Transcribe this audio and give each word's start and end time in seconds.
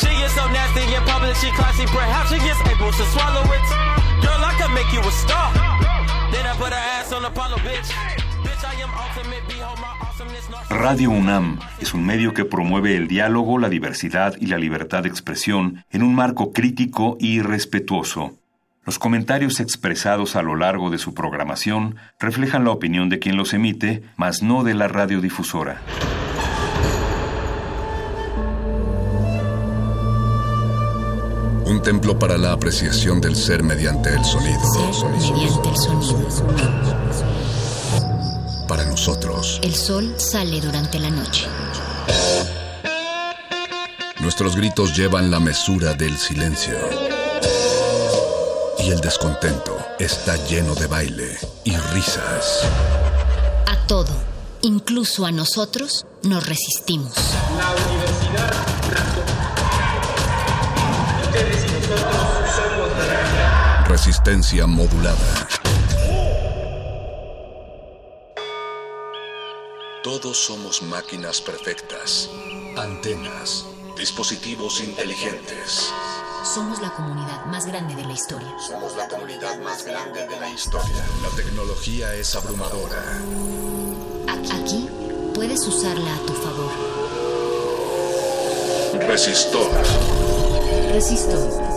She 0.00 0.10
gets 0.20 0.34
so 0.34 0.44
nasty 0.50 0.82
in 0.94 1.02
public, 1.04 1.36
she 1.36 1.50
classy, 1.52 1.86
perhaps 1.86 2.30
she 2.30 2.38
gets 2.38 2.60
able 2.66 2.90
to 2.90 3.04
swallow 3.14 3.44
it. 3.46 3.66
Girl, 4.22 4.40
I 4.42 4.68
make 4.74 4.90
you 4.92 5.00
a 5.00 5.12
star. 5.12 5.52
Then 6.32 6.46
I 6.46 6.54
put 6.58 6.72
her 6.72 6.84
ass 6.98 7.12
on 7.12 7.24
Apollo, 7.24 7.56
bitch. 7.58 7.92
Radio 10.70 11.10
UNAM 11.10 11.60
es 11.80 11.94
un 11.94 12.04
medio 12.04 12.34
que 12.34 12.44
promueve 12.44 12.96
el 12.96 13.08
diálogo, 13.08 13.58
la 13.58 13.68
diversidad 13.68 14.34
y 14.40 14.46
la 14.46 14.58
libertad 14.58 15.04
de 15.04 15.08
expresión 15.08 15.84
en 15.90 16.02
un 16.02 16.14
marco 16.14 16.52
crítico 16.52 17.16
y 17.20 17.40
respetuoso. 17.40 18.32
Los 18.84 18.98
comentarios 18.98 19.60
expresados 19.60 20.36
a 20.36 20.42
lo 20.42 20.56
largo 20.56 20.90
de 20.90 20.98
su 20.98 21.14
programación 21.14 21.96
reflejan 22.18 22.64
la 22.64 22.70
opinión 22.70 23.08
de 23.08 23.18
quien 23.18 23.38
los 23.38 23.54
emite, 23.54 24.02
mas 24.16 24.42
no 24.42 24.62
de 24.62 24.74
la 24.74 24.88
radiodifusora. 24.88 25.80
Un 31.64 31.80
templo 31.82 32.18
para 32.18 32.36
la 32.36 32.52
apreciación 32.52 33.22
del 33.22 33.36
ser 33.36 33.62
mediante 33.62 34.10
el 34.10 34.22
sonido. 34.22 34.60
mediante 35.10 35.68
el 35.70 35.74
sonido. 35.74 36.28
Para 38.68 38.84
nosotros. 38.84 39.60
El 39.62 39.74
sol 39.74 40.14
sale 40.18 40.60
durante 40.60 40.98
la 40.98 41.08
noche. 41.08 41.46
Nuestros 44.20 44.56
gritos 44.56 44.94
llevan 44.94 45.30
la 45.30 45.40
mesura 45.40 45.94
del 45.94 46.16
silencio. 46.18 46.74
Y 48.84 48.90
el 48.90 49.00
descontento 49.00 49.78
está 49.98 50.36
lleno 50.44 50.74
de 50.74 50.86
baile 50.86 51.38
y 51.64 51.74
risas. 51.94 52.68
A 53.66 53.86
todo, 53.86 54.12
incluso 54.60 55.24
a 55.24 55.30
nosotros, 55.30 56.04
nos 56.22 56.46
resistimos. 56.46 57.14
La 57.56 57.70
universidad 57.70 58.52
Ustedes 61.22 61.64
y 61.64 61.70
nosotros 61.88 62.50
somos 62.54 62.98
la 62.98 63.84
Resistencia 63.88 64.66
modulada. 64.66 65.48
Todos 70.02 70.36
somos 70.36 70.82
máquinas 70.82 71.40
perfectas, 71.40 72.28
antenas, 72.76 73.64
dispositivos 73.96 74.82
inteligentes. 74.82 75.90
Somos 76.44 76.82
la 76.82 76.90
comunidad 76.90 77.46
más 77.46 77.64
grande 77.64 77.94
de 77.94 78.04
la 78.04 78.12
historia. 78.12 78.54
Somos 78.58 78.94
la 78.96 79.08
comunidad 79.08 79.58
más 79.60 79.82
grande 79.82 80.26
de 80.26 80.38
la 80.38 80.50
historia. 80.50 81.02
La 81.22 81.30
tecnología 81.30 82.14
es 82.14 82.36
abrumadora. 82.36 83.02
Aquí 84.28 84.90
puedes 85.34 85.66
usarla 85.66 86.14
a 86.14 86.18
tu 86.26 86.34
favor. 86.34 86.70
Resistor. 89.08 89.70
Resistor. 90.92 91.73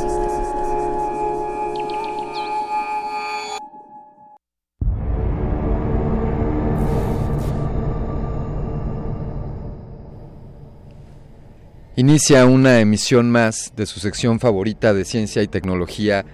Inicia 11.99 12.45
una 12.45 12.79
emisión 12.79 13.31
más 13.31 13.73
de 13.75 13.87
su 13.87 13.99
sección 13.99 14.39
favorita 14.39 14.93
de 14.93 15.03
ciencia 15.03 15.41
y 15.41 15.47
tecnología, 15.47 16.25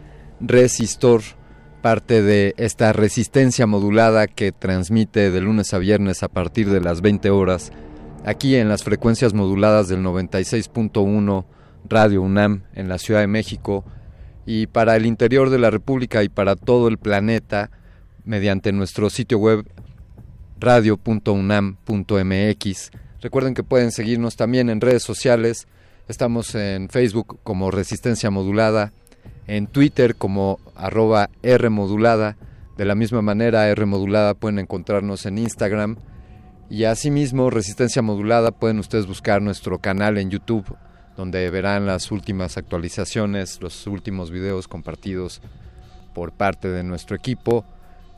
Resistor, 0.41 1.22
parte 1.81 2.22
de 2.22 2.53
esta 2.57 2.91
resistencia 2.91 3.66
modulada 3.66 4.28
que 4.28 4.52
transmite 4.52 5.31
de 5.31 5.40
lunes 5.40 5.73
a 5.73 5.78
viernes 5.78 6.22
a 6.22 6.28
partir 6.28 6.69
de 6.69 6.81
las 6.81 7.00
20 7.00 7.29
horas, 7.29 7.72
aquí 8.25 8.57
en 8.57 8.68
las 8.68 8.84
frecuencias 8.84 9.34
moduladas 9.34 9.88
del 9.88 10.03
96.1 10.03 11.46
Radio 11.88 12.22
UNAM 12.22 12.63
en 12.73 12.90
la 12.90 12.97
Ciudad 12.97 13.22
de 13.22 13.28
México 13.28 13.85
y 14.46 14.68
para 14.68 14.97
el 14.97 15.06
interior 15.06 15.50
de 15.50 15.59
la 15.59 15.69
República 15.69 16.23
y 16.23 16.29
para 16.29 16.57
todo 16.57 16.90
el 16.90 16.97
planeta 16.97 17.72
mediante 18.25 18.73
nuestro 18.73 19.09
sitio 19.09 19.38
web 19.38 19.66
radio.unam.mx 20.59 22.91
Recuerden 23.23 23.53
que 23.53 23.63
pueden 23.63 23.94
seguirnos 23.94 24.35
también 24.35 24.69
en 24.69 24.81
redes 24.81 25.01
sociales. 25.01 25.66
Estamos 26.09 26.56
en 26.56 26.89
Facebook 26.89 27.39
como 27.44 27.72
Resistencia 27.72 28.29
Modulada, 28.29 28.91
en 29.47 29.67
Twitter 29.67 30.17
como 30.17 30.59
arroba 30.75 31.29
R 31.41 31.69
Modulada. 31.69 32.35
De 32.75 32.84
la 32.84 32.95
misma 32.95 33.22
manera, 33.22 33.69
R 33.69 33.85
Modulada 33.85 34.34
pueden 34.34 34.59
encontrarnos 34.59 35.25
en 35.25 35.38
Instagram. 35.38 35.95
Y 36.69 36.84
asimismo, 36.84 37.50
Resistencia 37.50 38.01
Modulada 38.01 38.51
pueden 38.51 38.79
ustedes 38.79 39.07
buscar 39.07 39.41
nuestro 39.41 39.79
canal 39.79 40.17
en 40.17 40.29
YouTube, 40.29 40.75
donde 41.16 41.50
verán 41.50 41.85
las 41.85 42.11
últimas 42.11 42.57
actualizaciones, 42.57 43.61
los 43.61 43.88
últimos 43.88 44.31
videos 44.31 44.67
compartidos 44.67 45.41
por 46.13 46.34
parte 46.34 46.67
de 46.67 46.84
nuestro 46.84 47.16
equipo. 47.16 47.63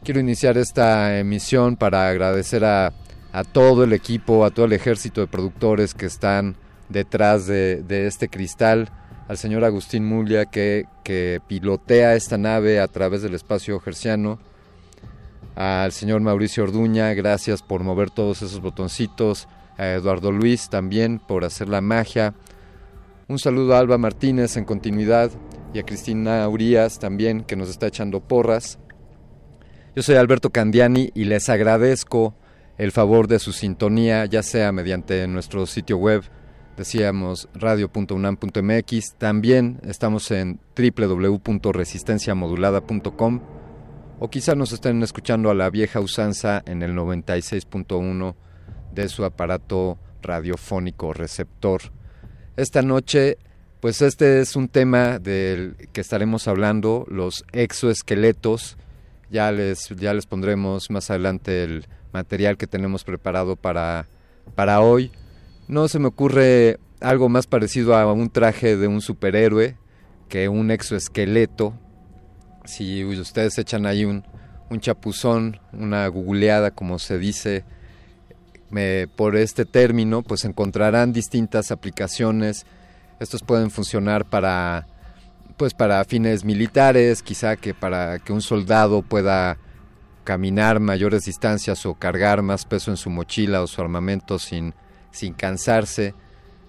Quiero 0.04 0.20
iniciar 0.20 0.58
esta 0.58 1.20
emisión 1.20 1.78
para 1.78 2.10
agradecer 2.10 2.66
a 2.66 2.92
a 3.36 3.44
todo 3.44 3.84
el 3.84 3.92
equipo, 3.92 4.46
a 4.46 4.50
todo 4.50 4.66
el 4.66 4.72
ejército 4.72 5.20
de 5.20 5.28
productores 5.28 5.94
que 5.94 6.06
están 6.06 6.56
detrás 6.88 7.48
de, 7.48 7.84
este 8.08 8.30
cristal, 8.30 8.90
al 9.28 9.38
señor 9.38 9.66
Agustín 9.66 10.06
Mulia 10.06 10.46
que, 10.46 10.86
que, 11.04 11.42
pilotea 11.46 12.16
esta 12.16 12.38
nave 12.38 12.80
a 12.80 12.88
través 12.88 13.24
del 13.24 13.34
espacio 13.34 13.78
gerciano, 13.82 14.40
al 15.54 15.92
señor 15.92 16.22
Mauricio 16.22 16.64
Orduña, 16.64 17.14
gracias 17.14 17.62
por 17.62 17.84
mover 17.84 18.10
todos 18.10 18.42
esos 18.42 18.62
botoncitos, 18.62 19.50
a 19.78 19.86
Eduardo 19.88 20.32
Luis 20.32 20.70
también 20.70 21.20
por 21.20 21.44
hacer 21.44 21.68
la 21.68 21.82
magia, 21.82 22.36
un 23.28 23.38
saludo 23.38 23.76
a 23.76 23.80
Alba 23.80 23.98
Martínez 23.98 24.56
en 24.56 24.64
continuidad 24.64 25.30
y 25.74 25.80
a 25.80 25.84
Cristina 25.84 26.48
Urias 26.48 27.00
también 27.00 27.44
que 27.44 27.58
nos 27.58 27.68
está 27.68 27.88
echando 27.88 28.22
porras. 28.22 28.80
Yo 29.94 30.04
soy 30.04 30.16
Alberto 30.16 30.52
Candiani 30.52 31.10
y 31.14 31.26
les 31.26 31.50
agradezco 31.50 32.34
el 32.78 32.92
favor 32.92 33.28
de 33.28 33.40
su 33.40 33.54
sintonía, 33.54 34.26
ya 34.26 34.44
sea 34.44 34.72
mediante 34.72 35.26
nuestro 35.28 35.66
sitio 35.66 35.98
web, 35.98 36.22
decíamos 36.78 37.50
radio.unam.mx, 37.54 39.16
también 39.18 39.80
estamos 39.84 40.30
en 40.32 40.60
www.resistenciamodulada.com 40.76 43.42
o 44.20 44.30
quizá 44.30 44.56
nos 44.56 44.72
estén 44.72 45.04
escuchando 45.04 45.50
a 45.50 45.54
la 45.54 45.70
vieja 45.70 46.00
usanza 46.00 46.64
en 46.66 46.82
el 46.84 46.96
96.1 46.96 48.36
de 48.94 49.10
su 49.10 49.26
aparato 49.26 49.98
radiofónico 50.22 51.12
receptor. 51.14 51.82
Esta 52.56 52.82
noche, 52.82 53.38
pues 53.82 54.02
este 54.02 54.40
es 54.40 54.56
un 54.56 54.70
tema 54.70 55.20
del 55.20 55.76
que 55.92 56.02
estaremos 56.02 56.48
hablando, 56.48 57.06
los 57.10 57.44
exoesqueletos. 57.52 58.78
Ya 59.30 59.52
les, 59.52 59.90
ya 59.90 60.14
les 60.14 60.26
pondremos 60.26 60.90
más 60.90 61.10
adelante 61.10 61.64
el 61.64 61.86
material 62.14 62.58
que 62.58 62.68
tenemos 62.68 63.04
preparado 63.04 63.56
para, 63.56 64.08
para 64.56 64.82
hoy. 64.82 65.12
No 65.68 65.88
se 65.88 66.00
me 66.00 66.08
ocurre 66.08 66.80
algo 67.02 67.30
más 67.30 67.48
parecido 67.48 67.96
a 67.96 68.12
un 68.12 68.30
traje 68.30 68.78
de 68.78 68.88
un 68.88 69.02
superhéroe 69.02 69.78
que 70.30 70.48
un 70.50 70.72
exoesqueleto. 70.72 71.74
Si 72.66 73.04
ustedes 73.04 73.58
echan 73.58 73.86
ahí 73.86 74.06
un, 74.06 74.24
un 74.70 74.80
chapuzón, 74.80 75.60
una 75.74 76.08
googleada 76.08 76.72
como 76.72 77.00
se 77.00 77.18
dice 77.18 77.64
por 79.16 79.38
este 79.38 79.66
término, 79.66 80.22
pues 80.22 80.44
encontrarán 80.44 81.14
distintas 81.14 81.72
aplicaciones. 81.72 82.66
Estos 83.20 83.42
pueden 83.42 83.72
funcionar 83.72 84.26
para 84.26 84.88
pues 85.58 85.74
para 85.74 86.04
fines 86.06 86.44
militares, 86.44 87.24
quizá 87.24 87.56
que 87.56 87.74
para 87.74 88.20
que 88.20 88.34
un 88.34 88.42
soldado 88.42 89.02
pueda 89.02 89.58
caminar 90.24 90.80
mayores 90.80 91.26
distancias 91.26 91.86
o 91.86 91.94
cargar 91.94 92.42
más 92.42 92.66
peso 92.66 92.92
en 92.92 92.98
su 92.98 93.10
mochila 93.10 93.62
o 93.62 93.68
su 93.68 93.82
armamento 93.82 94.40
sin, 94.40 94.74
sin 95.12 95.34
cansarse. 95.34 96.14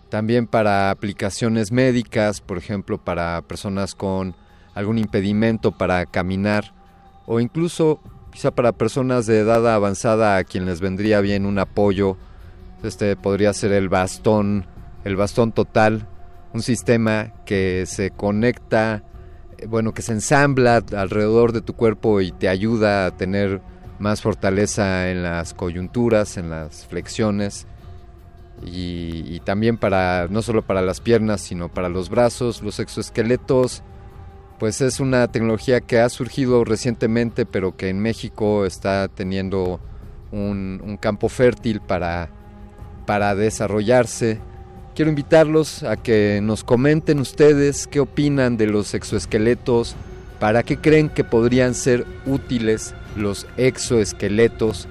También 0.08 0.46
para 0.46 0.90
aplicaciones 0.90 1.72
médicas, 1.72 2.40
por 2.40 2.58
ejemplo, 2.58 2.98
para 2.98 3.42
personas 3.42 3.94
con 3.94 4.36
algún 4.74 4.98
impedimento 4.98 5.72
para 5.72 6.06
caminar 6.06 6.74
o 7.26 7.40
incluso 7.40 8.00
quizá 8.30 8.50
para 8.50 8.72
personas 8.72 9.26
de 9.26 9.40
edad 9.40 9.66
avanzada 9.74 10.36
a 10.36 10.44
quien 10.44 10.66
les 10.66 10.80
vendría 10.80 11.20
bien 11.20 11.46
un 11.46 11.58
apoyo. 11.58 12.16
Este 12.84 13.16
podría 13.16 13.52
ser 13.52 13.72
el 13.72 13.88
bastón, 13.88 14.66
el 15.04 15.16
bastón 15.16 15.52
total, 15.52 16.06
un 16.56 16.62
sistema 16.62 17.32
que 17.44 17.84
se 17.86 18.10
conecta 18.10 19.02
bueno, 19.68 19.94
que 19.94 20.02
se 20.02 20.12
ensambla 20.12 20.82
alrededor 20.96 21.52
de 21.52 21.62
tu 21.62 21.74
cuerpo 21.74 22.20
y 22.20 22.32
te 22.32 22.48
ayuda 22.48 23.06
a 23.06 23.16
tener 23.16 23.60
más 23.98 24.20
fortaleza 24.20 25.10
en 25.10 25.22
las 25.22 25.54
coyunturas, 25.54 26.36
en 26.36 26.50
las 26.50 26.86
flexiones 26.86 27.66
y, 28.64 29.40
también 29.40 29.76
para 29.76 30.28
no 30.28 30.42
solo 30.42 30.62
para 30.62 30.82
las 30.82 31.00
piernas, 31.00 31.40
sino 31.40 31.68
para 31.68 31.88
los 31.88 32.08
brazos, 32.08 32.62
los 32.62 32.80
exoesqueletos 32.80 33.82
pues 34.58 34.80
es 34.80 35.00
una 35.00 35.28
tecnología 35.28 35.82
que 35.82 36.00
ha 36.00 36.08
surgido 36.08 36.64
recientemente, 36.64 37.44
pero 37.44 37.76
que 37.76 37.90
en 37.90 38.00
México 38.00 38.64
está 38.64 39.08
teniendo 39.08 39.80
un, 40.32 40.98
campo 40.98 41.28
fértil 41.28 41.82
para, 41.82 42.30
para 43.04 43.34
desarrollarse. 43.34 44.40
Quiero 44.96 45.10
invitarlos 45.10 45.82
a 45.82 45.98
que 45.98 46.40
nos 46.42 46.64
comenten 46.64 47.20
ustedes 47.20 47.86
qué 47.86 48.00
opinan 48.00 48.56
de 48.56 48.66
los 48.66 48.94
exoesqueletos, 48.94 49.94
para 50.40 50.62
qué 50.62 50.78
creen 50.78 51.10
que 51.10 51.22
podrían 51.22 51.74
ser 51.74 52.06
útiles 52.24 52.94
los 53.14 53.46
exoesqueletos. 53.58 54.88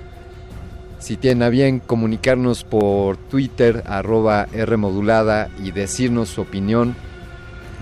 Si 0.99 1.17
tienen 1.17 1.41
a 1.41 1.49
bien 1.49 1.79
comunicarnos 1.79 2.63
por 2.63 3.17
Twitter, 3.17 3.81
arroba 3.87 4.45
Rmodulada 4.45 5.49
y 5.63 5.71
decirnos 5.71 6.29
su 6.29 6.41
opinión, 6.41 6.95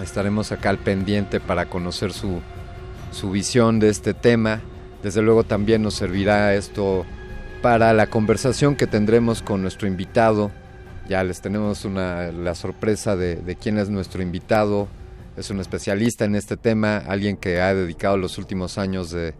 estaremos 0.01 0.53
acá 0.53 0.69
al 0.69 0.77
pendiente 0.77 1.41
para 1.41 1.65
conocer 1.65 2.13
su, 2.13 2.39
su 3.11 3.31
visión 3.31 3.79
de 3.79 3.89
este 3.89 4.13
tema. 4.13 4.61
Desde 5.03 5.21
luego 5.21 5.43
también 5.43 5.81
nos 5.81 5.95
servirá 5.95 6.55
esto 6.55 7.05
para 7.61 7.91
la 7.91 8.07
conversación 8.07 8.77
que 8.77 8.87
tendremos 8.87 9.41
con 9.41 9.61
nuestro 9.61 9.89
invitado. 9.89 10.51
Ya 11.07 11.23
les 11.23 11.41
tenemos 11.41 11.83
una, 11.83 12.31
la 12.31 12.55
sorpresa 12.55 13.15
de, 13.15 13.35
de 13.35 13.55
quién 13.55 13.77
es 13.77 13.89
nuestro 13.89 14.21
invitado. 14.21 14.87
Es 15.35 15.49
un 15.49 15.59
especialista 15.59 16.25
en 16.25 16.35
este 16.35 16.57
tema, 16.57 16.97
alguien 16.97 17.37
que 17.37 17.59
ha 17.59 17.73
dedicado 17.73 18.17
los 18.17 18.37
últimos 18.37 18.77
años 18.77 19.11
de, 19.11 19.33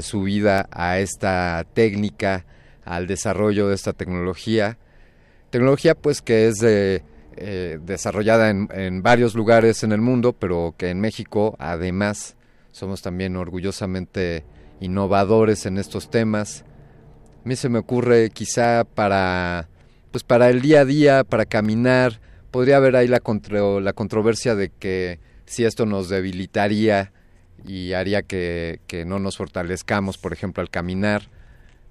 su 0.00 0.22
vida 0.22 0.68
a 0.70 0.98
esta 0.98 1.66
técnica, 1.74 2.46
al 2.84 3.06
desarrollo 3.06 3.68
de 3.68 3.74
esta 3.74 3.92
tecnología. 3.92 4.78
Tecnología 5.50 5.94
pues 5.94 6.22
que 6.22 6.48
es 6.48 6.62
eh, 6.62 7.02
desarrollada 7.82 8.48
en, 8.48 8.68
en, 8.72 9.02
varios 9.02 9.34
lugares 9.34 9.82
en 9.82 9.92
el 9.92 10.00
mundo, 10.00 10.32
pero 10.32 10.74
que 10.78 10.90
en 10.90 11.00
México 11.00 11.56
además 11.58 12.36
somos 12.70 13.02
también 13.02 13.36
orgullosamente 13.36 14.44
innovadores 14.80 15.66
en 15.66 15.78
estos 15.78 16.10
temas. 16.10 16.64
A 17.44 17.48
mí 17.48 17.56
se 17.56 17.68
me 17.68 17.80
ocurre 17.80 18.30
quizá 18.30 18.84
para 18.84 19.68
pues 20.14 20.22
para 20.22 20.48
el 20.48 20.60
día 20.60 20.82
a 20.82 20.84
día, 20.84 21.24
para 21.24 21.44
caminar, 21.44 22.20
podría 22.52 22.76
haber 22.76 22.94
ahí 22.94 23.08
la, 23.08 23.20
la 23.80 23.92
controversia 23.94 24.54
de 24.54 24.68
que 24.68 25.18
si 25.44 25.64
esto 25.64 25.86
nos 25.86 26.08
debilitaría 26.08 27.10
y 27.66 27.94
haría 27.94 28.22
que, 28.22 28.78
no 29.08 29.18
nos 29.18 29.36
fortalezcamos, 29.36 30.16
por 30.16 30.32
ejemplo, 30.32 30.60
al 30.60 30.70
caminar. 30.70 31.22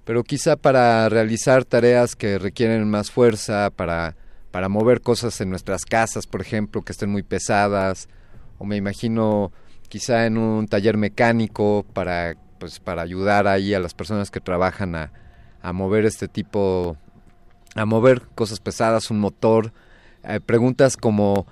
Pero 0.06 0.24
quizá 0.24 0.56
para 0.56 1.06
realizar 1.10 1.66
tareas 1.66 2.16
que 2.16 2.38
requieren 2.38 2.88
más 2.88 3.10
fuerza, 3.10 3.68
para, 3.68 4.16
para 4.50 4.70
mover 4.70 5.02
cosas 5.02 5.38
en 5.42 5.50
nuestras 5.50 5.84
casas, 5.84 6.26
por 6.26 6.40
ejemplo, 6.40 6.80
que 6.80 6.92
estén 6.92 7.10
muy 7.10 7.24
pesadas, 7.24 8.08
o 8.56 8.64
me 8.64 8.76
imagino 8.76 9.52
quizá 9.90 10.24
en 10.24 10.38
un 10.38 10.66
taller 10.66 10.96
mecánico 10.96 11.84
para, 11.92 12.36
pues, 12.58 12.80
para 12.80 13.02
ayudar 13.02 13.46
ahí 13.46 13.74
a 13.74 13.80
las 13.80 13.92
personas 13.92 14.30
que 14.30 14.40
trabajan 14.40 14.94
a, 14.94 15.12
a 15.60 15.74
mover 15.74 16.06
este 16.06 16.26
tipo, 16.26 16.96
a 17.74 17.84
mover 17.84 18.22
cosas 18.34 18.60
pesadas, 18.60 19.10
un 19.10 19.20
motor. 19.20 19.72
Eh, 20.24 20.40
preguntas 20.40 20.96
como, 20.96 21.46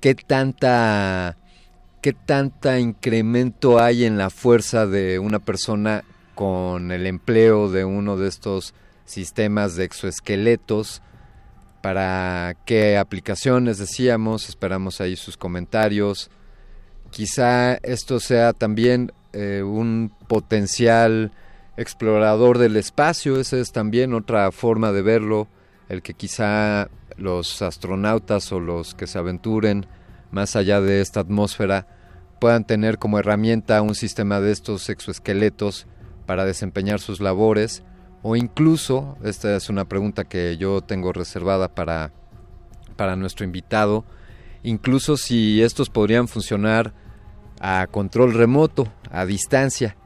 ¿qué 0.00 0.14
tanta 0.14 1.36
qué 2.00 2.12
tanta 2.12 2.78
incremento 2.78 3.80
hay 3.80 4.04
en 4.04 4.16
la 4.16 4.30
fuerza 4.30 4.86
de 4.86 5.18
una 5.18 5.40
persona 5.40 6.04
con 6.36 6.92
el 6.92 7.06
empleo 7.06 7.68
de 7.68 7.84
uno 7.84 8.16
de 8.16 8.28
estos 8.28 8.74
sistemas 9.06 9.74
de 9.74 9.84
exoesqueletos, 9.84 11.02
para 11.82 12.54
qué 12.64 12.98
aplicaciones 12.98 13.78
decíamos, 13.78 14.48
esperamos 14.48 15.00
ahí 15.00 15.16
sus 15.16 15.36
comentarios. 15.36 16.30
Quizá 17.10 17.74
esto 17.82 18.20
sea 18.20 18.52
también 18.52 19.12
eh, 19.32 19.62
un 19.64 20.12
potencial 20.28 21.32
explorador 21.76 22.58
del 22.58 22.76
espacio, 22.76 23.40
esa 23.40 23.56
es 23.56 23.72
también 23.72 24.14
otra 24.14 24.52
forma 24.52 24.92
de 24.92 25.02
verlo, 25.02 25.48
el 25.88 26.02
que 26.02 26.14
quizá 26.14 26.88
los 27.16 27.62
astronautas 27.62 28.52
o 28.52 28.60
los 28.60 28.94
que 28.94 29.06
se 29.06 29.18
aventuren 29.18 29.86
más 30.30 30.56
allá 30.56 30.80
de 30.80 31.00
esta 31.00 31.20
atmósfera 31.20 31.86
puedan 32.40 32.66
tener 32.66 32.98
como 32.98 33.18
herramienta 33.18 33.80
un 33.82 33.94
sistema 33.94 34.40
de 34.40 34.52
estos 34.52 34.88
exoesqueletos 34.88 35.86
para 36.26 36.44
desempeñar 36.44 37.00
sus 37.00 37.20
labores 37.20 37.82
o 38.28 38.34
incluso, 38.34 39.16
esta 39.22 39.54
es 39.54 39.68
una 39.70 39.84
pregunta 39.84 40.24
que 40.24 40.56
yo 40.56 40.80
tengo 40.80 41.12
reservada 41.12 41.68
para, 41.68 42.10
para 42.96 43.14
nuestro 43.14 43.44
invitado, 43.44 44.04
incluso 44.64 45.16
si 45.16 45.62
estos 45.62 45.90
podrían 45.90 46.26
funcionar 46.26 46.92
a 47.60 47.86
control 47.88 48.34
remoto, 48.34 48.92
a 49.12 49.24
distancia. 49.26 49.96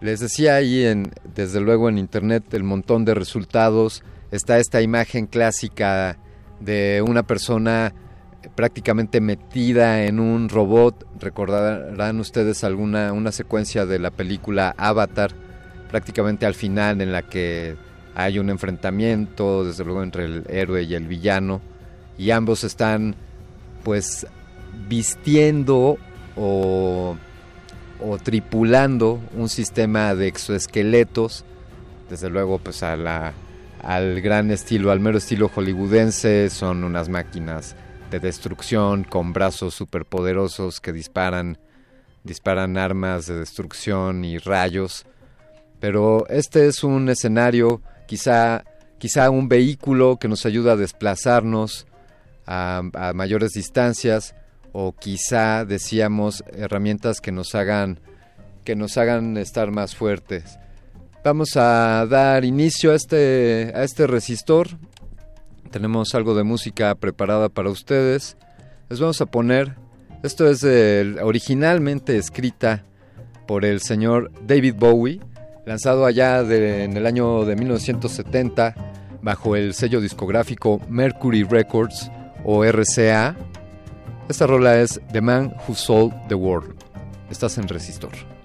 Les 0.00 0.20
decía 0.20 0.54
ahí, 0.54 0.84
en, 0.84 1.12
desde 1.34 1.60
luego 1.60 1.90
en 1.90 1.98
internet, 1.98 2.54
el 2.54 2.64
montón 2.64 3.04
de 3.04 3.12
resultados. 3.12 4.02
Está 4.30 4.58
esta 4.58 4.82
imagen 4.82 5.26
clásica 5.26 6.18
de 6.60 7.02
una 7.06 7.22
persona 7.22 7.94
prácticamente 8.54 9.20
metida 9.20 10.04
en 10.04 10.20
un 10.20 10.48
robot. 10.48 11.06
Recordarán 11.20 12.20
ustedes 12.20 12.64
alguna 12.64 13.12
una 13.12 13.32
secuencia 13.32 13.86
de 13.86 13.98
la 13.98 14.10
película 14.10 14.74
Avatar, 14.76 15.32
prácticamente 15.90 16.46
al 16.46 16.54
final 16.54 17.00
en 17.00 17.12
la 17.12 17.22
que 17.22 17.76
hay 18.14 18.38
un 18.38 18.50
enfrentamiento, 18.50 19.64
desde 19.64 19.84
luego 19.84 20.02
entre 20.02 20.24
el 20.24 20.44
héroe 20.48 20.82
y 20.82 20.94
el 20.94 21.06
villano, 21.06 21.60
y 22.18 22.30
ambos 22.30 22.64
están 22.64 23.14
pues 23.84 24.26
vistiendo 24.88 25.98
o, 26.34 27.16
o 28.00 28.18
tripulando 28.18 29.20
un 29.36 29.48
sistema 29.48 30.14
de 30.14 30.28
exoesqueletos, 30.28 31.44
desde 32.08 32.30
luego 32.30 32.58
pues 32.58 32.82
a 32.82 32.96
la, 32.96 33.34
al 33.82 34.20
gran 34.20 34.50
estilo, 34.50 34.90
al 34.90 35.00
mero 35.00 35.18
estilo 35.18 35.48
hollywoodense, 35.48 36.50
son 36.50 36.84
unas 36.84 37.08
máquinas 37.08 37.76
de 38.10 38.20
destrucción 38.20 39.04
con 39.04 39.32
brazos 39.32 39.74
superpoderosos 39.74 40.80
que 40.80 40.92
disparan 40.92 41.58
disparan 42.24 42.76
armas 42.76 43.26
de 43.26 43.38
destrucción 43.38 44.24
y 44.24 44.38
rayos. 44.38 45.06
Pero 45.78 46.26
este 46.28 46.66
es 46.66 46.82
un 46.82 47.08
escenario, 47.08 47.80
quizá 48.06 48.64
quizá 48.98 49.30
un 49.30 49.48
vehículo 49.48 50.18
que 50.18 50.28
nos 50.28 50.46
ayuda 50.46 50.72
a 50.72 50.76
desplazarnos 50.76 51.86
a, 52.46 52.82
a 52.94 53.12
mayores 53.12 53.52
distancias 53.52 54.34
o 54.72 54.92
quizá 54.92 55.64
decíamos 55.64 56.42
herramientas 56.52 57.20
que 57.20 57.32
nos 57.32 57.54
hagan 57.54 58.00
que 58.64 58.74
nos 58.74 58.96
hagan 58.96 59.36
estar 59.36 59.70
más 59.70 59.94
fuertes. 59.94 60.58
Vamos 61.26 61.56
a 61.56 62.06
dar 62.06 62.44
inicio 62.44 62.92
a 62.92 62.94
este 62.94 63.72
a 63.74 63.82
este 63.82 64.06
resistor 64.06 64.68
tenemos 65.72 66.14
algo 66.14 66.36
de 66.36 66.44
música 66.44 66.94
preparada 66.94 67.48
para 67.48 67.68
ustedes. 67.68 68.36
Les 68.88 69.00
vamos 69.00 69.20
a 69.20 69.26
poner, 69.26 69.74
esto 70.22 70.48
es 70.48 70.64
originalmente 71.20 72.16
escrita 72.16 72.84
por 73.48 73.64
el 73.64 73.80
señor 73.80 74.30
David 74.46 74.76
Bowie, 74.78 75.20
lanzado 75.64 76.06
allá 76.06 76.42
en 76.42 76.96
el 76.96 77.04
año 77.06 77.44
de 77.44 77.56
1970 77.56 78.74
bajo 79.20 79.56
el 79.56 79.74
sello 79.74 80.00
discográfico 80.00 80.80
Mercury 80.88 81.42
Records 81.42 82.08
o 82.44 82.64
RCA. 82.64 83.34
Esta 84.28 84.46
rola 84.46 84.80
es 84.80 85.00
The 85.10 85.20
Man 85.20 85.56
Who 85.66 85.74
Sold 85.74 86.14
the 86.28 86.36
World. 86.36 86.76
Estás 87.30 87.58
en 87.58 87.66
Resistor. 87.66 88.35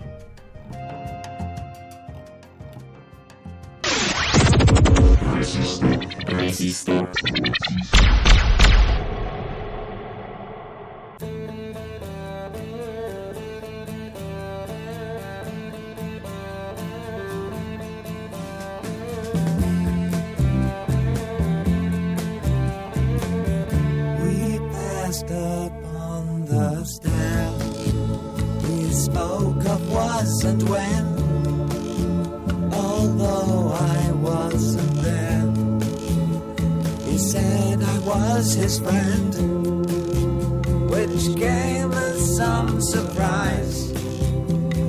Resisto, 5.41 5.88
resisto, 6.27 7.10
and 30.43 30.63
when, 30.69 31.05
although 32.74 33.71
I 33.74 34.12
wasn't 34.12 34.90
said 37.21 37.83
I 37.83 37.99
was 37.99 38.53
his 38.53 38.79
friend, 38.79 39.33
which 40.89 41.35
came 41.37 41.91
as 41.93 42.35
some 42.35 42.81
surprise. 42.81 43.91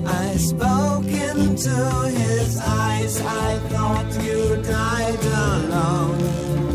I 0.07 0.37
spoke 0.37 1.05
into 1.05 1.77
his 2.09 2.59
eyes. 2.59 3.21
I 3.21 3.59
thought 3.71 4.25
you 4.25 4.63
died 4.63 5.25
alone 5.25 6.72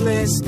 restless 0.00 0.40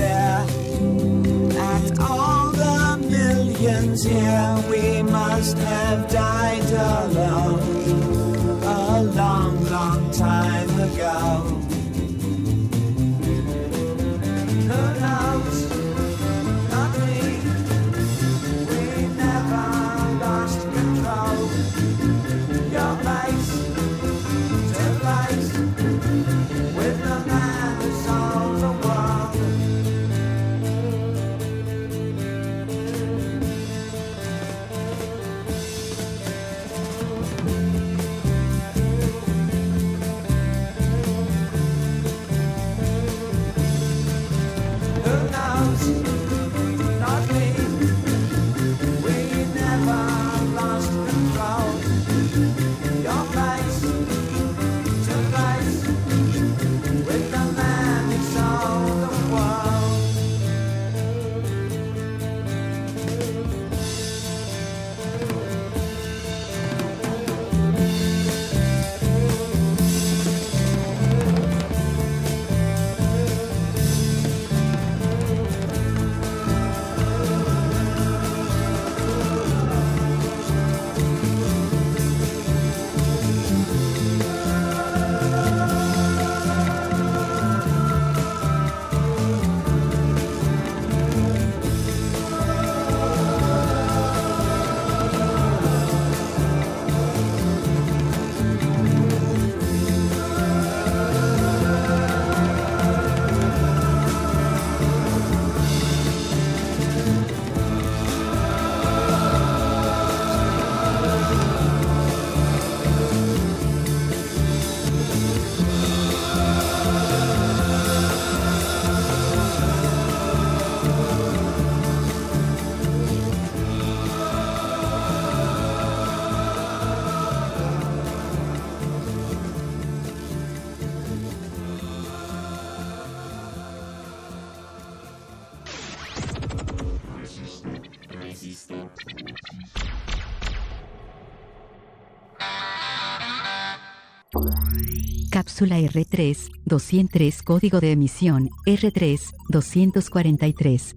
Cápsula 145.66 145.80
R3, 145.80 146.50
203 146.64 147.42
Código 147.42 147.80
de 147.80 147.92
emisión, 147.92 148.50
R3, 148.66 149.20
243. 149.48 150.96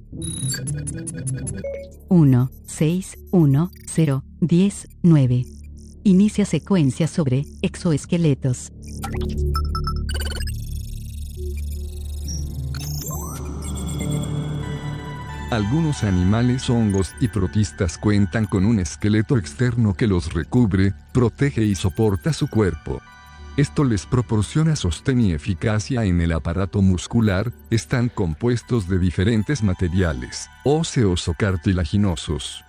1, 2.07 2.51
6, 2.67 3.17
1, 3.31 3.71
0, 3.87 4.23
10, 4.41 4.87
9. 5.01 5.45
Inicia 6.03 6.45
secuencia 6.45 7.07
sobre 7.07 7.45
exoesqueletos. 7.63 8.71
Algunos 15.49 16.03
animales, 16.03 16.69
hongos 16.69 17.15
y 17.19 17.27
protistas 17.29 17.97
cuentan 17.97 18.45
con 18.45 18.65
un 18.65 18.79
esqueleto 18.79 19.37
externo 19.37 19.95
que 19.95 20.05
los 20.05 20.31
recubre, 20.33 20.93
protege 21.11 21.63
y 21.63 21.73
soporta 21.73 22.33
su 22.33 22.47
cuerpo. 22.47 23.01
Esto 23.57 23.83
les 23.83 24.05
proporciona 24.05 24.75
sostén 24.75 25.19
y 25.19 25.33
eficacia 25.33 26.05
en 26.05 26.21
el 26.21 26.31
aparato 26.31 26.81
muscular, 26.81 27.51
están 27.69 28.09
compuestos 28.09 28.87
de 28.87 28.99
diferentes 28.99 29.63
materiales, 29.63 30.49
óseos 30.63 31.27
o 31.27 31.33
cartilaginosos. 31.33 32.63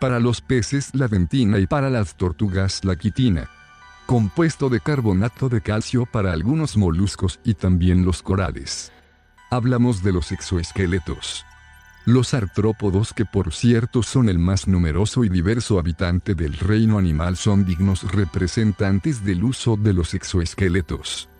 Para 0.00 0.18
los 0.18 0.40
peces 0.40 0.90
la 0.92 1.08
dentina 1.08 1.58
y 1.58 1.66
para 1.66 1.88
las 1.88 2.16
tortugas 2.16 2.84
la 2.84 2.96
quitina. 2.96 3.48
Compuesto 4.06 4.68
de 4.68 4.80
carbonato 4.80 5.48
de 5.48 5.60
calcio 5.60 6.04
para 6.04 6.32
algunos 6.32 6.76
moluscos 6.76 7.40
y 7.44 7.54
también 7.54 8.04
los 8.04 8.22
corales. 8.22 8.92
Hablamos 9.50 10.02
de 10.02 10.12
los 10.12 10.32
exoesqueletos. 10.32 11.46
Los 12.06 12.34
artrópodos, 12.34 13.14
que 13.14 13.24
por 13.24 13.54
cierto 13.54 14.02
son 14.02 14.28
el 14.28 14.38
más 14.38 14.68
numeroso 14.68 15.24
y 15.24 15.30
diverso 15.30 15.78
habitante 15.78 16.34
del 16.34 16.52
reino 16.52 16.98
animal, 16.98 17.38
son 17.38 17.64
dignos 17.64 18.12
representantes 18.12 19.24
del 19.24 19.42
uso 19.42 19.78
de 19.78 19.94
los 19.94 20.12
exoesqueletos. 20.12 21.30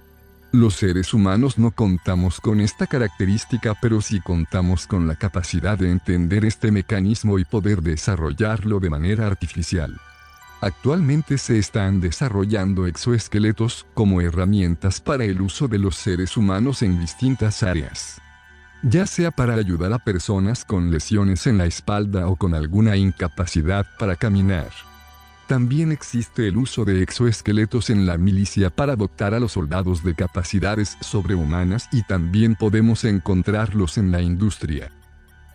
Los 0.53 0.77
seres 0.77 1.13
humanos 1.13 1.59
no 1.59 1.71
contamos 1.73 2.41
con 2.41 2.63
esta 2.63 2.87
característica, 2.87 3.75
pero 3.83 4.01
sí 4.01 4.21
contamos 4.21 4.87
con 4.87 5.07
la 5.07 5.17
capacidad 5.17 5.77
de 5.77 5.91
entender 5.91 6.47
este 6.47 6.71
mecanismo 6.71 7.39
y 7.39 7.45
poder 7.45 7.83
desarrollarlo 7.83 8.81
de 8.81 8.89
manera 8.89 9.27
artificial. 9.27 10.01
Actualmente 10.63 11.37
se 11.37 11.59
están 11.59 12.01
desarrollando 12.01 12.87
exoesqueletos 12.87 13.85
como 13.93 14.23
herramientas 14.23 14.99
para 15.03 15.25
el 15.25 15.43
uso 15.43 15.69
de 15.69 15.79
los 15.79 15.97
seres 15.97 16.39
humanos 16.39 16.81
en 16.81 16.99
distintas 16.99 17.63
áreas 17.63 18.23
ya 18.85 19.07
sea 19.07 19.31
para 19.31 19.55
ayudar 19.55 19.93
a 19.95 19.99
personas 19.99 20.65
con 20.65 20.91
lesiones 20.91 21.47
en 21.47 21.57
la 21.57 21.65
espalda 21.65 22.29
o 22.29 22.37
con 22.37 22.55
alguna 22.55 22.97
incapacidad 22.97 23.87
para 23.99 24.15
caminar. 24.15 24.69
También 25.47 25.91
existe 25.91 26.49
el 26.49 26.57
uso 26.59 26.85
de 26.85 27.03
exoesqueletos 27.03 27.89
en 27.91 28.07
la 28.07 28.19
milicia 28.19 28.71
para 28.71 28.95
dotar 28.97 29.35
a 29.35 29.41
los 29.41 29.53
soldados 29.53 30.03
de 30.03 30.15
capacidades 30.15 30.97
sobrehumanas 31.01 31.89
y 31.93 32.03
también 32.03 32.57
podemos 32.57 33.05
encontrarlos 33.05 33.97
en 33.97 34.11
la 34.11 34.21
industria. 34.21 34.91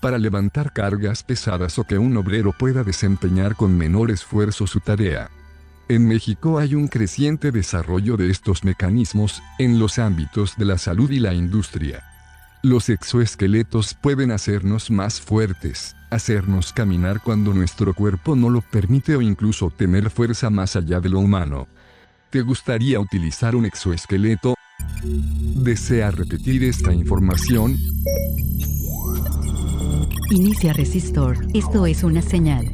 Para 0.01 0.17
levantar 0.17 0.73
cargas 0.73 1.23
pesadas 1.23 1.77
o 1.77 1.83
que 1.83 1.97
un 1.97 2.17
obrero 2.17 2.53
pueda 2.57 2.83
desempeñar 2.83 3.55
con 3.55 3.77
menor 3.77 4.11
esfuerzo 4.11 4.65
su 4.65 4.79
tarea. 4.79 5.29
En 5.87 6.07
México 6.07 6.59
hay 6.59 6.75
un 6.75 6.87
creciente 6.87 7.51
desarrollo 7.51 8.15
de 8.15 8.29
estos 8.29 8.63
mecanismos 8.63 9.41
en 9.57 9.79
los 9.79 9.99
ámbitos 9.99 10.55
de 10.57 10.65
la 10.65 10.77
salud 10.77 11.09
y 11.09 11.19
la 11.19 11.33
industria. 11.33 12.08
Los 12.61 12.89
exoesqueletos 12.89 13.93
pueden 13.93 14.31
hacernos 14.31 14.91
más 14.91 15.21
fuertes, 15.21 15.95
hacernos 16.09 16.73
caminar 16.73 17.21
cuando 17.23 17.53
nuestro 17.53 17.93
cuerpo 17.93 18.35
no 18.35 18.49
lo 18.49 18.59
permite 18.59 19.15
o 19.15 19.21
incluso 19.21 19.69
tener 19.69 20.09
fuerza 20.09 20.49
más 20.49 20.75
allá 20.75 20.99
de 20.99 21.07
lo 21.07 21.19
humano. 21.19 21.69
¿Te 22.29 22.41
gustaría 22.41 22.99
utilizar 22.99 23.55
un 23.55 23.65
exoesqueleto? 23.65 24.55
¿Desea 25.03 26.11
repetir 26.11 26.65
esta 26.65 26.91
información? 26.91 27.77
Inicia 30.29 30.73
resistor. 30.73 31.37
Esto 31.53 31.85
es 31.85 32.03
una 32.03 32.21
señal. 32.21 32.65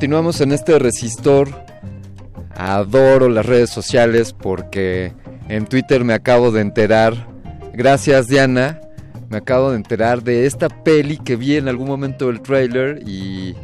Continuamos 0.00 0.40
en 0.40 0.52
este 0.52 0.78
resistor. 0.78 1.50
Adoro 2.56 3.28
las 3.28 3.44
redes 3.44 3.68
sociales 3.68 4.32
porque 4.32 5.12
en 5.50 5.66
Twitter 5.66 6.04
me 6.04 6.14
acabo 6.14 6.50
de 6.50 6.62
enterar, 6.62 7.26
gracias 7.74 8.26
Diana, 8.26 8.80
me 9.28 9.36
acabo 9.36 9.72
de 9.72 9.76
enterar 9.76 10.22
de 10.22 10.46
esta 10.46 10.70
peli 10.70 11.18
que 11.18 11.36
vi 11.36 11.58
en 11.58 11.68
algún 11.68 11.86
momento 11.86 12.28
del 12.28 12.40
trailer 12.40 13.06
y, 13.06 13.54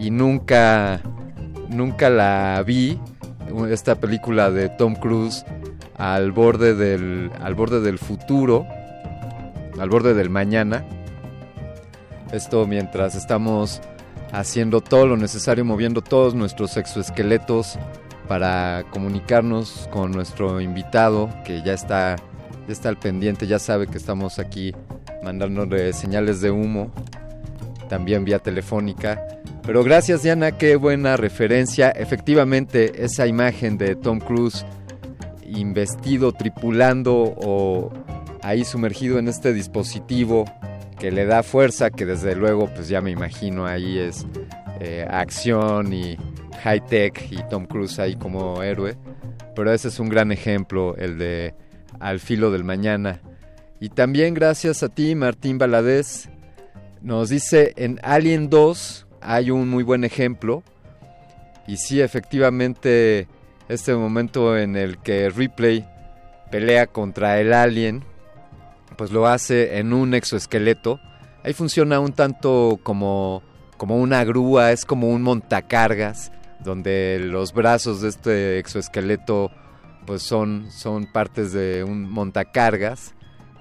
y 0.00 0.10
nunca, 0.10 1.02
nunca 1.68 2.08
la 2.08 2.64
vi. 2.66 2.98
Esta 3.68 3.96
película 3.96 4.50
de 4.50 4.70
Tom 4.70 4.94
Cruise 4.94 5.44
al 5.98 6.32
borde 6.32 6.74
del, 6.74 7.30
al 7.42 7.54
borde 7.54 7.82
del 7.82 7.98
futuro, 7.98 8.66
al 9.78 9.90
borde 9.90 10.14
del 10.14 10.30
mañana. 10.30 10.86
Esto 12.32 12.66
mientras 12.66 13.14
estamos 13.14 13.82
haciendo 14.32 14.80
todo 14.80 15.06
lo 15.06 15.16
necesario, 15.16 15.64
moviendo 15.64 16.02
todos 16.02 16.34
nuestros 16.34 16.76
exoesqueletos 16.76 17.78
para 18.28 18.84
comunicarnos 18.90 19.88
con 19.92 20.10
nuestro 20.10 20.60
invitado 20.60 21.30
que 21.44 21.62
ya 21.62 21.72
está, 21.72 22.16
ya 22.66 22.72
está 22.72 22.88
al 22.88 22.98
pendiente, 22.98 23.46
ya 23.46 23.58
sabe 23.58 23.86
que 23.86 23.98
estamos 23.98 24.38
aquí 24.38 24.74
mandándole 25.22 25.92
señales 25.92 26.40
de 26.40 26.50
humo, 26.50 26.90
también 27.88 28.24
vía 28.24 28.38
telefónica. 28.38 29.26
Pero 29.62 29.82
gracias 29.82 30.22
Diana, 30.22 30.52
qué 30.52 30.76
buena 30.76 31.16
referencia. 31.16 31.90
Efectivamente, 31.90 33.04
esa 33.04 33.26
imagen 33.26 33.78
de 33.78 33.96
Tom 33.96 34.20
Cruise 34.20 34.64
investido, 35.46 36.32
tripulando 36.32 37.14
o 37.36 37.92
ahí 38.42 38.64
sumergido 38.64 39.18
en 39.18 39.28
este 39.28 39.52
dispositivo 39.52 40.44
que 40.98 41.10
le 41.10 41.26
da 41.26 41.42
fuerza, 41.42 41.90
que 41.90 42.06
desde 42.06 42.34
luego 42.34 42.68
pues 42.74 42.88
ya 42.88 43.00
me 43.00 43.10
imagino 43.10 43.66
ahí 43.66 43.98
es 43.98 44.26
eh, 44.80 45.06
acción 45.08 45.92
y 45.92 46.16
high 46.62 46.84
tech 46.86 47.26
y 47.30 47.36
Tom 47.48 47.66
Cruise 47.66 47.98
ahí 47.98 48.16
como 48.16 48.62
héroe. 48.62 48.96
Pero 49.54 49.72
ese 49.72 49.88
es 49.88 49.98
un 49.98 50.08
gran 50.08 50.32
ejemplo, 50.32 50.96
el 50.96 51.18
de 51.18 51.54
Al 51.98 52.20
filo 52.20 52.50
del 52.50 52.64
mañana. 52.64 53.20
Y 53.80 53.90
también 53.90 54.34
gracias 54.34 54.82
a 54.82 54.88
ti, 54.88 55.14
Martín 55.14 55.58
Baladés, 55.58 56.28
nos 57.02 57.28
dice 57.28 57.72
en 57.76 58.00
Alien 58.02 58.48
2 58.48 59.06
hay 59.20 59.50
un 59.50 59.68
muy 59.68 59.82
buen 59.82 60.04
ejemplo. 60.04 60.62
Y 61.66 61.78
sí, 61.78 62.00
efectivamente, 62.00 63.28
este 63.68 63.94
momento 63.94 64.56
en 64.56 64.76
el 64.76 64.98
que 64.98 65.30
Ripley 65.30 65.84
pelea 66.50 66.86
contra 66.86 67.40
el 67.40 67.52
alien, 67.52 68.04
pues 68.96 69.12
lo 69.12 69.26
hace 69.26 69.78
en 69.78 69.92
un 69.92 70.14
exoesqueleto. 70.14 71.00
Ahí 71.44 71.52
funciona 71.52 72.00
un 72.00 72.12
tanto 72.12 72.80
como, 72.82 73.42
como 73.76 73.96
una 73.96 74.24
grúa, 74.24 74.72
es 74.72 74.84
como 74.84 75.08
un 75.10 75.22
montacargas, 75.22 76.32
donde 76.60 77.20
los 77.22 77.52
brazos 77.52 78.00
de 78.00 78.08
este 78.08 78.58
exoesqueleto 78.58 79.50
pues 80.06 80.22
son, 80.22 80.70
son 80.70 81.06
partes 81.06 81.52
de 81.52 81.84
un 81.84 82.10
montacargas 82.10 83.14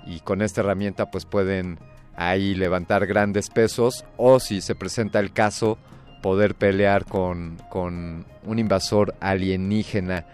y 0.05 0.19
con 0.19 0.41
esta 0.41 0.61
herramienta 0.61 1.09
pues 1.11 1.25
pueden 1.25 1.79
ahí 2.15 2.55
levantar 2.55 3.05
grandes 3.07 3.49
pesos 3.49 4.05
o 4.15 4.39
si 4.39 4.61
se 4.61 4.75
presenta 4.75 5.19
el 5.19 5.33
caso 5.33 5.77
poder 6.21 6.55
pelear 6.55 7.05
con, 7.05 7.57
con 7.69 8.25
un 8.45 8.59
invasor 8.59 9.15
alienígena. 9.19 10.25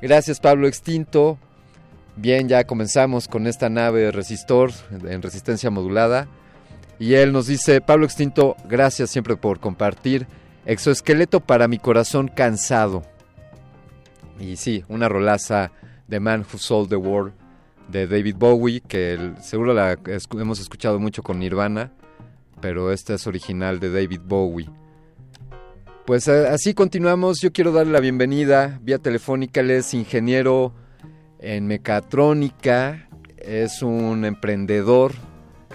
Gracias 0.00 0.40
Pablo 0.40 0.66
Extinto. 0.66 1.38
Bien, 2.16 2.48
ya 2.48 2.64
comenzamos 2.64 3.28
con 3.28 3.46
esta 3.46 3.68
nave 3.68 4.10
resistor 4.10 4.70
en 4.90 5.20
resistencia 5.20 5.70
modulada. 5.70 6.26
Y 6.98 7.12
él 7.12 7.30
nos 7.30 7.46
dice, 7.46 7.82
Pablo 7.82 8.06
Extinto, 8.06 8.56
gracias 8.66 9.10
siempre 9.10 9.36
por 9.36 9.60
compartir. 9.60 10.26
Exoesqueleto 10.64 11.40
para 11.40 11.68
mi 11.68 11.78
corazón 11.78 12.28
cansado. 12.28 13.02
Y 14.40 14.56
sí, 14.56 14.82
una 14.88 15.10
rolaza 15.10 15.72
de 16.08 16.18
Man 16.18 16.40
Who 16.50 16.58
Sold 16.58 16.88
the 16.88 16.96
World 16.96 17.34
de 17.88 18.06
David 18.06 18.36
Bowie, 18.38 18.80
que 18.80 19.34
seguro 19.42 19.74
la 19.74 19.98
hemos 20.32 20.58
escuchado 20.58 20.98
mucho 20.98 21.22
con 21.22 21.38
Nirvana, 21.38 21.92
pero 22.62 22.92
esta 22.92 23.14
es 23.14 23.26
original 23.26 23.78
de 23.78 23.92
David 23.92 24.22
Bowie. 24.24 24.70
Pues 26.06 26.28
eh, 26.28 26.48
así 26.48 26.72
continuamos. 26.72 27.40
Yo 27.42 27.52
quiero 27.52 27.72
darle 27.72 27.92
la 27.92 28.00
bienvenida 28.00 28.78
vía 28.82 28.98
telefónica. 28.98 29.60
Él 29.60 29.70
es 29.70 29.92
ingeniero 29.92 30.72
en 31.46 31.68
mecatrónica, 31.68 33.08
es 33.38 33.82
un 33.82 34.24
emprendedor, 34.24 35.12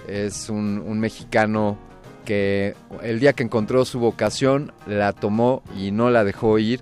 es 0.07 0.49
un, 0.49 0.99
mexicano 0.99 1.77
que 2.25 2.75
el 3.01 3.19
día 3.19 3.33
que 3.33 3.43
encontró 3.43 3.85
su 3.85 3.99
vocación 3.99 4.73
la 4.85 5.13
tomó 5.13 5.63
y 5.77 5.91
no 5.91 6.09
la 6.09 6.23
dejó 6.25 6.59
ir 6.59 6.81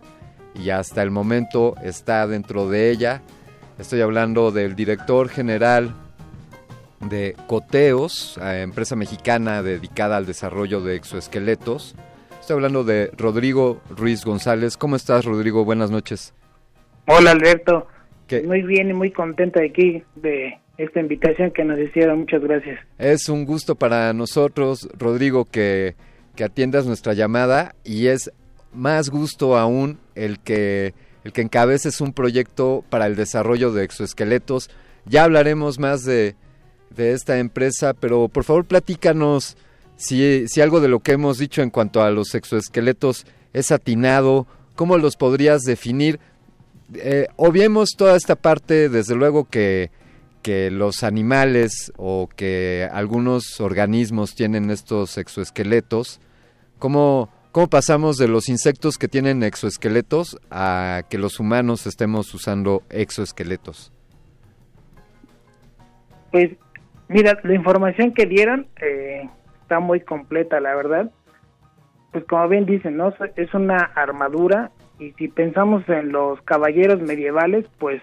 y 0.55 0.71
hasta 0.71 1.03
el 1.03 1.11
momento 1.11 1.75
está 1.83 2.25
dentro 2.25 2.67
de 2.67 2.89
ella. 2.89 3.21
Estoy 3.77 4.01
hablando 4.01 4.51
del 4.51 4.75
director 4.75 5.29
general 5.29 5.93
de 6.99 7.35
Coteos, 7.47 8.39
empresa 8.41 8.95
mexicana 8.95 9.61
dedicada 9.61 10.17
al 10.17 10.25
desarrollo 10.25 10.81
de 10.81 10.95
exoesqueletos 10.95 11.95
Estoy 12.39 12.55
hablando 12.55 12.83
de 12.83 13.11
Rodrigo 13.15 13.79
Ruiz 13.91 14.25
González. 14.25 14.75
¿Cómo 14.75 14.95
estás, 14.95 15.23
Rodrigo? 15.23 15.65
Buenas 15.65 15.91
noches. 15.91 16.33
Hola, 17.05 17.29
Alberto. 17.29 17.85
Muy 18.45 18.61
bien 18.63 18.89
y 18.89 18.93
muy 18.93 19.11
contenta 19.11 19.59
de 19.59 19.67
aquí, 19.67 20.03
de 20.15 20.57
esta 20.77 20.99
invitación 20.99 21.51
que 21.51 21.63
nos 21.63 21.79
hicieron. 21.79 22.19
Muchas 22.19 22.41
gracias. 22.41 22.79
Es 22.97 23.29
un 23.29 23.45
gusto 23.45 23.75
para 23.75 24.13
nosotros, 24.13 24.89
Rodrigo, 24.97 25.45
que, 25.45 25.95
que 26.35 26.43
atiendas 26.43 26.85
nuestra 26.85 27.13
llamada 27.13 27.75
y 27.83 28.07
es 28.07 28.31
más 28.73 29.09
gusto 29.09 29.57
aún 29.57 29.99
el 30.15 30.39
que, 30.39 30.93
el 31.23 31.33
que 31.33 31.41
encabeces 31.41 32.01
un 32.01 32.13
proyecto 32.13 32.83
para 32.89 33.07
el 33.07 33.15
desarrollo 33.15 33.71
de 33.71 33.83
exoesqueletos. 33.83 34.69
Ya 35.05 35.23
hablaremos 35.23 35.79
más 35.79 36.03
de, 36.03 36.35
de 36.95 37.13
esta 37.13 37.39
empresa, 37.39 37.93
pero 37.93 38.27
por 38.27 38.43
favor 38.43 38.65
platícanos 38.65 39.57
si, 39.95 40.47
si 40.47 40.61
algo 40.61 40.79
de 40.79 40.87
lo 40.87 40.99
que 40.99 41.11
hemos 41.11 41.37
dicho 41.37 41.61
en 41.61 41.71
cuanto 41.71 42.01
a 42.01 42.09
los 42.09 42.33
exoesqueletos 42.35 43.25
es 43.53 43.71
atinado, 43.71 44.47
¿cómo 44.75 44.97
los 44.97 45.17
podrías 45.17 45.63
definir? 45.63 46.19
Eh, 46.95 47.27
obviemos 47.35 47.91
toda 47.97 48.15
esta 48.15 48.35
parte, 48.35 48.89
desde 48.89 49.15
luego 49.15 49.45
que, 49.45 49.91
que 50.41 50.71
los 50.71 51.03
animales 51.03 51.93
o 51.97 52.27
que 52.35 52.87
algunos 52.91 53.59
organismos 53.61 54.35
tienen 54.35 54.71
estos 54.71 55.17
exoesqueletos, 55.17 56.19
¿cómo, 56.79 57.29
¿cómo 57.51 57.67
pasamos 57.67 58.17
de 58.17 58.27
los 58.27 58.49
insectos 58.49 58.97
que 58.97 59.07
tienen 59.07 59.43
exoesqueletos 59.43 60.39
a 60.49 61.03
que 61.09 61.17
los 61.17 61.39
humanos 61.39 61.85
estemos 61.85 62.33
usando 62.33 62.81
exoesqueletos? 62.89 63.91
Pues 66.31 66.51
mira, 67.07 67.39
la 67.43 67.53
información 67.53 68.13
que 68.13 68.25
dieron 68.25 68.67
eh, 68.81 69.29
está 69.61 69.79
muy 69.79 70.01
completa, 70.01 70.59
la 70.59 70.75
verdad. 70.75 71.11
Pues 72.11 72.23
como 72.25 72.47
bien 72.47 72.65
dicen, 72.65 72.97
¿no? 72.97 73.13
Es 73.35 73.53
una 73.53 73.77
armadura 73.95 74.71
y 74.99 75.13
si 75.13 75.29
pensamos 75.29 75.87
en 75.87 76.11
los 76.11 76.41
caballeros 76.41 77.01
medievales, 77.01 77.65
pues 77.79 78.01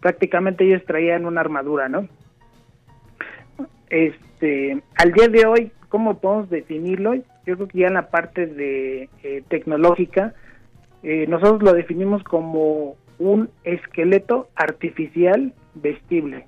prácticamente 0.00 0.64
ellos 0.64 0.84
traían 0.86 1.26
una 1.26 1.40
armadura, 1.40 1.88
¿no? 1.88 2.08
Este, 3.90 4.82
al 4.96 5.12
día 5.12 5.28
de 5.28 5.46
hoy, 5.46 5.72
¿cómo 5.88 6.18
podemos 6.18 6.48
definirlo? 6.48 7.14
Yo 7.14 7.56
creo 7.56 7.68
que 7.68 7.78
ya 7.78 7.88
en 7.88 7.94
la 7.94 8.08
parte 8.08 8.46
de 8.46 9.08
eh, 9.22 9.42
tecnológica, 9.48 10.34
eh, 11.02 11.26
nosotros 11.28 11.62
lo 11.62 11.72
definimos 11.72 12.22
como 12.22 12.96
un 13.18 13.50
esqueleto 13.64 14.48
artificial 14.54 15.52
vestible 15.74 16.46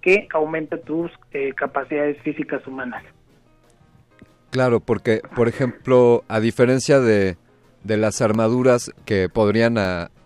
que 0.00 0.28
aumenta 0.32 0.78
tus 0.78 1.10
eh, 1.32 1.52
capacidades 1.54 2.20
físicas 2.22 2.66
humanas. 2.66 3.04
Claro, 4.50 4.80
porque, 4.80 5.22
por 5.34 5.48
ejemplo, 5.48 6.24
a 6.28 6.40
diferencia 6.40 7.00
de, 7.00 7.36
de 7.84 7.96
las 7.96 8.20
armaduras 8.20 8.92
que 9.04 9.28
podrían 9.28 9.76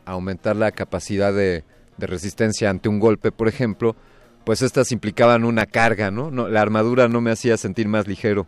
aumentar 0.05 0.57
la 0.57 0.71
capacidad 0.73 1.33
de, 1.33 1.65
resistencia 1.99 2.69
ante 2.69 2.91
un 2.91 3.01
golpe, 3.01 3.33
por 3.33 3.49
ejemplo, 3.49 3.97
pues 4.45 4.61
estas 4.61 4.93
implicaban 4.93 5.45
una 5.45 5.65
carga, 5.65 6.11
¿no? 6.11 6.31
¿no? 6.31 6.47
La 6.49 6.61
armadura 6.61 7.09
no 7.09 7.23
me 7.23 7.31
hacía 7.31 7.57
sentir 7.57 7.89
más 7.89 8.07
ligero. 8.07 8.47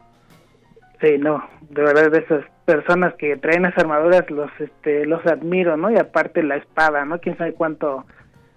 Sí, 1.01 1.16
no, 1.18 1.42
de 1.71 1.83
verdad 1.83 2.11
de 2.11 2.18
esas 2.18 2.44
personas 2.66 3.14
que 3.14 3.37
traen 3.37 3.64
esas 3.64 3.79
armaduras 3.79 4.29
los 4.31 4.51
este 4.59 5.07
los 5.07 5.25
admiro, 5.27 5.77
¿no? 5.79 5.90
Y 5.90 5.97
aparte 5.97 6.42
la 6.42 6.57
espada, 6.57 7.05
¿no? 7.07 7.21
Quién 7.21 7.38
sabe 7.38 7.55
cuánto 7.55 8.05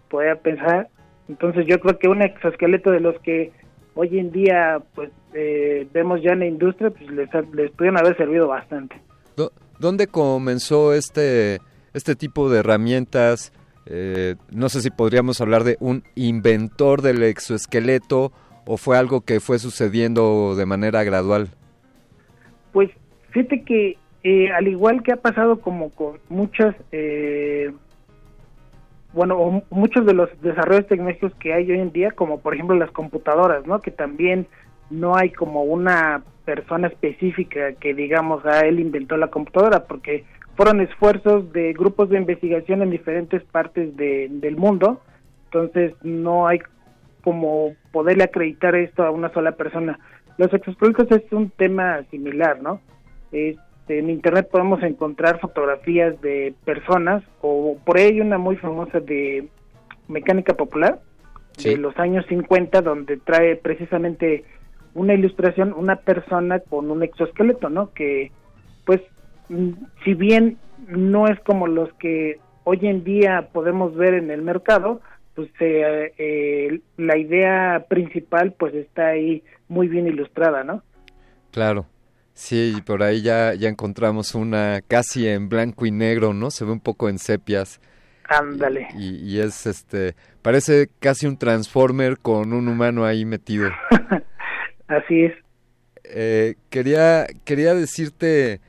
podía 0.09 0.35
pensar. 0.35 0.89
Entonces 1.29 1.65
yo 1.67 1.79
creo 1.79 1.97
que 1.97 2.09
un 2.09 2.21
exoesqueleto 2.21 2.91
de 2.91 2.99
los 2.99 3.17
que 3.21 3.53
hoy 3.93 4.19
en 4.19 4.31
día 4.31 4.81
pues 4.93 5.11
eh, 5.33 5.87
vemos 5.93 6.21
ya 6.21 6.33
en 6.33 6.39
la 6.39 6.47
industria 6.47 6.89
pues 6.89 7.09
les, 7.11 7.29
les 7.53 7.71
pudieron 7.71 7.97
haber 7.97 8.17
servido 8.17 8.47
bastante. 8.47 8.99
¿Dónde 9.81 10.05
comenzó 10.05 10.93
este, 10.93 11.59
este 11.95 12.15
tipo 12.15 12.51
de 12.51 12.59
herramientas? 12.59 13.51
Eh, 13.87 14.35
no 14.51 14.69
sé 14.69 14.79
si 14.79 14.91
podríamos 14.91 15.41
hablar 15.41 15.63
de 15.63 15.75
un 15.79 16.03
inventor 16.13 17.01
del 17.01 17.23
exoesqueleto 17.23 18.31
o 18.67 18.77
fue 18.77 18.95
algo 18.95 19.21
que 19.21 19.39
fue 19.39 19.57
sucediendo 19.57 20.53
de 20.55 20.67
manera 20.67 21.03
gradual. 21.03 21.49
Pues 22.71 22.91
fíjate 23.31 23.63
que 23.63 23.97
eh, 24.23 24.51
al 24.51 24.67
igual 24.67 25.01
que 25.01 25.13
ha 25.13 25.17
pasado 25.17 25.61
como 25.61 25.89
con 25.89 26.19
muchas, 26.29 26.75
eh, 26.91 27.73
bueno, 29.13 29.35
o 29.35 29.63
muchos 29.71 30.05
de 30.05 30.13
los 30.13 30.29
desarrollos 30.43 30.85
tecnológicos 30.85 31.33
que 31.39 31.55
hay 31.55 31.71
hoy 31.71 31.79
en 31.79 31.91
día, 31.91 32.11
como 32.11 32.39
por 32.39 32.53
ejemplo 32.53 32.75
las 32.75 32.91
computadoras, 32.91 33.65
¿no? 33.65 33.79
Que 33.79 33.89
también 33.89 34.45
no 34.91 35.15
hay 35.15 35.31
como 35.31 35.63
una 35.63 36.23
persona 36.45 36.87
específica 36.87 37.73
que 37.73 37.93
digamos, 37.93 38.45
a 38.45 38.61
él 38.61 38.79
inventó 38.79 39.17
la 39.17 39.27
computadora, 39.27 39.85
porque 39.85 40.25
fueron 40.55 40.81
esfuerzos 40.81 41.51
de 41.53 41.73
grupos 41.73 42.09
de 42.09 42.17
investigación 42.17 42.81
en 42.81 42.91
diferentes 42.91 43.43
partes 43.43 43.95
del 43.95 44.55
mundo, 44.57 45.01
entonces 45.45 45.93
no 46.03 46.47
hay 46.47 46.59
como 47.23 47.73
poderle 47.91 48.23
acreditar 48.23 48.75
esto 48.75 49.03
a 49.03 49.11
una 49.11 49.31
sola 49.31 49.53
persona. 49.53 49.99
Los 50.37 50.53
exoesqueletos 50.53 51.11
es 51.11 51.31
un 51.31 51.49
tema 51.51 52.03
similar, 52.09 52.61
¿no? 52.61 52.81
Este, 53.31 53.99
en 53.99 54.09
internet 54.09 54.49
podemos 54.51 54.81
encontrar 54.83 55.39
fotografías 55.39 56.19
de 56.21 56.53
personas, 56.65 57.23
o 57.41 57.77
por 57.85 57.97
ahí 57.97 58.05
hay 58.05 58.21
una 58.21 58.37
muy 58.37 58.55
famosa 58.57 58.99
de 58.99 59.47
mecánica 60.07 60.53
popular, 60.53 60.99
de 61.63 61.77
los 61.77 61.97
años 61.97 62.25
50, 62.27 62.81
donde 62.81 63.17
trae 63.17 63.55
precisamente 63.55 64.43
una 64.93 65.13
ilustración, 65.13 65.73
una 65.73 65.97
persona 65.97 66.59
con 66.59 66.91
un 66.91 67.03
exoesqueleto, 67.03 67.69
¿no? 67.69 67.93
Que, 67.93 68.31
pues, 68.85 69.01
mm, 69.49 69.71
si 70.03 70.13
bien 70.13 70.57
no 70.87 71.27
es 71.27 71.39
como 71.41 71.67
los 71.67 71.91
que 71.93 72.39
hoy 72.63 72.79
en 72.83 73.03
día 73.03 73.49
podemos 73.53 73.95
ver 73.95 74.13
en 74.13 74.31
el 74.31 74.41
mercado, 74.41 75.01
pues 75.35 75.49
eh, 75.59 76.13
eh, 76.17 76.81
la 76.97 77.17
idea 77.17 77.85
principal 77.87 78.53
pues 78.57 78.73
está 78.75 79.07
ahí 79.07 79.43
muy 79.69 79.87
bien 79.87 80.07
ilustrada, 80.07 80.63
¿no? 80.63 80.83
Claro. 81.51 81.85
Sí, 82.33 82.81
por 82.85 83.03
ahí 83.03 83.21
ya, 83.21 83.53
ya 83.53 83.69
encontramos 83.69 84.35
una 84.35 84.79
casi 84.87 85.27
en 85.27 85.49
blanco 85.49 85.85
y 85.85 85.91
negro, 85.91 86.33
¿no? 86.33 86.49
Se 86.49 86.65
ve 86.65 86.71
un 86.71 86.79
poco 86.79 87.09
en 87.09 87.19
sepias. 87.19 87.79
Ándale. 88.27 88.87
Y, 88.97 89.15
y, 89.17 89.39
es 89.39 89.67
este, 89.67 90.15
parece 90.41 90.89
casi 90.99 91.27
un 91.27 91.37
transformer 91.37 92.17
con 92.17 92.53
un 92.53 92.69
humano 92.69 93.05
ahí 93.05 93.25
metido. 93.25 93.69
Así 94.91 95.23
es. 95.23 95.33
Eh, 96.03 96.55
quería, 96.69 97.25
quería 97.45 97.73
decirte, 97.73 98.59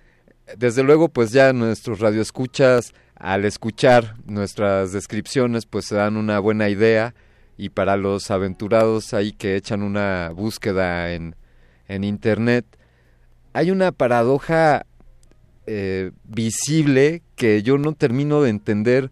desde 0.56 0.84
luego, 0.84 1.08
pues 1.08 1.32
ya 1.32 1.52
nuestros 1.52 1.98
radioescuchas, 1.98 2.94
al 3.16 3.44
escuchar 3.44 4.14
nuestras 4.26 4.92
descripciones, 4.92 5.66
pues 5.66 5.86
se 5.86 5.96
dan 5.96 6.16
una 6.16 6.38
buena 6.38 6.68
idea 6.68 7.14
y 7.56 7.70
para 7.70 7.96
los 7.96 8.30
aventurados 8.30 9.14
ahí 9.14 9.32
que 9.32 9.56
echan 9.56 9.82
una 9.82 10.30
búsqueda 10.32 11.12
en, 11.12 11.34
en 11.88 12.04
internet, 12.04 12.66
hay 13.52 13.72
una 13.72 13.90
paradoja 13.90 14.86
eh, 15.66 16.12
visible 16.22 17.22
que 17.34 17.64
yo 17.64 17.78
no 17.78 17.94
termino 17.94 18.42
de 18.42 18.50
entender 18.50 19.10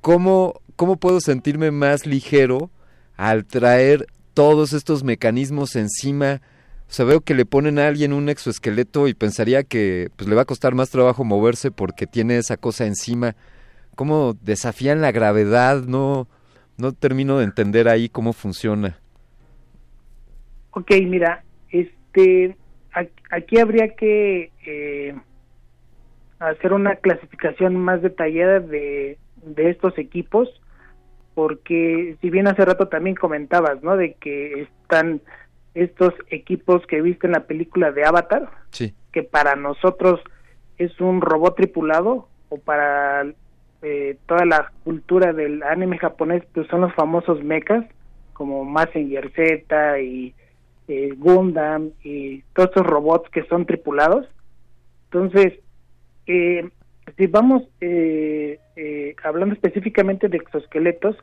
cómo, 0.00 0.60
cómo 0.76 0.96
puedo 0.96 1.20
sentirme 1.20 1.72
más 1.72 2.06
ligero 2.06 2.70
al 3.16 3.46
traer 3.46 4.06
todos 4.36 4.74
estos 4.74 5.02
mecanismos 5.02 5.76
encima. 5.76 6.42
O 6.90 6.92
sea, 6.92 7.06
veo 7.06 7.22
que 7.22 7.34
le 7.34 7.46
ponen 7.46 7.78
a 7.78 7.88
alguien 7.88 8.12
un 8.12 8.28
exoesqueleto 8.28 9.08
y 9.08 9.14
pensaría 9.14 9.64
que 9.64 10.10
pues, 10.14 10.28
le 10.28 10.36
va 10.36 10.42
a 10.42 10.44
costar 10.44 10.74
más 10.74 10.90
trabajo 10.90 11.24
moverse 11.24 11.70
porque 11.70 12.06
tiene 12.06 12.36
esa 12.36 12.58
cosa 12.58 12.84
encima. 12.84 13.34
¿Cómo 13.94 14.34
desafían 14.42 15.00
la 15.00 15.10
gravedad? 15.10 15.84
No, 15.84 16.28
no 16.76 16.92
termino 16.92 17.38
de 17.38 17.44
entender 17.44 17.88
ahí 17.88 18.10
cómo 18.10 18.34
funciona. 18.34 18.98
Ok, 20.72 20.90
mira, 21.04 21.42
este, 21.70 22.58
aquí 23.30 23.58
habría 23.58 23.94
que 23.94 24.52
eh, 24.66 25.14
hacer 26.40 26.74
una 26.74 26.96
clasificación 26.96 27.74
más 27.76 28.02
detallada 28.02 28.60
de, 28.60 29.16
de 29.42 29.70
estos 29.70 29.96
equipos 29.96 30.50
porque 31.36 32.16
si 32.22 32.30
bien 32.30 32.48
hace 32.48 32.64
rato 32.64 32.88
también 32.88 33.14
comentabas, 33.14 33.82
¿no? 33.82 33.94
De 33.98 34.14
que 34.14 34.62
están 34.62 35.20
estos 35.74 36.14
equipos 36.30 36.86
que 36.86 37.02
viste 37.02 37.26
en 37.26 37.34
la 37.34 37.44
película 37.44 37.92
de 37.92 38.06
Avatar, 38.06 38.48
sí. 38.70 38.94
que 39.12 39.22
para 39.22 39.54
nosotros 39.54 40.18
es 40.78 40.98
un 40.98 41.20
robot 41.20 41.56
tripulado 41.56 42.26
o 42.48 42.56
para 42.56 43.26
eh, 43.82 44.16
toda 44.24 44.46
la 44.46 44.72
cultura 44.82 45.34
del 45.34 45.62
anime 45.62 45.98
japonés, 45.98 46.42
pues 46.54 46.68
son 46.68 46.80
los 46.80 46.94
famosos 46.94 47.44
mechas 47.44 47.84
como 48.32 48.64
Mazinger 48.64 49.30
Z 49.32 50.00
y 50.00 50.34
eh, 50.88 51.12
Gundam 51.18 51.90
y 52.02 52.40
todos 52.54 52.70
estos 52.70 52.86
robots 52.86 53.28
que 53.28 53.44
son 53.44 53.66
tripulados. 53.66 54.26
Entonces, 55.10 55.52
eh, 56.26 56.70
si 57.16 57.26
vamos 57.26 57.62
eh, 57.80 58.58
eh, 58.76 59.14
hablando 59.22 59.54
específicamente 59.54 60.28
de 60.28 60.38
exoesqueletos, 60.38 61.16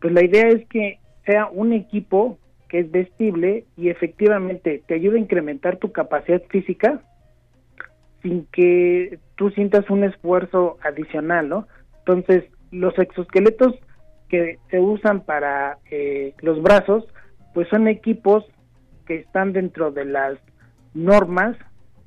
pues 0.00 0.12
la 0.12 0.24
idea 0.24 0.48
es 0.48 0.66
que 0.68 0.98
sea 1.24 1.48
un 1.50 1.72
equipo 1.72 2.38
que 2.68 2.80
es 2.80 2.90
vestible 2.90 3.64
y 3.76 3.88
efectivamente 3.88 4.82
te 4.86 4.94
ayuda 4.94 5.16
a 5.16 5.20
incrementar 5.20 5.78
tu 5.78 5.92
capacidad 5.92 6.42
física 6.48 7.00
sin 8.22 8.46
que 8.52 9.18
tú 9.36 9.50
sientas 9.50 9.88
un 9.90 10.04
esfuerzo 10.04 10.78
adicional, 10.82 11.48
¿no? 11.48 11.66
Entonces, 12.00 12.44
los 12.70 12.96
exoesqueletos 12.98 13.74
que 14.28 14.58
se 14.70 14.78
usan 14.78 15.22
para 15.22 15.78
eh, 15.90 16.34
los 16.40 16.62
brazos, 16.62 17.04
pues 17.54 17.68
son 17.68 17.88
equipos 17.88 18.44
que 19.06 19.16
están 19.16 19.52
dentro 19.52 19.90
de 19.90 20.04
las 20.04 20.38
normas 20.94 21.56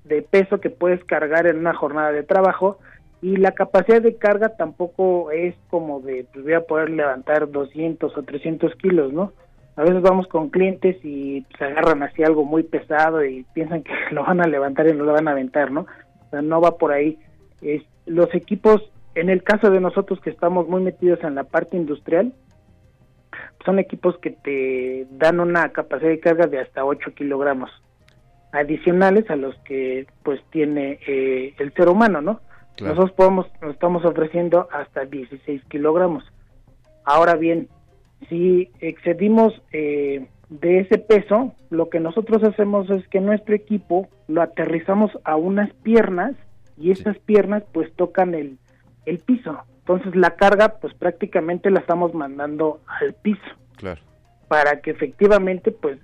de 0.05 0.21
peso 0.21 0.61
que 0.61 0.69
puedes 0.69 1.03
cargar 1.03 1.47
en 1.47 1.57
una 1.57 1.73
jornada 1.73 2.11
de 2.11 2.23
trabajo 2.23 2.79
y 3.23 3.37
la 3.37 3.53
capacidad 3.53 4.01
de 4.01 4.17
carga 4.17 4.49
tampoco 4.49 5.31
es 5.31 5.55
como 5.69 6.01
de, 6.01 6.27
pues 6.33 6.43
voy 6.43 6.55
a 6.55 6.67
poder 6.67 6.89
levantar 6.89 7.49
200 7.49 8.17
o 8.17 8.21
300 8.23 8.75
kilos, 8.75 9.13
¿no? 9.13 9.31
A 9.77 9.83
veces 9.83 10.01
vamos 10.01 10.27
con 10.27 10.49
clientes 10.49 10.97
y 11.05 11.45
se 11.57 11.63
agarran 11.63 12.03
así 12.03 12.21
algo 12.21 12.43
muy 12.43 12.63
pesado 12.63 13.23
y 13.23 13.45
piensan 13.53 13.81
que 13.81 13.93
lo 14.11 14.25
van 14.25 14.41
a 14.41 14.47
levantar 14.47 14.89
y 14.89 14.93
no 14.93 15.05
lo 15.05 15.13
van 15.13 15.29
a 15.29 15.31
aventar, 15.31 15.71
¿no? 15.71 15.87
O 16.27 16.29
sea, 16.31 16.41
no 16.41 16.59
va 16.59 16.77
por 16.77 16.91
ahí. 16.91 17.17
Es, 17.61 17.81
los 18.05 18.27
equipos, 18.35 18.91
en 19.15 19.29
el 19.29 19.41
caso 19.41 19.69
de 19.69 19.79
nosotros 19.79 20.19
que 20.19 20.29
estamos 20.29 20.67
muy 20.67 20.81
metidos 20.81 21.23
en 21.23 21.35
la 21.35 21.45
parte 21.45 21.77
industrial, 21.77 22.33
son 23.63 23.79
equipos 23.79 24.17
que 24.17 24.31
te 24.31 25.07
dan 25.11 25.39
una 25.39 25.69
capacidad 25.69 26.09
de 26.09 26.19
carga 26.19 26.47
de 26.47 26.59
hasta 26.59 26.83
8 26.83 27.13
kilogramos 27.15 27.71
adicionales 28.51 29.29
a 29.29 29.37
los 29.37 29.55
que 29.59 30.07
pues 30.23 30.41
tiene 30.49 30.99
eh, 31.07 31.53
el 31.57 31.71
ser 31.71 31.87
humano, 31.87 32.21
¿no? 32.21 32.41
Nosotros 32.81 33.11
podemos, 33.11 33.47
nos 33.61 33.73
estamos 33.73 34.03
ofreciendo 34.03 34.67
hasta 34.71 35.05
16 35.05 35.63
kilogramos. 35.65 36.23
Ahora 37.05 37.35
bien, 37.35 37.69
si 38.29 38.69
excedimos 38.79 39.53
eh, 39.71 40.27
de 40.49 40.79
ese 40.79 40.97
peso, 40.97 41.53
lo 41.69 41.89
que 41.89 41.99
nosotros 41.99 42.43
hacemos 42.43 42.89
es 42.89 43.07
que 43.07 43.19
nuestro 43.19 43.55
equipo 43.55 44.07
lo 44.27 44.41
aterrizamos 44.41 45.11
a 45.23 45.35
unas 45.35 45.71
piernas 45.83 46.35
y 46.77 46.91
esas 46.91 47.17
piernas 47.19 47.63
pues 47.71 47.93
tocan 47.93 48.33
el, 48.33 48.57
el 49.05 49.19
piso. 49.19 49.59
Entonces 49.79 50.15
la 50.15 50.35
carga 50.35 50.77
pues 50.79 50.93
prácticamente 50.93 51.69
la 51.69 51.79
estamos 51.79 52.13
mandando 52.13 52.81
al 52.87 53.13
piso. 53.13 53.41
Claro. 53.75 54.01
Para 54.47 54.81
que 54.81 54.91
efectivamente 54.91 55.71
pues 55.71 55.99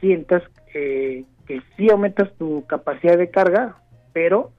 sientas 0.00 0.42
eh, 0.74 1.24
que 1.46 1.62
sí 1.76 1.90
aumentas 1.90 2.32
tu 2.38 2.64
capacidad 2.66 3.16
de 3.16 3.30
carga, 3.30 3.76
pero 4.12 4.52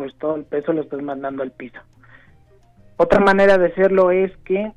pues 0.00 0.14
todo 0.14 0.36
el 0.36 0.44
peso 0.44 0.72
lo 0.72 0.80
estás 0.80 1.02
mandando 1.02 1.42
al 1.42 1.50
piso. 1.50 1.78
Otra 2.96 3.20
manera 3.20 3.58
de 3.58 3.66
hacerlo 3.66 4.10
es 4.10 4.34
que 4.46 4.72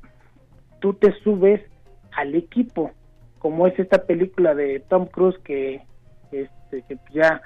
tú 0.80 0.92
te 0.92 1.12
subes 1.20 1.62
al 2.12 2.34
equipo, 2.34 2.90
como 3.38 3.66
es 3.66 3.78
esta 3.78 4.04
película 4.04 4.54
de 4.54 4.80
Tom 4.80 5.06
Cruise 5.06 5.38
que, 5.38 5.80
este, 6.30 6.82
que 6.82 6.98
ya 7.14 7.40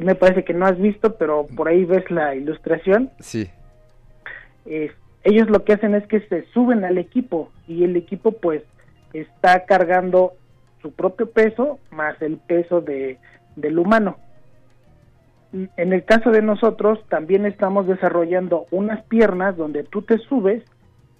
me 0.00 0.14
parece 0.14 0.44
que 0.44 0.54
no 0.54 0.64
has 0.64 0.78
visto, 0.78 1.16
pero 1.16 1.48
por 1.56 1.66
ahí 1.66 1.84
ves 1.84 2.08
la 2.08 2.36
ilustración. 2.36 3.10
Sí. 3.18 3.50
ellos 5.24 5.50
lo 5.50 5.64
que 5.64 5.72
hacen 5.72 5.96
es 5.96 6.06
que 6.06 6.20
se 6.20 6.44
suben 6.52 6.84
al 6.84 6.98
equipo 6.98 7.50
y 7.66 7.82
el 7.82 7.96
equipo 7.96 8.30
pues 8.30 8.62
está 9.12 9.64
cargando 9.64 10.34
su 10.82 10.92
propio 10.92 11.28
peso 11.32 11.80
más 11.90 12.22
el 12.22 12.36
peso 12.36 12.80
de, 12.80 13.18
del 13.56 13.80
humano 13.80 14.18
en 15.52 15.92
el 15.92 16.04
caso 16.04 16.30
de 16.30 16.42
nosotros 16.42 16.98
también 17.08 17.46
estamos 17.46 17.86
desarrollando 17.86 18.66
unas 18.70 19.02
piernas 19.04 19.56
donde 19.56 19.82
tú 19.84 20.02
te 20.02 20.18
subes 20.18 20.62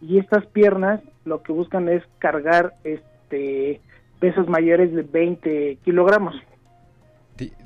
y 0.00 0.18
estas 0.18 0.46
piernas 0.46 1.00
lo 1.24 1.42
que 1.42 1.52
buscan 1.52 1.88
es 1.88 2.02
cargar 2.18 2.74
este 2.84 3.80
pesos 4.20 4.48
mayores 4.48 4.92
de 4.94 5.02
20 5.02 5.78
kilogramos. 5.84 6.34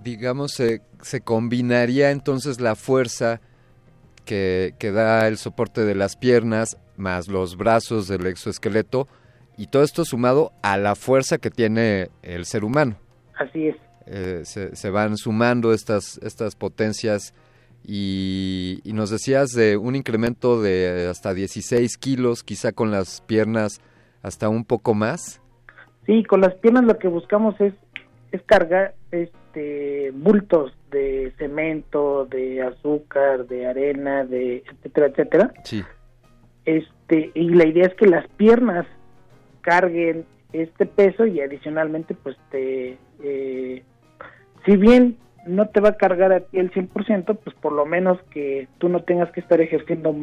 digamos, 0.03 0.53
se 0.53 1.21
combinaría 1.23 2.11
entonces 2.11 2.61
la 2.61 2.77
fuerza 2.77 3.41
que, 4.25 4.75
que 4.79 4.93
da 4.93 5.27
el 5.29 5.39
soporte 5.39 5.85
de 5.85 5.95
las 5.95 6.17
piernas 6.17 6.77
más 6.97 7.29
los 7.29 7.57
brazos 7.57 8.07
del 8.07 8.27
exoesqueleto 8.27 9.09
y 9.57 9.67
todo 9.67 9.83
esto 9.83 10.05
sumado 10.05 10.53
a 10.63 10.77
la 10.77 10.95
fuerza 10.95 11.39
que 11.39 11.51
tiene 11.51 12.09
el 12.23 12.45
ser 12.45 12.65
humano. 12.65 12.97
Así 13.39 13.69
es. 13.69 13.77
Eh, 14.07 14.43
se, 14.45 14.91
van 14.91 15.17
sumando 15.17 15.73
estas, 15.73 16.19
estas 16.23 16.57
potencias 16.57 17.35
y, 17.85 18.81
y 18.85 18.93
nos 18.93 19.11
decías 19.11 19.51
de 19.51 19.77
un 19.77 19.97
incremento 19.97 20.61
de 20.61 21.09
hasta 21.11 21.35
16 21.35 21.97
kilos, 21.99 22.43
quizá 22.43 22.73
con 22.73 22.91
las 22.91 23.21
piernas 23.23 23.81
hasta 24.23 24.49
un 24.49 24.65
poco 24.65 24.95
más. 24.95 25.41
Sí, 26.07 26.25
con 26.25 26.41
las 26.41 26.55
piernas 26.55 26.85
lo 26.85 26.99
que 26.99 27.09
buscamos 27.09 27.61
es, 27.61 27.75
es 28.33 28.43
cargar 28.43 28.95
este 29.11 30.11
bultos 30.15 30.73
de 30.91 31.33
cemento, 31.39 32.27
de 32.27 32.63
azúcar, 32.63 33.47
de 33.47 33.67
arena, 33.67 34.25
de 34.25 34.59
etcétera, 34.59 35.07
etcétera. 35.09 35.53
Sí. 35.65 35.83
Este, 36.65 37.31
y 37.35 37.51
la 37.51 37.67
idea 37.67 37.87
es 37.87 37.95
que 37.95 38.07
las 38.07 38.27
piernas 38.37 38.87
carguen 39.63 40.25
este 40.53 40.87
peso 40.87 41.27
y 41.27 41.41
adicionalmente 41.41 42.15
pues 42.15 42.37
te 42.51 42.99
eh, 43.23 43.83
si 44.65 44.77
bien 44.77 45.17
no 45.47 45.69
te 45.69 45.81
va 45.81 45.91
a 45.91 45.97
cargar 45.97 46.33
a 46.33 46.41
ti 46.41 46.59
el 46.59 46.71
100%, 46.73 47.39
pues 47.43 47.57
por 47.57 47.73
lo 47.73 47.85
menos 47.85 48.19
que 48.31 48.69
tú 48.79 48.89
no 48.89 49.03
tengas 49.03 49.31
que 49.33 49.41
estar 49.41 49.61
ejerciendo 49.61 50.15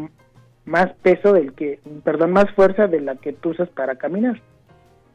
más 0.66 0.92
peso 1.02 1.34
del 1.34 1.54
que, 1.54 1.80
perdón, 2.04 2.32
más 2.32 2.46
fuerza 2.56 2.88
de 2.88 3.02
la 3.02 3.16
que 3.16 3.34
tú 3.34 3.50
usas 3.50 3.70
para 3.70 3.96
caminar. 3.96 4.42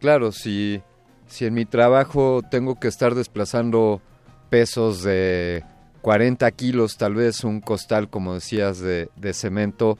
Claro, 0.01 0.33
si, 0.33 0.83
si 1.27 1.47
en 1.47 1.55
mi 1.55 1.65
trabajo 1.65 2.43
tengo 2.51 2.79
que 2.79 2.89
estar 2.89 3.15
desplazando 3.15 4.03
pesos 4.51 5.03
de 5.03 5.65
40 6.03 6.51
kilos, 6.53 6.99
tal 6.99 7.15
vez 7.15 7.45
un 7.45 7.61
costal, 7.61 8.11
como 8.11 8.35
decías, 8.35 8.81
de, 8.81 9.09
de 9.17 9.33
cemento, 9.33 9.97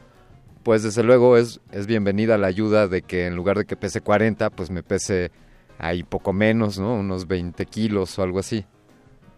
pues 0.63 0.83
desde 0.83 1.03
luego 1.03 1.37
es, 1.37 1.61
es 1.73 1.87
bienvenida 1.87 2.37
la 2.37 2.49
ayuda 2.49 2.89
de 2.89 3.03
que 3.03 3.27
en 3.27 3.37
lugar 3.37 3.57
de 3.57 3.65
que 3.65 3.77
pese 3.77 4.01
40, 4.01 4.51
pues 4.51 4.71
me 4.71 4.83
pese 4.83 5.31
ahí 5.79 6.03
poco 6.03 6.33
menos, 6.33 6.79
¿no? 6.79 6.95
Unos 6.95 7.27
20 7.27 7.65
kilos 7.67 8.19
o 8.19 8.23
algo 8.23 8.39
así. 8.39 8.67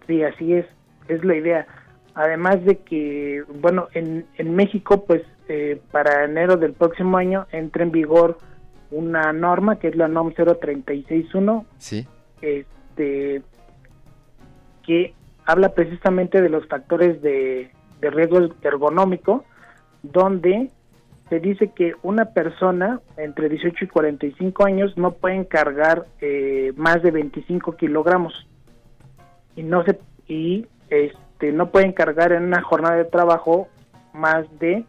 Sí, 0.07 0.23
así 0.23 0.55
es, 0.55 0.67
es 1.09 1.25
la 1.25 1.37
idea. 1.37 1.67
Además 2.15 2.65
de 2.65 2.79
que, 2.79 3.45
bueno, 3.61 3.89
en, 3.93 4.27
en 4.37 4.55
México, 4.55 5.05
pues 5.05 5.23
eh, 5.49 5.81
para 5.91 6.25
enero 6.25 6.57
del 6.57 6.73
próximo 6.73 7.19
año 7.19 7.47
entra 7.53 7.83
en 7.83 7.91
vigor 7.91 8.39
una 8.91 9.33
norma 9.33 9.79
que 9.79 9.89
es 9.89 9.97
la 9.97 10.09
NOM 10.09 10.33
0361, 10.33 11.67
Sí, 11.79 12.07
este, 12.41 13.43
que 14.85 15.15
habla 15.45 15.75
precisamente 15.75 16.41
de 16.41 16.49
los 16.49 16.67
factores 16.67 17.21
de, 17.23 17.71
de 18.01 18.11
riesgo 18.11 18.39
ergonómico, 18.63 19.45
donde 20.03 20.71
se 21.29 21.41
dice 21.41 21.73
que 21.75 21.95
una 22.03 22.27
persona 22.27 23.01
entre 23.17 23.49
18 23.49 23.85
y 23.85 23.89
45 23.89 24.65
años 24.65 24.97
no 24.97 25.13
pueden 25.13 25.45
cargar 25.45 26.07
eh, 26.21 26.73
más 26.77 27.03
de 27.03 27.11
25 27.11 27.77
kilogramos 27.77 28.47
y 29.57 29.63
no 29.63 29.85
se 29.85 29.99
y 30.29 30.67
este 30.91 31.53
no 31.53 31.71
pueden 31.71 31.93
cargar 31.93 32.33
en 32.33 32.45
una 32.45 32.63
jornada 32.63 32.97
de 32.97 33.05
trabajo 33.05 33.69
más 34.13 34.47
de 34.59 34.85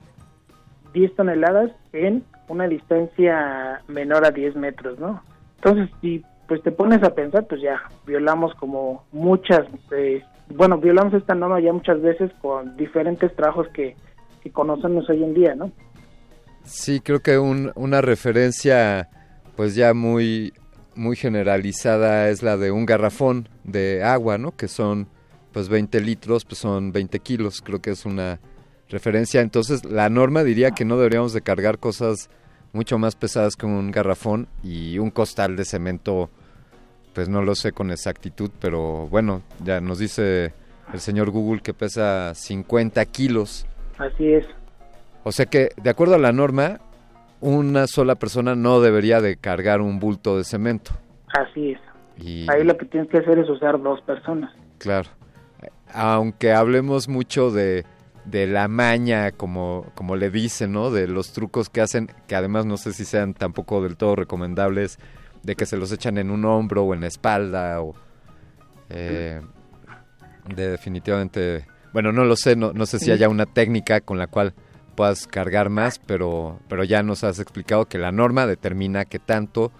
10 0.93 1.15
toneladas 1.15 1.71
en 1.93 2.23
una 2.47 2.67
distancia 2.67 3.82
menor 3.88 4.25
a 4.25 4.32
10 4.32 4.56
metros, 4.56 4.97
¿no? 4.99 5.21
Entonces, 5.56 5.89
si 6.01 6.23
pues 6.47 6.62
te 6.63 6.71
pones 6.71 7.03
a 7.03 7.13
pensar, 7.13 7.45
pues 7.45 7.62
ya 7.62 7.82
violamos 8.06 8.53
como 8.56 9.03
muchas, 9.12 9.62
eh, 9.91 10.23
bueno, 10.56 10.77
violamos 10.77 11.13
esta 11.13 11.36
norma 11.36 11.60
ya 11.60 11.73
muchas 11.73 12.01
veces 12.01 12.32
con 12.41 12.77
diferentes 12.77 13.36
trabajos 13.36 13.67
que, 13.73 13.95
que 14.41 14.49
conocemos 14.51 15.10
hoy 15.10 15.23
en 15.23 15.34
día, 15.34 15.56
¿no? 15.56 15.71
sí, 16.63 16.99
creo 17.01 17.19
que 17.21 17.38
un- 17.38 17.71
una 17.75 18.01
referencia 18.01 19.10
pues 19.56 19.75
ya 19.75 19.93
muy, 19.93 20.53
muy 20.98 21.16
generalizada 21.16 22.30
es 22.30 22.44
la 22.44 22.58
de 22.58 22.72
un 22.72 22.86
garrafón 22.86 23.50
de 23.64 24.04
agua, 24.04 24.38
¿no? 24.38 24.56
Que 24.56 24.68
son 24.68 25.08
pues 25.54 25.70
20 25.70 26.02
litros, 26.02 26.46
pues 26.46 26.60
son 26.60 26.92
20 26.92 27.20
kilos, 27.20 27.62
creo 27.62 27.82
que 27.82 27.92
es 27.92 28.06
una 28.06 28.40
referencia. 28.90 29.42
Entonces, 29.42 29.86
la 29.86 30.10
norma 30.10 30.44
diría 30.44 30.72
que 30.72 30.86
no 30.86 30.98
deberíamos 30.98 31.34
de 31.34 31.42
cargar 31.42 31.80
cosas 31.80 32.30
mucho 32.74 32.98
más 32.98 33.16
pesadas 33.16 33.56
que 33.56 33.66
un 33.66 33.92
garrafón 33.92 34.48
y 34.64 35.00
un 35.00 35.10
costal 35.10 35.56
de 35.56 35.66
cemento, 35.66 36.30
pues 37.14 37.30
no 37.30 37.42
lo 37.42 37.56
sé 37.56 37.72
con 37.72 37.92
exactitud, 37.92 38.52
pero 38.60 39.08
bueno, 39.08 39.42
ya 39.64 39.82
nos 39.82 40.00
dice 40.00 40.54
el 40.94 41.00
señor 41.00 41.32
Google 41.32 41.62
que 41.62 41.74
pesa 41.74 42.34
50 42.36 43.04
kilos. 43.06 43.66
Así 43.98 44.34
es. 44.34 44.46
O 45.24 45.32
sea 45.32 45.46
que, 45.46 45.72
de 45.82 45.90
acuerdo 45.90 46.16
a 46.16 46.20
la 46.20 46.32
norma, 46.32 46.80
una 47.39 47.88
sola 47.88 48.15
persona 48.15 48.56
no 48.56 48.80
debería 48.82 49.21
de 49.21 49.38
cargar 49.38 49.82
un 49.82 50.00
bulto 50.00 50.38
de 50.38 50.43
cemento. 50.43 50.91
Así 51.28 51.71
es. 51.71 51.80
Y, 52.17 52.50
Ahí 52.50 52.63
lo 52.63 52.78
que 52.78 52.86
tienes 52.86 53.10
que 53.10 53.17
hacer 53.17 53.38
es 53.39 53.50
usar 53.50 53.82
dos 53.82 54.02
personas. 54.02 54.52
Claro. 54.80 55.10
Aunque 55.93 56.52
hablemos 56.52 57.08
mucho 57.08 57.52
de, 57.52 57.86
de 58.26 58.47
la 58.47 58.67
maña, 58.67 59.32
como, 59.32 59.86
como 59.93 60.15
le 60.15 60.30
dicen, 60.30 60.71
¿no? 60.71 60.91
De 60.91 61.08
los 61.08 61.32
trucos 61.32 61.69
que 61.69 61.82
hacen, 61.82 62.10
que 62.28 62.36
además 62.36 62.65
no 62.65 62.78
sé 62.78 62.93
si 62.93 63.06
sean 63.06 63.34
tampoco 63.34 63.82
del 63.82 63.97
todo 63.97 64.15
recomendables, 64.15 65.00
de 65.43 65.56
que 65.56 65.65
se 65.65 65.78
los 65.78 65.91
echan 65.91 66.17
en 66.17 66.32
un 66.32 66.43
hombro 66.45 66.84
o 66.84 66.93
en 66.93 67.02
la 67.02 67.08
espalda, 67.08 67.82
o... 67.82 67.95
eh, 68.89 69.41
de 70.54 70.69
definitivamente... 70.69 71.65
Bueno, 71.93 72.12
no 72.12 72.26
lo 72.26 72.36
sé, 72.36 72.56
no, 72.56 72.73
no 72.73 72.86
sé 72.86 73.00
si 73.00 73.12
haya 73.12 73.30
una 73.30 73.45
técnica 73.45 74.02
con 74.02 74.17
la 74.17 74.28
cual 74.28 74.54
puedas 74.98 75.28
cargar 75.28 75.70
más, 75.70 76.00
pero, 76.00 76.60
pero 76.68 76.84
ya 76.84 77.04
nos 77.04 77.24
has 77.24 77.40
explicado 77.40 77.86
que 77.86 77.98
la 78.00 78.12
norma 78.12 78.46
determina 78.48 79.06
qué 79.06 79.20
tanto. 79.20 79.72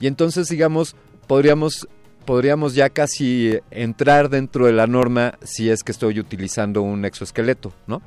Y 0.00 0.06
entonces, 0.08 0.48
digamos, 0.48 0.96
podríamos 1.28 1.86
podríamos 2.24 2.74
ya 2.74 2.88
casi 2.88 3.58
entrar 3.70 4.30
dentro 4.30 4.64
de 4.64 4.72
la 4.72 4.86
norma 4.86 5.34
si 5.42 5.68
es 5.68 5.84
que 5.84 5.92
estoy 5.92 6.18
utilizando 6.18 6.80
un 6.80 7.04
exoesqueleto, 7.04 7.70
¿no? 7.86 8.00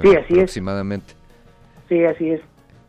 Sí, 0.00 0.08
así 0.10 0.32
es. 0.34 0.38
Aproximadamente. 0.38 1.14
Sí, 1.88 2.04
así 2.04 2.30
es. 2.30 2.40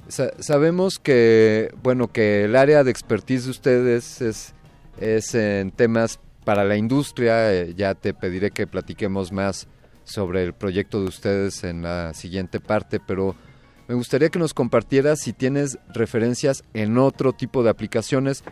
Sa- 0.08 0.32
sabemos 0.38 1.00
que, 1.00 1.74
bueno, 1.82 2.08
que 2.12 2.43
el 2.45 2.56
área 2.56 2.84
de 2.84 2.91
expertise 2.91 3.45
de 3.45 3.50
ustedes 3.52 4.21
es, 4.21 4.54
es 5.00 5.34
en 5.34 5.71
temas 5.71 6.19
para 6.45 6.63
la 6.65 6.76
industria. 6.78 7.52
eh, 7.52 7.74
ya 7.76 7.95
te 7.95 8.13
pediré 8.13 8.52
que 8.52 8.67
platiquemos 8.67 9.32
más 9.32 9.67
sobre 10.12 10.43
el 10.43 10.54
proyecto 10.54 11.02
de 11.02 11.08
ustedes 11.08 11.63
en 11.63 11.82
la 11.82 12.13
siguiente 12.13 12.60
parte, 12.60 13.00
pero 13.00 13.36
me 13.88 13.95
gustaría 13.95 14.30
que 14.30 14.39
nos 14.39 14.54
compartieras 14.54 15.19
si 15.19 15.34
tienes 15.34 15.78
referencias 15.93 16.63
en 16.74 16.97
otro 16.97 17.34
tipo 17.34 17.63
de 17.63 17.69
aplicaciones, 17.69 18.43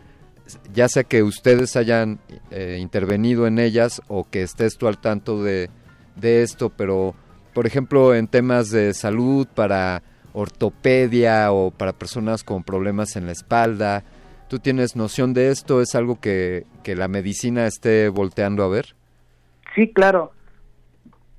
ya 0.74 0.90
sea 0.90 1.04
que 1.04 1.24
ustedes 1.24 1.76
hayan 1.76 2.20
eh, 2.52 2.78
intervenido 2.82 3.48
en 3.48 3.60
ellas 3.60 4.02
o 4.08 4.30
que 4.30 4.42
estés 4.42 4.78
tú 4.78 4.88
al 4.88 5.00
tanto 5.00 5.44
de, 5.44 5.70
de 6.16 6.44
esto, 6.44 6.70
pero 6.70 7.16
por 7.54 7.68
ejemplo 7.68 8.16
en 8.16 8.28
temas 8.28 8.70
de 8.70 8.94
salud 8.94 9.48
para 9.54 10.02
ortopedia 10.34 11.52
o 11.52 11.72
para 11.72 11.94
personas 11.94 12.44
con 12.44 12.64
problemas 12.64 13.16
en 13.16 13.26
la 13.26 13.32
espalda, 13.32 14.04
¿tú 14.48 14.60
tienes 14.60 14.96
noción 14.96 15.34
de 15.34 15.52
esto? 15.52 15.82
¿Es 15.82 15.96
algo 15.96 16.20
que, 16.20 16.66
que 16.84 16.96
la 16.96 17.08
medicina 17.08 17.66
esté 17.68 18.10
volteando 18.10 18.64
a 18.64 18.68
ver? 18.68 18.96
Sí, 19.76 19.92
claro. 19.94 20.34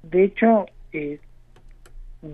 De 0.02 0.24
hecho, 0.24 0.66
eh, 0.92 1.20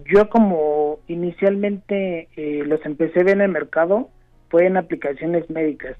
yo 0.05 0.29
como 0.29 0.99
inicialmente 1.07 2.29
eh, 2.37 2.65
los 2.67 2.85
empecé 2.85 3.21
a 3.21 3.25
ver 3.25 3.35
en 3.35 3.43
el 3.43 3.51
mercado 3.51 4.11
fue 4.49 4.67
en 4.67 4.77
aplicaciones 4.77 5.49
médicas 5.51 5.97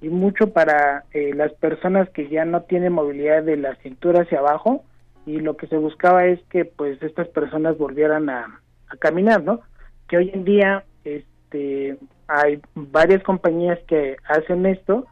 y 0.00 0.08
mucho 0.08 0.52
para 0.52 1.04
eh, 1.12 1.32
las 1.34 1.52
personas 1.54 2.10
que 2.10 2.28
ya 2.28 2.44
no 2.44 2.62
tienen 2.62 2.92
movilidad 2.92 3.42
de 3.42 3.56
la 3.56 3.74
cintura 3.76 4.22
hacia 4.22 4.40
abajo 4.40 4.84
y 5.24 5.38
lo 5.38 5.56
que 5.56 5.66
se 5.66 5.78
buscaba 5.78 6.26
es 6.26 6.40
que 6.50 6.66
pues 6.66 7.02
estas 7.02 7.28
personas 7.28 7.78
volvieran 7.78 8.28
a, 8.28 8.60
caminar, 9.00 9.42
¿no? 9.42 9.60
Que 10.08 10.18
hoy 10.18 10.30
en 10.32 10.44
día 10.44 10.84
este 11.04 11.96
hay 12.28 12.60
varias 12.74 13.22
compañías 13.24 13.78
que 13.88 14.16
hacen 14.28 14.66
esto, 14.66 15.06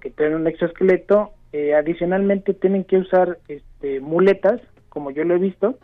que 0.00 0.10
tienen 0.10 0.36
un 0.36 0.46
exoesqueleto, 0.48 1.30
eh, 1.52 1.74
adicionalmente 1.74 2.52
tienen 2.52 2.84
que 2.84 2.96
usar 2.96 3.38
este 3.46 4.00
muletas, 4.00 4.60
como 4.98 5.12
yo 5.12 5.22
lo 5.22 5.36
he 5.36 5.38
visto, 5.38 5.78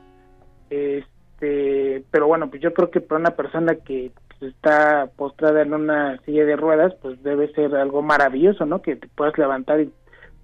este, 0.70 2.02
pero 2.10 2.26
bueno, 2.26 2.50
pues 2.50 2.60
yo 2.60 2.74
creo 2.74 2.90
que 2.90 3.00
para 3.00 3.20
una 3.20 3.36
persona 3.36 3.76
que 3.76 4.10
está 4.40 5.08
postrada 5.16 5.62
en 5.62 5.72
una 5.72 6.18
silla 6.22 6.44
de 6.44 6.56
ruedas, 6.56 6.92
pues 7.00 7.22
debe 7.22 7.52
ser 7.52 7.76
algo 7.76 8.02
maravilloso, 8.02 8.66
¿no? 8.66 8.82
Que 8.82 8.96
te 8.96 9.06
puedas 9.06 9.38
levantar 9.38 9.80
y 9.80 9.92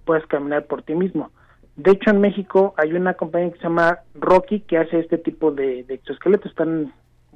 puedas 0.05 0.25
caminar 0.27 0.67
por 0.67 0.83
ti 0.83 0.95
mismo. 0.95 1.31
De 1.75 1.91
hecho, 1.91 2.11
en 2.11 2.21
México 2.21 2.73
hay 2.77 2.93
una 2.93 3.15
compañía 3.15 3.51
que 3.51 3.57
se 3.57 3.63
llama 3.63 3.99
Rocky 4.15 4.61
que 4.61 4.77
hace 4.77 4.99
este 4.99 5.17
tipo 5.17 5.51
de, 5.51 5.83
de 5.83 5.95
exoesqueletos. 5.95 6.51
Están, 6.51 6.93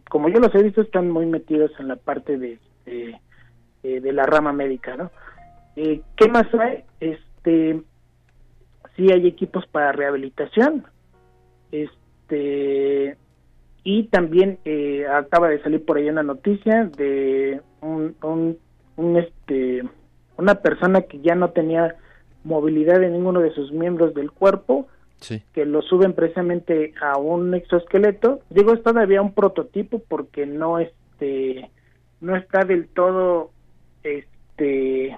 como 0.10 0.30
yo 0.30 0.40
los 0.40 0.56
he 0.56 0.64
visto, 0.64 0.84
están 0.84 1.12
muy 1.12 1.26
metidos 1.26 1.70
en 1.80 1.90
la 1.90 1.98
parte 1.98 2.38
de, 2.38 2.60
de, 2.86 3.20
eh, 3.84 4.00
de 4.00 4.14
la 4.14 4.24
rama 4.24 4.54
médica, 4.54 4.96
¿no? 4.96 5.12
Eh, 5.76 6.00
¿Qué 6.16 6.30
más 6.30 6.46
hay? 6.54 6.86
Este, 7.02 7.82
sí 8.96 9.12
hay 9.12 9.28
equipos 9.28 9.66
para 9.68 9.92
rehabilitación, 9.92 10.86
este, 11.72 13.18
y 13.84 14.04
también 14.06 14.60
eh, 14.66 15.06
acaba 15.08 15.50
de 15.50 15.62
salir 15.62 15.84
por 15.86 15.98
ahí 15.98 16.10
una 16.10 16.24
noticia 16.24 16.86
de 16.98 17.62
un, 17.82 18.16
un, 18.24 18.58
un, 18.98 19.18
este, 19.18 19.84
una 20.38 20.56
persona 20.56 21.02
que 21.02 21.20
ya 21.22 21.36
no 21.36 21.52
tenía 21.52 21.96
movilidad 22.44 23.00
de 23.00 23.10
ninguno 23.10 23.42
de 23.42 23.52
sus 23.52 23.72
miembros 23.72 24.14
del 24.14 24.32
cuerpo 24.32 24.88
Sí. 25.18 25.42
que 25.54 25.66
lo 25.66 25.82
suben 25.82 26.14
precisamente 26.14 26.94
a 27.02 27.18
un 27.18 27.54
exoesqueleto. 27.56 28.42
Digo, 28.50 28.74
es 28.74 28.84
todavía 28.84 29.22
un 29.22 29.34
prototipo 29.34 30.00
porque 30.08 30.46
no 30.46 30.78
este 30.78 31.72
no 32.20 32.36
está 32.36 32.66
del 32.66 32.88
todo 32.90 33.50
este 34.04 35.18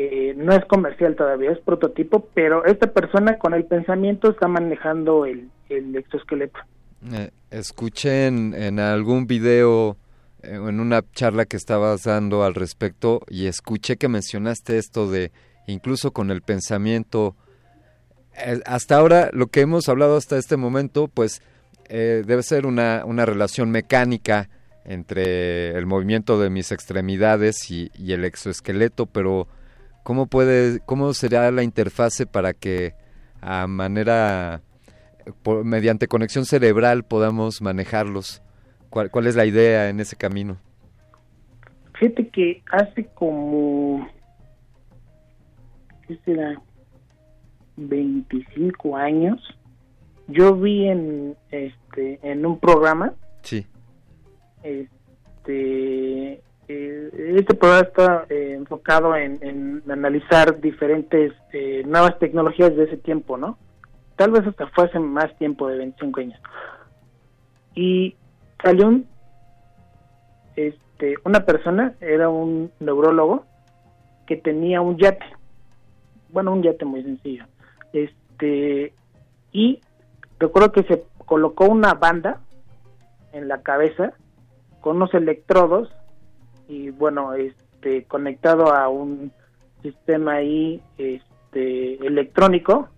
eh, 0.00 0.34
no 0.36 0.52
es 0.52 0.64
comercial 0.66 1.16
todavía, 1.16 1.50
es 1.50 1.58
prototipo, 1.58 2.28
pero 2.32 2.64
esta 2.64 2.92
persona 2.92 3.36
con 3.36 3.52
el 3.52 3.64
pensamiento 3.64 4.30
está 4.30 4.46
manejando 4.46 5.26
el, 5.26 5.50
el 5.68 5.96
exoesqueleto. 5.96 6.60
Eh, 7.10 7.30
en, 8.04 8.78
algún 8.78 9.26
video, 9.26 9.96
eh, 10.44 10.54
en 10.54 10.78
una 10.78 11.02
charla 11.14 11.46
que 11.46 11.56
estabas 11.56 12.04
dando 12.04 12.44
al 12.44 12.54
respecto, 12.54 13.22
y 13.28 13.46
escuché 13.46 13.96
que 13.96 14.06
mencionaste 14.06 14.78
esto 14.78 15.10
de 15.10 15.32
incluso 15.66 16.12
con 16.12 16.30
el 16.30 16.42
pensamiento. 16.42 17.34
Eh, 18.36 18.60
hasta 18.66 18.98
ahora, 18.98 19.30
lo 19.32 19.48
que 19.48 19.62
hemos 19.62 19.88
hablado 19.88 20.16
hasta 20.16 20.38
este 20.38 20.56
momento, 20.56 21.08
pues 21.08 21.42
debe 21.90 22.42
ser 22.42 22.66
una, 22.66 23.02
una 23.06 23.24
relación 23.24 23.70
mecánica 23.70 24.50
entre 24.84 25.70
el 25.70 25.86
movimiento 25.86 26.38
de 26.38 26.50
mis 26.50 26.70
extremidades 26.70 27.68
y 27.70 27.90
el 28.12 28.26
exoesqueleto, 28.26 29.06
pero 29.06 29.48
¿cómo 30.08 30.26
puede, 30.26 30.80
cómo 30.86 31.12
será 31.12 31.50
la 31.50 31.62
interfase 31.62 32.24
para 32.24 32.54
que 32.54 32.94
a 33.42 33.66
manera 33.66 34.62
por- 35.42 35.66
mediante 35.66 36.08
conexión 36.08 36.46
cerebral 36.46 37.04
podamos 37.04 37.60
manejarlos. 37.60 38.40
¿Cuál, 38.88 39.10
¿Cuál 39.10 39.26
es 39.26 39.36
la 39.36 39.44
idea 39.44 39.90
en 39.90 40.00
ese 40.00 40.16
camino? 40.16 40.56
Fíjate 42.00 42.26
que 42.28 42.62
hace 42.72 43.04
como, 43.12 44.08
¿qué 46.06 46.18
será? 46.24 46.58
25 47.76 48.96
años, 48.96 49.38
yo 50.26 50.56
vi 50.56 50.88
en 50.88 51.36
este 51.50 52.18
en 52.22 52.46
un 52.46 52.58
programa, 52.58 53.12
Sí. 53.42 53.66
este, 54.62 56.40
eh, 56.68 57.34
este 57.38 57.54
programa 57.54 57.88
está 57.88 58.26
eh, 58.28 58.54
enfocado 58.54 59.16
en, 59.16 59.82
analizar 59.90 60.60
diferentes 60.60 61.32
eh, 61.52 61.82
nuevas 61.86 62.18
tecnologías 62.18 62.76
de 62.76 62.84
ese 62.84 62.98
tiempo, 62.98 63.38
¿no? 63.38 63.56
Tal 64.16 64.32
vez 64.32 64.46
hasta 64.46 64.66
fue 64.68 64.84
hace 64.84 64.98
más 64.98 65.34
tiempo 65.38 65.66
de 65.68 65.78
25 65.78 66.20
años. 66.20 66.40
Y 67.74 68.16
salió 68.62 68.88
un, 68.88 69.06
este, 70.56 71.14
una 71.24 71.46
persona, 71.46 71.94
era 72.00 72.28
un 72.28 72.70
neurólogo, 72.80 73.46
que 74.26 74.36
tenía 74.36 74.82
un 74.82 74.98
yate, 74.98 75.24
bueno, 76.28 76.52
un 76.52 76.62
yate 76.62 76.84
muy 76.84 77.02
sencillo, 77.02 77.46
este, 77.94 78.92
y 79.52 79.80
recuerdo 80.38 80.72
que 80.72 80.82
se 80.82 81.02
colocó 81.24 81.64
una 81.64 81.94
banda 81.94 82.40
en 83.32 83.48
la 83.48 83.62
cabeza 83.62 84.12
con 84.80 84.96
unos 84.96 85.14
electrodos 85.14 85.88
y 86.68 86.90
bueno, 86.90 87.34
este, 87.34 88.04
conectado 88.04 88.72
a 88.72 88.88
un 88.88 89.32
sistema 89.82 90.34
ahí, 90.34 90.82
este, 90.98 91.94
electrónico, 92.06 92.88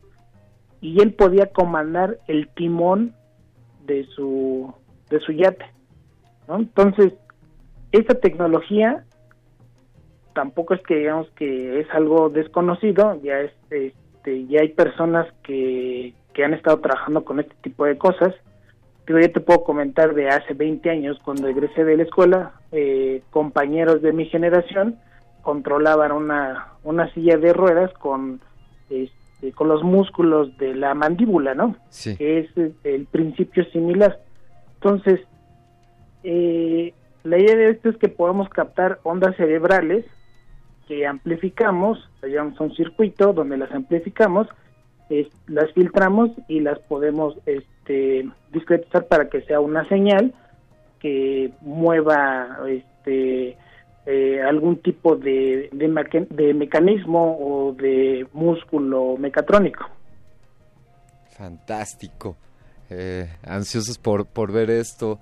y 0.81 1.01
él 1.01 1.15
podía 1.15 1.47
comandar 1.47 2.19
el 2.27 2.49
timón 2.49 3.15
de 3.85 4.05
su 4.15 4.73
de 5.11 5.21
su 5.21 5.33
yate 5.33 5.67
¿no? 6.49 6.57
entonces 6.57 7.13
esta 7.93 8.15
tecnología 8.15 9.05
tampoco 10.35 10.75
es 10.75 10.83
que 10.83 10.97
digamos 10.97 11.29
que 11.31 11.81
es 11.81 11.91
algo 11.93 12.31
desconocido 12.31 13.21
ya 13.23 13.41
es 13.41 13.53
este 13.71 14.47
ya 14.47 14.61
hay 14.61 14.69
personas 14.69 15.27
que, 15.43 16.15
que 16.33 16.45
han 16.45 16.55
estado 16.55 16.79
trabajando 16.81 17.25
con 17.25 17.41
este 17.41 17.55
tipo 17.63 17.85
de 17.85 17.99
cosas 17.99 18.35
yo 19.19 19.33
te 19.33 19.41
puedo 19.41 19.65
comentar 19.65 20.15
de 20.15 20.29
hace 20.29 20.55
20 20.55 20.89
años 20.91 21.19
cuando 21.25 21.49
egresé 21.49 21.85
de 21.85 21.97
la 21.97 22.03
escuela 22.03 22.53
eh, 22.71 23.23
compañeros 23.31 24.03
de 24.03 24.13
mi 24.13 24.27
generación 24.27 24.99
controlaban 25.43 26.13
una 26.13 26.75
una 26.85 27.13
silla 27.13 27.37
de 27.37 27.53
ruedas 27.53 27.93
con 27.95 28.41
este, 28.89 29.53
con 29.53 29.69
los 29.69 29.83
músculos 29.83 30.57
de 30.59 30.75
la 30.75 30.95
mandíbula, 30.95 31.55
¿no? 31.55 31.77
Sí. 31.89 32.17
Que 32.17 32.41
es 32.41 32.57
eh, 32.57 32.73
el 32.85 33.07
principio 33.07 33.65
similar. 33.67 34.19
Entonces, 34.75 35.21
eh, 36.25 36.93
la 37.25 37.39
idea 37.39 37.57
de 37.57 37.71
esto 37.71 37.91
es 37.91 37.97
que 37.97 38.09
podamos 38.09 38.49
captar 38.49 39.01
ondas 39.03 39.37
cerebrales 39.37 40.05
que 40.89 41.07
amplificamos, 41.07 41.99
llamamos 42.23 42.59
un 42.61 42.75
circuito 42.75 43.33
donde 43.33 43.57
las 43.57 43.71
amplificamos, 43.73 44.49
es- 45.11 45.29
las 45.47 45.71
filtramos 45.73 46.31
y 46.49 46.61
las 46.61 46.79
podemos 46.79 47.37
este, 47.47 48.29
discretizar 48.53 49.07
para 49.07 49.29
que 49.29 49.43
sea 49.43 49.61
una 49.61 49.87
señal 49.89 50.33
que 51.01 51.51
mueva 51.61 52.59
este, 52.69 53.57
eh, 54.07 54.43
algún 54.43 54.77
tipo 54.79 55.17
de, 55.17 55.69
de, 55.73 56.55
mecanismo 56.55 57.39
o 57.41 57.73
de 57.73 58.27
músculo 58.33 59.17
mecatrónico. 59.19 59.85
Fantástico. 61.37 62.37
Eh, 62.91 63.29
ansiosos 63.47 63.99
por, 63.99 64.27
por 64.27 64.53
ver 64.53 64.71
esto. 64.71 65.19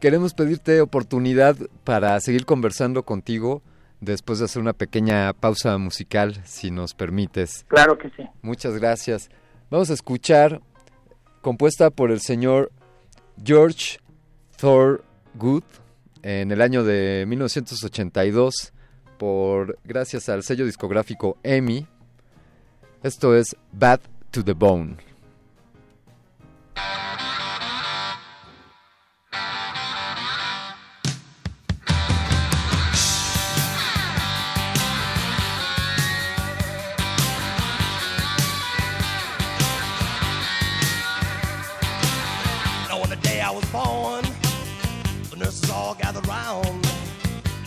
Queremos 0.00 0.34
pedirte 0.34 0.80
oportunidad 0.80 1.56
para 1.84 2.18
seguir 2.20 2.44
conversando 2.44 3.04
contigo 3.04 3.62
después 4.02 4.40
de 4.40 4.46
hacer 4.46 4.60
una 4.60 4.72
pequeña 4.72 5.32
pausa 5.32 5.78
musical, 5.78 6.42
si 6.44 6.70
nos 6.70 6.92
permites. 6.92 7.64
Claro 7.68 7.96
que 7.96 8.10
sí. 8.10 8.24
Muchas 8.42 8.76
gracias. 8.78 9.30
Vamos 9.70 9.90
a 9.90 9.94
escuchar, 9.94 10.60
compuesta 11.40 11.90
por 11.90 12.10
el 12.10 12.20
señor 12.20 12.72
George 13.42 14.00
Thorgood 14.56 15.62
en 16.22 16.50
el 16.50 16.60
año 16.60 16.82
de 16.84 17.24
1982, 17.28 18.72
por 19.18 19.78
gracias 19.84 20.28
al 20.28 20.42
sello 20.42 20.66
discográfico 20.66 21.38
EMI. 21.44 21.86
Esto 23.02 23.36
es 23.36 23.56
Bad 23.72 24.00
to 24.32 24.44
the 24.44 24.52
Bone. 24.52 24.96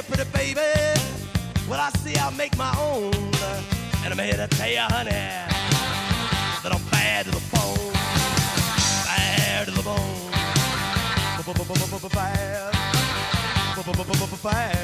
You, 0.00 0.14
pretty 0.14 0.30
baby, 0.30 0.60
what 1.68 1.78
I 1.78 1.90
see 1.98 2.16
I'll 2.16 2.30
make 2.32 2.56
my 2.56 2.74
own. 2.78 3.12
And 4.02 4.14
I'm 4.14 4.18
here 4.18 4.32
to 4.32 4.48
tell 4.48 4.70
you, 4.70 4.78
honey, 4.78 5.10
that 5.10 6.72
I'm 6.72 6.82
bad 6.90 7.26
to 7.26 7.30
the 7.30 7.42
bone. 7.52 7.92
Bad 9.04 9.66
to 9.66 9.72
the 9.72 9.82
bone. 9.82 10.30
Bad. 12.14 12.72
Bad. 14.42 14.79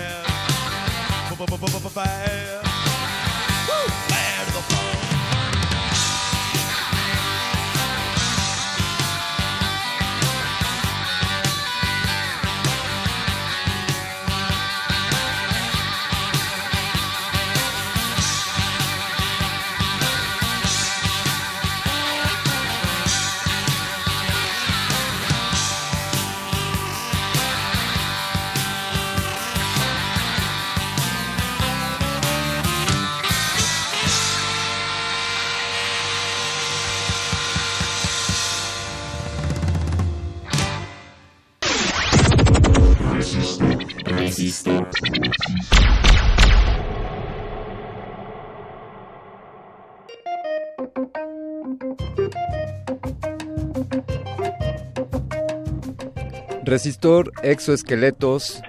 Resistor 56.77 57.33
Exoesqueletos. 57.43 58.61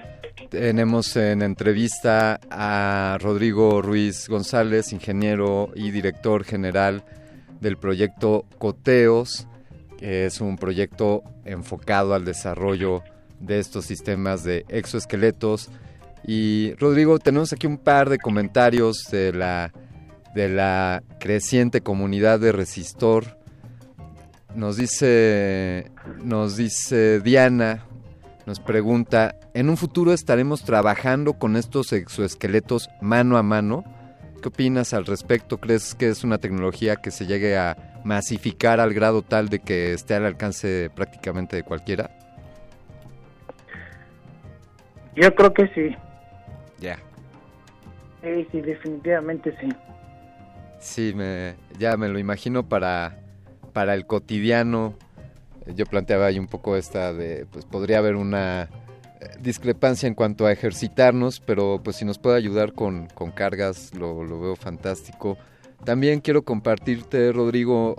Tenemos 0.48 1.14
en 1.14 1.42
entrevista 1.42 2.40
a 2.50 3.18
Rodrigo 3.20 3.82
Ruiz 3.82 4.30
González, 4.30 4.94
ingeniero 4.94 5.70
y 5.74 5.90
director 5.90 6.42
general 6.44 7.04
del 7.60 7.76
proyecto 7.76 8.46
Coteos, 8.56 9.46
que 9.98 10.24
es 10.24 10.40
un 10.40 10.56
proyecto 10.56 11.22
enfocado 11.44 12.14
al 12.14 12.24
desarrollo 12.24 13.02
de 13.40 13.58
estos 13.58 13.84
sistemas 13.84 14.42
de 14.42 14.64
exoesqueletos. 14.70 15.68
Y 16.26 16.72
Rodrigo, 16.78 17.18
tenemos 17.18 17.52
aquí 17.52 17.66
un 17.66 17.76
par 17.76 18.08
de 18.08 18.16
comentarios 18.16 19.04
de 19.10 19.34
la, 19.34 19.70
de 20.34 20.48
la 20.48 21.02
creciente 21.20 21.82
comunidad 21.82 22.40
de 22.40 22.52
Resistor. 22.52 23.36
Nos 24.54 24.78
dice, 24.78 25.90
nos 26.24 26.56
dice 26.56 27.20
Diana, 27.20 27.84
nos 28.48 28.60
pregunta, 28.60 29.34
¿en 29.52 29.68
un 29.68 29.76
futuro 29.76 30.14
estaremos 30.14 30.64
trabajando 30.64 31.34
con 31.34 31.54
estos 31.54 31.92
exoesqueletos 31.92 32.88
mano 33.02 33.36
a 33.36 33.42
mano? 33.42 33.84
¿Qué 34.40 34.48
opinas 34.48 34.94
al 34.94 35.04
respecto? 35.04 35.58
¿Crees 35.58 35.94
que 35.94 36.08
es 36.08 36.24
una 36.24 36.38
tecnología 36.38 36.96
que 36.96 37.10
se 37.10 37.26
llegue 37.26 37.58
a 37.58 38.00
masificar 38.04 38.80
al 38.80 38.94
grado 38.94 39.20
tal 39.20 39.50
de 39.50 39.58
que 39.58 39.92
esté 39.92 40.14
al 40.14 40.24
alcance 40.24 40.88
prácticamente 40.94 41.56
de 41.56 41.62
cualquiera? 41.62 42.10
Yo 45.14 45.34
creo 45.34 45.52
que 45.52 45.68
sí. 45.74 45.94
Ya. 46.80 46.98
Sí, 48.22 48.48
sí, 48.50 48.62
definitivamente 48.62 49.54
sí. 49.60 49.68
Sí, 50.78 51.12
me, 51.14 51.54
ya 51.78 51.98
me 51.98 52.08
lo 52.08 52.18
imagino 52.18 52.66
para, 52.66 53.18
para 53.74 53.92
el 53.92 54.06
cotidiano. 54.06 54.94
Yo 55.74 55.86
planteaba 55.86 56.26
ahí 56.26 56.38
un 56.38 56.46
poco 56.46 56.76
esta 56.76 57.12
de, 57.12 57.46
pues 57.50 57.64
podría 57.64 57.98
haber 57.98 58.16
una 58.16 58.68
eh, 59.20 59.28
discrepancia 59.40 60.06
en 60.06 60.14
cuanto 60.14 60.46
a 60.46 60.52
ejercitarnos, 60.52 61.40
pero 61.40 61.80
pues 61.82 61.96
si 61.96 62.04
nos 62.04 62.18
puede 62.18 62.36
ayudar 62.36 62.72
con, 62.72 63.06
con 63.14 63.30
cargas, 63.30 63.94
lo, 63.94 64.24
lo 64.24 64.40
veo 64.40 64.56
fantástico. 64.56 65.36
También 65.84 66.20
quiero 66.20 66.42
compartirte, 66.42 67.32
Rodrigo, 67.32 67.96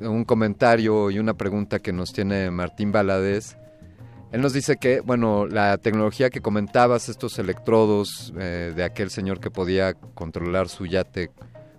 un 0.00 0.24
comentario 0.24 1.10
y 1.10 1.18
una 1.18 1.34
pregunta 1.34 1.78
que 1.78 1.92
nos 1.92 2.12
tiene 2.12 2.50
Martín 2.50 2.92
Valadez. 2.92 3.56
Él 4.32 4.40
nos 4.40 4.52
dice 4.52 4.76
que, 4.76 5.00
bueno, 5.00 5.46
la 5.46 5.76
tecnología 5.78 6.30
que 6.30 6.40
comentabas, 6.40 7.08
estos 7.08 7.38
electrodos 7.38 8.32
eh, 8.38 8.72
de 8.74 8.84
aquel 8.84 9.10
señor 9.10 9.40
que 9.40 9.50
podía 9.50 9.94
controlar 9.94 10.68
su 10.68 10.86
yate 10.86 11.30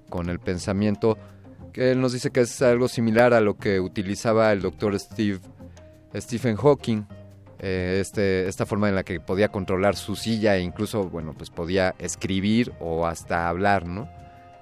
con 0.10 0.30
el 0.30 0.40
pensamiento, 0.40 1.18
que 1.72 1.92
él 1.92 2.02
nos 2.02 2.14
dice 2.14 2.32
que 2.32 2.42
es 2.42 2.62
algo 2.62 2.88
similar 2.88 3.34
a 3.34 3.42
lo 3.42 3.58
que 3.58 3.80
utilizaba 3.80 4.52
el 4.52 4.62
doctor 4.62 4.98
Steve, 5.00 5.40
Stephen 6.16 6.56
Hawking, 6.56 7.04
eh, 7.60 8.00
este, 8.02 8.48
esta 8.48 8.66
forma 8.66 8.90
en 8.90 8.96
la 8.96 9.04
que 9.04 9.20
podía 9.20 9.50
controlar 9.50 9.96
su 9.96 10.16
silla 10.16 10.58
e 10.58 10.62
incluso, 10.62 11.10
bueno, 11.10 11.34
pues 11.38 11.50
podía 11.50 11.96
escribir 12.00 12.74
o 12.80 13.06
hasta 13.06 13.48
hablar, 13.48 13.86
¿no? 13.86 14.10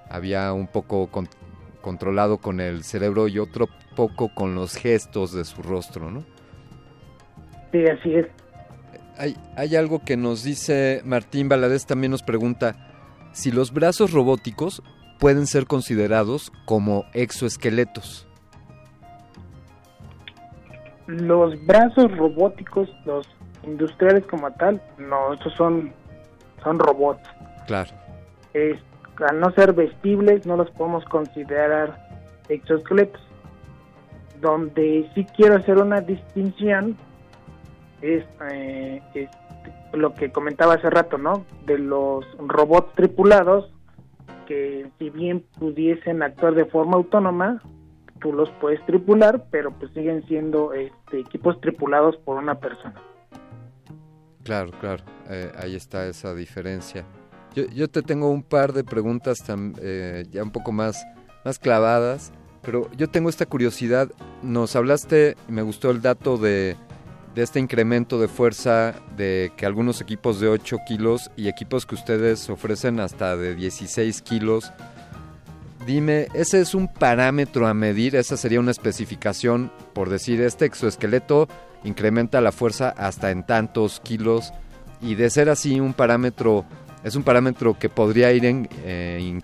Había 0.08 0.52
un 0.52 0.66
poco 0.66 1.08
con- 1.08 1.28
controlado 1.80 2.38
con 2.38 2.60
el 2.60 2.84
cerebro 2.84 3.26
y 3.28 3.38
otro 3.38 3.68
poco 3.96 4.32
con 4.34 4.54
los 4.54 4.74
gestos 4.76 5.32
de 5.32 5.44
su 5.44 5.62
rostro, 5.62 6.10
¿no? 6.10 6.24
Sí, 7.72 7.84
así 7.86 8.14
es. 8.16 8.26
Hay, 9.16 9.36
hay 9.56 9.76
algo 9.76 10.04
que 10.04 10.16
nos 10.16 10.42
dice 10.44 11.02
Martín 11.04 11.48
Valadez, 11.48 11.86
también 11.86 12.10
nos 12.10 12.22
pregunta 12.22 12.76
si 13.32 13.50
los 13.50 13.72
brazos 13.72 14.12
robóticos 14.12 14.82
pueden 15.20 15.46
ser 15.46 15.66
considerados 15.66 16.50
como 16.64 17.04
exoesqueletos? 17.12 18.26
Los 21.06 21.54
brazos 21.66 22.16
robóticos, 22.16 22.88
los 23.04 23.28
industriales 23.62 24.24
como 24.26 24.50
tal, 24.52 24.80
no, 24.98 25.34
estos 25.34 25.52
son, 25.54 25.92
son 26.62 26.78
robots. 26.78 27.28
Claro. 27.66 27.90
Al 29.28 29.38
no 29.38 29.52
ser 29.52 29.74
vestibles, 29.74 30.46
no 30.46 30.56
los 30.56 30.70
podemos 30.70 31.04
considerar 31.04 32.08
exoesqueletos. 32.48 33.20
Donde 34.40 35.10
sí 35.14 35.26
quiero 35.36 35.56
hacer 35.56 35.76
una 35.76 36.00
distinción 36.00 36.96
es, 38.00 38.24
eh, 38.50 39.02
es 39.14 39.28
lo 39.92 40.14
que 40.14 40.32
comentaba 40.32 40.74
hace 40.74 40.88
rato, 40.88 41.18
¿no? 41.18 41.44
De 41.66 41.76
los 41.76 42.24
robots 42.38 42.94
tripulados 42.94 43.70
que 44.50 44.90
si 44.98 45.10
bien 45.10 45.44
pudiesen 45.60 46.24
actuar 46.24 46.56
de 46.56 46.64
forma 46.64 46.96
autónoma, 46.96 47.62
tú 48.20 48.32
los 48.32 48.50
puedes 48.60 48.84
tripular, 48.84 49.46
pero 49.48 49.70
pues 49.70 49.92
siguen 49.92 50.26
siendo 50.26 50.72
este, 50.72 51.20
equipos 51.20 51.60
tripulados 51.60 52.16
por 52.16 52.36
una 52.36 52.58
persona. 52.58 53.00
Claro, 54.42 54.72
claro, 54.80 55.04
eh, 55.28 55.52
ahí 55.56 55.76
está 55.76 56.04
esa 56.08 56.34
diferencia. 56.34 57.04
Yo, 57.54 57.66
yo, 57.66 57.86
te 57.86 58.02
tengo 58.02 58.28
un 58.28 58.42
par 58.42 58.72
de 58.72 58.82
preguntas 58.82 59.44
eh, 59.80 60.24
ya 60.32 60.42
un 60.42 60.50
poco 60.50 60.72
más, 60.72 61.00
más 61.44 61.60
clavadas, 61.60 62.32
pero 62.62 62.90
yo 62.96 63.08
tengo 63.08 63.28
esta 63.28 63.46
curiosidad. 63.46 64.10
Nos 64.42 64.74
hablaste, 64.74 65.36
me 65.46 65.62
gustó 65.62 65.92
el 65.92 66.02
dato 66.02 66.38
de, 66.38 66.76
de 67.34 67.42
este 67.42 67.60
incremento 67.60 68.18
de 68.18 68.28
fuerza 68.28 68.94
de 69.16 69.52
que 69.56 69.66
algunos 69.66 70.00
equipos 70.00 70.40
de 70.40 70.48
8 70.48 70.78
kilos 70.86 71.30
y 71.36 71.48
equipos 71.48 71.86
que 71.86 71.94
ustedes 71.94 72.50
ofrecen 72.50 73.00
hasta 73.00 73.36
de 73.36 73.54
16 73.54 74.22
kilos. 74.22 74.72
Dime, 75.86 76.28
¿ese 76.34 76.60
es 76.60 76.74
un 76.74 76.88
parámetro 76.88 77.66
a 77.66 77.74
medir? 77.74 78.16
¿Esa 78.16 78.36
sería 78.36 78.60
una 78.60 78.72
especificación 78.72 79.70
por 79.94 80.10
decir 80.10 80.40
este 80.40 80.64
exoesqueleto 80.64 81.48
incrementa 81.84 82.40
la 82.40 82.52
fuerza 82.52 82.90
hasta 82.90 83.30
en 83.30 83.44
tantos 83.44 84.00
kilos? 84.00 84.52
Y 85.00 85.14
de 85.14 85.30
ser 85.30 85.48
así 85.48 85.80
un 85.80 85.94
parámetro, 85.94 86.66
es 87.04 87.14
un 87.14 87.22
parámetro 87.22 87.78
que 87.78 87.88
podría 87.88 88.32
ir 88.32 88.44
en, 88.44 88.68
eh, 88.84 89.40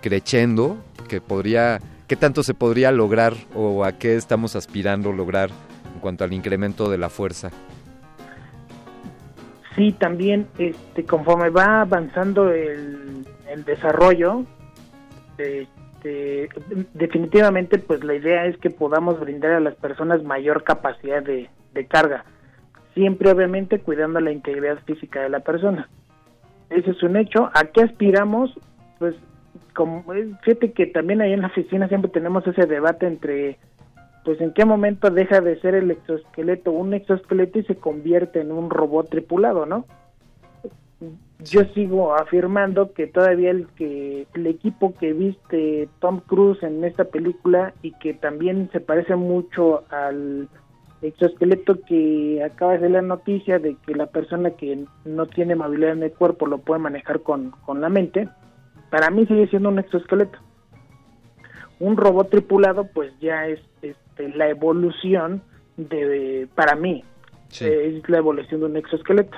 que 1.09 1.21
podría, 1.21 1.81
¿qué 2.07 2.17
tanto 2.17 2.43
se 2.43 2.53
podría 2.53 2.93
lograr 2.93 3.35
o 3.55 3.85
a 3.85 3.93
qué 3.93 4.17
estamos 4.17 4.57
aspirando 4.57 5.13
lograr 5.13 5.51
en 5.95 6.01
cuanto 6.01 6.25
al 6.25 6.35
incremento 6.35 6.91
de 6.91 6.99
la 6.99 7.09
fuerza? 7.09 7.51
Sí, 9.77 9.93
también 9.93 10.47
este, 10.59 11.05
conforme 11.05 11.51
va 11.51 11.83
avanzando 11.83 12.51
el, 12.51 13.25
desarrollo, 13.67 14.45
este, 15.39 16.49
definitivamente 16.95 17.79
pues 17.79 18.03
la 18.05 18.15
idea 18.15 18.47
es 18.47 18.57
que 18.59 18.71
podamos 18.71 19.21
brindar 19.21 19.53
a 19.53 19.61
las 19.61 19.75
personas 19.75 20.23
mayor 20.23 20.63
capacidad 20.65 21.23
de, 21.23 21.49
carga, 21.89 22.25
siempre 22.95 23.31
obviamente 23.31 23.81
cuidando 23.81 24.21
la 24.21 24.33
integridad 24.33 24.79
física 24.87 25.21
de 25.21 25.29
la 25.29 25.41
persona. 25.41 25.89
Ese 26.71 26.91
es 26.91 27.03
un 27.03 27.17
hecho. 27.17 27.51
¿A 27.55 27.65
qué 27.67 27.83
aspiramos? 27.83 28.59
Pues 28.99 29.15
como 29.75 30.05
fíjate 30.43 30.73
que 30.73 30.87
también 30.87 31.21
ahí 31.21 31.33
en 31.33 31.43
la 31.43 31.49
oficina 31.49 31.87
siempre 31.89 32.11
tenemos 32.11 32.47
ese 32.47 32.67
debate 32.67 33.07
entre 33.07 33.59
pues 34.27 34.41
en 34.41 34.53
qué 34.53 34.65
momento 34.65 35.09
deja 35.09 35.41
de 35.41 35.61
ser 35.61 35.77
el 35.77 35.89
exoesqueleto 35.89 36.73
un 36.73 36.95
exoesqueleto 36.95 37.61
y 37.61 37.63
se 37.63 37.77
convierte 37.77 38.41
en 38.41 38.51
un 38.51 38.71
robot 38.71 39.09
tripulado, 39.09 39.67
¿no? 39.67 39.87
Yo 41.39 41.61
sigo 41.75 42.13
afirmando 42.13 42.93
que 42.93 43.07
todavía 43.07 43.53
el 43.53 43.69
que 43.77 44.27
el 44.35 44.47
equipo 44.49 44.95
que 44.95 45.13
viste 45.13 45.89
Tom 46.01 46.19
Cruise 46.27 46.61
en 46.65 46.83
esta 46.83 47.05
película 47.05 47.73
y 47.83 47.93
que 47.93 48.15
también 48.15 48.69
se 48.73 48.81
parece 48.81 49.15
mucho 49.15 49.85
al 49.91 50.49
exoesqueleto 51.03 51.79
que 51.87 52.43
acaba 52.43 52.79
de 52.79 52.89
la 52.89 53.03
noticia 53.03 53.61
de 53.61 53.77
que 53.87 53.95
la 53.95 54.07
persona 54.07 54.51
que 54.51 54.87
no 55.05 55.27
tiene 55.27 55.55
movilidad 55.55 55.93
en 55.93 56.03
el 56.03 56.13
cuerpo 56.13 56.49
lo 56.49 56.59
puede 56.59 56.81
manejar 56.81 57.21
con, 57.21 57.53
con 57.65 57.81
la 57.81 57.91
mente, 57.91 58.29
para 58.91 59.09
mí 59.11 59.25
sigue 59.27 59.47
siendo 59.47 59.69
un 59.69 59.79
exoesqueleto. 59.79 60.41
Un 61.79 61.97
robot 61.97 62.31
tripulado 62.31 62.89
pues 62.93 63.13
ya 63.21 63.47
es, 63.47 63.61
este, 64.17 64.37
la 64.37 64.49
evolución 64.49 65.43
de, 65.77 66.49
para 66.55 66.75
mí, 66.75 67.05
eh, 67.61 68.01
es 68.03 68.09
la 68.09 68.19
evolución 68.19 68.61
de 68.61 68.67
un 68.67 68.77
exoesqueleto. 68.77 69.37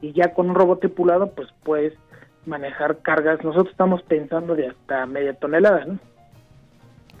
Y 0.00 0.12
ya 0.12 0.32
con 0.32 0.50
un 0.50 0.54
robot 0.54 0.80
tripulado 0.80 1.32
pues 1.32 1.48
puedes 1.64 1.94
manejar 2.44 2.98
cargas, 2.98 3.42
nosotros 3.42 3.70
estamos 3.72 4.02
pensando 4.02 4.54
de 4.54 4.68
hasta 4.68 5.06
media 5.06 5.34
tonelada, 5.34 5.84
¿no? 5.84 5.98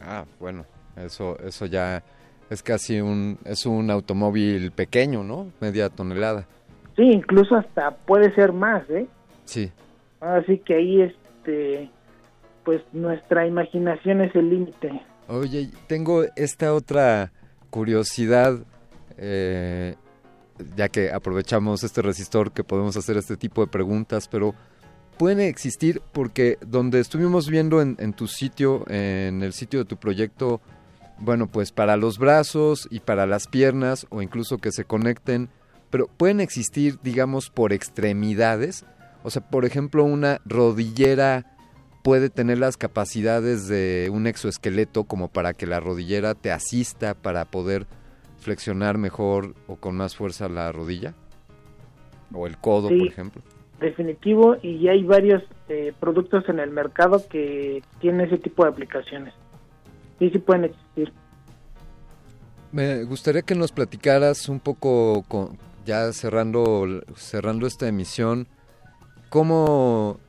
Ah, 0.00 0.24
bueno, 0.38 0.64
eso, 0.96 1.36
eso 1.40 1.66
ya 1.66 2.02
es 2.48 2.62
casi 2.62 3.00
un, 3.00 3.38
es 3.44 3.66
un 3.66 3.90
automóvil 3.90 4.70
pequeño, 4.70 5.24
¿no? 5.24 5.50
Media 5.60 5.88
tonelada. 5.88 6.46
Sí, 6.94 7.02
incluso 7.02 7.56
hasta 7.56 7.90
puede 7.90 8.32
ser 8.34 8.52
más, 8.52 8.88
¿eh? 8.88 9.06
Sí. 9.44 9.72
Así 10.20 10.58
que 10.58 10.74
ahí, 10.74 11.02
este, 11.02 11.90
pues 12.64 12.82
nuestra 12.92 13.46
imaginación 13.46 14.20
es 14.20 14.34
el 14.36 14.48
límite. 14.48 15.02
Oye, 15.28 15.70
tengo 15.88 16.24
esta 16.36 16.72
otra 16.72 17.32
curiosidad, 17.70 18.58
eh, 19.18 19.96
ya 20.76 20.88
que 20.88 21.10
aprovechamos 21.10 21.82
este 21.82 22.00
resistor 22.00 22.52
que 22.52 22.62
podemos 22.62 22.96
hacer 22.96 23.16
este 23.16 23.36
tipo 23.36 23.62
de 23.62 23.66
preguntas, 23.66 24.28
pero 24.28 24.54
pueden 25.18 25.40
existir 25.40 26.00
porque 26.12 26.58
donde 26.64 27.00
estuvimos 27.00 27.48
viendo 27.48 27.82
en, 27.82 27.96
en 27.98 28.12
tu 28.12 28.28
sitio, 28.28 28.84
en 28.88 29.42
el 29.42 29.52
sitio 29.52 29.80
de 29.80 29.84
tu 29.86 29.96
proyecto, 29.96 30.60
bueno, 31.18 31.48
pues 31.48 31.72
para 31.72 31.96
los 31.96 32.18
brazos 32.18 32.86
y 32.90 33.00
para 33.00 33.26
las 33.26 33.48
piernas 33.48 34.06
o 34.10 34.22
incluso 34.22 34.58
que 34.58 34.70
se 34.70 34.84
conecten, 34.84 35.48
pero 35.90 36.06
pueden 36.06 36.40
existir, 36.40 37.00
digamos, 37.02 37.50
por 37.50 37.72
extremidades. 37.72 38.84
O 39.24 39.30
sea, 39.30 39.42
por 39.42 39.64
ejemplo, 39.64 40.04
una 40.04 40.40
rodillera 40.44 41.55
puede 42.06 42.30
tener 42.30 42.58
las 42.58 42.76
capacidades 42.76 43.66
de 43.66 44.08
un 44.12 44.28
exoesqueleto 44.28 45.02
como 45.04 45.26
para 45.26 45.54
que 45.54 45.66
la 45.66 45.80
rodillera 45.80 46.36
te 46.36 46.52
asista 46.52 47.14
para 47.14 47.44
poder 47.46 47.84
flexionar 48.38 48.96
mejor 48.96 49.56
o 49.66 49.74
con 49.74 49.96
más 49.96 50.14
fuerza 50.14 50.48
la 50.48 50.70
rodilla 50.70 51.14
o 52.32 52.46
el 52.46 52.58
codo, 52.58 52.90
Sí. 52.90 52.98
por 53.00 53.08
ejemplo. 53.08 53.42
Definitivo, 53.80 54.56
y 54.62 54.78
ya 54.80 54.92
hay 54.92 55.02
varios 55.02 55.42
eh, 55.68 55.92
productos 55.98 56.48
en 56.48 56.60
el 56.60 56.70
mercado 56.70 57.24
que 57.28 57.82
tienen 58.00 58.28
ese 58.28 58.38
tipo 58.38 58.62
de 58.62 58.68
aplicaciones. 58.70 59.34
Sí, 60.20 60.30
sí 60.30 60.38
pueden 60.38 60.64
existir. 60.66 61.12
Me 62.70 63.02
gustaría 63.02 63.42
que 63.42 63.56
nos 63.56 63.72
platicaras 63.72 64.48
un 64.48 64.60
poco, 64.60 65.24
con- 65.26 65.58
ya 65.84 66.12
cerrando, 66.12 66.86
cerrando 67.16 67.66
esta 67.66 67.88
emisión, 67.88 68.46
cómo, 69.28 70.20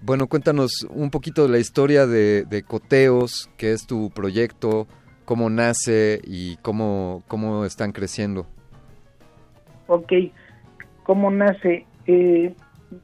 bueno, 0.00 0.28
cuéntanos 0.28 0.86
un 0.90 1.10
poquito 1.10 1.42
de 1.42 1.48
la 1.48 1.58
historia 1.58 2.06
de, 2.06 2.64
Coteos, 2.66 3.50
que 3.56 3.72
es 3.72 3.86
tu 3.86 4.10
proyecto, 4.10 4.86
cómo 5.24 5.50
nace 5.50 6.20
y 6.24 6.56
cómo, 6.58 7.24
cómo 7.26 7.64
están 7.64 7.92
creciendo. 7.92 8.46
Ok, 9.88 10.12
¿cómo 11.02 11.30
nace? 11.30 11.86
Eh, 12.06 12.54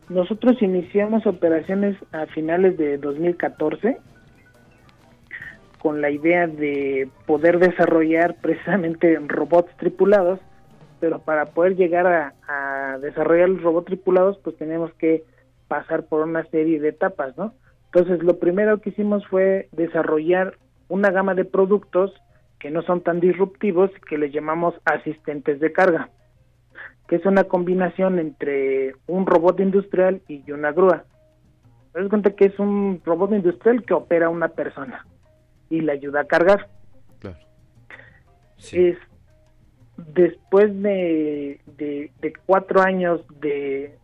nosotros 0.09 0.63
iniciamos 0.63 1.27
operaciones 1.27 1.97
a 2.13 2.27
finales 2.27 2.79
de 2.79 2.97
2014 2.99 3.99
con 5.79 6.01
la 6.01 6.11
idea 6.11 6.47
de 6.47 7.09
poder 7.27 7.59
desarrollar 7.59 8.37
precisamente 8.41 9.19
robots 9.27 9.77
tripulados, 9.77 10.41
pero 11.01 11.19
para 11.19 11.47
poder 11.47 11.77
llegar 11.77 12.07
a 12.07 12.99
desarrollar 13.03 13.51
los 13.51 13.63
robots 13.63 13.87
tripulados, 13.87 14.39
pues 14.43 14.57
tenemos 14.57 14.95
que 14.95 15.25
pasar 15.69 16.07
por 16.07 16.23
una 16.23 16.45
serie 16.47 16.81
de 16.81 16.91
etapas, 16.91 17.37
¿no? 17.37 17.55
Entonces, 17.87 18.23
lo 18.23 18.39
primero 18.39 18.81
que 18.81 18.91
hicimos 18.91 19.27
fue 19.29 19.69
desarrollar 19.73 20.59
una 20.89 21.11
gama 21.11 21.35
de 21.35 21.45
productos 21.45 22.13
que 22.59 22.71
no 22.71 22.83
son 22.83 23.03
tan 23.03 23.21
disruptivos, 23.21 23.91
que 24.09 24.19
les 24.19 24.33
llamamos 24.33 24.75
asistentes 24.85 25.61
de 25.61 25.73
carga, 25.73 26.11
que 27.09 27.17
es 27.17 27.27
una 27.27 27.45
combinación 27.45 28.19
entre 28.19 28.95
un 29.07 29.27
robot 29.27 29.61
industrial 29.61 30.23
y 30.29 30.51
una 30.51 30.73
grúa. 30.73 31.05
Te 31.93 32.01
das 32.01 32.09
cuenta 32.09 32.31
que 32.31 32.47
es 32.47 32.59
un 32.59 33.01
robot 33.05 33.33
industrial 33.33 33.85
que 33.85 33.95
opera 33.95 34.27
a 34.27 34.31
una 34.31 34.49
persona 34.49 35.07
y 35.71 35.81
le 35.81 35.93
ayuda 35.93 36.23
a 36.23 36.25
cargar. 36.25 36.69
Claro. 37.21 37.39
Es 38.73 38.97
después 39.97 40.83
de, 40.83 41.61
de, 41.77 42.11
de 42.21 42.33
cuatro 42.47 42.81
años 42.81 43.21
de, 43.41 43.97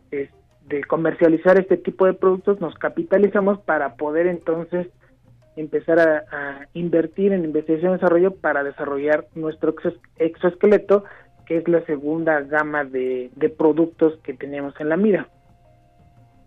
de 0.71 0.85
comercializar 0.85 1.59
este 1.59 1.77
tipo 1.77 2.07
de 2.07 2.14
productos, 2.14 2.61
nos 2.61 2.75
capitalizamos 2.77 3.59
para 3.61 3.97
poder 3.97 4.27
entonces 4.29 4.87
empezar 5.57 5.99
a, 5.99 6.66
invertir 6.75 7.33
en 7.33 7.45
investigación 7.45 7.91
y 7.91 7.95
desarrollo 7.95 8.37
para 8.37 8.62
desarrollar 8.62 9.27
nuestro 9.35 9.75
exoesqueleto, 10.16 11.05
que 11.45 11.59
es 11.59 11.68
la 11.68 11.85
segunda 11.87 12.41
gama 12.43 12.85
de, 12.85 13.31
productos 13.59 14.16
que 14.23 14.33
tenemos 14.33 14.73
en 14.81 14.89
la 14.89 14.97
mira. 14.97 15.29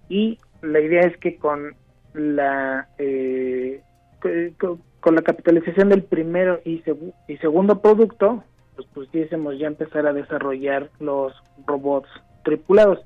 Y 0.07 0.39
la 0.61 0.79
idea 0.79 1.01
es 1.01 1.17
que 1.17 1.35
con 1.35 1.75
la 2.13 2.87
eh, 2.97 3.81
co- 4.57 4.79
con 5.01 5.15
la 5.15 5.21
capitalización 5.21 5.89
del 5.89 6.03
primero 6.03 6.61
y, 6.63 6.81
y 7.27 7.37
segundo 7.37 7.81
producto, 7.81 8.41
pues 8.75 8.87
pudiésemos 8.87 9.59
ya 9.59 9.67
empezar 9.67 10.07
a 10.07 10.13
desarrollar 10.13 10.89
los 11.01 11.33
robots 11.67 12.07
tripulados. 12.45 12.99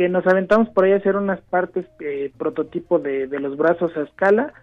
Que 0.00 0.08
nos 0.08 0.26
aventamos 0.26 0.70
por 0.70 0.84
ahí 0.84 0.92
a 0.92 0.96
hacer 0.96 1.14
unas 1.14 1.42
partes, 1.42 1.84
eh, 2.00 2.32
prototipo 2.38 2.98
de, 2.98 3.26
de 3.26 3.38
los 3.38 3.58
brazos 3.58 3.94
a 3.98 4.00
escala. 4.00 4.54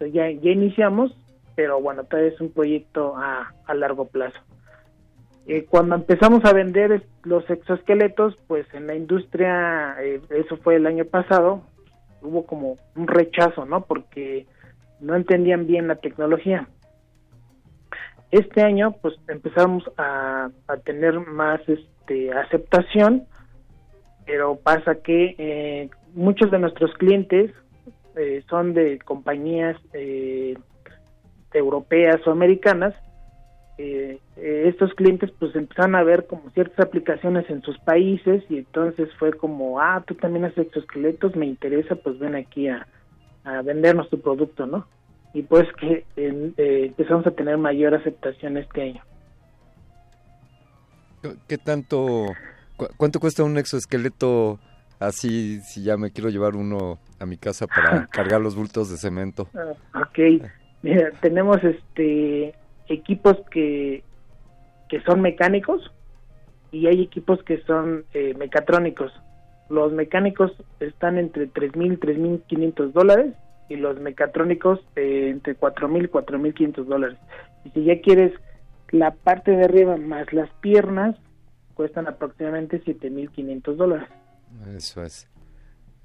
Ya, 0.00 0.30
ya 0.30 0.50
iniciamos, 0.50 1.14
pero 1.54 1.78
bueno, 1.78 2.04
todavía 2.04 2.32
es 2.32 2.40
un 2.40 2.50
proyecto 2.50 3.14
a, 3.18 3.52
a 3.66 3.74
largo 3.74 4.06
plazo. 4.06 4.40
Eh, 5.46 5.66
cuando 5.68 5.94
empezamos 5.94 6.42
a 6.46 6.54
vender 6.54 7.02
los 7.22 7.50
exoesqueletos, 7.50 8.34
pues 8.46 8.64
en 8.72 8.86
la 8.86 8.94
industria, 8.94 9.94
eh, 10.00 10.22
eso 10.30 10.56
fue 10.56 10.76
el 10.76 10.86
año 10.86 11.04
pasado, 11.04 11.60
hubo 12.22 12.46
como 12.46 12.76
un 12.96 13.08
rechazo, 13.08 13.66
¿no? 13.66 13.82
Porque 13.82 14.46
no 15.00 15.14
entendían 15.16 15.66
bien 15.66 15.86
la 15.86 15.96
tecnología. 15.96 16.66
Este 18.30 18.62
año, 18.62 18.92
pues 19.02 19.16
empezamos 19.28 19.84
a, 19.98 20.48
a 20.66 20.76
tener 20.78 21.20
más 21.20 21.60
este, 21.68 22.32
aceptación, 22.32 23.26
pero 24.26 24.56
pasa 24.56 24.96
que 24.96 25.34
eh, 25.38 25.90
muchos 26.14 26.50
de 26.50 26.58
nuestros 26.58 26.92
clientes 26.94 27.50
eh, 28.16 28.42
son 28.48 28.74
de 28.74 28.98
compañías 28.98 29.76
eh, 29.92 30.56
europeas 31.52 32.26
o 32.26 32.30
americanas. 32.30 32.94
Eh, 33.78 34.18
eh, 34.36 34.64
estos 34.66 34.92
clientes 34.94 35.30
pues 35.38 35.56
empezaron 35.56 35.94
a 35.94 36.02
ver 36.02 36.26
como 36.26 36.50
ciertas 36.50 36.78
aplicaciones 36.78 37.48
en 37.48 37.62
sus 37.62 37.78
países 37.78 38.44
y 38.48 38.58
entonces 38.58 39.08
fue 39.18 39.32
como, 39.32 39.80
ah, 39.80 40.04
tú 40.06 40.14
también 40.14 40.44
haces 40.44 40.66
exoesqueletos, 40.66 41.34
me 41.36 41.46
interesa, 41.46 41.96
pues 41.96 42.18
ven 42.18 42.34
aquí 42.34 42.68
a, 42.68 42.86
a 43.44 43.62
vendernos 43.62 44.10
tu 44.10 44.20
producto, 44.20 44.66
¿no? 44.66 44.86
Y 45.34 45.42
pues 45.42 45.66
que 45.80 46.04
empezamos 46.16 47.26
a 47.26 47.30
tener 47.30 47.56
mayor 47.56 47.94
aceptación 47.94 48.58
este 48.58 48.82
año. 48.82 49.02
¿Qué 51.48 51.56
tanto, 51.56 52.26
cu- 52.76 52.88
cuánto 52.96 53.20
cuesta 53.20 53.42
un 53.44 53.58
exoesqueleto 53.58 54.58
así 54.98 55.60
si 55.62 55.82
ya 55.82 55.96
me 55.96 56.10
quiero 56.12 56.30
llevar 56.30 56.54
uno 56.56 56.98
a 57.18 57.26
mi 57.26 57.36
casa 57.36 57.66
para 57.66 58.06
cargar 58.10 58.40
los 58.40 58.54
bultos 58.54 58.90
de 58.90 58.96
cemento? 58.96 59.48
Ah, 59.54 59.72
Ok, 60.02 60.18
mira, 60.82 61.10
tenemos 61.20 61.58
este 61.64 62.54
equipos 62.88 63.36
que, 63.50 64.02
que 64.88 65.00
son 65.02 65.20
mecánicos 65.22 65.92
y 66.70 66.86
hay 66.86 67.02
equipos 67.02 67.42
que 67.44 67.62
son 67.62 68.04
eh, 68.14 68.34
mecatrónicos. 68.38 69.12
Los 69.68 69.92
mecánicos 69.92 70.52
están 70.80 71.18
entre 71.18 71.48
3.000 71.48 71.94
y 71.94 71.96
3.500 71.96 72.92
dólares 72.92 73.34
y 73.68 73.76
los 73.76 73.98
mecatrónicos 74.00 74.80
eh, 74.96 75.28
entre 75.30 75.56
4.000 75.56 76.04
y 76.04 76.08
4.500 76.08 76.84
dólares. 76.84 77.18
Y 77.64 77.70
si 77.70 77.84
ya 77.84 78.00
quieres 78.00 78.32
la 78.90 79.12
parte 79.12 79.52
de 79.52 79.64
arriba 79.64 79.96
más 79.96 80.30
las 80.32 80.50
piernas, 80.60 81.16
cuestan 81.74 82.06
aproximadamente 82.06 82.82
7.500 82.82 83.76
dólares. 83.76 84.08
Eso 84.76 85.02
es. 85.02 85.28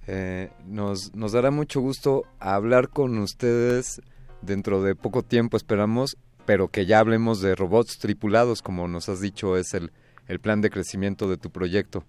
Eh, 0.07 0.49
nos, 0.65 1.13
nos 1.15 1.33
dará 1.33 1.51
mucho 1.51 1.81
gusto 1.81 2.23
hablar 2.39 2.89
con 2.89 3.17
ustedes 3.17 4.01
dentro 4.41 4.81
de 4.81 4.95
poco 4.95 5.23
tiempo, 5.23 5.57
esperamos, 5.57 6.17
pero 6.45 6.69
que 6.69 6.85
ya 6.85 6.99
hablemos 6.99 7.41
de 7.41 7.55
robots 7.55 7.99
tripulados, 7.99 8.61
como 8.61 8.87
nos 8.87 9.09
has 9.09 9.19
dicho, 9.19 9.57
es 9.57 9.73
el, 9.73 9.91
el 10.27 10.39
plan 10.39 10.61
de 10.61 10.69
crecimiento 10.69 11.29
de 11.29 11.37
tu 11.37 11.49
proyecto. 11.49 12.03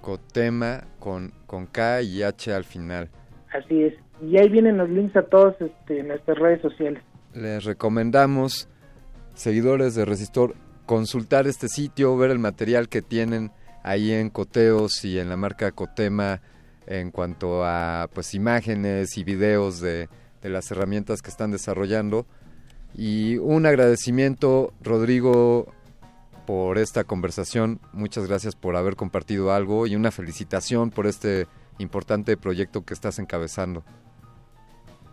Cotema 0.00 0.84
con, 0.98 1.32
con 1.46 1.66
K 1.66 2.02
y 2.02 2.22
H 2.22 2.52
al 2.52 2.64
final. 2.64 3.08
Así 3.52 3.84
es. 3.84 3.94
Y 4.22 4.38
ahí 4.38 4.48
vienen 4.48 4.76
los 4.76 4.88
links 4.88 5.16
a 5.16 5.22
todos 5.22 5.54
este, 5.60 6.00
en 6.00 6.08
nuestras 6.08 6.38
redes 6.38 6.60
sociales. 6.62 7.02
Les 7.32 7.64
recomendamos, 7.64 8.68
seguidores 9.34 9.94
de 9.94 10.04
Resistor, 10.04 10.54
consultar 10.86 11.46
este 11.46 11.68
sitio, 11.68 12.16
ver 12.16 12.30
el 12.30 12.38
material 12.38 12.88
que 12.88 13.02
tienen 13.02 13.50
ahí 13.82 14.12
en 14.12 14.30
Coteos 14.30 15.04
y 15.04 15.18
en 15.18 15.28
la 15.28 15.36
marca 15.36 15.72
Cotema 15.72 16.40
en 16.86 17.10
cuanto 17.10 17.64
a 17.64 18.08
pues 18.12 18.34
imágenes 18.34 19.16
y 19.16 19.24
videos 19.24 19.80
de, 19.80 20.08
de 20.42 20.48
las 20.48 20.70
herramientas 20.70 21.22
que 21.22 21.30
están 21.30 21.50
desarrollando. 21.50 22.26
Y 22.94 23.38
un 23.38 23.66
agradecimiento, 23.66 24.72
Rodrigo, 24.80 25.72
por 26.46 26.78
esta 26.78 27.04
conversación. 27.04 27.80
Muchas 27.92 28.26
gracias 28.28 28.56
por 28.56 28.76
haber 28.76 28.96
compartido 28.96 29.52
algo 29.52 29.86
y 29.86 29.96
una 29.96 30.10
felicitación 30.10 30.90
por 30.90 31.06
este 31.06 31.46
importante 31.78 32.36
proyecto 32.36 32.84
que 32.84 32.94
estás 32.94 33.18
encabezando. 33.18 33.82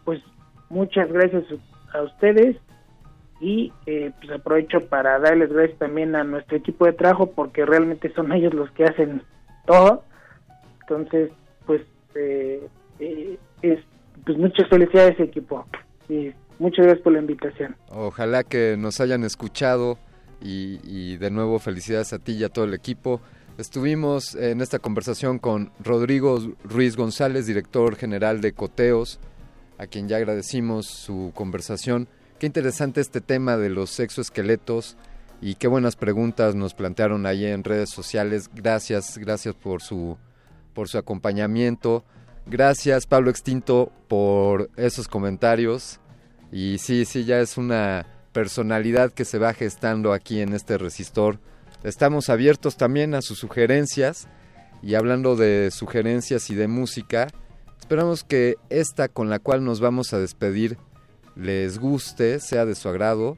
Pues 0.05 0.21
muchas 0.69 1.11
gracias 1.11 1.43
a 1.93 2.01
ustedes 2.03 2.57
y 3.39 3.73
eh, 3.87 4.11
pues 4.19 4.31
aprovecho 4.31 4.81
para 4.87 5.19
darles 5.19 5.51
gracias 5.51 5.79
también 5.79 6.15
a 6.15 6.23
nuestro 6.23 6.57
equipo 6.57 6.85
de 6.85 6.93
trabajo 6.93 7.31
porque 7.31 7.65
realmente 7.65 8.13
son 8.13 8.31
ellos 8.33 8.53
los 8.53 8.71
que 8.71 8.85
hacen 8.85 9.23
todo. 9.65 10.03
Entonces, 10.81 11.31
pues, 11.65 11.81
eh, 12.15 12.67
eh, 12.99 13.37
es, 13.61 13.79
pues 14.25 14.37
muchas 14.37 14.67
felicidades 14.69 15.19
equipo 15.19 15.65
y 16.09 16.31
muchas 16.59 16.85
gracias 16.85 17.03
por 17.03 17.13
la 17.13 17.19
invitación. 17.19 17.75
Ojalá 17.89 18.43
que 18.43 18.75
nos 18.77 18.99
hayan 18.99 19.23
escuchado 19.23 19.97
y, 20.41 21.17
de 21.17 21.31
nuevo 21.31 21.59
felicidades 21.59 22.13
a 22.13 22.19
ti 22.19 22.33
y 22.33 22.43
a 22.43 22.49
todo 22.49 22.65
el 22.65 22.73
equipo. 22.73 23.21
Estuvimos 23.57 24.35
en 24.35 24.61
esta 24.61 24.79
conversación 24.79 25.39
con 25.39 25.71
Rodrigo 25.83 26.39
Ruiz 26.63 26.95
González, 26.95 27.45
director 27.45 27.95
general 27.95 28.41
de 28.41 28.53
Coteos, 28.53 29.19
a 29.77 29.87
quien 29.87 30.07
ya 30.07 30.17
agradecimos 30.17 30.87
su 30.87 31.31
conversación. 31.35 32.07
Qué 32.39 32.47
interesante 32.47 33.01
este 33.01 33.21
tema 33.21 33.57
de 33.57 33.69
los 33.69 33.99
exoesqueletos 33.99 34.97
y 35.41 35.55
qué 35.55 35.67
buenas 35.67 35.95
preguntas 35.95 36.55
nos 36.55 36.73
plantearon 36.73 37.25
ahí 37.25 37.45
en 37.45 37.63
redes 37.63 37.89
sociales. 37.89 38.49
Gracias, 38.53 39.17
gracias 39.17 39.53
por 39.55 39.81
su, 39.81 40.17
por 40.73 40.87
su 40.87 40.97
acompañamiento. 40.97 42.03
Gracias 42.45 43.05
Pablo 43.05 43.29
Extinto 43.29 43.91
por 44.07 44.69
esos 44.75 45.07
comentarios. 45.07 45.99
Y 46.51 46.79
sí, 46.79 47.05
sí, 47.05 47.23
ya 47.23 47.39
es 47.39 47.57
una 47.57 48.05
personalidad 48.33 49.11
que 49.11 49.25
se 49.25 49.37
va 49.39 49.53
gestando 49.53 50.13
aquí 50.13 50.41
en 50.41 50.53
este 50.53 50.77
resistor. 50.77 51.39
Estamos 51.83 52.29
abiertos 52.29 52.77
también 52.77 53.13
a 53.15 53.21
sus 53.21 53.39
sugerencias 53.39 54.27
y 54.83 54.95
hablando 54.95 55.35
de 55.35 55.69
sugerencias 55.71 56.49
y 56.49 56.55
de 56.55 56.67
música, 56.67 57.27
esperamos 57.79 58.23
que 58.23 58.55
esta 58.69 59.07
con 59.07 59.29
la 59.29 59.39
cual 59.39 59.63
nos 59.63 59.79
vamos 59.79 60.13
a 60.13 60.19
despedir 60.19 60.77
les 61.35 61.79
guste, 61.79 62.39
sea 62.39 62.65
de 62.65 62.75
su 62.75 62.89
agrado. 62.89 63.37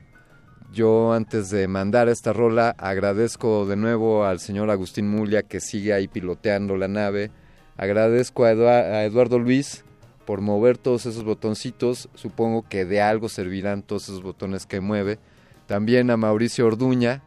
Yo 0.71 1.13
antes 1.13 1.49
de 1.51 1.67
mandar 1.67 2.09
esta 2.09 2.33
rola 2.33 2.73
agradezco 2.79 3.65
de 3.67 3.75
nuevo 3.75 4.25
al 4.25 4.39
señor 4.39 4.71
Agustín 4.71 5.07
Mulia 5.07 5.43
que 5.43 5.59
sigue 5.59 5.93
ahí 5.93 6.07
piloteando 6.07 6.77
la 6.77 6.87
nave. 6.87 7.29
Agradezco 7.77 8.45
a, 8.45 8.51
Edua- 8.51 8.81
a 8.91 9.03
Eduardo 9.05 9.37
Luis 9.39 9.83
por 10.25 10.41
mover 10.41 10.77
todos 10.77 11.05
esos 11.05 11.23
botoncitos, 11.23 12.09
supongo 12.15 12.67
que 12.67 12.85
de 12.85 13.01
algo 13.01 13.29
servirán 13.29 13.83
todos 13.83 14.03
esos 14.03 14.23
botones 14.23 14.65
que 14.65 14.79
mueve. 14.79 15.19
También 15.65 16.11
a 16.11 16.17
Mauricio 16.17 16.65
Orduña, 16.65 17.23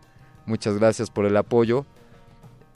muchas 0.47 0.79
gracias 0.79 1.11
por 1.11 1.27
el 1.27 1.37
apoyo. 1.37 1.87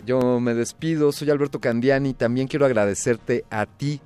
Yo 0.04 0.40
me 0.40 0.54
despido, 0.54 1.12
soy 1.12 1.30
Alberto 1.30 1.60
Candiani, 1.60 2.14
también 2.14 2.48
quiero 2.48 2.66
agradecerte 2.66 3.44
a 3.50 3.66
ti 3.66 4.00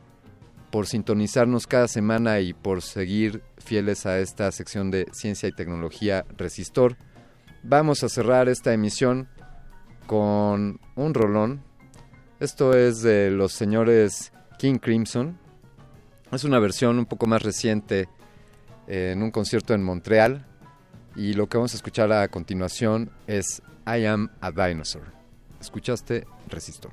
por 0.70 0.86
sintonizarnos 0.86 1.68
cada 1.68 1.86
semana 1.86 2.40
y 2.40 2.52
por 2.52 2.82
seguir 2.82 3.42
fieles 3.58 4.06
a 4.06 4.18
esta 4.18 4.50
sección 4.50 4.90
de 4.90 5.06
Ciencia 5.12 5.48
y 5.48 5.52
Tecnología 5.52 6.24
Resistor. 6.36 6.96
Vamos 7.62 8.02
a 8.02 8.08
cerrar 8.08 8.48
esta 8.48 8.72
emisión 8.72 9.28
con 10.06 10.80
un 10.96 11.14
rolón. 11.14 11.62
Esto 12.40 12.76
es 12.76 13.02
de 13.02 13.30
los 13.30 13.52
señores 13.52 14.32
King 14.58 14.78
Crimson 14.78 15.38
es 16.32 16.44
una 16.44 16.58
versión 16.58 16.98
un 16.98 17.06
poco 17.06 17.26
más 17.26 17.42
reciente 17.42 18.08
eh, 18.88 19.12
en 19.12 19.22
un 19.22 19.30
concierto 19.30 19.74
en 19.74 19.82
Montreal 19.82 20.46
y 21.16 21.34
lo 21.34 21.48
que 21.48 21.56
vamos 21.56 21.72
a 21.74 21.76
escuchar 21.76 22.12
a 22.12 22.28
continuación 22.28 23.10
es 23.26 23.62
I 23.86 24.04
Am 24.06 24.30
a 24.40 24.50
Dinosaur. 24.50 25.12
Escuchaste 25.60 26.26
Resistor. 26.48 26.92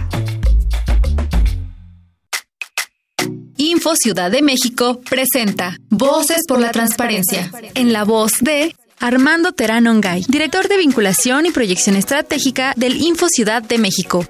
Ciudad 3.95 4.31
de 4.31 4.41
México 4.41 5.01
presenta 5.01 5.77
Voces 5.89 6.43
por 6.47 6.59
la 6.59 6.71
Transparencia, 6.71 7.51
en 7.75 7.93
la 7.93 8.03
voz 8.03 8.33
de 8.41 8.75
Armando 8.99 9.51
Terán 9.51 9.87
Ongay, 9.87 10.25
director 10.27 10.67
de 10.67 10.77
vinculación 10.77 11.45
y 11.45 11.51
proyección 11.51 11.95
estratégica 11.95 12.73
del 12.75 12.97
Info 13.01 13.27
Ciudad 13.29 13.63
de 13.63 13.77
México. 13.77 14.25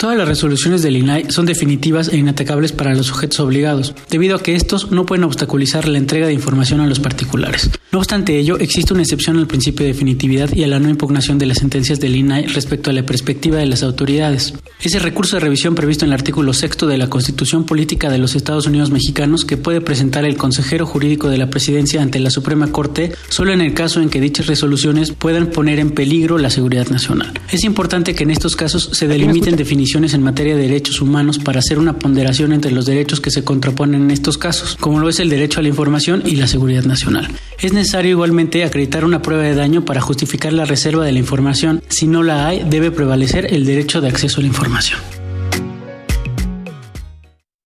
Todas 0.00 0.16
las 0.16 0.26
resoluciones 0.26 0.80
del 0.80 0.96
INAI 0.96 1.26
son 1.28 1.44
definitivas 1.44 2.08
e 2.08 2.16
inatacables 2.16 2.72
para 2.72 2.94
los 2.94 3.04
sujetos 3.04 3.38
obligados, 3.38 3.94
debido 4.08 4.34
a 4.34 4.42
que 4.42 4.54
estos 4.54 4.90
no 4.90 5.04
pueden 5.04 5.24
obstaculizar 5.24 5.86
la 5.86 5.98
entrega 5.98 6.26
de 6.26 6.32
información 6.32 6.80
a 6.80 6.86
los 6.86 7.00
particulares. 7.00 7.68
No 7.92 7.98
obstante 7.98 8.38
ello, 8.38 8.58
existe 8.58 8.94
una 8.94 9.02
excepción 9.02 9.36
al 9.36 9.46
principio 9.46 9.84
de 9.84 9.92
definitividad 9.92 10.54
y 10.54 10.64
a 10.64 10.68
la 10.68 10.78
no 10.78 10.88
impugnación 10.88 11.36
de 11.36 11.44
las 11.44 11.58
sentencias 11.58 12.00
del 12.00 12.16
INAI 12.16 12.46
respecto 12.46 12.88
a 12.88 12.94
la 12.94 13.04
perspectiva 13.04 13.58
de 13.58 13.66
las 13.66 13.82
autoridades. 13.82 14.54
Ese 14.80 15.00
recurso 15.00 15.36
de 15.36 15.40
revisión 15.40 15.74
previsto 15.74 16.06
en 16.06 16.12
el 16.12 16.14
artículo 16.14 16.54
sexto 16.54 16.86
de 16.86 16.96
la 16.96 17.10
Constitución 17.10 17.66
Política 17.66 18.08
de 18.08 18.16
los 18.16 18.36
Estados 18.36 18.66
Unidos 18.66 18.90
Mexicanos 18.90 19.44
que 19.44 19.58
puede 19.58 19.82
presentar 19.82 20.24
el 20.24 20.38
consejero 20.38 20.86
jurídico 20.86 21.28
de 21.28 21.36
la 21.36 21.50
presidencia 21.50 22.00
ante 22.00 22.20
la 22.20 22.30
Suprema 22.30 22.72
Corte 22.72 23.12
solo 23.28 23.52
en 23.52 23.60
el 23.60 23.74
caso 23.74 24.00
en 24.00 24.08
que 24.08 24.22
dichas 24.22 24.46
resoluciones 24.46 25.12
puedan 25.12 25.48
poner 25.48 25.78
en 25.78 25.90
peligro 25.90 26.38
la 26.38 26.48
seguridad 26.48 26.88
nacional. 26.88 27.34
Es 27.52 27.64
importante 27.64 28.14
que 28.14 28.22
en 28.22 28.30
estos 28.30 28.56
casos 28.56 28.88
se 28.94 29.06
delimiten 29.06 29.56
definiciones 29.56 29.89
en 29.94 30.22
materia 30.22 30.54
de 30.54 30.62
derechos 30.62 31.00
humanos 31.00 31.38
para 31.38 31.58
hacer 31.58 31.78
una 31.78 31.98
ponderación 31.98 32.52
entre 32.52 32.70
los 32.70 32.86
derechos 32.86 33.20
que 33.20 33.30
se 33.30 33.42
contraponen 33.42 34.02
en 34.02 34.10
estos 34.12 34.38
casos, 34.38 34.76
como 34.78 35.00
lo 35.00 35.08
es 35.08 35.18
el 35.18 35.28
derecho 35.28 35.58
a 35.58 35.62
la 35.62 35.68
información 35.68 36.22
y 36.24 36.36
la 36.36 36.46
seguridad 36.46 36.84
nacional. 36.84 37.28
Es 37.60 37.72
necesario 37.72 38.12
igualmente 38.12 38.62
acreditar 38.62 39.04
una 39.04 39.20
prueba 39.20 39.42
de 39.42 39.54
daño 39.54 39.84
para 39.84 40.00
justificar 40.00 40.52
la 40.52 40.64
reserva 40.64 41.04
de 41.04 41.12
la 41.12 41.18
información. 41.18 41.82
Si 41.88 42.06
no 42.06 42.22
la 42.22 42.46
hay, 42.46 42.64
debe 42.64 42.92
prevalecer 42.92 43.52
el 43.52 43.66
derecho 43.66 44.00
de 44.00 44.08
acceso 44.08 44.38
a 44.38 44.42
la 44.42 44.46
información. 44.46 45.00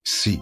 Sí, 0.03 0.41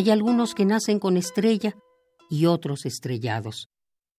Hay 0.00 0.08
algunos 0.08 0.54
que 0.54 0.64
nacen 0.64 0.98
con 0.98 1.18
estrella 1.18 1.76
y 2.30 2.46
otros 2.46 2.86
estrellados. 2.86 3.68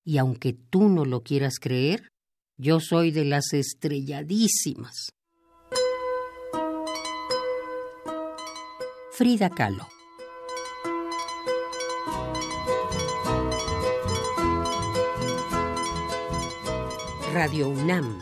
Y 0.05 0.19
aunque 0.19 0.53
tú 0.53 0.87
no 0.89 1.05
lo 1.05 1.23
quieras 1.23 1.55
creer, 1.59 2.11
yo 2.55 2.79
soy 2.79 3.09
de 3.09 3.25
las 3.25 3.51
estrelladísimas. 3.51 5.15
Frida 9.13 9.49
Kahlo. 9.49 9.87
Radio 17.33 17.69
UNAM. 17.69 18.19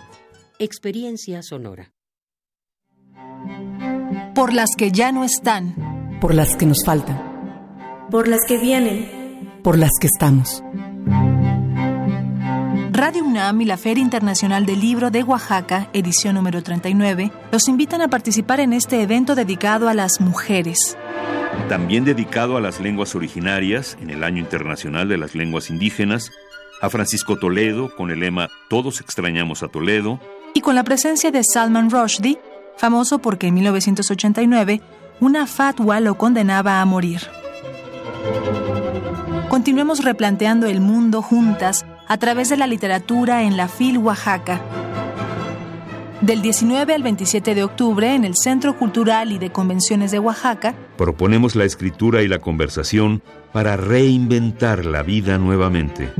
Experiencia 0.59 1.43
sonora. 1.43 1.91
Por 4.33 4.53
las 4.53 4.69
que 4.77 4.93
ya 4.93 5.11
no 5.11 5.25
están. 5.25 5.75
Por 6.21 6.33
las 6.33 6.55
que 6.55 6.65
nos 6.65 6.85
faltan. 6.85 7.29
Por 8.11 8.27
las 8.27 8.39
que 8.47 8.57
vienen. 8.57 9.07
Por 9.63 9.77
las 9.77 9.91
que 10.01 10.07
estamos. 10.07 10.63
Radio 12.91 13.23
UNAM 13.23 13.61
y 13.61 13.65
la 13.65 13.77
Feria 13.77 14.01
Internacional 14.01 14.65
del 14.65 14.79
Libro 14.79 15.11
de 15.11 15.21
Oaxaca, 15.21 15.89
edición 15.93 16.33
número 16.33 16.63
39, 16.63 17.31
los 17.51 17.67
invitan 17.67 18.01
a 18.01 18.07
participar 18.07 18.61
en 18.61 18.73
este 18.73 19.03
evento 19.03 19.35
dedicado 19.35 19.89
a 19.89 19.93
las 19.93 20.21
mujeres. 20.21 20.97
También 21.67 22.03
dedicado 22.03 22.57
a 22.57 22.61
las 22.61 22.79
lenguas 22.79 23.13
originarias 23.13 23.95
en 24.01 24.09
el 24.09 24.23
Año 24.23 24.39
Internacional 24.39 25.07
de 25.07 25.19
las 25.19 25.35
Lenguas 25.35 25.69
Indígenas, 25.69 26.31
a 26.81 26.89
Francisco 26.89 27.37
Toledo 27.37 27.95
con 27.95 28.09
el 28.09 28.21
lema 28.21 28.49
Todos 28.69 29.01
extrañamos 29.01 29.61
a 29.61 29.67
Toledo, 29.67 30.19
Y 30.55 30.61
con 30.61 30.73
la 30.73 30.83
presencia 30.83 31.29
de 31.29 31.43
Salman 31.43 31.91
Rushdie, 31.91 32.39
famoso 32.75 33.19
porque 33.19 33.47
en 33.47 33.53
1989 33.53 34.81
una 35.19 35.45
fatwa 35.45 35.99
lo 35.99 36.17
condenaba 36.17 36.81
a 36.81 36.85
morir. 36.85 37.21
Continuemos 39.49 40.03
replanteando 40.03 40.67
el 40.67 40.79
mundo 40.79 41.21
juntas 41.21 41.85
a 42.07 42.17
través 42.17 42.49
de 42.49 42.57
la 42.57 42.67
literatura 42.67 43.43
en 43.43 43.57
la 43.57 43.67
FIL 43.67 43.97
Oaxaca. 43.97 44.61
Del 46.21 46.41
19 46.41 46.93
al 46.93 47.01
27 47.01 47.55
de 47.55 47.63
octubre 47.63 48.13
en 48.13 48.25
el 48.25 48.35
Centro 48.35 48.77
Cultural 48.77 49.31
y 49.31 49.37
de 49.37 49.51
Convenciones 49.51 50.11
de 50.11 50.19
Oaxaca, 50.19 50.75
proponemos 50.97 51.55
la 51.55 51.63
escritura 51.63 52.21
y 52.21 52.27
la 52.27 52.39
conversación 52.39 53.23
para 53.53 53.77
reinventar 53.77 54.85
la 54.85 55.01
vida 55.01 55.37
nuevamente. 55.37 56.11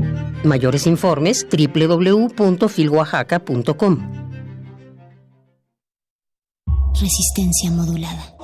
Mayores 0.42 0.86
informes 0.86 1.46
www.filoaxaca.com. 1.50 3.98
Resistencia 6.98 7.70
modulada. 7.70 8.34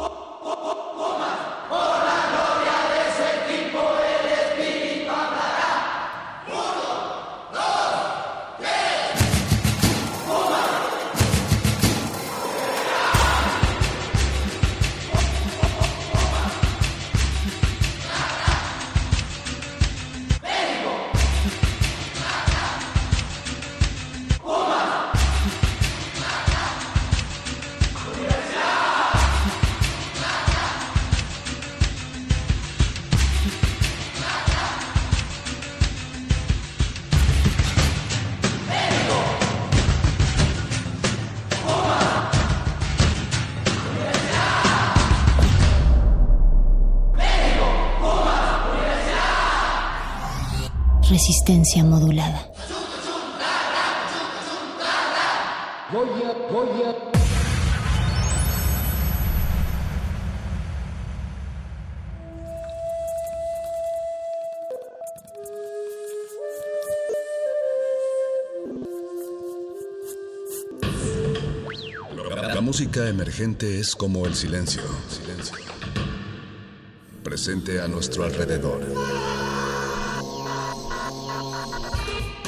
Resistencia 51.27 51.83
modulada. 51.83 52.47
La 72.55 72.61
música 72.61 73.09
emergente 73.09 73.81
es 73.81 73.97
como 73.97 74.27
el 74.27 74.37
silencio. 74.37 74.83
Silencio. 75.09 75.57
Presente 77.25 77.81
a 77.81 77.89
nuestro 77.89 78.23
alrededor. 78.23 79.36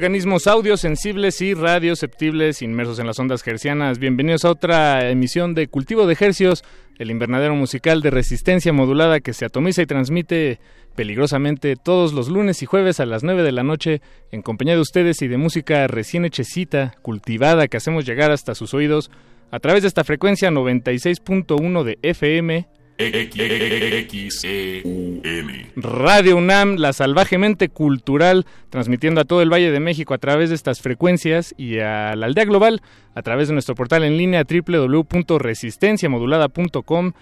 Organismos 0.00 0.46
audiosensibles 0.46 1.42
y 1.42 1.52
radioceptibles 1.52 2.62
inmersos 2.62 2.98
en 2.98 3.06
las 3.06 3.18
ondas 3.18 3.46
hercianas. 3.46 3.98
Bienvenidos 3.98 4.46
a 4.46 4.50
otra 4.50 5.10
emisión 5.10 5.52
de 5.52 5.66
Cultivo 5.66 6.06
de 6.06 6.16
Hercios, 6.18 6.64
el 6.98 7.10
invernadero 7.10 7.54
musical 7.54 8.00
de 8.00 8.08
resistencia 8.08 8.72
modulada 8.72 9.20
que 9.20 9.34
se 9.34 9.44
atomiza 9.44 9.82
y 9.82 9.86
transmite 9.86 10.58
peligrosamente 10.96 11.76
todos 11.76 12.14
los 12.14 12.30
lunes 12.30 12.62
y 12.62 12.66
jueves 12.66 12.98
a 12.98 13.04
las 13.04 13.24
9 13.24 13.42
de 13.42 13.52
la 13.52 13.62
noche 13.62 14.00
en 14.32 14.40
compañía 14.40 14.72
de 14.72 14.80
ustedes 14.80 15.20
y 15.20 15.28
de 15.28 15.36
música 15.36 15.86
recién 15.86 16.24
hechecita, 16.24 16.94
cultivada 17.02 17.68
que 17.68 17.76
hacemos 17.76 18.06
llegar 18.06 18.30
hasta 18.30 18.54
sus 18.54 18.72
oídos 18.72 19.10
a 19.50 19.60
través 19.60 19.82
de 19.82 19.88
esta 19.88 20.04
frecuencia 20.04 20.48
96.1 20.48 21.84
de 21.84 21.98
FM 22.00 22.66
Radio 25.76 26.36
UNAM, 26.36 26.76
la 26.76 26.92
salvajemente 26.92 27.70
cultural, 27.70 28.44
transmitiendo 28.68 29.22
a 29.22 29.24
todo 29.24 29.40
el 29.40 29.50
Valle 29.50 29.70
de 29.70 29.80
México 29.80 30.12
a 30.12 30.18
través 30.18 30.50
de 30.50 30.54
estas 30.54 30.82
frecuencias 30.82 31.54
y 31.56 31.78
a 31.78 32.14
la 32.14 32.26
aldea 32.26 32.44
global 32.44 32.82
a 33.14 33.22
través 33.22 33.48
de 33.48 33.54
nuestro 33.54 33.74
portal 33.74 34.04
en 34.04 34.18
línea 34.18 34.44
www.resistenciamodulada.com. 34.44 37.12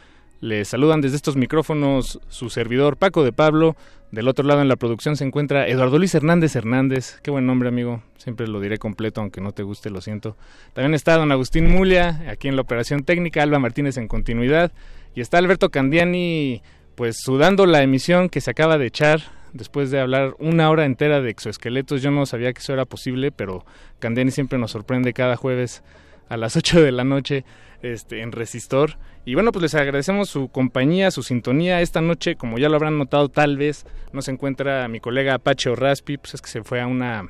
Les 0.40 0.68
saludan 0.68 1.00
desde 1.00 1.16
estos 1.16 1.36
micrófonos 1.36 2.20
su 2.28 2.50
servidor 2.50 2.96
Paco 2.96 3.22
de 3.22 3.32
Pablo. 3.32 3.76
Del 4.10 4.26
otro 4.26 4.44
lado 4.44 4.62
en 4.62 4.68
la 4.68 4.76
producción 4.76 5.16
se 5.16 5.24
encuentra 5.24 5.68
Eduardo 5.68 5.98
Luis 5.98 6.14
Hernández 6.14 6.56
Hernández. 6.56 7.20
Qué 7.22 7.30
buen 7.30 7.46
nombre, 7.46 7.68
amigo. 7.68 8.02
Siempre 8.16 8.48
lo 8.48 8.60
diré 8.60 8.78
completo, 8.78 9.20
aunque 9.20 9.40
no 9.40 9.52
te 9.52 9.62
guste, 9.62 9.90
lo 9.90 10.00
siento. 10.00 10.36
También 10.72 10.94
está 10.94 11.16
don 11.16 11.30
Agustín 11.30 11.70
Mulia, 11.70 12.24
aquí 12.28 12.48
en 12.48 12.56
la 12.56 12.62
operación 12.62 13.04
técnica, 13.04 13.42
Alba 13.42 13.58
Martínez 13.58 13.96
en 13.96 14.08
continuidad. 14.08 14.72
Y 15.18 15.20
está 15.20 15.38
Alberto 15.38 15.70
Candiani, 15.70 16.62
pues 16.94 17.16
sudando 17.20 17.66
la 17.66 17.82
emisión 17.82 18.28
que 18.28 18.40
se 18.40 18.52
acaba 18.52 18.78
de 18.78 18.86
echar 18.86 19.20
después 19.52 19.90
de 19.90 19.98
hablar 19.98 20.36
una 20.38 20.70
hora 20.70 20.84
entera 20.84 21.20
de 21.20 21.28
exoesqueletos. 21.28 22.02
Yo 22.02 22.12
no 22.12 22.24
sabía 22.24 22.52
que 22.52 22.60
eso 22.60 22.72
era 22.72 22.84
posible, 22.84 23.32
pero 23.32 23.66
Candiani 23.98 24.30
siempre 24.30 24.60
nos 24.60 24.70
sorprende 24.70 25.12
cada 25.12 25.34
jueves 25.34 25.82
a 26.28 26.36
las 26.36 26.54
8 26.56 26.82
de 26.82 26.92
la 26.92 27.02
noche 27.02 27.44
este, 27.82 28.22
en 28.22 28.30
Resistor. 28.30 28.96
Y 29.24 29.34
bueno, 29.34 29.50
pues 29.50 29.64
les 29.64 29.74
agradecemos 29.74 30.28
su 30.28 30.50
compañía, 30.50 31.10
su 31.10 31.24
sintonía. 31.24 31.80
Esta 31.80 32.00
noche, 32.00 32.36
como 32.36 32.58
ya 32.58 32.68
lo 32.68 32.76
habrán 32.76 32.96
notado 32.96 33.28
tal 33.28 33.56
vez, 33.56 33.86
no 34.12 34.22
se 34.22 34.30
encuentra 34.30 34.86
mi 34.86 35.00
colega 35.00 35.34
Apache 35.34 35.74
Raspi, 35.74 36.18
pues 36.18 36.34
es 36.34 36.42
que 36.42 36.48
se 36.48 36.62
fue 36.62 36.80
a 36.80 36.86
una, 36.86 37.28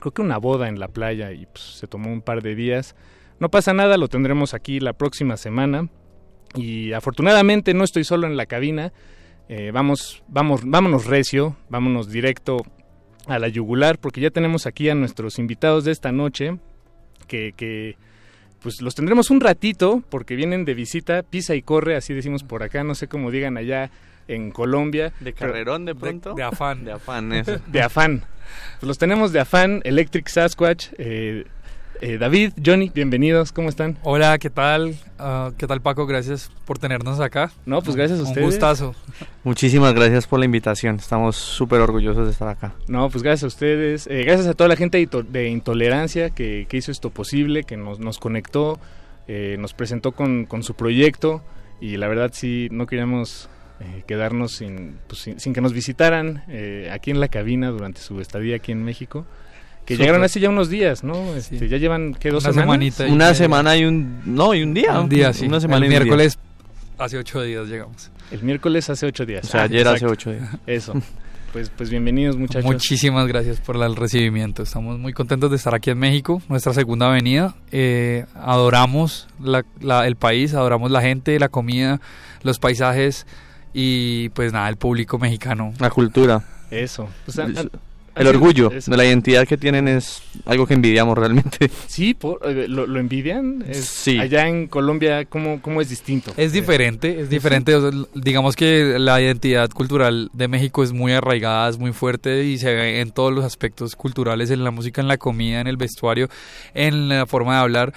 creo 0.00 0.12
que 0.12 0.22
una 0.22 0.38
boda 0.38 0.66
en 0.66 0.80
la 0.80 0.88
playa 0.88 1.30
y 1.32 1.44
pues 1.44 1.62
se 1.62 1.86
tomó 1.86 2.10
un 2.10 2.22
par 2.22 2.42
de 2.42 2.54
días. 2.54 2.96
No 3.38 3.50
pasa 3.50 3.74
nada, 3.74 3.98
lo 3.98 4.08
tendremos 4.08 4.54
aquí 4.54 4.80
la 4.80 4.94
próxima 4.94 5.36
semana. 5.36 5.90
Y 6.54 6.92
afortunadamente 6.92 7.74
no 7.74 7.84
estoy 7.84 8.04
solo 8.04 8.26
en 8.26 8.36
la 8.36 8.46
cabina. 8.46 8.92
Eh, 9.48 9.70
vamos, 9.72 10.22
vamos, 10.28 10.62
vámonos 10.64 11.06
recio, 11.06 11.56
vámonos 11.68 12.10
directo 12.10 12.58
a 13.26 13.38
la 13.38 13.48
yugular, 13.48 13.98
porque 13.98 14.20
ya 14.20 14.30
tenemos 14.30 14.66
aquí 14.66 14.88
a 14.88 14.94
nuestros 14.94 15.38
invitados 15.38 15.84
de 15.84 15.92
esta 15.92 16.12
noche, 16.12 16.58
que, 17.26 17.52
que 17.56 17.96
pues 18.62 18.80
los 18.80 18.94
tendremos 18.94 19.30
un 19.30 19.40
ratito, 19.40 20.02
porque 20.08 20.36
vienen 20.36 20.64
de 20.64 20.74
visita, 20.74 21.22
pisa 21.22 21.54
y 21.54 21.62
corre, 21.62 21.96
así 21.96 22.14
decimos 22.14 22.44
por 22.44 22.62
acá, 22.62 22.84
no 22.84 22.94
sé 22.94 23.08
cómo 23.08 23.30
digan 23.30 23.56
allá 23.56 23.90
en 24.28 24.50
Colombia. 24.50 25.12
¿De 25.20 25.32
carrerón 25.32 25.84
de 25.84 25.94
pronto? 25.94 26.34
De, 26.34 26.42
afán. 26.42 26.84
De 26.84 26.92
afán, 26.92 27.32
eso. 27.32 27.58
De 27.66 27.82
afán. 27.82 28.24
Pues 28.80 28.88
los 28.88 28.98
tenemos 28.98 29.32
de 29.32 29.40
afán, 29.40 29.80
Electric 29.84 30.28
Sasquatch, 30.28 30.88
eh, 30.98 31.44
eh, 32.02 32.18
David, 32.18 32.52
Johnny, 32.64 32.90
bienvenidos, 32.92 33.52
¿cómo 33.52 33.68
están? 33.68 33.96
Hola, 34.02 34.36
¿qué 34.38 34.50
tal? 34.50 34.96
Uh, 35.20 35.52
¿Qué 35.56 35.68
tal 35.68 35.80
Paco? 35.80 36.04
Gracias 36.04 36.50
por 36.64 36.76
tenernos 36.78 37.20
acá. 37.20 37.52
No, 37.64 37.80
pues 37.80 37.94
gracias 37.94 38.18
a 38.18 38.24
ustedes. 38.24 38.44
Un 38.44 38.50
gustazo. 38.50 38.94
Muchísimas 39.44 39.94
gracias 39.94 40.26
por 40.26 40.40
la 40.40 40.44
invitación, 40.44 40.96
estamos 40.96 41.36
súper 41.36 41.80
orgullosos 41.80 42.26
de 42.26 42.32
estar 42.32 42.48
acá. 42.48 42.74
No, 42.88 43.08
pues 43.08 43.22
gracias 43.22 43.44
a 43.44 43.46
ustedes, 43.46 44.08
eh, 44.08 44.24
gracias 44.24 44.48
a 44.48 44.54
toda 44.54 44.66
la 44.66 44.74
gente 44.74 45.08
de 45.28 45.48
Intolerancia 45.48 46.30
que, 46.30 46.66
que, 46.68 46.76
hizo 46.76 46.90
esto 46.90 47.10
posible, 47.10 47.62
que 47.62 47.76
nos, 47.76 48.00
nos 48.00 48.18
conectó, 48.18 48.80
eh, 49.28 49.56
nos 49.60 49.72
presentó 49.72 50.10
con, 50.10 50.46
con, 50.46 50.64
su 50.64 50.74
proyecto 50.74 51.40
y 51.80 51.98
la 51.98 52.08
verdad 52.08 52.30
sí, 52.34 52.66
no 52.72 52.86
queríamos 52.86 53.48
eh, 53.78 54.02
quedarnos 54.08 54.52
sin, 54.56 54.98
pues, 55.06 55.20
sin, 55.20 55.38
sin, 55.38 55.52
que 55.54 55.60
nos 55.60 55.72
visitaran 55.72 56.42
eh, 56.48 56.90
aquí 56.92 57.12
en 57.12 57.20
la 57.20 57.28
cabina 57.28 57.70
durante 57.70 58.00
su 58.00 58.20
estadía 58.20 58.56
aquí 58.56 58.72
en 58.72 58.82
México 58.82 59.24
que 59.84 59.94
Super. 59.94 60.06
llegaron 60.06 60.24
hace 60.24 60.40
ya 60.40 60.48
unos 60.48 60.68
días, 60.68 61.02
¿no? 61.02 61.34
Este, 61.34 61.58
sí. 61.58 61.68
Ya 61.68 61.78
llevan, 61.78 62.14
¿qué, 62.14 62.30
dos 62.30 62.44
una 62.44 62.52
semanas? 62.52 62.94
Semanita 62.94 63.06
una 63.06 63.34
semana 63.34 63.76
y 63.76 63.84
un... 63.84 64.22
No, 64.24 64.54
y 64.54 64.62
un 64.62 64.74
día. 64.74 65.00
Un 65.00 65.08
día, 65.08 65.32
sí. 65.32 65.46
Una 65.46 65.60
semana 65.60 65.84
El 65.84 65.90
miércoles 65.90 66.38
hace 66.98 67.18
ocho 67.18 67.42
días 67.42 67.66
llegamos. 67.68 68.10
El 68.30 68.42
miércoles 68.42 68.88
hace 68.90 69.06
ocho 69.06 69.26
días. 69.26 69.44
O 69.44 69.48
sea, 69.48 69.62
ah, 69.62 69.64
ayer 69.64 69.80
exacto. 69.80 70.06
hace 70.06 70.12
ocho 70.12 70.32
días. 70.32 70.48
Eso. 70.66 70.94
Pues, 71.52 71.70
pues 71.76 71.90
bienvenidos 71.90 72.38
muchachos. 72.38 72.64
Muchísimas 72.64 73.26
gracias 73.26 73.60
por 73.60 73.76
el 73.76 73.94
recibimiento. 73.94 74.62
Estamos 74.62 74.98
muy 74.98 75.12
contentos 75.12 75.50
de 75.50 75.56
estar 75.56 75.74
aquí 75.74 75.90
en 75.90 75.98
México, 75.98 76.40
nuestra 76.48 76.72
segunda 76.72 77.10
avenida. 77.10 77.54
Eh, 77.70 78.24
adoramos 78.34 79.28
la, 79.38 79.62
la, 79.80 80.06
el 80.06 80.16
país, 80.16 80.54
adoramos 80.54 80.90
la 80.90 81.02
gente, 81.02 81.38
la 81.38 81.50
comida, 81.50 82.00
los 82.42 82.58
paisajes 82.58 83.26
y 83.74 84.30
pues 84.30 84.54
nada, 84.54 84.68
el 84.70 84.76
público 84.76 85.18
mexicano. 85.18 85.74
La 85.78 85.90
cultura. 85.90 86.42
Eso. 86.70 87.08
Pues, 87.26 87.38
el 88.14 88.26
orgullo 88.26 88.70
es, 88.70 88.86
de 88.86 88.96
la 88.96 89.04
identidad 89.04 89.46
que 89.46 89.56
tienen 89.56 89.88
es 89.88 90.22
algo 90.44 90.66
que 90.66 90.74
envidiamos 90.74 91.16
realmente. 91.16 91.70
Sí, 91.86 92.14
por, 92.14 92.40
eh, 92.44 92.68
lo, 92.68 92.86
lo, 92.86 93.00
envidian. 93.00 93.64
Es, 93.68 93.84
sí. 93.84 94.18
Allá 94.18 94.48
en 94.48 94.66
Colombia, 94.66 95.24
¿cómo, 95.26 95.60
¿cómo 95.60 95.80
es 95.80 95.90
distinto? 95.90 96.32
Es 96.36 96.52
diferente, 96.52 97.20
es 97.20 97.28
diferente. 97.28 97.76
digamos 98.14 98.56
que 98.56 98.98
la 98.98 99.20
identidad 99.20 99.68
cultural 99.70 100.30
de 100.32 100.48
México 100.48 100.82
es 100.82 100.92
muy 100.92 101.12
arraigada, 101.12 101.68
es 101.68 101.78
muy 101.78 101.92
fuerte 101.92 102.44
y 102.44 102.58
se 102.58 102.72
ve 102.74 103.00
en 103.00 103.10
todos 103.10 103.32
los 103.32 103.44
aspectos 103.44 103.94
culturales, 103.96 104.50
en 104.50 104.64
la 104.64 104.70
música, 104.70 105.00
en 105.00 105.08
la 105.08 105.18
comida, 105.18 105.60
en 105.60 105.66
el 105.66 105.76
vestuario, 105.76 106.28
en 106.74 107.08
la 107.08 107.26
forma 107.26 107.56
de 107.56 107.60
hablar. 107.60 107.92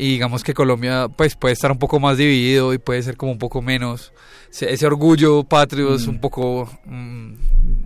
Y 0.00 0.12
digamos 0.12 0.44
que 0.44 0.54
Colombia 0.54 1.08
pues 1.08 1.34
puede 1.34 1.54
estar 1.54 1.72
un 1.72 1.78
poco 1.78 1.98
más 1.98 2.16
dividido 2.16 2.72
y 2.72 2.78
puede 2.78 3.02
ser 3.02 3.16
como 3.16 3.32
un 3.32 3.38
poco 3.38 3.60
menos. 3.60 4.12
Ese 4.52 4.86
orgullo 4.86 5.42
patrio 5.42 5.90
mm. 5.90 5.94
es 5.94 6.06
un 6.06 6.20
poco 6.20 6.70
mm, 6.84 7.32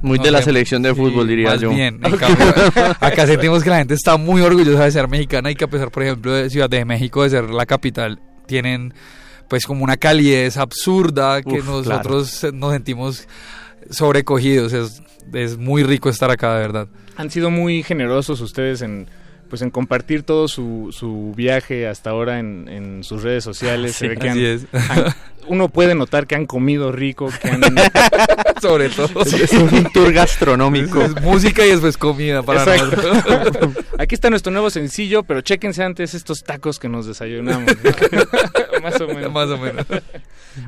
muy 0.02 0.18
no 0.18 0.22
de 0.22 0.28
sé, 0.28 0.30
la 0.30 0.42
selección 0.42 0.82
de 0.82 0.94
fútbol 0.94 1.24
sí, 1.24 1.30
diría 1.30 1.50
más 1.52 1.60
yo. 1.62 1.70
bien 1.70 2.00
en 2.04 2.16
cambio, 2.18 2.46
acá 3.00 3.26
sentimos 3.26 3.64
que 3.64 3.70
la 3.70 3.78
gente 3.78 3.94
está 3.94 4.18
muy 4.18 4.42
orgullosa 4.42 4.84
de 4.84 4.90
ser 4.90 5.08
mexicana 5.08 5.50
y 5.50 5.54
que 5.54 5.64
a 5.64 5.68
pesar 5.68 5.90
por 5.90 6.02
ejemplo 6.02 6.32
de 6.32 6.50
Ciudad 6.50 6.68
de 6.68 6.84
México 6.84 7.22
de 7.22 7.30
ser 7.30 7.48
la 7.48 7.64
capital 7.64 8.20
tienen 8.46 8.92
pues 9.48 9.64
como 9.64 9.82
una 9.82 9.96
calidez 9.96 10.58
absurda 10.58 11.40
que 11.40 11.60
Uf, 11.60 11.66
nosotros 11.66 12.38
claro. 12.40 12.56
nos 12.56 12.72
sentimos 12.72 13.28
sobrecogidos. 13.90 14.72
Es, 14.72 15.02
es 15.32 15.56
muy 15.56 15.82
rico 15.82 16.08
estar 16.08 16.30
acá 16.30 16.54
de 16.54 16.60
verdad. 16.60 16.88
Han 17.16 17.30
sido 17.30 17.50
muy 17.50 17.82
generosos 17.82 18.40
ustedes 18.40 18.82
en 18.82 19.08
pues 19.52 19.60
en 19.60 19.68
compartir 19.68 20.22
todo 20.22 20.48
su, 20.48 20.88
su 20.92 21.34
viaje 21.36 21.86
hasta 21.86 22.08
ahora 22.08 22.38
en, 22.38 22.68
en 22.68 23.04
sus 23.04 23.22
redes 23.22 23.44
sociales. 23.44 23.92
Sí, 23.92 23.98
Se 23.98 24.08
ve 24.08 24.16
que 24.16 24.30
han, 24.30 24.38
es. 24.38 24.64
han, 24.72 25.14
uno 25.46 25.68
puede 25.68 25.94
notar 25.94 26.26
que 26.26 26.34
han 26.34 26.46
comido 26.46 26.90
rico, 26.90 27.28
que 27.42 27.50
han... 27.50 27.60
Sobre 28.62 28.88
todo. 28.88 29.10
Es 29.26 29.52
un 29.52 29.92
tour 29.92 30.10
gastronómico. 30.10 31.02
Es, 31.02 31.10
es 31.14 31.22
música 31.22 31.66
y 31.66 31.68
después 31.68 31.98
comida 31.98 32.42
para 32.42 32.64
nosotros. 32.64 33.84
Aquí 33.98 34.14
está 34.14 34.30
nuestro 34.30 34.50
nuevo 34.50 34.70
sencillo, 34.70 35.22
pero 35.22 35.42
chéquense 35.42 35.82
antes 35.82 36.14
estos 36.14 36.44
tacos 36.44 36.78
que 36.78 36.88
nos 36.88 37.06
desayunamos. 37.06 37.74
Más 38.82 38.98
o 39.02 39.06
menos. 39.06 39.32
Más 39.32 39.48
o 39.50 39.58
menos. 39.58 39.86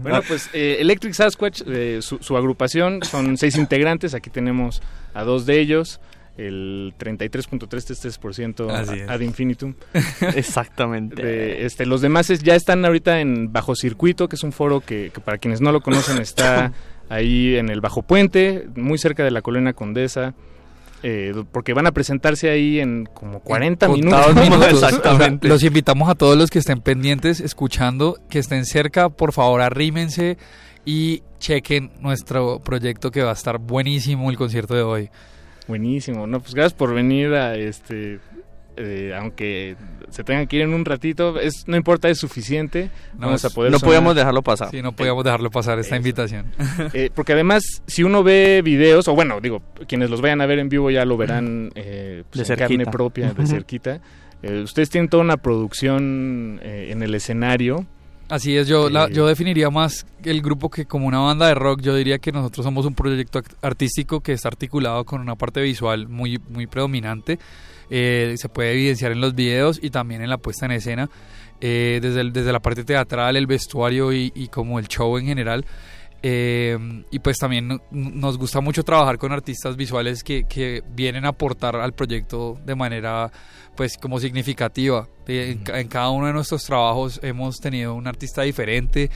Bueno, 0.03 0.21
pues 0.29 0.51
eh, 0.53 0.77
Electric 0.81 1.15
Sasquatch, 1.15 1.63
eh, 1.67 2.01
su, 2.03 2.19
su 2.19 2.37
agrupación, 2.37 3.01
son 3.03 3.39
seis 3.39 3.57
integrantes. 3.57 4.13
Aquí 4.13 4.29
tenemos 4.29 4.83
a 5.15 5.25
dos 5.25 5.47
de 5.47 5.59
ellos 5.59 6.01
el 6.37 6.95
33.33% 6.99 8.71
Así 8.71 9.01
ad 9.07 9.21
infinitum. 9.21 9.75
Exactamente. 10.35 11.23
De, 11.23 11.65
este, 11.67 11.87
los 11.87 12.01
demás 12.01 12.31
es, 12.31 12.43
ya 12.43 12.55
están 12.55 12.85
ahorita 12.85 13.21
en 13.21 13.53
Bajo 13.53 13.75
Circuito, 13.75 14.29
que 14.29 14.37
es 14.37 14.43
un 14.43 14.53
foro 14.53 14.81
que, 14.81 15.11
que, 15.15 15.21
para 15.21 15.39
quienes 15.39 15.61
no 15.61 15.73
lo 15.73 15.81
conocen 15.81 16.19
está 16.19 16.73
ahí 17.09 17.57
en 17.57 17.69
el 17.69 17.81
Bajo 17.81 18.03
Puente, 18.03 18.69
muy 18.75 18.99
cerca 18.99 19.25
de 19.25 19.31
la 19.31 19.43
colonia 19.43 19.73
Condesa. 19.73 20.35
Eh, 21.07 21.35
porque 21.53 21.75
van 21.75 21.87
a 21.87 21.93
presentarse 21.93 22.49
ahí 22.49 22.81
en 22.81 23.05
como 23.05 23.41
40 23.41 23.89
minutos. 23.89 24.35
minutos. 24.35 24.73
Exactamente. 24.73 25.47
O 25.47 25.51
sea, 25.51 25.55
los 25.55 25.63
invitamos 25.63 26.09
a 26.09 26.15
todos 26.15 26.35
los 26.39 26.49
que 26.51 26.61
estén 26.61 26.81
pendientes, 26.81 27.41
escuchando, 27.41 28.19
que 28.31 28.39
estén 28.39 28.65
cerca, 28.65 29.11
por 29.11 29.35
favor 29.35 29.61
arrímense 29.61 30.39
y 30.87 31.23
chequen 31.39 31.93
nuestro 32.01 32.59
proyecto 32.61 33.11
que 33.11 33.23
va 33.23 33.31
a 33.31 33.35
estar 33.35 33.59
buenísimo 33.59 34.31
el 34.31 34.39
concierto 34.39 34.75
de 34.75 34.83
hoy. 34.83 35.11
Buenísimo, 35.67 36.27
no, 36.27 36.41
pues 36.41 36.55
gracias 36.55 36.75
por 36.75 36.95
venir 36.95 37.33
a 37.35 37.57
este, 37.57 38.21
eh, 38.77 39.15
aunque 39.19 39.77
se 40.11 40.25
tengan 40.25 40.47
que 40.47 40.57
ir 40.57 40.63
en 40.63 40.75
un 40.75 40.85
ratito, 40.85 41.39
es, 41.39 41.65
no 41.67 41.77
importa, 41.77 42.09
es 42.09 42.19
suficiente. 42.19 42.91
No, 43.15 43.27
Vamos 43.27 43.45
a 43.45 43.51
poder 43.51 43.73
no 43.73 43.79
podíamos 43.79 44.15
dejarlo 44.17 44.43
pasar. 44.43 44.71
Sí, 44.71 44.83
no 44.83 44.93
podíamos 44.93 45.25
dejarlo 45.25 45.51
pasar 45.51 45.79
esta 45.79 45.97
Eso. 45.97 46.03
invitación. 46.03 46.47
Eh, 46.93 47.11
porque 47.15 47.33
además, 47.33 47.63
si 47.87 48.03
uno 48.03 48.23
ve 48.23 48.61
videos, 48.63 49.09
o 49.09 49.15
bueno, 49.15 49.41
digo, 49.41 49.63
quienes 49.89 50.11
los 50.11 50.21
vayan 50.21 50.41
a 50.41 50.47
ver 50.47 50.59
en 50.59 50.69
vivo 50.69 50.91
ya 50.91 51.05
lo 51.05 51.17
verán 51.17 51.71
eh, 51.75 52.25
pues, 52.31 52.47
de 52.47 52.55
en 52.55 52.59
carne 52.59 52.87
propia, 52.87 53.33
de 53.33 53.47
cerquita. 53.47 54.01
ustedes 54.43 54.91
tienen 54.91 55.09
toda 55.09 55.23
una 55.23 55.37
producción 55.37 56.61
en 56.63 57.03
el 57.03 57.15
escenario 57.15 57.87
Así 58.31 58.57
es, 58.57 58.67
yo, 58.67 58.89
la, 58.89 59.09
yo 59.11 59.27
definiría 59.27 59.69
más 59.71 60.07
el 60.25 60.41
grupo 60.41 60.71
que 60.71 60.87
como 60.87 61.07
una 61.07 61.19
banda 61.19 61.47
de 61.47 61.55
rock, 61.55 61.83
yo 61.83 61.95
diría 61.95 62.19
que 62.19 62.33
nosotros 62.33 62.65
somos 62.65 62.87
un 62.87 62.95
proyecto 62.95 63.43
artístico 63.61 64.21
que 64.21 64.33
está 64.33 64.49
articulado 64.49 65.05
con 65.05 65.21
una 65.21 65.37
parte 65.37 65.61
visual 65.61 66.09
muy, 66.09 66.41
muy 66.49 66.67
predominante, 66.67 67.39
Eh, 67.91 68.37
se 68.39 68.49
puede 68.49 68.73
evidenciar 68.73 69.13
en 69.13 69.21
los 69.21 69.35
videos 69.35 69.79
y 69.81 69.91
también 69.91 70.23
en 70.23 70.31
la 70.31 70.39
puesta 70.39 70.65
en 70.65 70.73
escena, 70.73 71.11
eh, 71.61 71.99
desde, 72.01 72.23
el- 72.23 72.33
desde 72.33 72.51
la 72.51 72.61
parte 72.61 72.83
teatral, 72.83 73.37
el 73.37 73.47
vestuario 73.47 74.11
y, 74.11 74.33
y 74.35 74.49
como 74.49 74.79
el 74.79 74.89
show 74.89 75.19
en 75.19 75.27
general. 75.27 75.67
Eh, 76.27 76.79
y 77.11 77.19
pues 77.19 77.37
también 77.37 77.69
no- 77.69 77.81
nos 77.91 78.39
gusta 78.39 78.63
mucho 78.63 78.83
trabajar 78.83 79.19
con 79.19 79.31
artistas 79.31 79.77
visuales 79.77 80.25
que, 80.25 80.45
que 80.49 80.83
vienen 80.95 81.27
a 81.27 81.29
aportar 81.29 81.77
al 81.77 81.93
proyecto 81.93 82.59
de 82.65 82.75
manera 82.75 83.31
pues 83.77 83.99
como 83.99 84.19
significativa. 84.19 85.07
Eh, 85.27 85.59
en 85.67 85.89
cada 85.89 86.09
uno 86.09 86.27
de 86.27 86.33
nuestros 86.33 86.63
trabajos 86.65 87.21
hemos 87.23 87.57
tenido 87.57 87.95
un 87.95 88.07
artista 88.07 88.41
diferente 88.41 89.11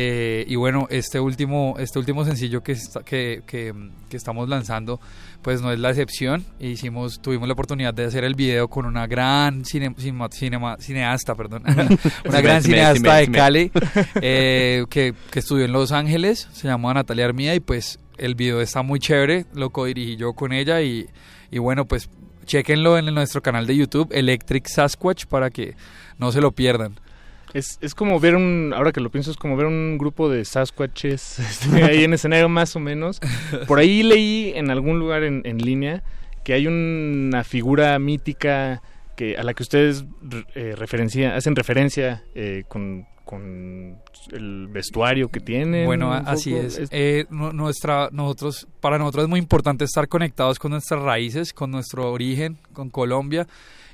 eh, 0.00 0.44
y 0.46 0.54
bueno, 0.54 0.86
este 0.90 1.18
último, 1.18 1.74
este 1.80 1.98
último 1.98 2.24
sencillo 2.24 2.62
que, 2.62 2.70
está- 2.72 3.02
que, 3.02 3.42
que, 3.46 3.74
que 4.08 4.16
estamos 4.16 4.48
lanzando 4.48 5.00
pues 5.42 5.60
no 5.60 5.72
es 5.72 5.78
la 5.80 5.88
excepción. 5.90 6.44
Hicimos, 6.60 7.20
tuvimos 7.20 7.48
la 7.48 7.54
oportunidad 7.54 7.92
de 7.94 8.04
hacer 8.04 8.22
el 8.22 8.36
video 8.36 8.68
con 8.68 8.86
una 8.86 9.08
gran 9.08 9.64
cine- 9.64 9.94
cinema- 9.96 10.76
cineasta, 10.78 11.34
perdón, 11.34 11.62
una 12.24 12.40
gran 12.40 12.62
cineasta 12.62 13.16
de 13.16 13.28
Cali 13.32 13.72
eh, 14.22 14.84
que, 14.88 15.14
que 15.32 15.38
estudió 15.40 15.64
en 15.64 15.72
Los 15.72 15.90
Ángeles, 15.90 16.48
se 16.52 16.68
llama 16.68 16.94
Natalia 16.94 17.24
Armida 17.24 17.54
y 17.56 17.60
pues 17.60 17.98
el 18.18 18.36
video 18.36 18.60
está 18.60 18.82
muy 18.82 19.00
chévere, 19.00 19.46
lo 19.54 19.70
codirigí 19.70 20.16
yo 20.16 20.32
con 20.34 20.52
ella 20.52 20.80
y, 20.80 21.08
y 21.50 21.58
bueno 21.58 21.86
pues 21.86 22.08
chequenlo 22.46 22.98
en 22.98 23.12
nuestro 23.14 23.42
canal 23.42 23.66
de 23.66 23.76
YouTube 23.76 24.08
Electric 24.12 24.66
Sasquatch 24.68 25.26
para 25.26 25.50
que 25.50 25.74
no 26.18 26.30
se 26.30 26.40
lo 26.40 26.52
pierdan. 26.52 26.94
Es, 27.54 27.78
es 27.80 27.94
como 27.94 28.20
ver 28.20 28.36
un, 28.36 28.72
ahora 28.76 28.92
que 28.92 29.00
lo 29.00 29.10
pienso, 29.10 29.30
es 29.30 29.36
como 29.36 29.56
ver 29.56 29.66
un 29.66 29.96
grupo 29.98 30.28
de 30.28 30.44
Sasquatches 30.44 31.38
este, 31.38 31.82
ahí 31.82 32.04
en 32.04 32.12
escenario 32.12 32.48
más 32.48 32.76
o 32.76 32.80
menos. 32.80 33.20
Por 33.66 33.78
ahí 33.78 34.02
leí 34.02 34.52
en 34.54 34.70
algún 34.70 34.98
lugar 34.98 35.22
en, 35.24 35.42
en 35.44 35.58
línea 35.58 36.02
que 36.44 36.52
hay 36.54 36.66
una 36.66 37.44
figura 37.44 37.98
mítica 37.98 38.82
que 39.16 39.36
a 39.36 39.42
la 39.42 39.52
que 39.54 39.62
ustedes 39.62 40.04
eh, 40.54 40.74
referencia, 40.76 41.34
hacen 41.36 41.56
referencia 41.56 42.22
eh, 42.34 42.62
con, 42.68 43.04
con 43.24 43.98
el 44.32 44.68
vestuario 44.68 45.28
que 45.28 45.40
tienen. 45.40 45.86
Bueno, 45.86 46.12
así 46.12 46.52
poco. 46.52 46.62
es. 46.62 46.80
Eh, 46.90 47.26
nu- 47.30 47.52
nuestra, 47.52 48.08
nosotros, 48.12 48.68
para 48.80 48.96
nosotros 48.98 49.24
es 49.24 49.28
muy 49.28 49.40
importante 49.40 49.84
estar 49.84 50.06
conectados 50.08 50.58
con 50.58 50.70
nuestras 50.70 51.02
raíces, 51.02 51.52
con 51.52 51.70
nuestro 51.70 52.12
origen, 52.12 52.58
con 52.72 52.90
Colombia. 52.90 53.46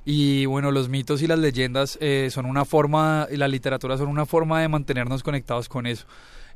Y 0.05 0.44
bueno, 0.46 0.70
los 0.70 0.88
mitos 0.88 1.22
y 1.22 1.26
las 1.26 1.38
leyendas 1.38 1.96
eh, 2.00 2.28
son 2.30 2.46
una 2.46 2.64
forma, 2.64 3.26
y 3.30 3.36
la 3.36 3.48
literatura 3.48 3.96
son 3.96 4.09
una 4.09 4.26
forma 4.26 4.61
de 4.61 4.68
mantenernos 4.68 5.22
conectados 5.22 5.68
con 5.68 5.86
eso. 5.86 6.07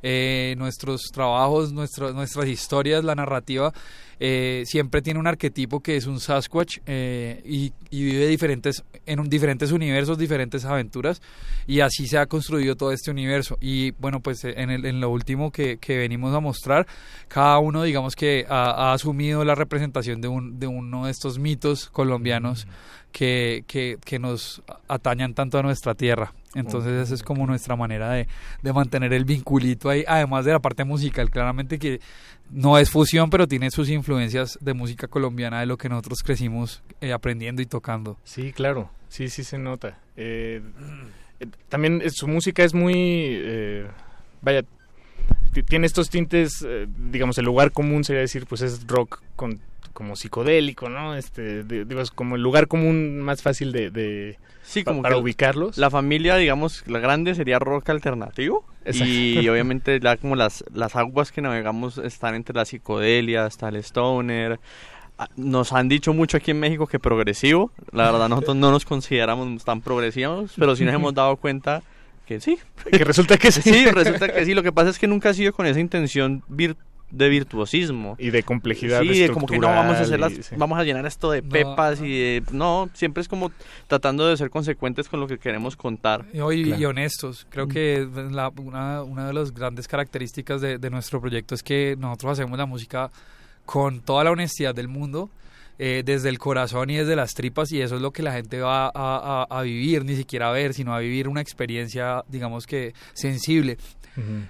Eh, 0.01 0.55
nuestros 0.57 1.01
trabajos, 1.13 1.73
nuestro- 1.73 2.13
nuestras 2.13 2.47
historias, 2.47 3.03
la 3.03 3.15
narrativa, 3.15 3.73
eh, 4.21 4.63
siempre 4.65 5.01
tiene 5.01 5.19
un 5.19 5.27
arquetipo 5.27 5.81
que 5.81 5.97
es 5.97 6.05
un 6.05 6.19
Sasquatch 6.21 6.77
eh, 6.85 7.41
y, 7.45 7.73
y 7.89 8.03
vive 8.05 8.27
diferentes, 8.27 8.83
en 9.05 9.19
un, 9.19 9.29
diferentes 9.29 9.71
universos, 9.73 10.17
diferentes 10.17 10.63
aventuras 10.63 11.21
y 11.67 11.81
así 11.81 12.07
se 12.07 12.17
ha 12.17 12.27
construido 12.27 12.75
todo 12.75 12.93
este 12.93 13.11
universo. 13.11 13.57
Y 13.59 13.91
bueno, 13.91 14.21
pues 14.21 14.43
eh, 14.45 14.53
en, 14.57 14.69
el- 14.69 14.85
en 14.85 15.01
lo 15.01 15.09
último 15.09 15.51
que, 15.51 15.77
que 15.77 15.97
venimos 15.97 16.33
a 16.33 16.39
mostrar, 16.39 16.87
cada 17.27 17.59
uno 17.59 17.83
digamos 17.83 18.15
que 18.15 18.45
ha, 18.47 18.71
ha 18.71 18.93
asumido 18.93 19.43
la 19.43 19.55
representación 19.55 20.21
de, 20.21 20.27
un, 20.29 20.59
de 20.59 20.67
uno 20.67 21.05
de 21.07 21.11
estos 21.11 21.39
mitos 21.39 21.89
colombianos 21.89 22.67
que, 23.11 23.63
que, 23.67 23.97
que 24.03 24.19
nos 24.19 24.61
atañan 24.87 25.33
tanto 25.33 25.57
a 25.57 25.63
nuestra 25.63 25.95
tierra. 25.95 26.33
Entonces 26.55 26.93
esa 27.03 27.13
es 27.13 27.21
como 27.23 27.45
nuestra 27.45 27.75
manera 27.75 28.09
de, 28.11 28.27
de 28.63 28.73
mantener 28.73 29.13
el 29.13 29.23
vinculito 29.25 29.89
ahí, 29.89 30.03
además 30.07 30.45
de 30.45 30.51
la 30.53 30.59
parte 30.59 30.83
musical, 30.83 31.29
claramente 31.29 31.77
que 31.77 31.99
no 32.49 32.79
es 32.79 32.89
fusión, 32.89 33.29
pero 33.29 33.47
tiene 33.47 33.69
sus 33.69 33.87
influencias 33.89 34.57
de 34.59 34.73
música 34.73 35.07
colombiana, 35.07 35.59
de 35.59 35.67
lo 35.67 35.77
que 35.77 35.89
nosotros 35.89 36.19
crecimos 36.23 36.81
eh, 37.01 37.13
aprendiendo 37.13 37.61
y 37.61 37.67
tocando. 37.67 38.17
Sí, 38.23 38.51
claro, 38.51 38.89
sí, 39.09 39.29
sí 39.29 39.43
se 39.43 39.59
nota. 39.59 39.99
Eh, 40.17 40.61
eh, 41.39 41.45
también 41.69 42.01
su 42.09 42.27
música 42.27 42.63
es 42.63 42.73
muy, 42.73 43.83
vaya, 44.41 44.63
ti- 45.53 45.61
tiene 45.61 45.85
estos 45.85 46.09
tintes, 46.09 46.65
digamos, 47.11 47.37
el 47.37 47.45
lugar 47.45 47.71
común 47.71 48.03
sería 48.03 48.21
decir, 48.21 48.47
pues 48.47 48.61
es 48.63 48.87
rock 48.87 49.21
con 49.35 49.59
como 49.99 50.15
psicodélico, 50.15 50.89
¿no? 50.89 51.13
Este, 51.15 51.63
de- 51.65 51.83
digo, 51.85 51.99
es 52.01 52.09
como 52.09 52.37
el 52.37 52.41
lugar 52.41 52.67
común 52.67 53.19
más 53.19 53.41
fácil 53.43 53.71
de, 53.73 53.91
de 53.91 54.39
Sí, 54.63 54.83
como 54.85 55.01
para 55.01 55.17
ubicarlos. 55.17 55.77
La 55.77 55.89
familia, 55.89 56.37
digamos, 56.37 56.83
la 56.87 56.99
grande 56.99 57.35
sería 57.35 57.59
rock 57.59 57.89
alternativo. 57.89 58.65
Exacto. 58.85 59.05
Y 59.13 59.47
obviamente 59.49 59.99
ya 59.99 60.15
como 60.15 60.35
las, 60.37 60.63
las 60.73 60.95
aguas 60.95 61.31
que 61.33 61.41
navegamos 61.41 61.97
están 61.97 62.33
entre 62.35 62.55
la 62.55 62.63
psicodelia, 62.65 63.45
está 63.45 63.67
el 63.69 63.75
stoner. 63.75 64.59
Ah, 65.17 65.27
Nos 65.35 65.73
han 65.73 65.89
dicho 65.89 66.13
mucho 66.13 66.37
aquí 66.37 66.51
en 66.51 66.59
México 66.61 66.87
que 66.87 66.97
progresivo. 66.97 67.71
La 67.91 68.09
verdad 68.09 68.29
nosotros 68.29 68.55
no 68.55 68.71
nos 68.71 68.85
consideramos 68.85 69.63
tan 69.65 69.81
progresivos, 69.81 70.53
pero 70.57 70.75
sí 70.77 70.85
nos 70.85 70.93
hemos 70.95 71.13
dado 71.13 71.35
cuenta 71.35 71.83
que 72.25 72.39
sí. 72.39 72.57
Que 72.91 73.03
resulta 73.03 73.37
que 73.37 73.51
sí. 73.51 73.61
Sí, 73.61 73.85
resulta 73.91 74.29
que 74.33 74.45
sí. 74.45 74.53
Lo 74.53 74.63
que 74.63 74.71
pasa 74.71 74.91
es 74.91 74.97
que 74.97 75.07
nunca 75.07 75.29
ha 75.29 75.33
sido 75.33 75.51
con 75.51 75.65
esa 75.65 75.79
intención 75.81 76.41
vir- 76.49 76.77
de 77.11 77.29
virtuosismo. 77.29 78.15
Y 78.19 78.29
de 78.29 78.43
complejidad 78.43 79.01
Sí, 79.01 79.19
de 79.19 79.29
como 79.29 79.47
que 79.47 79.57
no 79.57 79.67
vamos 79.67 79.95
a 79.97 80.01
hacer 80.01 80.19
las, 80.19 80.31
y- 80.33 80.43
sí. 80.43 80.55
vamos 80.57 80.77
a 80.79 80.83
llenar 80.83 81.05
esto 81.05 81.31
de 81.31 81.41
No. 81.41 81.49
pepas 81.49 82.01
y 82.01 82.09
de, 82.19 82.43
no, 82.51 82.89
siempre 82.93 83.21
es 83.21 83.27
como 83.27 83.51
tratando 83.87 84.27
de 84.27 84.37
ser 84.37 84.49
consecuentes 84.49 85.09
con 85.09 85.19
lo 85.19 85.27
que 85.27 85.37
queremos 85.39 85.75
contar. 85.75 86.25
Y, 86.33 86.37
y- 86.39 86.73
y 86.75 86.85
honestos. 86.85 87.47
Creo 87.49 87.67
que 87.67 88.07
la- 88.31 88.49
una, 88.49 89.01
una 89.03 89.27
de 89.27 89.33
las 89.33 89.53
grandes 89.53 89.87
características 89.87 90.61
de, 90.61 90.77
de 90.77 90.89
nuestro 90.89 91.19
proyecto 91.19 91.55
es 91.55 91.63
que 91.63 91.95
nosotros 91.97 92.33
hacemos 92.33 92.57
la 92.57 92.65
música 92.65 93.09
con 93.65 94.01
toda 94.01 94.23
la 94.23 94.31
honestidad 94.31 94.73
del 94.75 94.87
mundo, 94.87 95.29
eh, 95.81 96.03
desde 96.05 96.29
el 96.29 96.37
corazón 96.39 96.89
y 96.89 96.97
desde 96.97 97.15
las 97.15 97.33
tripas, 97.33 97.71
y 97.71 97.81
eso 97.81 97.95
es 97.95 98.01
lo 98.01 98.11
que 98.11 98.21
la 98.21 98.33
gente 98.33 98.59
va 98.59 98.87
a, 98.87 98.91
a- 98.93 99.47
a 99.49 99.61
vivir, 99.61 100.03
ni 100.03 100.15
siquiera 100.15 100.49
a 100.49 100.51
ver, 100.51 100.73
sino 100.73 100.93
a 100.93 100.99
vivir 100.99 101.27
una 101.27 101.39
experiencia, 101.41 102.23
digamos 102.27 102.67
que 102.67 102.93
sensible. 103.13 103.77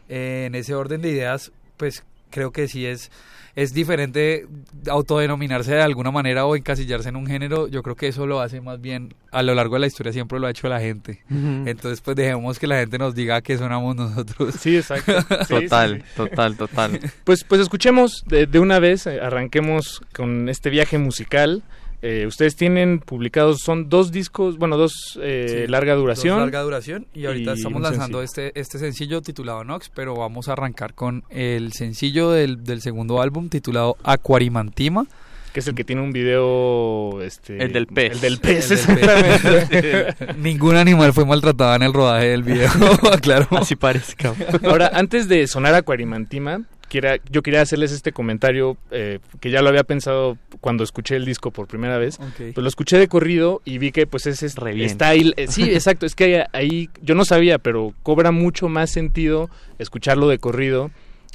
Eh, 0.08 0.46
en 0.48 0.56
ese 0.56 0.74
orden 0.74 1.02
de 1.02 1.12
ideas, 1.12 1.52
pues 1.78 2.04
creo 2.30 2.52
que 2.52 2.68
sí 2.68 2.86
es, 2.86 3.12
es 3.56 3.74
diferente 3.74 4.48
autodenominarse 4.90 5.74
de 5.74 5.82
alguna 5.82 6.12
manera 6.12 6.46
o 6.46 6.56
encasillarse 6.56 7.10
en 7.10 7.16
un 7.16 7.28
género. 7.28 7.68
Yo 7.68 7.84
creo 7.84 7.96
que 7.96 8.08
eso 8.08 8.26
lo 8.26 8.40
hace 8.42 8.62
más 8.62 8.80
bien 8.80 9.14
a 9.32 9.44
lo 9.44 9.54
largo 9.56 9.76
de 9.76 9.82
la 9.82 9.88
historia, 9.88 10.12
siempre 10.14 10.40
lo 10.40 10.48
ha 10.48 10.52
hecho 10.52 10.68
la 10.70 10.80
gente. 10.80 11.24
Entonces, 11.30 12.02
pues 12.02 12.16
dejemos 12.16 12.58
que 12.60 12.68
la 12.68 12.78
gente 12.80 12.98
nos 12.98 13.16
diga 13.16 13.42
que 13.42 13.58
sonamos 13.58 13.96
nosotros. 13.96 14.56
Sí, 14.60 14.78
exacto. 14.78 15.14
Sí, 15.48 15.54
Total, 15.56 15.96
sí, 15.98 16.02
sí. 16.08 16.16
total, 16.16 16.58
total. 16.58 17.00
Pues, 17.24 17.44
pues 17.44 17.62
escuchemos 17.62 18.24
de, 18.28 18.46
de 18.46 18.60
una 18.60 18.80
vez, 18.80 19.08
eh, 19.08 19.20
arranquemos 19.22 20.02
con 20.14 20.50
este 20.50 20.70
viaje 20.70 20.98
musical. 20.98 21.64
Eh, 22.02 22.26
ustedes 22.28 22.56
tienen 22.56 23.00
publicados, 23.00 23.58
son 23.64 23.90
dos 23.90 24.12
discos, 24.12 24.58
bueno, 24.58 24.78
dos 24.78 25.20
eh, 25.22 25.64
Sí, 25.66 25.72
larga 25.72 25.94
dos 25.96 26.02
duración. 26.04 26.40
larga 26.40 26.62
duración 26.62 27.08
y 27.14 27.26
ahorita 27.26 27.52
y 27.52 27.58
estamos 27.58 27.82
lanzando 27.82 28.20
sencillo. 28.20 28.48
este, 28.50 28.60
este 28.60 28.80
sencillo 28.80 29.22
titulado 29.22 29.64
Nox, 29.66 29.90
pero 29.94 30.16
vamos 30.16 30.48
a 30.48 30.54
arrancar 30.54 30.94
con 30.94 31.24
el 31.30 31.74
sencillo 31.74 32.32
del, 32.32 32.64
del 32.64 32.82
segundo 32.82 33.22
álbum 33.22 33.50
titulado 33.50 33.98
Aquarimantima. 34.04 35.06
Que 35.52 35.62
es 35.62 35.68
el 35.68 35.74
que 35.74 35.84
tiene 35.84 36.04
un 36.04 36.12
video, 36.14 37.22
este... 37.24 37.62
El 37.64 37.74
del 37.74 37.88
pez. 37.88 38.12
El 38.14 38.22
del 38.22 38.38
pez, 38.40 38.70
El 38.70 38.78
del 38.78 38.86
pez. 38.86 39.32
exactamente. 39.42 40.34
Ningún 40.38 40.76
animal 40.76 41.12
fue 41.12 41.26
maltratado 41.26 41.76
en 41.76 41.82
el 41.84 41.92
rodaje 41.92 42.28
del 42.28 42.44
video, 42.44 42.70
claro. 43.22 43.48
Así 43.58 43.76
parezca. 43.76 44.34
Ahora, 44.64 44.92
antes 44.94 45.28
de 45.28 45.48
sonar 45.48 45.74
Aquarimantima, 45.74 46.62
quiera, 46.90 47.18
yo 47.32 47.42
quería 47.42 47.62
hacerles 47.62 47.92
este 47.94 48.12
comentario 48.12 48.76
eh, 48.92 49.20
que 49.40 49.50
ya 49.52 49.62
lo 49.62 49.70
había 49.70 49.84
pensado 49.86 50.38
cuando 50.60 50.84
escuché 50.84 51.16
el 51.16 51.24
disco 51.26 51.52
por 51.52 51.68
primera 51.68 51.98
vez. 51.98 52.18
Pues 52.38 52.58
lo 52.58 52.68
escuché 52.68 52.98
de 52.98 53.08
corrido 53.08 53.62
y 53.64 53.78
vi 53.78 53.92
que 53.92 54.06
pues 54.08 54.26
ese 54.26 54.48
Re 54.60 54.74
bien. 54.74 54.86
está 54.90 55.10
ahí. 55.10 55.32
eh, 55.38 55.48
sí, 55.48 55.64
exacto. 55.64 56.06
Es 56.06 56.16
que 56.16 56.44
ahí 56.52 56.90
yo 57.02 57.16
no 57.16 57.24
sabía, 57.24 57.58
pero 57.60 57.94
cobra 58.04 58.32
mucho 58.32 58.68
más 58.68 58.90
sentido 58.92 59.50
escucharlo 59.78 60.28
de 60.28 60.40
corrido. 60.40 60.92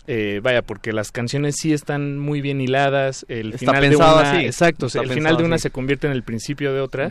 eh, 0.07 0.41
vaya, 0.43 0.61
porque 0.61 0.93
las 0.93 1.11
canciones 1.13 1.57
sí 1.59 1.73
están 1.73 2.19
muy 2.19 2.43
bien 2.43 2.61
hiladas. 2.61 3.25
El 3.29 3.55
Está 3.55 3.59
final 3.73 3.81
pensado 3.81 4.17
de 4.19 4.21
una, 4.23 4.31
así. 4.37 4.45
exacto. 4.47 4.87
Está 4.87 5.01
el 5.01 5.09
final 5.11 5.37
de 5.39 5.45
una 5.45 5.55
así. 5.55 5.63
se 5.63 5.71
convierte 5.71 6.07
en 6.07 6.13
el 6.13 6.23
principio 6.23 6.75
de 6.75 6.81
otra. 6.81 7.11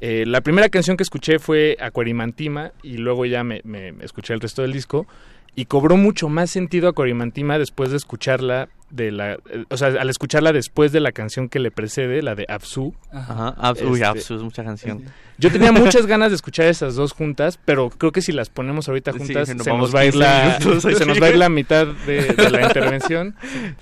Eh, 0.00 0.24
la 0.26 0.40
primera 0.40 0.68
canción 0.68 0.96
que 0.96 1.02
escuché 1.04 1.38
fue 1.38 1.76
Aquarimantima 1.78 2.72
y 2.82 2.96
luego 2.96 3.24
ya 3.26 3.44
me, 3.44 3.60
me- 3.64 3.92
me 3.92 4.04
escuché 4.04 4.32
el 4.34 4.40
resto 4.40 4.62
del 4.62 4.72
disco 4.72 5.06
y 5.54 5.66
cobró 5.66 5.96
mucho 5.96 6.28
más 6.28 6.50
sentido 6.50 6.88
Aquarimantima 6.88 7.58
después 7.58 7.90
de 7.90 7.96
escucharla 7.98 8.68
de 8.90 9.10
la, 9.10 9.32
eh, 9.34 9.64
o 9.70 9.76
sea, 9.76 9.88
al 9.88 10.08
escucharla 10.10 10.52
después 10.52 10.92
de 10.92 11.00
la 11.00 11.12
canción 11.12 11.48
que 11.48 11.58
le 11.58 11.70
precede, 11.70 12.20
la 12.22 12.34
de 12.34 12.44
Absu. 12.48 12.94
Ajá, 13.10 13.54
Abs- 13.58 13.82
uy, 13.82 13.94
Este, 14.00 14.04
Absu 14.04 14.36
es 14.36 14.42
mucha 14.42 14.64
canción. 14.64 15.04
Yo 15.38 15.50
tenía 15.50 15.72
muchas 15.72 16.06
ganas 16.06 16.30
de 16.30 16.36
escuchar 16.36 16.66
esas 16.66 16.94
dos 16.94 17.12
juntas, 17.12 17.58
pero 17.64 17.88
creo 17.90 18.12
que 18.12 18.20
si 18.20 18.32
las 18.32 18.48
ponemos 18.50 18.88
ahorita 18.88 19.12
Sí, 19.12 19.18
juntas 19.18 19.54
nos 19.54 19.64
se, 19.64 19.70
nos 19.76 19.94
va 19.94 20.00
a 20.00 20.04
ir 20.04 20.12
15 20.12 20.18
la, 20.26 20.58
minutos 20.60 20.98
se 20.98 21.06
nos 21.06 21.20
va 21.22 21.26
a 21.26 21.30
ir 21.30 21.36
la 21.36 21.48
mitad 21.48 21.86
de, 21.86 22.22
de 22.34 22.50
la 22.50 22.62
intervención. 22.66 23.34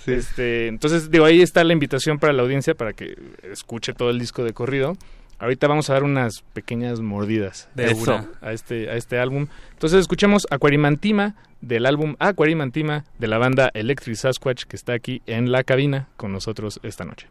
Sí. 0.05 0.13
Este, 0.13 0.69
entonces, 0.69 1.11
digo, 1.11 1.25
ahí 1.25 1.43
está 1.43 1.63
la 1.65 1.73
invitación 1.73 2.19
para 2.19 2.33
la 2.33 2.43
audiencia 2.43 2.75
para 2.75 2.93
que 2.93 3.17
escuche 3.51 3.93
todo 3.95 4.11
el 4.11 4.19
disco 4.21 4.45
de 4.45 4.53
corrido. 4.53 4.97
Ahorita 5.41 5.67
vamos 5.67 5.91
a 5.91 5.95
dar 5.95 6.05
unas 6.05 6.43
pequeñas 6.53 7.01
mordidas 7.01 7.69
De 7.75 7.87
Eso, 7.87 8.29
a 8.41 8.53
este 8.53 8.91
a 8.91 8.95
este 8.95 9.19
álbum. 9.19 9.47
Entonces 9.73 10.01
escuchemos 10.01 10.47
Aquarimantima 10.51 11.35
del 11.61 11.87
álbum 11.87 12.15
Aquarimantima 12.19 13.05
de 13.19 13.27
la 13.27 13.39
banda 13.39 13.71
Electric 13.75 14.17
Sasquatch 14.17 14.65
que 14.65 14.77
está 14.77 14.93
aquí 14.93 15.23
en 15.27 15.51
la 15.51 15.65
cabina 15.65 16.09
con 16.17 16.33
nosotros 16.33 16.81
esta 16.83 17.05
noche. 17.05 17.27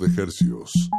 De 0.00 0.22
hercios. 0.22 0.90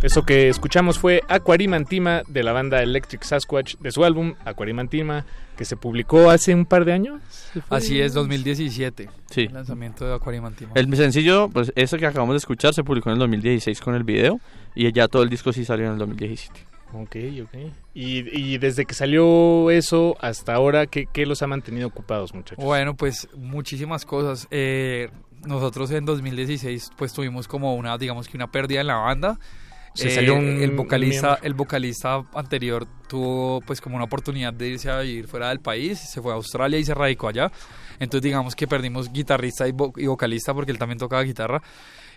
Eso 0.00 0.22
que 0.22 0.48
escuchamos 0.48 0.98
fue 0.98 1.22
Aquarimantima 1.28 2.22
de 2.28 2.44
la 2.44 2.52
banda 2.52 2.80
Electric 2.82 3.24
Sasquatch 3.24 3.76
de 3.78 3.90
su 3.90 4.04
álbum 4.04 4.34
Aquarimantima 4.44 5.26
que 5.56 5.64
se 5.64 5.76
publicó 5.76 6.30
hace 6.30 6.54
un 6.54 6.64
par 6.64 6.84
de 6.84 6.92
años. 6.92 7.20
Así 7.68 8.00
es, 8.00 8.14
2017. 8.14 9.10
Sí. 9.28 9.42
El 9.42 9.54
lanzamiento 9.54 10.06
de 10.06 10.14
Aquarimantima. 10.14 10.70
El 10.76 10.94
sencillo, 10.96 11.48
pues 11.48 11.72
eso 11.74 11.98
que 11.98 12.06
acabamos 12.06 12.34
de 12.34 12.38
escuchar 12.38 12.72
se 12.72 12.84
publicó 12.84 13.10
en 13.10 13.14
el 13.14 13.18
2016 13.18 13.80
con 13.80 13.96
el 13.96 14.04
video 14.04 14.40
y 14.76 14.90
ya 14.92 15.08
todo 15.08 15.24
el 15.24 15.28
disco 15.28 15.52
sí 15.52 15.64
salió 15.64 15.86
en 15.86 15.92
el 15.94 15.98
2017. 15.98 16.77
Ok, 16.92 17.16
ok. 17.42 17.72
Y, 17.94 18.52
y 18.52 18.58
desde 18.58 18.84
que 18.86 18.94
salió 18.94 19.70
eso 19.70 20.16
hasta 20.20 20.54
ahora, 20.54 20.86
¿qué, 20.86 21.06
qué 21.12 21.26
los 21.26 21.42
ha 21.42 21.46
mantenido 21.46 21.88
ocupados, 21.88 22.32
muchachos? 22.34 22.64
Bueno, 22.64 22.96
pues 22.96 23.28
muchísimas 23.36 24.04
cosas. 24.06 24.48
Eh, 24.50 25.10
nosotros 25.46 25.90
en 25.90 26.04
2016 26.04 26.90
pues 26.96 27.12
tuvimos 27.12 27.46
como 27.46 27.74
una, 27.76 27.96
digamos 27.98 28.26
que 28.28 28.36
una 28.36 28.50
pérdida 28.50 28.80
en 28.80 28.86
la 28.86 28.96
banda. 28.96 29.38
Se 29.94 30.08
Eh, 30.08 30.10
salió 30.10 30.34
un 30.34 30.62
el 30.62 30.70
vocalista, 30.72 31.26
miembro. 31.28 31.46
el 31.46 31.54
vocalista 31.54 32.24
anterior 32.34 32.86
tuvo 33.08 33.60
pues 33.62 33.80
como 33.80 33.96
una 33.96 34.04
oportunidad 34.04 34.52
de 34.52 34.68
irse 34.68 34.90
a 34.90 35.00
vivir 35.00 35.26
fuera 35.26 35.48
del 35.48 35.60
país, 35.60 35.98
se 35.98 36.22
fue 36.22 36.32
a 36.32 36.36
Australia 36.36 36.78
y 36.78 36.84
se 36.84 36.94
radicó 36.94 37.28
allá. 37.28 37.50
Entonces 37.98 38.22
digamos 38.22 38.54
que 38.54 38.66
perdimos 38.68 39.12
guitarrista 39.12 39.66
y, 39.66 39.72
vo- 39.72 39.92
y 39.96 40.06
vocalista 40.06 40.54
porque 40.54 40.70
él 40.72 40.78
también 40.78 40.98
tocaba 40.98 41.22
guitarra. 41.22 41.62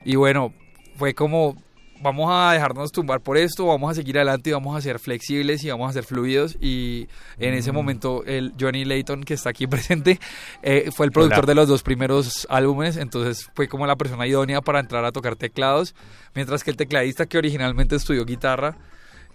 Y 0.06 0.16
bueno, 0.16 0.54
fue 0.96 1.14
como 1.16 1.56
vamos 2.02 2.30
a 2.32 2.54
dejarnos 2.54 2.92
tumbar 2.92 3.22
por 3.22 3.38
esto, 3.38 3.66
vamos 3.68 3.92
a 3.92 3.94
seguir 3.96 4.18
adelante 4.18 4.50
y 4.50 4.54
vamos 4.54 4.76
a 4.76 4.82
ser 4.82 5.00
flexibles 5.00 5.64
y 5.64 5.70
vamos 5.70 5.90
a 5.90 5.94
ser 5.94 6.04
fluidos. 6.04 6.58
Y 6.60 7.08
en 7.40 7.54
ese 7.54 7.72
Mm. 7.72 7.76
momento, 7.76 8.24
el 8.26 8.54
Johnny 8.60 8.86
Layton, 8.86 9.24
que 9.24 9.34
está 9.36 9.50
aquí 9.52 9.68
presente, 9.68 10.20
eh, 10.64 10.90
fue 10.92 11.06
el 11.06 11.12
productor 11.12 11.40
Hola. 11.40 11.48
de 11.48 11.56
los 11.56 11.68
dos 11.68 11.84
primeros 11.84 12.48
álbumes, 12.50 12.98
entonces 12.98 13.50
fue 13.56 13.68
como 13.68 13.86
la 13.88 13.96
persona 13.96 14.26
idónea 14.28 14.62
para 14.62 14.80
entrar 14.80 15.06
a 15.06 15.12
tocar 15.12 15.36
teclados, 15.36 15.96
mientras 16.36 16.64
que 16.64 16.72
el 16.72 16.78
tecladista 16.78 17.26
que 17.26 17.38
originalmente 17.38 17.96
estudió 17.96 18.26
guitarra, 18.26 18.78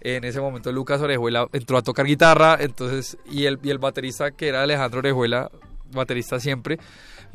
en 0.01 0.23
ese 0.25 0.39
momento 0.39 0.71
Lucas 0.71 1.01
Orejuela 1.01 1.47
entró 1.53 1.77
a 1.77 1.81
tocar 1.81 2.05
guitarra, 2.05 2.57
entonces 2.59 3.17
y 3.29 3.45
el, 3.45 3.59
y 3.63 3.71
el 3.71 3.79
baterista 3.79 4.31
que 4.31 4.47
era 4.47 4.61
Alejandro 4.61 4.99
Orejuela, 4.99 5.49
baterista 5.91 6.39
siempre, 6.39 6.77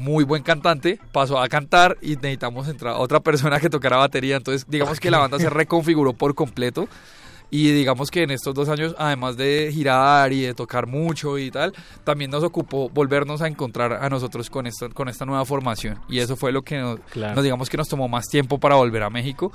muy 0.03 0.25
buen 0.25 0.43
cantante, 0.43 0.99
pasó 1.13 1.39
a 1.41 1.49
cantar 1.49 1.97
y 2.03 2.17
necesitamos 2.17 2.69
entrar 2.69 2.95
a 2.95 2.99
otra 2.99 3.21
persona 3.21 3.61
que 3.61 3.71
tocara 3.71 3.97
batería, 3.97 4.37
entonces 4.37 4.67
digamos 4.69 5.01
que 5.01 5.11
la 5.11 5.19
banda 5.19 5.39
se 5.39 5.49
reconfiguró 5.51 6.13
por 6.13 6.35
completo. 6.35 6.89
Y 7.55 7.71
digamos 7.73 8.11
que 8.11 8.23
en 8.23 8.31
estos 8.31 8.55
dos 8.55 8.71
años, 8.71 8.95
además 8.99 9.37
de 9.37 9.69
girar 9.75 10.33
y 10.33 10.41
de 10.41 10.55
tocar 10.55 10.87
mucho 10.87 11.37
y 11.37 11.51
tal, 11.51 11.75
también 12.03 12.31
nos 12.31 12.43
ocupó 12.43 12.89
volvernos 12.89 13.43
a 13.43 13.47
encontrar 13.47 13.93
a 13.93 14.09
nosotros 14.09 14.49
con, 14.49 14.67
esto, 14.67 14.89
con 14.89 15.11
esta 15.11 15.27
nueva 15.27 15.45
formación. 15.45 15.99
Y 16.09 16.21
eso 16.21 16.35
fue 16.35 16.51
lo 16.51 16.63
que 16.63 16.79
nos, 16.79 16.99
Claro. 17.11 17.35
nos 17.35 17.45
digamos 17.45 17.69
que 17.69 17.77
nos 17.77 17.89
tomó 17.89 18.09
más 18.09 18.25
tiempo 18.29 18.59
para 18.59 18.77
volver 18.77 19.03
a 19.03 19.11
México. 19.11 19.53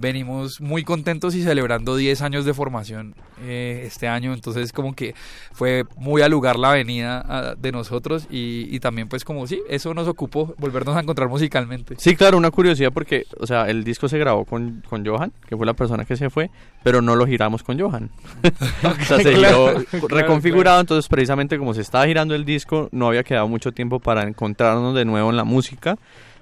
Venimos 0.00 0.60
muy 0.60 0.82
contentos 0.82 1.34
y 1.34 1.42
celebrando 1.42 1.96
10 1.96 2.22
años 2.22 2.44
de 2.44 2.54
formación 2.54 3.14
eh, 3.42 3.82
este 3.84 4.08
año, 4.08 4.32
entonces 4.32 4.72
como 4.72 4.94
que 4.94 5.14
fue 5.52 5.84
muy 5.96 6.22
al 6.22 6.30
lugar 6.30 6.58
la 6.58 6.72
venida 6.72 7.24
ah, 7.28 7.54
de 7.58 7.72
nosotros 7.72 8.26
y, 8.30 8.66
y 8.74 8.80
también 8.80 9.08
pues 9.08 9.24
como 9.24 9.46
sí, 9.46 9.60
eso 9.68 9.92
nos 9.94 10.08
ocupó 10.08 10.54
volvernos 10.58 10.96
a 10.96 11.00
encontrar 11.00 11.28
musicalmente. 11.28 11.96
Sí, 11.98 12.16
claro, 12.16 12.38
una 12.38 12.50
curiosidad 12.50 12.92
porque, 12.92 13.26
o 13.38 13.46
sea, 13.46 13.68
el 13.68 13.84
disco 13.84 14.08
se 14.08 14.18
grabó 14.18 14.44
con, 14.44 14.82
con 14.88 15.04
Johan, 15.04 15.32
que 15.48 15.56
fue 15.56 15.66
la 15.66 15.74
persona 15.74 16.04
que 16.04 16.16
se 16.16 16.30
fue, 16.30 16.50
pero 16.82 17.02
no 17.02 17.16
lo 17.16 17.26
giramos 17.26 17.62
con 17.62 17.78
Johan. 17.78 18.10
o 18.82 19.04
sea, 19.04 19.18
se 19.18 19.32
Claro, 19.34 19.68
giró 19.68 19.84
claro, 19.90 20.08
reconfigurado, 20.08 20.80
entonces 20.80 21.08
precisamente 21.08 21.58
como 21.58 21.74
se 21.74 21.82
estaba 21.82 22.06
girando 22.06 22.34
el 22.34 22.44
disco, 22.44 22.88
no 22.92 23.08
había 23.08 23.22
quedado 23.22 23.48
mucho 23.48 23.72
tiempo 23.72 24.00
para 24.00 24.22
encontrarnos 24.22 24.94
de 24.94 25.04
nuevo 25.04 25.30
en 25.30 25.36
la 25.36 25.44
música, 25.44 25.98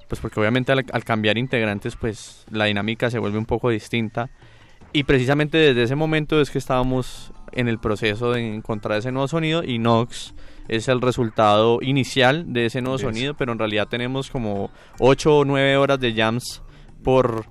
pues 0.08 0.20
porque 0.20 0.40
obviamente 0.40 0.72
al, 0.72 0.84
al 0.92 1.04
cambiar 1.04 1.38
integrantes, 1.38 1.96
pues 1.96 2.44
la 2.50 2.64
dinámica 2.64 3.10
se 3.10 3.18
vuelve 3.18 3.38
un 3.38 3.46
poco 3.46 3.70
distinta. 3.70 4.30
Y 4.92 5.04
precisamente 5.04 5.58
desde 5.58 5.82
ese 5.82 5.94
momento 5.94 6.40
es 6.40 6.50
que 6.50 6.58
estábamos 6.58 7.32
en 7.52 7.68
el 7.68 7.78
proceso 7.78 8.32
de 8.32 8.54
encontrar 8.54 8.98
ese 8.98 9.12
nuevo 9.12 9.28
sonido 9.28 9.62
y 9.62 9.78
Nox 9.78 10.34
es 10.68 10.88
el 10.88 11.00
resultado 11.00 11.78
inicial 11.82 12.52
de 12.52 12.66
ese 12.66 12.82
nuevo 12.82 12.98
sonido, 12.98 13.34
pero 13.34 13.52
en 13.52 13.58
realidad 13.58 13.88
tenemos 13.88 14.30
como 14.30 14.70
8 14.98 15.38
o 15.38 15.44
9 15.44 15.76
horas 15.76 15.98
de 15.98 16.14
jams 16.14 16.62
por, 17.02 17.46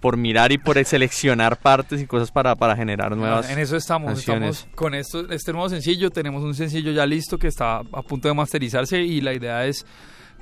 por 0.00 0.16
mirar 0.16 0.50
y 0.50 0.58
por 0.58 0.84
seleccionar 0.84 1.58
partes 1.58 2.00
y 2.00 2.06
cosas 2.06 2.32
para, 2.32 2.56
para 2.56 2.74
generar 2.76 3.16
nuevas 3.16 3.48
En 3.48 3.58
eso 3.58 3.76
estamos, 3.76 4.08
canciones. 4.08 4.58
estamos 4.58 4.76
con 4.76 4.94
esto, 4.94 5.30
este 5.30 5.52
nuevo 5.52 5.68
sencillo, 5.68 6.10
tenemos 6.10 6.42
un 6.42 6.54
sencillo 6.54 6.90
ya 6.90 7.06
listo 7.06 7.38
que 7.38 7.46
está 7.46 7.78
a 7.78 8.02
punto 8.02 8.26
de 8.26 8.34
masterizarse 8.34 9.00
y 9.00 9.20
la 9.20 9.32
idea 9.32 9.64
es 9.66 9.86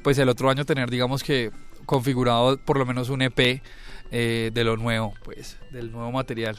pues 0.02 0.18
el 0.18 0.28
otro 0.28 0.50
año 0.50 0.64
tener 0.64 0.90
digamos 0.90 1.22
que 1.22 1.50
configurado 1.86 2.58
por 2.58 2.78
lo 2.78 2.84
menos 2.86 3.08
un 3.08 3.22
EP 3.22 3.62
eh, 4.10 4.50
de 4.52 4.64
lo 4.64 4.76
nuevo, 4.76 5.14
pues, 5.24 5.58
del 5.70 5.90
nuevo 5.92 6.10
material. 6.12 6.58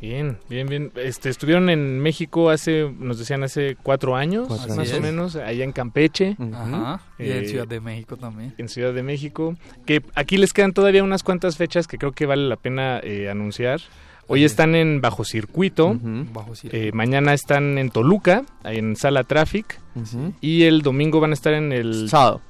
Bien, 0.00 0.36
bien, 0.48 0.66
bien. 0.66 0.90
Este, 0.96 1.28
estuvieron 1.28 1.70
en 1.70 2.00
México 2.00 2.50
hace, 2.50 2.92
nos 2.98 3.20
decían 3.20 3.44
hace 3.44 3.76
cuatro 3.80 4.16
años, 4.16 4.48
Cuatro 4.48 4.74
más 4.74 4.88
años. 4.90 4.98
o 4.98 5.00
menos, 5.00 5.36
allá 5.36 5.62
en 5.62 5.70
Campeche. 5.70 6.36
Ajá. 6.52 7.00
Y 7.20 7.30
en 7.30 7.44
Eh, 7.44 7.46
Ciudad 7.46 7.68
de 7.68 7.78
México 7.80 8.16
también. 8.16 8.52
En 8.58 8.68
Ciudad 8.68 8.92
de 8.92 9.04
México. 9.04 9.54
Que 9.86 10.02
aquí 10.16 10.38
les 10.38 10.52
quedan 10.52 10.72
todavía 10.72 11.04
unas 11.04 11.22
cuantas 11.22 11.56
fechas 11.56 11.86
que 11.86 11.98
creo 11.98 12.10
que 12.10 12.26
vale 12.26 12.48
la 12.48 12.56
pena 12.56 12.98
eh, 13.04 13.30
anunciar. 13.30 13.80
Hoy 14.28 14.44
están 14.44 14.74
en 14.74 15.00
Bajo 15.00 15.24
Circuito. 15.24 15.96
Bajo 16.32 16.52
Eh, 16.64 16.90
mañana 16.94 17.34
están 17.34 17.76
en 17.78 17.90
Toluca, 17.90 18.44
en 18.64 18.96
Sala 18.96 19.24
Traffic. 19.24 19.78
Ujú. 19.94 20.32
Y 20.40 20.62
el 20.64 20.82
domingo 20.82 21.20
van 21.20 21.30
a 21.32 21.34
estar 21.34 21.52
en 21.52 21.72
el... 21.72 22.08
Sábado. 22.08 22.40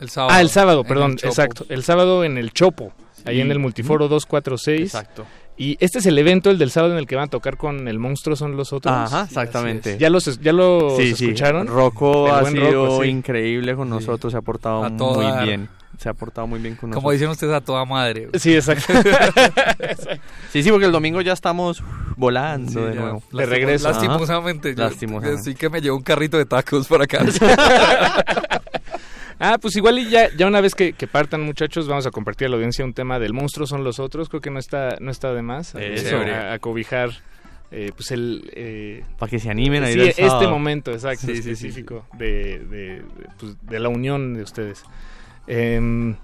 El 0.00 0.08
sábado. 0.08 0.32
Ah, 0.34 0.40
el 0.40 0.48
sábado, 0.48 0.80
En 0.80 0.86
perdón, 0.86 1.10
el 1.12 1.16
Chopo. 1.18 1.28
exacto. 1.28 1.66
El 1.68 1.84
sábado 1.84 2.24
en 2.24 2.38
el 2.38 2.52
Chopo, 2.52 2.92
ahí 3.26 3.36
Sí. 3.36 3.40
en 3.42 3.50
el 3.52 3.58
Multiforo 3.58 4.08
246. 4.08 4.82
Exacto. 4.94 5.26
Y 5.58 5.76
este 5.78 5.98
es 5.98 6.06
el 6.06 6.16
evento, 6.18 6.48
el 6.50 6.56
del 6.56 6.70
sábado, 6.70 6.94
en 6.94 6.98
el 6.98 7.06
que 7.06 7.16
van 7.16 7.26
a 7.26 7.30
tocar 7.30 7.58
con 7.58 7.86
El 7.86 7.98
Monstruo 7.98 8.34
son 8.34 8.56
los 8.56 8.72
otros. 8.72 8.94
Ajá, 8.94 9.24
exactamente. 9.24 9.98
¿Ya 9.98 10.08
los, 10.08 10.40
ya 10.40 10.54
los 10.54 10.96
Sí, 10.96 11.14
sí. 11.14 11.24
escucharon? 11.26 11.66
Rocco 11.66 12.28
El 12.28 12.32
ha 12.34 12.44
sido 12.50 12.86
Rocco, 12.86 13.02
sí. 13.02 13.10
increíble 13.10 13.74
con 13.76 13.90
nosotros, 13.90 14.32
se 14.32 14.38
ha 14.38 14.42
portado 14.42 14.84
A 14.84 14.88
muy 14.88 15.46
bien. 15.46 15.68
Se 16.00 16.08
ha 16.08 16.14
portado 16.14 16.46
muy 16.46 16.60
bien 16.60 16.76
con 16.76 16.88
nosotros. 16.88 17.02
Como 17.02 17.12
dicen 17.12 17.28
ustedes 17.28 17.52
a 17.52 17.60
toda 17.60 17.84
madre. 17.84 18.28
Sí, 18.38 18.54
exacto. 18.54 18.92
Sí, 20.50 20.62
sí, 20.64 20.70
porque 20.70 20.86
el 20.86 20.92
domingo 20.92 21.20
ya 21.20 21.32
estamos 21.34 21.82
volando 22.16 22.72
Sí, 22.72 22.80
de 22.80 22.94
ya. 22.94 23.00
nuevo. 23.02 23.22
De 23.32 23.46
regreso. 23.46 23.88
Lastimosamente. 23.88 24.74
yo- 24.74 24.82
Lastimosamente. 24.82 25.42
Sí 25.44 25.54
que 25.54 25.68
me 25.68 25.80
llevo 25.80 25.96
un 25.98 26.02
carrito 26.02 26.38
de 26.38 26.46
tacos 26.46 26.88
para 26.88 27.04
acá. 27.04 27.24
Ah, 29.42 29.56
pues 29.58 29.74
igual 29.76 29.98
y 29.98 30.10
ya, 30.10 30.28
ya 30.36 30.46
una 30.46 30.60
vez 30.60 30.74
que, 30.74 30.92
que 30.92 31.06
partan 31.06 31.40
muchachos, 31.40 31.88
vamos 31.88 32.04
a 32.06 32.10
compartir 32.10 32.46
a 32.46 32.50
la 32.50 32.56
audiencia 32.56 32.84
un 32.84 32.92
tema 32.92 33.18
del 33.18 33.32
monstruo 33.32 33.66
son 33.66 33.84
los 33.84 33.98
otros. 33.98 34.28
Creo 34.28 34.42
que 34.42 34.50
no 34.50 34.58
está, 34.58 34.96
no 35.00 35.10
está 35.10 35.32
de 35.32 35.40
más. 35.40 35.74
eh, 35.76 35.94
Eso. 35.94 36.18
a, 36.18 36.52
a 36.52 36.58
cobijar 36.58 37.08
eh, 37.70 37.90
pues 37.96 38.10
el... 38.10 38.50
eh, 38.54 39.02
Para 39.18 39.30
que 39.30 39.38
se 39.38 39.48
animen 39.50 39.82
a 39.82 39.90
ir 39.90 40.12
sí, 40.12 40.22
este 40.22 40.46
momento 40.46 40.90
exacto, 40.92 41.26
Sí, 41.26 41.36
sí, 41.36 41.42
sí, 41.42 41.50
específico 41.52 42.04
De, 42.18 42.58
de, 42.58 42.76
de, 42.96 43.02
pues, 43.38 43.56
de 43.62 43.78
la 43.80 43.88
unión 43.88 44.34
de 44.34 44.42
ustedes. 44.42 44.82
Em, 45.46 46.16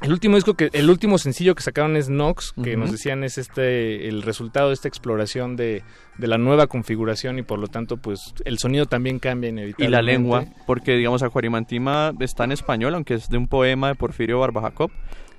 el 0.00 0.12
último 0.12 0.36
disco 0.36 0.54
que, 0.54 0.70
el 0.72 0.88
último 0.88 1.18
sencillo 1.18 1.54
que 1.54 1.62
sacaron 1.62 1.96
es 1.96 2.08
Nox, 2.08 2.54
que 2.62 2.76
nos 2.76 2.90
decían 2.90 3.22
es 3.22 3.36
este 3.36 4.08
el 4.08 4.22
resultado 4.22 4.68
de 4.68 4.74
esta 4.74 4.88
exploración 4.88 5.56
de, 5.56 5.82
de 6.16 6.26
la 6.26 6.38
nueva 6.38 6.68
configuración 6.68 7.38
y 7.38 7.42
por 7.42 7.58
lo 7.58 7.66
tanto 7.68 7.98
pues 7.98 8.34
el 8.44 8.58
sonido 8.58 8.86
también 8.86 9.18
cambia 9.18 9.48
Y 9.48 9.52
inevitablemente. 9.52 9.90
la 9.90 10.02
lengua, 10.02 10.44
porque 10.66 10.96
digamos 10.96 11.22
Acuarimantima 11.22 12.12
está 12.20 12.44
en 12.44 12.52
español, 12.52 12.94
aunque 12.94 13.14
es 13.14 13.28
de 13.28 13.36
un 13.36 13.46
poema 13.46 13.88
de 13.88 13.94
Porfirio 13.94 14.40
Barba 14.40 14.62
Jacob. 14.62 14.90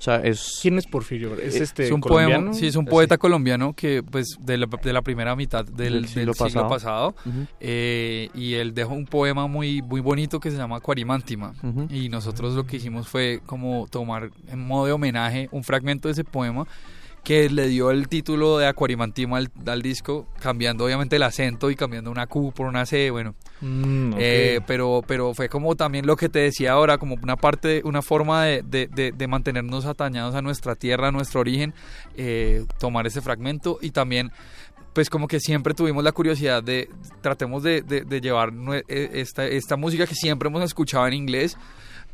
O 0.02 0.03
sea, 0.03 0.15
es... 0.15 0.57
¿Quién 0.64 0.80
es 0.80 0.88
Porfirio? 0.88 1.36
¿Es 1.40 1.56
Eh, 1.57 1.61
este 1.64 1.86
es 1.86 1.91
un 1.91 2.02
colombiano? 2.02 2.45
poema, 2.45 2.53
sí, 2.57 2.65
es 2.65 2.76
un 2.76 2.86
Así. 2.86 2.90
poeta 2.90 3.19
colombiano 3.19 3.73
que, 3.76 4.02
pues, 4.02 4.36
de 4.40 4.57
la, 4.57 4.65
de 4.65 4.94
la 4.94 5.03
primera 5.03 5.36
mitad 5.36 5.64
del, 5.64 5.76
Del 5.76 6.02
del 6.02 6.34
siglo 6.34 6.34
pasado. 6.68 7.14
eh, 7.60 8.30
y 8.34 8.56
él 8.56 8.73
dejó 8.73 8.94
un 8.95 9.06
poema 9.06 9.45
muy, 9.45 9.84
muy 9.84 10.02
bonito 10.02 10.40
que 10.40 10.49
se 10.49 10.57
llama 10.57 10.78
Aquarimántima. 10.78 11.53
Ujú. 11.61 11.88
Y 11.91 12.10
nosotros 12.10 12.56
lo 12.56 12.65
que 12.65 12.78
hicimos 12.78 13.07
fue 13.07 13.41
como 13.45 13.86
tomar 13.91 14.32
en 14.48 14.65
modo 14.65 14.88
de 14.88 14.91
homenaje 14.94 15.49
un 15.52 15.64
fragmento 15.64 16.07
de 16.07 16.14
ese 16.14 16.23
poema 16.23 16.65
que 17.23 17.52
le 17.52 17.68
dio 17.68 17.91
el 17.91 18.07
título 18.07 18.57
de 18.57 18.65
Aquarimantima 18.65 19.38
al, 19.38 19.52
al 19.68 19.84
disco, 19.84 20.26
cambiando 20.40 20.84
obviamente 20.86 21.18
el 21.18 21.22
acento 21.23 21.69
y 21.69 21.76
cambiando 21.76 22.10
una 22.10 22.26
Q 22.26 22.52
por 22.56 22.65
una 22.65 22.88
C, 22.88 23.11
bueno. 23.11 23.36
Mm. 23.62 24.14
Eh, 24.18 24.60
pero, 24.66 25.04
pero 25.08 25.34
fue 25.34 25.48
como 25.48 25.76
también 25.76 26.06
lo 26.08 26.16
que 26.16 26.30
te 26.30 26.40
decía 26.40 26.72
ahora, 26.74 26.98
como 26.98 27.16
una 27.22 27.36
parte, 27.36 27.82
una 27.86 28.02
forma 28.02 28.44
de, 28.46 28.64
de- 28.64 28.88
de- 28.88 29.12
de 29.12 29.28
mantenernos 29.28 29.86
atañados 29.86 30.34
a 30.36 30.42
nuestra 30.42 30.76
tierra, 30.76 31.10
a 31.10 31.12
nuestro 31.12 31.42
origen, 31.42 31.74
eh, 32.18 32.66
tomar 32.80 33.06
ese 33.08 33.22
fragmento 33.22 33.78
y 33.82 33.92
también 33.92 34.32
pues 34.94 35.10
como 35.10 35.28
que 35.28 35.40
siempre 35.40 35.74
tuvimos 35.74 36.04
la 36.04 36.12
curiosidad 36.12 36.62
de 36.62 36.90
tratemos 37.22 37.64
de, 37.64 37.82
de- 37.82 38.02
de 38.02 38.20
llevar 38.20 38.52
eh, 38.90 39.10
esta, 39.14 39.46
esta 39.46 39.78
música 39.78 40.06
que 40.06 40.16
siempre 40.16 40.50
hemos 40.50 40.64
escuchado 40.64 41.08
en 41.08 41.14
inglés 41.14 41.56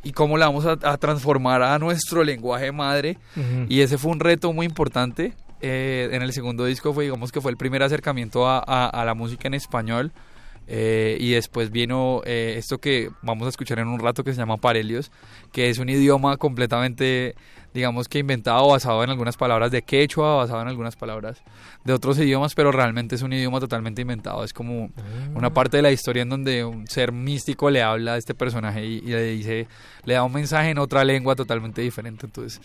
y 0.04 0.12
cómo 0.12 0.36
la 0.38 0.46
vamos 0.46 0.64
a, 0.64 0.72
a 0.82 0.96
transformar 0.96 1.60
a 1.62 1.76
nuestro 1.80 2.22
lenguaje 2.22 2.70
madre. 2.70 3.18
Y 3.68 3.80
ese 3.80 3.98
fue 3.98 4.12
un 4.12 4.20
reto 4.20 4.52
muy 4.52 4.64
importante 4.66 5.32
eh, 5.60 6.08
en 6.12 6.22
el 6.22 6.32
segundo 6.32 6.64
disco 6.66 6.94
fue 6.94 7.04
digamos 7.04 7.32
que 7.32 7.40
fue 7.40 7.50
el 7.50 7.56
primer 7.56 7.82
acercamiento 7.82 8.46
a, 8.46 8.58
a- 8.64 8.86
a 8.88 9.04
la 9.04 9.14
música 9.14 9.48
en 9.48 9.54
español 9.54 10.12
eh, 10.68 11.16
y 11.18 11.30
después 11.32 11.70
vino 11.70 12.20
eh, 12.26 12.54
esto 12.58 12.78
que 12.78 13.10
vamos 13.22 13.46
a 13.46 13.48
escuchar 13.48 13.78
en 13.78 13.88
un 13.88 13.98
rato 14.00 14.22
que 14.22 14.32
se 14.32 14.38
llama 14.38 14.58
Parelios, 14.58 15.10
que 15.50 15.70
es 15.70 15.78
un 15.78 15.88
idioma 15.88 16.36
completamente, 16.36 17.34
digamos 17.72 18.06
que 18.08 18.18
inventado, 18.18 18.68
basado 18.68 19.02
en 19.02 19.08
algunas 19.10 19.36
palabras 19.38 19.70
de 19.70 19.80
quechua, 19.82 20.36
basado 20.36 20.60
en 20.60 20.68
algunas 20.68 20.94
palabras 20.96 21.42
de 21.84 21.92
otros 21.94 22.18
idiomas, 22.18 22.54
pero 22.54 22.70
realmente 22.70 23.14
es 23.14 23.22
un 23.22 23.32
idioma 23.32 23.60
totalmente 23.60 24.02
inventado. 24.02 24.44
Es 24.44 24.52
como 24.52 24.90
una 25.34 25.50
parte 25.54 25.78
de 25.78 25.82
la 25.82 25.90
historia 25.90 26.22
en 26.22 26.28
donde 26.28 26.64
un 26.64 26.86
ser 26.86 27.12
místico 27.12 27.70
le 27.70 27.82
habla 27.82 28.14
a 28.14 28.16
este 28.18 28.34
personaje 28.34 28.84
y, 28.84 28.96
y 28.98 29.06
le 29.08 29.22
dice, 29.24 29.66
le 30.04 30.14
da 30.14 30.22
un 30.22 30.32
mensaje 30.32 30.68
en 30.70 30.78
otra 30.78 31.02
lengua 31.04 31.34
totalmente 31.34 31.80
diferente. 31.80 32.26
Entonces 32.26 32.60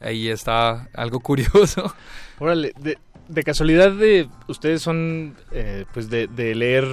ahí 0.00 0.28
está 0.28 0.88
algo 0.92 1.20
curioso. 1.20 1.94
Órale, 2.38 2.72
de- 2.78 2.98
de 3.28 3.42
casualidad 3.42 3.90
de 3.92 4.28
ustedes 4.46 4.82
son 4.82 5.34
eh, 5.50 5.84
pues 5.92 6.08
de, 6.10 6.28
de 6.28 6.54
leer 6.54 6.84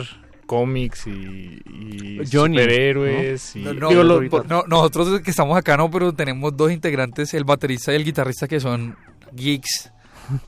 cómics 0.45 1.07
y, 1.07 1.61
y 1.65 2.19
Johnny, 2.31 2.57
superhéroes 2.57 3.55
y 3.55 3.59
No, 3.59 3.89
digo, 3.89 4.03
lo- 4.03 4.21
no, 4.21 4.29
por- 4.29 4.47
no, 4.49 4.63
nosotros 4.67 5.21
que 5.21 5.31
estamos 5.31 5.57
acá 5.57 5.77
no, 5.77 5.89
pero 5.89 6.13
tenemos 6.13 6.55
dos 6.55 6.71
integrantes, 6.71 7.33
el 7.33 7.43
baterista 7.43 7.91
y 7.93 7.95
el 7.95 8.03
guitarrista, 8.05 8.47
que 8.47 8.59
son 8.59 8.95
geeks 9.33 9.91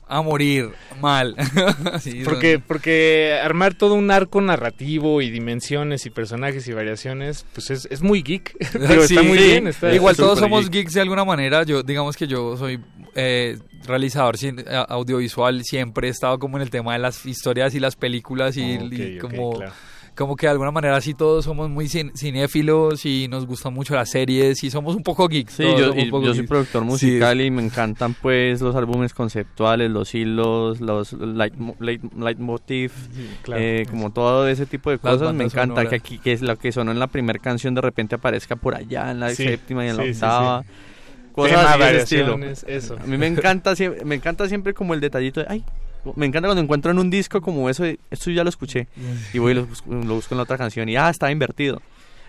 a 0.08 0.22
morir 0.22 0.70
mal. 1.02 1.36
Sí, 2.00 2.24
son- 2.24 2.32
porque 2.32 2.58
porque 2.58 3.38
armar 3.42 3.74
todo 3.74 3.94
un 3.94 4.10
arco 4.10 4.40
narrativo 4.40 5.20
y 5.20 5.30
dimensiones 5.30 6.06
y 6.06 6.10
personajes 6.10 6.66
y 6.68 6.72
variaciones 6.72 7.44
pues 7.52 7.70
es, 7.70 7.86
es 7.90 8.00
muy 8.02 8.22
geek 8.22 8.56
Sí, 8.72 8.78
está 9.14 9.22
muy 9.22 9.38
sí. 9.38 9.44
bien 9.44 9.66
está 9.66 9.94
Igual 9.94 10.16
todos 10.16 10.38
somos 10.38 10.62
geek. 10.70 10.72
geeks 10.72 10.94
de 10.94 11.00
alguna 11.02 11.24
manera. 11.26 11.62
Yo, 11.64 11.82
digamos 11.82 12.16
que 12.16 12.26
yo 12.26 12.56
soy 12.56 12.80
eh, 13.16 13.58
realizador 13.86 14.36
a- 14.70 14.82
audiovisual. 14.82 15.64
Siempre 15.64 16.08
he 16.08 16.10
estado 16.10 16.38
como 16.38 16.56
en 16.58 16.62
el 16.62 16.70
tema 16.70 16.92
de 16.92 16.98
las 17.00 17.24
historias 17.26 17.74
y 17.74 17.80
las 17.80 17.96
películas 17.96 18.56
y, 18.56 19.18
como, 19.20 19.54
claro. 19.56 19.72
como 20.14 20.36
que 20.36 20.46
de 20.46 20.52
alguna 20.52 20.70
manera 20.70 21.00
sí 21.00 21.14
todos 21.14 21.44
somos 21.44 21.68
muy 21.70 21.86
cin- 21.86 22.12
cinéfilos 22.16 23.04
y 23.06 23.26
nos 23.28 23.46
gustan 23.46 23.72
mucho 23.74 23.94
las 23.94 24.10
series 24.10 24.62
y 24.64 24.70
somos 24.70 24.94
un 24.96 25.02
poco 25.02 25.28
geeks. 25.28 25.54
Sí, 25.54 25.62
todos 25.62 25.78
yo, 25.80 25.86
somos 25.88 25.98
y 25.98 26.04
un 26.04 26.10
poco 26.10 26.26
yo 26.26 26.34
soy 26.34 26.46
productor 26.46 26.82
Sí, 26.82 26.88
musical 26.88 27.40
y 27.40 27.50
me 27.50 27.62
encantan 27.64 28.14
pues 28.14 28.60
los 28.60 28.74
álbumes 28.76 29.14
conceptuales, 29.14 29.90
los 29.90 30.14
hilos, 30.14 30.80
los 30.80 31.12
leit- 31.14 32.12
leitmotiv, 32.18 32.92
claro. 33.42 33.62
eh, 33.62 33.86
como 33.90 34.10
todo 34.10 34.46
ese 34.48 34.66
tipo 34.66 34.90
de 34.90 34.98
cosas. 34.98 35.32
Me 35.34 35.44
encanta 35.44 35.74
sonoras. 35.82 35.88
que 35.90 35.96
aquí 35.96 36.18
que 36.18 36.32
es 36.32 36.42
lo 36.42 36.56
que 36.56 36.72
sonó 36.72 36.92
en 36.92 36.98
la 36.98 37.06
primera 37.06 37.38
canción 37.38 37.74
de 37.74 37.80
repente 37.80 38.14
aparezca 38.14 38.56
por 38.56 38.74
allá 38.74 39.10
en 39.10 39.20
la 39.20 39.30
Sí, 39.30 39.44
séptima 39.44 39.84
y 39.86 39.88
en 39.90 39.96
la 39.96 40.02
sí, 40.02 40.08
sí, 40.10 40.14
octava. 40.16 40.64
Cosas 41.42 41.78
de 41.78 41.84
ese 41.96 42.02
estilo. 42.04 42.36
eso. 42.66 42.96
A 43.02 43.06
mí 43.06 43.16
me 43.18 43.26
encanta 43.26 43.76
siempre, 43.76 44.04
me 44.04 44.14
encanta 44.14 44.48
siempre 44.48 44.74
como 44.74 44.94
el 44.94 45.00
detallito 45.00 45.40
de 45.40 45.46
ay 45.48 45.64
me 46.14 46.24
encanta 46.26 46.46
cuando 46.48 46.62
encuentro 46.62 46.92
en 46.92 46.98
un 47.00 47.10
disco 47.10 47.40
como 47.40 47.68
eso 47.68 47.82
de, 47.82 47.98
esto 48.12 48.30
ya 48.30 48.42
lo 48.44 48.48
escuché 48.48 48.86
y 49.32 49.38
voy 49.38 49.52
y 49.52 49.54
lo 49.56 49.66
busco, 49.66 49.90
lo 49.92 50.14
busco 50.14 50.34
en 50.34 50.36
la 50.38 50.44
otra 50.44 50.56
canción 50.56 50.88
y 50.88 50.96
ah 50.96 51.10
está 51.10 51.30
invertido 51.32 51.82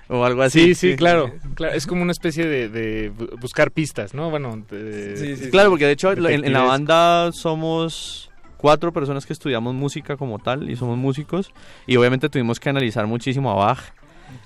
o 0.10 0.26
algo 0.26 0.42
así 0.42 0.74
Sí, 0.74 0.76
sí, 0.76 0.96
claro, 0.96 1.32
claro. 1.54 1.74
Es 1.76 1.86
como 1.86 2.02
una 2.02 2.12
especie 2.14 2.48
de, 2.48 2.70
de 2.70 3.12
bu- 3.12 3.40
buscar 3.40 3.72
pistas, 3.72 4.14
¿no? 4.14 4.30
Bueno, 4.32 4.64
de- 4.70 5.50
Claro, 5.52 5.70
porque 5.70 5.86
de 5.86 5.92
hecho 5.92 6.12
en, 6.12 6.26
en 6.46 6.54
la 6.54 6.62
banda 6.64 7.30
somos 7.34 8.32
cuatro 8.58 8.92
personas 8.92 9.26
que 9.28 9.34
estudiamos 9.34 9.76
música 9.76 10.18
como 10.18 10.40
tal 10.40 10.70
y 10.70 10.76
somos 10.76 10.98
músicos 10.98 11.52
y 11.86 11.96
obviamente 11.98 12.30
tuvimos 12.30 12.60
que 12.60 12.70
analizar 12.70 13.06
muchísimo 13.06 13.52
a 13.52 13.56
Bach. 13.66 13.80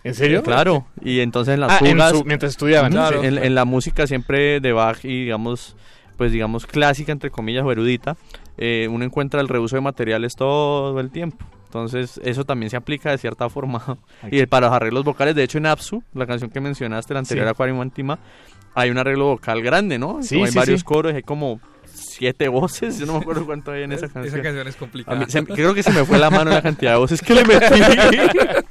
¿En 0.04 0.14
serio? 0.16 0.42
Claro, 0.44 0.86
y 1.02 1.20
entonces 1.20 1.54
en 1.56 1.60
las 1.62 1.72
Ah, 1.72 1.78
en 1.82 1.92
fugas 1.94 2.12
su- 2.12 2.24
mientras 2.26 2.52
estudiaban, 2.52 2.92
claro. 2.92 3.24
en, 3.24 3.38
en 3.38 3.56
la 3.56 3.66
música 3.66 4.08
siempre 4.08 4.60
de 4.60 4.72
Bach 4.74 5.04
y 5.04 5.24
digamos 5.26 5.76
pues 6.18 6.32
digamos 6.32 6.68
clásica 6.68 7.12
entre 7.12 7.32
comillas 7.32 7.64
o 7.66 7.72
erudita, 7.72 8.16
eh, 8.58 8.88
uno 8.92 9.04
encuentra 9.04 9.42
el 9.42 9.48
reuso 9.48 9.76
de 9.76 9.82
materiales 9.82 10.36
todo 10.36 11.00
el 11.00 11.10
tiempo. 11.10 11.44
Entonces, 11.66 12.20
eso 12.24 12.44
también 12.46 12.70
se 12.70 12.76
aplica 12.78 13.10
de 13.12 13.18
cierta 13.18 13.50
forma. 13.50 13.98
Y 14.30 14.46
para 14.46 14.68
los 14.68 14.76
arreglos 14.76 15.04
vocales, 15.04 15.34
de 15.36 15.44
hecho, 15.44 15.58
en 15.58 15.66
Apsu, 15.66 16.04
la 16.14 16.28
canción 16.28 16.52
que 16.52 16.60
mencionaste, 16.60 17.14
la 17.14 17.22
anterior 17.22 17.46
Sí. 17.46 17.48
a 17.48 17.52
Aquarium 17.52 17.82
Antima, 17.82 18.20
hay 18.76 18.92
un 18.92 18.98
arreglo 19.00 19.26
vocal 19.28 19.64
grande, 19.64 19.98
¿no? 19.98 20.22
Sí, 20.22 20.36
Como 20.36 20.46
hay 20.46 20.52
sí, 20.52 20.58
varios 20.60 20.80
sí. 20.82 20.86
coros, 20.86 21.14
hay 21.14 21.24
como 21.24 21.60
siete 21.86 22.50
voces, 22.50 23.00
yo 23.00 23.06
no 23.08 23.14
me 23.14 23.20
acuerdo 23.20 23.46
cuánto 23.46 23.72
hay 23.72 23.84
en 23.84 23.94
esa 23.94 24.06
Esa 24.08 24.14
canción. 24.14 24.42
canción 24.44 24.68
es 24.68 24.76
complicada. 24.76 25.18
Mí 25.18 25.26
se- 25.28 25.44
creo 25.46 25.74
que 25.74 25.82
se 25.82 25.92
me 25.92 26.04
fue 26.06 26.20
la 26.20 26.30
mano 26.30 26.52
en 26.52 26.56
la 26.58 26.62
cantidad 26.62 26.92
de 26.92 26.98
voces 27.00 27.20
que 27.22 27.34
le 27.34 27.46
metí. 27.46 27.66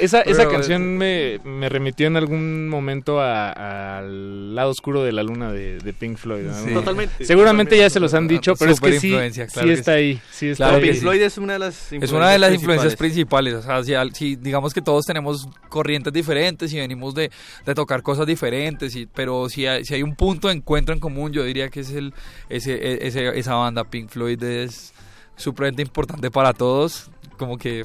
Esa, 0.00 0.20
esa 0.22 0.48
canción 0.48 0.96
me, 0.96 1.38
me 1.44 1.68
remitió 1.68 2.06
en 2.06 2.16
algún 2.16 2.68
momento 2.68 3.20
a- 3.20 3.98
al 3.98 4.54
lado 4.54 4.70
oscuro 4.70 5.02
de 5.02 5.12
la 5.12 5.22
luna 5.22 5.52
de, 5.52 5.78
de 5.78 5.92
Pink 5.92 6.16
Floyd. 6.16 6.44
¿no? 6.44 6.54
Sí. 6.64 6.72
Totalmente, 6.74 7.24
Seguramente 7.24 7.76
ya 7.76 7.88
se 7.90 8.00
los 8.00 8.14
han 8.14 8.26
dicho, 8.28 8.54
pero 8.56 8.72
es 8.72 8.80
que 8.80 8.98
sí, 9.00 9.08
influencia, 9.08 9.46
claro 9.46 9.68
sí 9.68 9.74
que 9.74 9.78
está 9.80 9.92
sí. 9.92 9.98
ahí. 9.98 10.20
Sí 10.30 10.48
está 10.48 10.64
Claro 10.68 10.82
ahí. 10.82 10.90
Pink. 10.90 11.00
Floyd 11.02 11.22
es 11.22 11.38
una 11.38 11.52
de 11.54 11.58
las 11.58 11.92
Es 11.92 12.12
una 12.12 12.30
de 12.30 12.38
las 12.38 12.52
influencias 12.54 12.96
principales. 12.96 13.54
principales. 13.54 13.54
O 13.54 13.62
sea, 13.84 14.04
si, 14.14 14.36
digamos 14.36 14.72
que 14.74 14.82
todos 14.82 15.04
tenemos 15.04 15.46
corrientes 15.68 16.12
diferentes 16.12 16.72
y 16.72 16.78
venimos 16.78 17.14
de, 17.14 17.30
de 17.66 17.74
tocar 17.74 18.02
cosas 18.02 18.26
diferentes, 18.26 18.94
y, 18.96 19.06
pero 19.06 19.48
si 19.48 19.66
hay, 19.66 19.84
si 19.84 19.94
hay 19.94 20.02
un 20.02 20.14
punto 20.16 20.48
de 20.48 20.54
encuentro 20.54 20.94
en 20.94 21.00
común, 21.00 21.32
yo 21.32 21.44
diría 21.44 21.68
que 21.68 21.80
es 21.80 21.90
el 21.90 22.12
ese, 22.48 22.74
e- 22.74 23.06
ese- 23.06 23.38
esa 23.38 23.54
banda 23.54 23.84
Pink 23.84 24.08
Floyd 24.10 24.42
es 24.42 24.92
supremamente 25.36 25.82
importante 25.82 26.30
para 26.30 26.52
todos, 26.52 27.10
como 27.38 27.58
que 27.58 27.84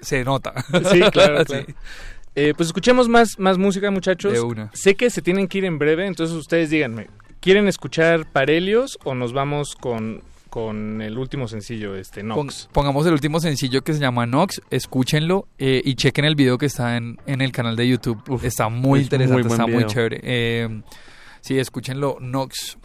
se 0.00 0.24
nota. 0.24 0.52
Sí, 0.90 1.00
claro, 1.12 1.44
Sí. 1.48 1.74
Eh, 2.34 2.54
pues 2.56 2.68
escuchemos 2.68 3.08
más, 3.08 3.38
más 3.38 3.58
música, 3.58 3.90
muchachos. 3.90 4.32
De 4.32 4.40
una. 4.40 4.70
Sé 4.72 4.94
que 4.94 5.10
se 5.10 5.22
tienen 5.22 5.48
que 5.48 5.58
ir 5.58 5.64
en 5.64 5.78
breve, 5.78 6.06
entonces 6.06 6.36
ustedes 6.36 6.70
díganme, 6.70 7.08
¿quieren 7.40 7.66
escuchar 7.66 8.30
Parelios 8.30 8.96
o 9.02 9.14
nos 9.14 9.32
vamos 9.32 9.74
con, 9.74 10.22
con 10.48 11.02
el 11.02 11.18
último 11.18 11.48
sencillo, 11.48 11.96
este, 11.96 12.22
Nox? 12.22 12.68
pongamos 12.72 13.04
el 13.06 13.14
último 13.14 13.40
sencillo 13.40 13.82
que 13.82 13.92
se 13.92 13.98
llama 13.98 14.24
Nox, 14.26 14.62
escúchenlo 14.70 15.48
eh, 15.58 15.82
y 15.84 15.96
chequen 15.96 16.26
el 16.26 16.36
video 16.36 16.58
que 16.58 16.66
está 16.66 16.96
en, 16.96 17.18
en 17.26 17.40
el 17.40 17.50
canal 17.50 17.74
de 17.74 17.88
YouTube. 17.88 18.22
está 18.44 18.68
muy 18.68 19.00
es 19.00 19.06
interesante, 19.06 19.42
muy 19.42 19.50
está 19.52 19.66
muy 19.66 19.86
chévere. 19.86 20.20
Eh, 20.22 20.82
sí, 21.40 21.58
escúchenlo, 21.58 22.18
Nox. 22.20 22.78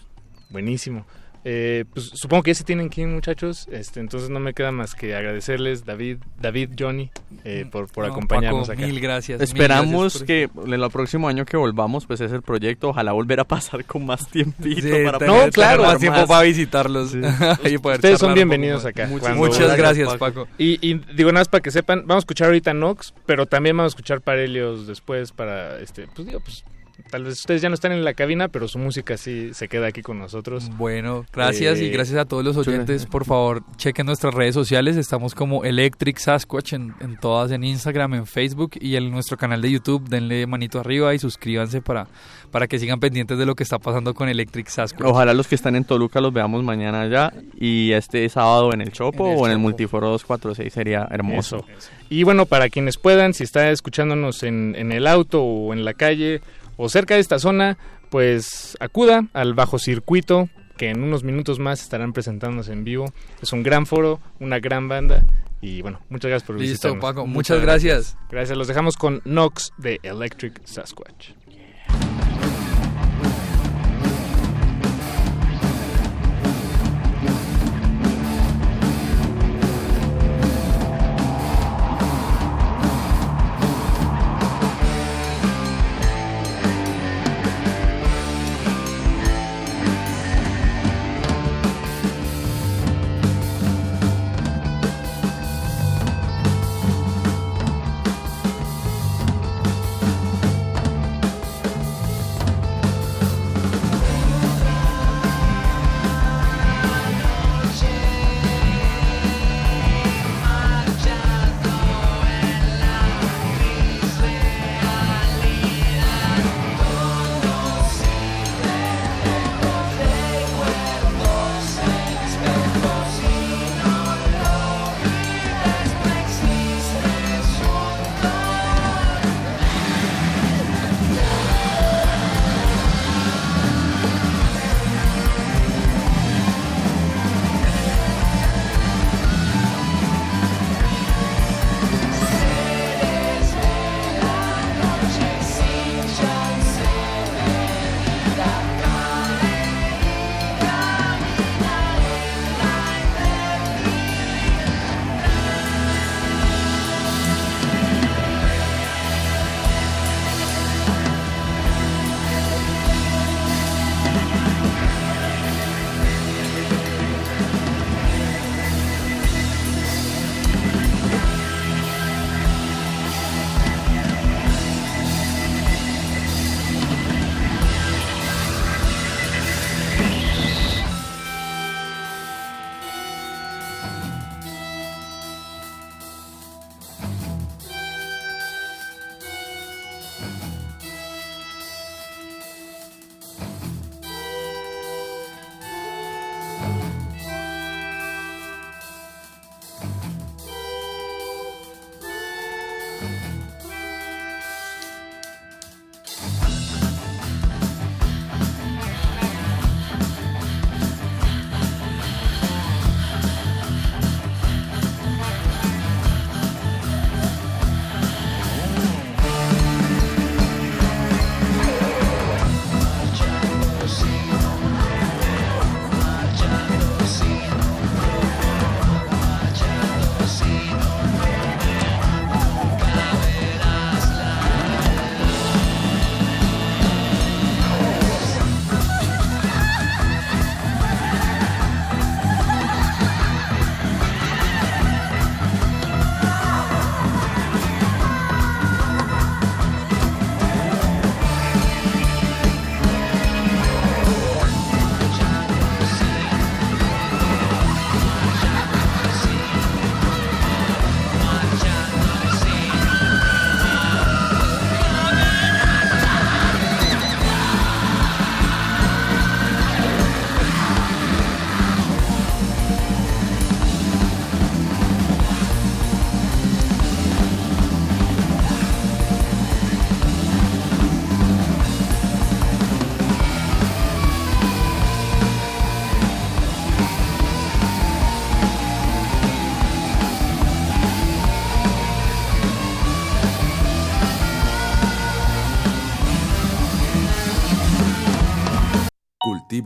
Buenísimo. 0.50 1.06
Eh, 1.46 1.84
pues 1.94 2.06
supongo 2.14 2.44
que 2.44 2.52
ese 2.52 2.64
tienen 2.64 2.90
que 2.90 3.02
ir, 3.02 3.08
muchachos. 3.08 3.68
Este, 3.72 4.00
entonces 4.00 4.30
no 4.30 4.40
me 4.40 4.54
queda 4.54 4.72
más 4.72 4.96
que 4.96 5.14
agradecerles, 5.16 5.84
David, 5.84 6.20
David, 6.42 6.70
Johnny, 6.80 7.12
eh, 7.44 7.66
por, 7.70 7.92
por 7.92 8.06
No, 8.08 8.14
acompañarnos 8.14 8.68
Paco, 8.70 8.80
acá. 8.80 8.88
mil 8.88 9.00
gracias. 9.02 9.40
mil 9.40 9.44
Esperamos 9.48 10.14
gracias 10.20 10.24
que 10.24 10.50
en 10.66 10.74
el 10.74 10.90
próximo 10.90 11.28
año 11.28 11.44
que 11.46 11.58
volvamos, 11.58 12.06
pues 12.06 12.22
es 12.22 12.32
el 12.32 12.42
proyecto. 12.42 12.90
Ojalá 12.90 13.12
volver 13.12 13.42
a 13.42 13.44
pasar 13.44 13.84
con 13.86 14.06
más 14.06 14.28
tiempito 14.32 14.82
Sí, 14.82 15.04
para 15.04 15.20
poder 15.20 15.32
tener 15.32 15.50
charlar 15.52 15.80
más 15.88 16.00
tiempo 16.00 16.28
para 16.28 16.42
visitarlos. 16.44 17.12
Sí. 17.12 17.20
Y 17.70 17.78
poder 17.78 17.98
Ustedes 17.98 18.20
son 18.20 18.34
bienvenidos 18.34 18.86
acá. 18.86 19.10
cuando- 19.20 19.38
Muchas 19.38 19.76
gracias, 19.78 20.16
Paco. 20.16 20.48
Y, 20.58 20.80
y 20.88 20.94
digo 21.16 21.32
nada 21.32 21.42
más 21.42 21.50
para 21.50 21.62
que 21.62 21.72
sepan, 21.72 22.00
vamos 22.06 22.16
a 22.16 22.20
escuchar 22.20 22.48
ahorita 22.48 22.74
Nox, 22.74 23.14
pero 23.26 23.46
también 23.48 23.76
vamos 23.76 23.92
a 23.92 23.96
escuchar 23.96 24.22
Parelios 24.22 24.88
después 24.88 25.32
para, 25.32 25.80
este, 25.80 26.08
pues 26.16 26.28
digo, 26.28 26.40
pues 26.40 26.64
tal 27.10 27.24
vez 27.24 27.40
ustedes 27.40 27.62
ya 27.62 27.70
no 27.70 27.76
están 27.76 27.92
en 27.92 28.04
la 28.04 28.14
cabina, 28.14 28.48
pero 28.48 28.68
su 28.68 28.80
música 28.80 29.18
sí 29.18 29.54
se 29.54 29.68
queda 29.68 29.88
aquí 29.88 30.02
con 30.02 30.20
nosotros. 30.20 30.70
Bueno, 30.78 31.26
gracias 31.32 31.80
y 31.80 31.86
Eh, 31.86 31.90
gracias 31.90 32.18
a 32.20 32.26
todos 32.26 32.44
los 32.44 32.58
oyentes. 32.58 33.06
Por 33.06 33.26
favor, 33.26 33.64
chequen 33.78 34.06
nuestras 34.06 34.34
redes 34.34 34.54
sociales. 34.54 34.98
Estamos 34.98 35.36
como 35.36 35.64
Electric 35.64 36.18
Sasquatch 36.18 36.74
en, 36.74 36.94
en 37.00 37.18
todas, 37.18 37.52
en 37.52 37.64
Instagram, 37.64 38.14
en 38.16 38.26
Facebook 38.26 38.72
y 38.80 38.96
en 38.96 39.12
nuestro 39.12 39.38
canal 39.38 39.62
de 39.62 39.72
YouTube. 39.72 40.08
Denle 40.10 40.48
manito 40.48 40.80
arriba 40.80 41.14
y 41.14 41.20
suscríbanse 41.20 41.82
para, 41.82 42.08
para 42.52 42.68
que 42.68 42.80
sigan 42.80 43.00
pendientes 43.00 43.38
de 43.38 43.46
lo 43.46 43.56
que 43.56 43.64
está 43.64 43.80
pasando 43.80 44.14
con 44.14 44.30
Electric 44.30 44.68
Sasquatch. 44.68 45.08
Ojalá 45.08 45.34
los 45.34 45.48
que 45.48 45.56
están 45.56 45.76
en 45.76 45.86
Toluca 45.86 46.22
los 46.22 46.34
veamos 46.34 46.64
mañana 46.64 47.02
allá 47.02 47.34
y 47.60 47.92
este 47.92 48.28
sábado 48.30 48.74
en 48.74 48.82
el 48.82 48.92
Chopo 48.92 49.26
En 49.28 49.34
el 49.34 49.38
o 49.38 49.46
en 49.46 49.52
el 49.52 49.58
Chopo. 49.58 49.62
Multiforo 49.62 50.10
246 50.10 50.74
sería 50.74 51.08
hermoso. 51.12 51.66
Eso. 51.78 51.90
Y 52.10 52.24
bueno, 52.24 52.46
para 52.46 52.70
quienes 52.70 52.98
puedan, 52.98 53.34
si 53.34 53.44
está 53.44 53.72
escuchándonos 53.72 54.44
en, 54.44 54.76
en 54.78 54.92
el 54.92 55.08
auto 55.08 55.42
o 55.44 55.74
en 55.74 55.86
la 55.86 55.94
calle 55.94 56.42
o 56.78 56.90
cerca 56.90 57.16
de 57.16 57.22
esta 57.22 57.40
zona, 57.40 57.78
pues 58.10 58.78
acuda 58.80 59.28
al 59.34 59.54
bajo 59.54 59.80
circuito 59.80 60.50
que 60.78 60.90
en 60.90 61.04
unos 61.04 61.24
minutos 61.24 61.60
más 61.60 61.82
estarán 61.82 62.14
presentándose 62.14 62.74
en 62.74 62.84
vivo. 62.84 63.14
Es 63.42 63.54
un 63.54 63.64
gran 63.64 63.86
foro, 63.86 64.20
una 64.40 64.60
gran 64.60 64.88
banda 64.88 65.26
y 65.62 65.82
bueno, 65.82 66.02
muchas 66.10 66.30
gracias 66.30 66.48
por 66.48 66.60
Listo, 66.60 66.90
visitarnos. 66.90 67.02
Paco, 67.02 67.26
muchas 67.26 67.62
gracias. 67.62 68.18
Gracias, 68.30 68.58
los 68.58 68.68
dejamos 68.68 68.98
con 68.98 69.22
Nox 69.24 69.72
de 69.78 70.00
Electric 70.04 70.62
Sasquatch. 70.66 71.32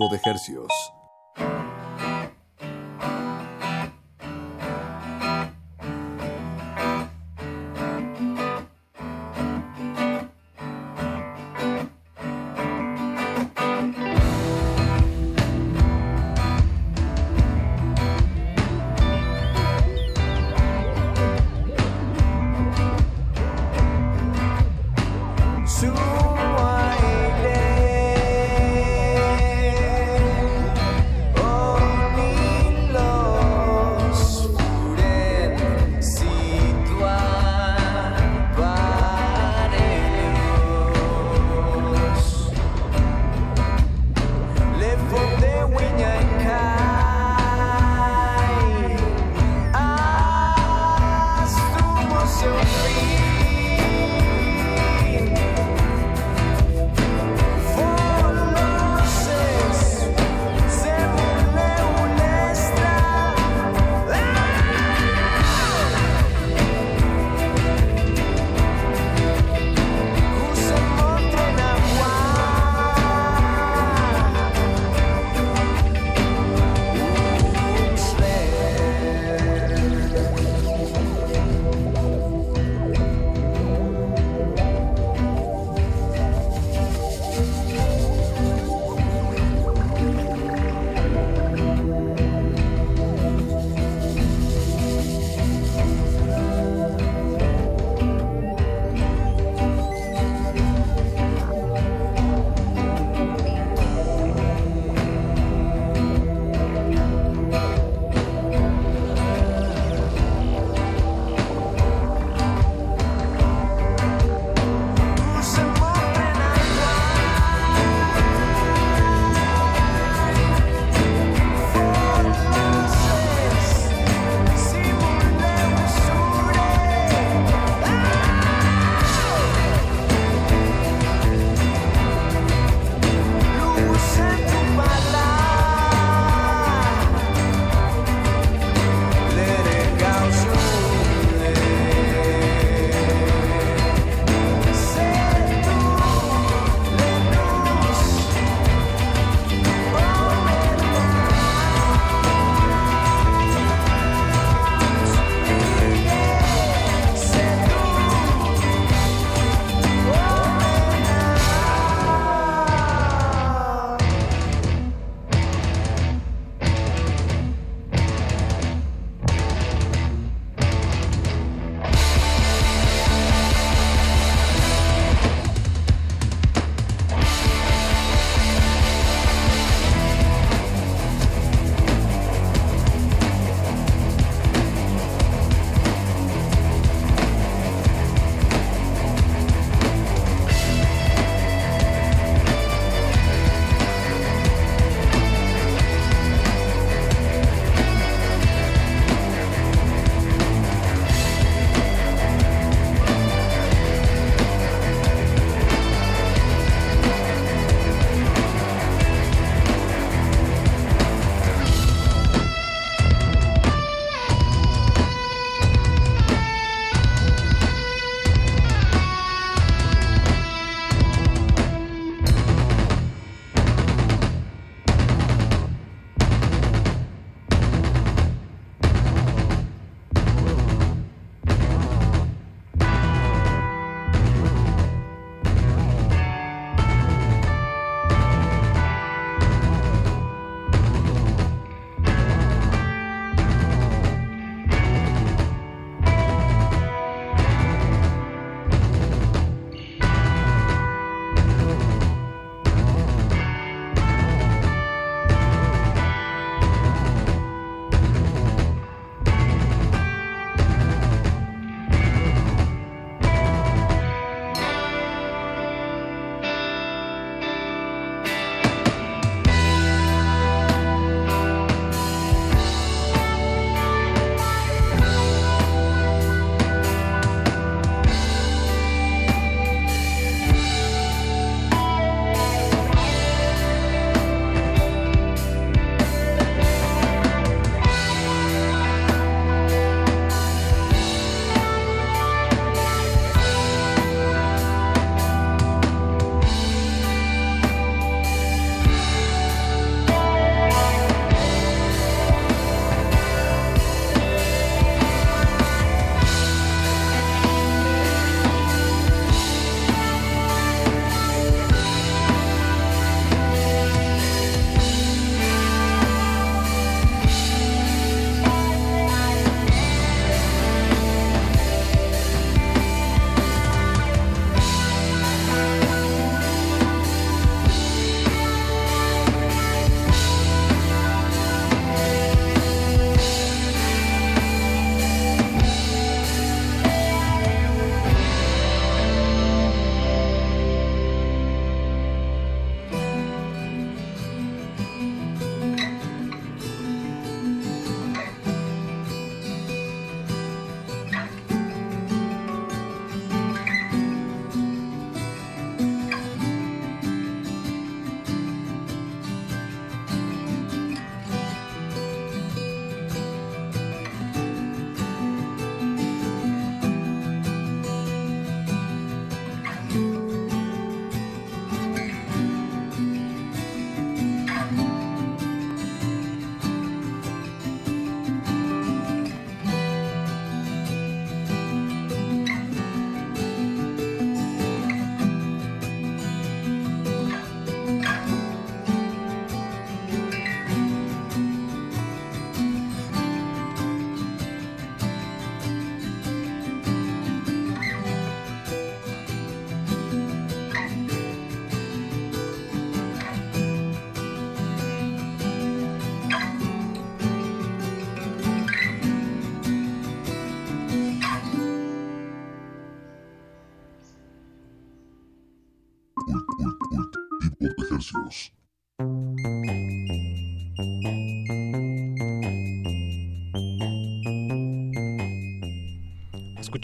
De 0.05 0.19
hercios. 0.23 0.71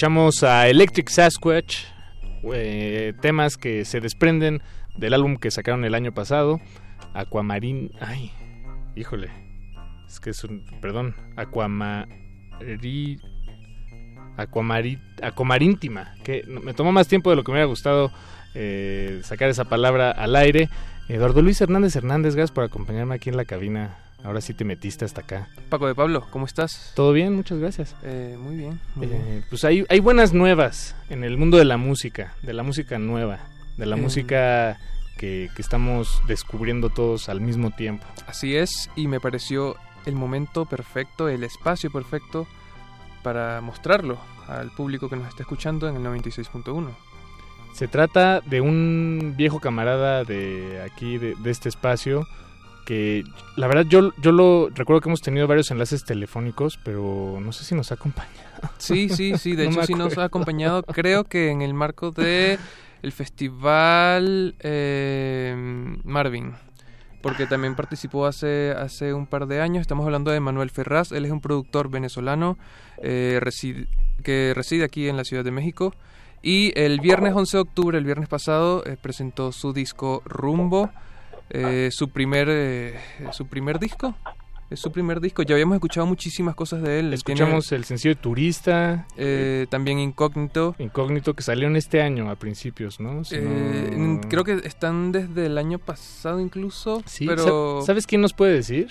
Escuchamos 0.04 0.44
a 0.44 0.68
Electric 0.68 1.08
Sasquatch, 1.08 1.86
eh, 2.54 3.14
temas 3.22 3.56
que 3.56 3.86
se 3.86 4.02
desprenden 4.02 4.62
del 4.98 5.14
álbum 5.14 5.38
que 5.38 5.50
sacaron 5.50 5.86
el 5.86 5.96
año 5.96 6.14
pasado, 6.14 6.60
Aquamarín... 7.14 7.90
Ay, 8.02 8.34
híjole, 8.98 9.30
es 10.06 10.20
que 10.20 10.32
es 10.32 10.44
un... 10.44 10.66
Perdón, 10.82 11.16
Aquamari... 11.38 13.18
Aquamari... 14.36 15.00
Aquamaríntima, 15.22 16.16
que 16.26 16.44
me 16.50 16.74
tomó 16.74 16.92
más 16.92 17.08
tiempo 17.08 17.30
de 17.30 17.38
lo 17.38 17.46
que 17.46 17.54
me 17.54 17.60
hubiera 17.60 17.70
gustado 17.70 18.12
eh, 18.56 19.22
sacar 19.24 19.48
esa 19.48 19.64
palabra 19.64 20.12
al 20.12 20.36
aire. 20.36 20.68
Eduardo 21.08 21.42
Luis 21.42 21.62
Hernández 21.62 21.96
Hernández, 21.96 22.36
gracias 22.36 22.54
por 22.54 22.66
acompañarme 22.66 23.16
aquí 23.16 23.30
en 23.30 23.38
la 23.38 23.46
cabina. 23.46 24.03
Ahora 24.24 24.40
sí 24.40 24.54
te 24.54 24.64
metiste 24.64 25.04
hasta 25.04 25.22
acá. 25.22 25.50
Paco 25.70 25.86
de 25.88 25.96
Pablo, 25.96 26.26
¿cómo 26.32 26.46
estás? 26.46 26.94
Todo 26.96 27.12
bien, 27.12 27.36
muchas 27.36 27.60
gracias. 27.60 27.96
Eh, 28.04 28.38
muy 28.40 28.56
bien. 28.56 28.80
Muy 28.96 29.08
Eh, 29.08 29.10
bien. 29.10 29.46
pues 29.50 29.66
hay, 29.66 29.86
hay 29.90 30.00
buenas 30.00 30.34
nuevas 30.34 30.96
en 31.10 31.24
el 31.26 31.38
mundo 31.38 31.58
de 31.58 31.66
la 31.66 31.76
música, 31.78 32.34
de 32.42 32.54
la 32.54 32.64
música 32.64 32.98
nueva, 33.00 33.40
de 33.78 33.86
la 33.86 33.98
Eh. 33.98 34.02
música 34.02 34.80
que, 35.18 35.50
que 35.56 35.62
estamos 35.62 36.22
descubriendo 36.28 36.90
todos 36.90 37.28
al 37.28 37.42
mismo 37.42 37.72
tiempo. 37.72 38.06
Así 38.26 38.56
es, 38.56 38.90
y 38.96 39.08
me 39.08 39.20
pareció 39.20 39.76
el 40.06 40.16
momento 40.16 40.66
perfecto, 40.66 41.28
el 41.28 41.44
espacio 41.44 41.92
perfecto 41.92 42.48
para 43.24 43.60
mostrarlo 43.62 44.18
al 44.48 44.72
público 44.72 45.10
que 45.10 45.16
nos 45.18 45.28
está 45.28 45.44
escuchando 45.44 45.88
en 45.90 45.96
el 45.98 46.04
96.1. 46.04 46.90
Se 47.74 47.88
trata 47.88 48.40
de 48.42 48.62
un 48.62 49.34
viejo 49.36 49.60
camarada 49.60 50.24
de 50.24 50.82
aquí, 50.86 51.18
de, 51.18 51.36
de 51.36 51.52
este 51.52 51.70
espacio, 51.70 52.26
que 52.86 53.24
la 53.56 53.68
verdad 53.68 53.86
yo, 53.88 54.12
yo 54.22 54.32
lo 54.32 54.70
recuerdo 54.74 55.02
que 55.02 55.10
hemos 55.10 55.22
tenido 55.22 55.48
varios 55.48 55.72
enlaces 55.72 56.04
telefónicos, 56.04 56.78
pero 56.84 57.40
no 57.42 57.52
sé 57.52 57.64
si 57.64 57.76
nos 57.76 57.92
ha 57.92 57.96
acompañado. 57.96 58.34
Sí, 58.78 59.10
sí, 59.10 59.38
sí, 59.38 59.56
de 59.56 59.66
No 59.70 59.72
hecho 59.72 59.84
sí 59.86 59.94
nos 59.96 60.18
ha 60.18 60.26
acompañado, 60.26 60.84
creo 60.84 61.24
que 61.24 61.50
en 61.50 61.62
el 61.62 61.74
marco 61.74 62.12
de 62.12 62.60
el 63.02 63.12
festival 63.12 64.56
eh, 64.60 65.56
Marvin, 66.04 66.54
porque 67.22 67.48
también 67.48 67.76
participó 67.76 68.26
hace, 68.26 68.72
hace 68.78 69.14
un 69.14 69.28
par 69.28 69.48
de 69.48 69.62
años, 69.62 69.82
estamos 69.82 70.06
hablando 70.06 70.32
de 70.32 70.40
Manuel 70.40 70.70
Ferraz, 70.70 71.12
él 71.12 71.26
es 71.26 71.32
un 71.32 71.42
productor 71.42 71.90
venezolano 71.90 72.58
eh, 73.02 73.40
reside- 73.42 73.88
que 74.24 74.54
reside 74.56 74.84
aquí 74.84 75.08
en 75.10 75.18
la 75.18 75.24
Ciudad 75.24 75.44
de 75.44 75.52
México, 75.52 75.94
y 76.42 76.74
el 76.78 77.00
viernes 77.00 77.34
11 77.34 77.58
de 77.58 77.62
octubre, 77.62 77.98
el 77.98 78.04
viernes 78.06 78.28
pasado, 78.28 78.84
eh, 78.86 78.98
presentó 79.02 79.52
su 79.54 79.72
disco 79.74 80.22
Rumbo, 80.26 80.90
eh, 81.50 81.90
su 81.92 82.10
primer 82.10 82.48
eh, 82.50 83.00
su 83.32 83.48
primer 83.48 83.80
disco. 83.80 84.16
Es 84.70 84.80
su 84.80 84.92
primer 84.92 85.20
disco. 85.22 85.44
Ya 85.44 85.54
habíamos 85.54 85.76
escuchado 85.76 86.08
muchísimas 86.08 86.56
cosas 86.56 86.82
de 86.82 86.96
él. 87.00 87.06
Tiene- 87.06 87.16
Escuchamos 87.16 87.72
el 87.74 87.84
sencillo 87.84 88.16
de 88.16 88.22
Turista, 88.22 89.06
eh, 89.18 89.68
también 89.70 90.00
Incógnito. 90.00 90.76
Incógnito, 90.80 91.36
que 91.36 91.44
salieron 91.44 91.76
este 91.76 92.02
año 92.02 92.32
a 92.32 92.36
principios, 92.38 93.00
¿no? 93.00 93.24
Si 93.24 93.36
Eh, 93.36 93.94
no- 93.96 94.22
Creo 94.30 94.44
que 94.44 94.54
están 94.64 95.12
desde 95.12 95.46
el 95.46 95.60
año 95.60 95.78
pasado 95.78 96.40
incluso. 96.40 97.04
Sí, 97.06 97.28
pero 97.28 97.82
¿sab- 97.82 97.86
¿Sabes 97.86 98.08
quién 98.08 98.22
nos 98.22 98.34
puede 98.34 98.54
decir? 98.54 98.88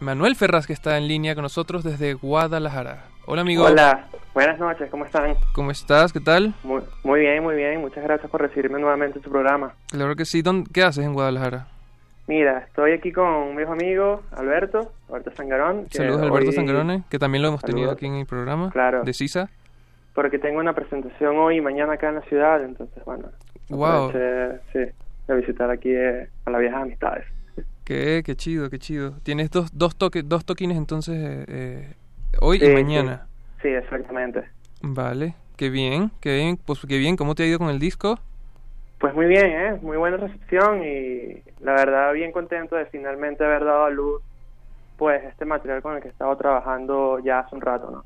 Manuel 0.00 0.34
Ferraz 0.34 0.66
que 0.66 0.72
está 0.72 0.98
en 0.98 1.06
línea 1.06 1.36
con 1.36 1.42
nosotros 1.42 1.84
desde 1.84 2.14
Guadalajara. 2.14 3.04
Hola 3.26 3.42
amigo. 3.42 3.64
Hola, 3.64 4.08
buenas 4.34 4.58
noches, 4.58 4.90
¿cómo 4.90 5.04
están? 5.04 5.36
¿Cómo 5.52 5.70
estás? 5.70 6.12
¿Qué 6.12 6.18
tal? 6.18 6.52
Muy, 6.64 6.82
muy 7.04 7.20
bien, 7.20 7.40
muy 7.44 7.54
bien, 7.54 7.80
muchas 7.80 8.02
gracias 8.02 8.28
por 8.28 8.40
recibirme 8.40 8.80
nuevamente 8.80 9.18
en 9.18 9.24
su 9.24 9.30
programa. 9.30 9.74
Claro 9.88 10.16
que 10.16 10.24
sí. 10.24 10.42
¿Dónde- 10.42 10.68
¿Qué 10.72 10.82
haces 10.82 11.04
en 11.04 11.12
Guadalajara? 11.12 11.68
Mira, 12.32 12.60
estoy 12.60 12.92
aquí 12.92 13.12
con 13.12 13.26
un 13.28 13.56
viejo 13.56 13.72
amigo, 13.72 14.22
Alberto, 14.30 14.90
Alberto 15.10 15.32
Sangarón. 15.36 15.86
Saludos 15.90 16.22
a 16.22 16.24
Alberto 16.24 16.50
Sangarone, 16.52 17.02
que 17.10 17.18
también 17.18 17.42
lo 17.42 17.48
hemos 17.48 17.60
tenido 17.60 17.90
aquí 17.90 18.06
en 18.06 18.14
el 18.14 18.24
programa. 18.24 18.70
Claro. 18.70 19.02
De 19.04 19.12
CISA. 19.12 19.50
Porque 20.14 20.38
tengo 20.38 20.58
una 20.58 20.72
presentación 20.74 21.36
hoy 21.36 21.58
y 21.58 21.60
mañana 21.60 21.92
acá 21.92 22.08
en 22.08 22.14
la 22.14 22.22
ciudad, 22.22 22.64
entonces, 22.64 23.04
bueno, 23.04 23.28
Wow. 23.68 24.12
sí, 24.72 24.78
de 24.78 25.36
visitar 25.36 25.70
aquí 25.70 25.90
eh, 25.90 26.26
a 26.46 26.50
las 26.50 26.60
viejas 26.62 26.80
amistades. 26.80 27.26
Qué, 27.84 28.22
qué 28.24 28.34
chido, 28.34 28.70
qué 28.70 28.78
chido. 28.78 29.12
Tienes 29.22 29.50
dos, 29.50 29.68
dos, 29.76 29.94
toques, 29.94 30.26
dos 30.26 30.46
toquines 30.46 30.78
entonces 30.78 31.14
eh, 31.18 31.44
eh, 31.48 31.94
hoy 32.40 32.60
Sí, 32.60 32.64
y 32.64 32.68
sí. 32.68 32.72
mañana. 32.72 33.26
Sí, 33.60 33.68
exactamente. 33.68 34.42
Vale, 34.80 35.34
qué 35.58 35.68
bien, 35.68 36.10
qué 36.20 36.36
bien. 36.36 36.56
Pues 36.56 36.80
qué 36.88 36.96
bien, 36.96 37.14
¿cómo 37.14 37.34
te 37.34 37.42
ha 37.42 37.46
ido 37.46 37.58
con 37.58 37.68
el 37.68 37.78
disco? 37.78 38.18
Pues 39.02 39.16
muy 39.16 39.26
bien, 39.26 39.46
¿eh? 39.46 39.78
Muy 39.82 39.96
buena 39.96 40.16
recepción 40.16 40.84
y 40.84 41.42
la 41.60 41.72
verdad 41.72 42.12
bien 42.12 42.30
contento 42.30 42.76
de 42.76 42.86
finalmente 42.86 43.44
haber 43.44 43.64
dado 43.64 43.86
a 43.86 43.90
luz 43.90 44.22
pues 44.96 45.24
este 45.24 45.44
material 45.44 45.82
con 45.82 45.96
el 45.96 46.00
que 46.00 46.06
he 46.06 46.10
estado 46.12 46.36
trabajando 46.36 47.18
ya 47.18 47.40
hace 47.40 47.56
un 47.56 47.62
rato, 47.62 47.90
¿no? 47.90 48.04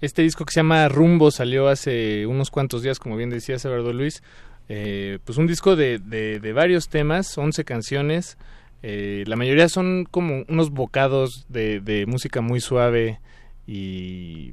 Este 0.00 0.22
disco 0.22 0.46
que 0.46 0.52
se 0.52 0.60
llama 0.60 0.88
Rumbo 0.88 1.30
salió 1.30 1.68
hace 1.68 2.26
unos 2.26 2.50
cuantos 2.50 2.82
días, 2.82 2.98
como 2.98 3.18
bien 3.18 3.28
decía 3.28 3.56
Eduardo 3.56 3.92
Luis. 3.92 4.22
Eh, 4.70 5.18
pues 5.26 5.36
un 5.36 5.46
disco 5.46 5.76
de, 5.76 5.98
de, 5.98 6.40
de 6.40 6.52
varios 6.54 6.88
temas, 6.88 7.36
11 7.36 7.62
canciones. 7.64 8.38
Eh, 8.82 9.24
la 9.26 9.36
mayoría 9.36 9.68
son 9.68 10.06
como 10.10 10.44
unos 10.48 10.70
bocados 10.70 11.44
de, 11.50 11.80
de 11.80 12.06
música 12.06 12.40
muy 12.40 12.60
suave 12.60 13.20
y 13.66 14.52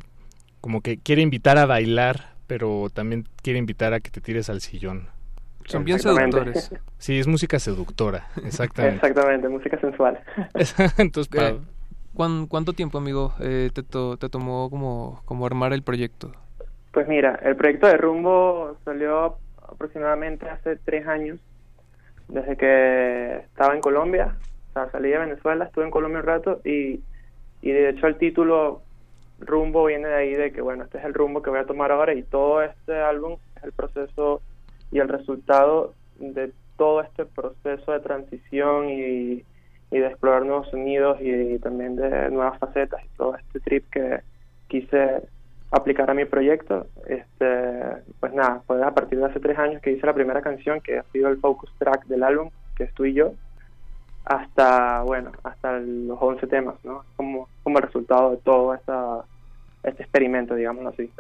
como 0.59 0.81
que 0.81 0.97
quiere 0.97 1.21
invitar 1.21 1.57
a 1.57 1.65
bailar, 1.65 2.33
pero 2.45 2.89
también 2.93 3.25
quiere 3.41 3.57
invitar 3.57 3.93
a 3.93 4.01
que 4.01 4.11
te 4.11 4.19
tires 4.19 4.49
al 4.49 4.59
sillón. 4.59 5.07
Son 5.71 5.83
bien 5.83 5.99
seductores. 5.99 6.71
Sí, 6.97 7.17
es 7.19 7.25
música 7.27 7.57
seductora, 7.57 8.27
exactamente. 8.45 8.97
Exactamente, 8.97 9.49
música 9.49 9.79
sensual. 9.79 10.19
Entonces, 10.99 11.27
para- 11.33 11.49
Eh, 11.49 11.59
¿cuán- 12.13 12.45
¿Cuánto 12.47 12.73
tiempo, 12.73 12.99
amigo, 12.99 13.33
eh, 13.39 13.71
te, 13.73 13.81
to- 13.81 14.17
te 14.17 14.29
tomó 14.29 14.69
como, 14.69 15.21
como 15.25 15.45
armar 15.47 15.73
el 15.73 15.81
proyecto? 15.81 16.31
Pues 16.91 17.07
mira, 17.07 17.39
el 17.43 17.55
proyecto 17.55 17.87
de 17.87 17.97
Rumbo 17.97 18.77
salió 18.85 19.37
aproximadamente 19.67 20.47
hace 20.49 20.75
tres 20.75 21.07
años, 21.07 21.39
desde 22.27 22.55
que 22.57 23.37
estaba 23.45 23.73
en 23.73 23.81
Colombia, 23.81 24.35
o 24.69 24.73
sea, 24.73 24.91
salí 24.91 25.09
de 25.09 25.17
Venezuela, 25.17 25.65
estuve 25.65 25.85
en 25.85 25.91
Colombia 25.91 26.19
un 26.19 26.25
rato 26.25 26.61
y, 26.63 26.99
y 27.61 27.71
de 27.71 27.89
hecho 27.89 28.07
el 28.07 28.17
título 28.17 28.81
Rumbo 29.39 29.85
viene 29.85 30.07
de 30.07 30.15
ahí 30.15 30.33
de 30.33 30.51
que 30.51 30.61
bueno, 30.61 30.83
este 30.83 30.99
es 30.99 31.05
el 31.05 31.13
rumbo 31.13 31.41
que 31.41 31.49
voy 31.49 31.59
a 31.59 31.65
tomar 31.65 31.91
ahora 31.91 32.13
y 32.13 32.21
todo 32.23 32.61
este 32.61 32.93
álbum 33.01 33.37
es 33.57 33.63
el 33.63 33.71
proceso 33.71 34.41
y 34.91 34.99
el 34.99 35.07
resultado 35.07 35.93
de 36.19 36.51
todo 36.77 37.01
este 37.01 37.25
proceso 37.25 37.91
de 37.91 37.99
transición 37.99 38.89
y, 38.89 39.43
de 39.91 40.07
explorar 40.07 40.45
nuevos 40.45 40.69
sonidos 40.69 41.17
y, 41.21 41.59
también 41.59 41.95
de 41.95 42.29
nuevas 42.31 42.57
facetas 42.59 43.03
y 43.03 43.17
todo 43.17 43.35
este 43.35 43.59
trip 43.59 43.89
que 43.91 44.21
quise 44.67 45.21
aplicar 45.69 46.09
a 46.09 46.13
mi 46.13 46.25
proyecto. 46.25 46.87
Este, 47.07 48.01
pues 48.19 48.33
nada, 48.33 48.61
fue 48.67 48.83
a 48.83 48.91
partir 48.91 49.19
de 49.19 49.25
hace 49.25 49.39
tres 49.39 49.57
años 49.57 49.81
que 49.81 49.91
hice 49.91 50.05
la 50.05 50.13
primera 50.13 50.41
canción 50.41 50.81
que 50.81 50.99
ha 50.99 51.03
sido 51.11 51.29
el 51.29 51.39
focus 51.39 51.71
track 51.77 52.05
del 52.05 52.23
álbum, 52.23 52.49
que 52.75 52.85
es 52.85 52.93
tú 52.93 53.05
y 53.05 53.13
yo, 53.13 53.33
hasta, 54.25 55.01
bueno, 55.03 55.31
hasta 55.43 55.79
los 55.79 56.17
11 56.21 56.47
temas, 56.47 56.75
¿no? 56.83 57.03
Como, 57.15 57.49
como 57.63 57.77
el 57.77 57.83
resultado 57.83 58.31
de 58.31 58.37
todo 58.37 58.73
esta, 58.73 59.23
este 59.83 60.03
experimento, 60.03 60.55
digámoslo 60.55 60.89
así. 60.89 61.11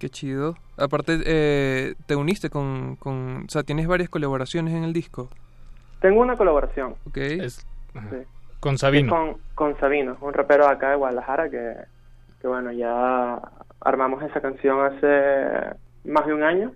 Qué 0.00 0.08
chido. 0.08 0.56
Aparte, 0.78 1.20
eh, 1.26 1.94
te 2.06 2.16
uniste 2.16 2.48
con, 2.48 2.96
con... 2.96 3.44
O 3.44 3.50
sea, 3.50 3.62
tienes 3.64 3.86
varias 3.86 4.08
colaboraciones 4.08 4.72
en 4.72 4.82
el 4.82 4.94
disco. 4.94 5.28
Tengo 6.00 6.22
una 6.22 6.36
colaboración. 6.36 6.94
Ok. 7.06 7.18
Sí. 7.48 7.66
Con 8.60 8.78
Sabino. 8.78 9.14
Con, 9.14 9.36
con 9.54 9.78
Sabino, 9.78 10.16
un 10.22 10.32
rapero 10.32 10.66
acá 10.66 10.88
de 10.90 10.96
Guadalajara 10.96 11.50
que, 11.50 11.74
que, 12.40 12.48
bueno, 12.48 12.72
ya 12.72 13.42
armamos 13.82 14.22
esa 14.22 14.40
canción 14.40 14.86
hace 14.86 15.76
más 16.04 16.26
de 16.26 16.32
un 16.32 16.44
año 16.44 16.72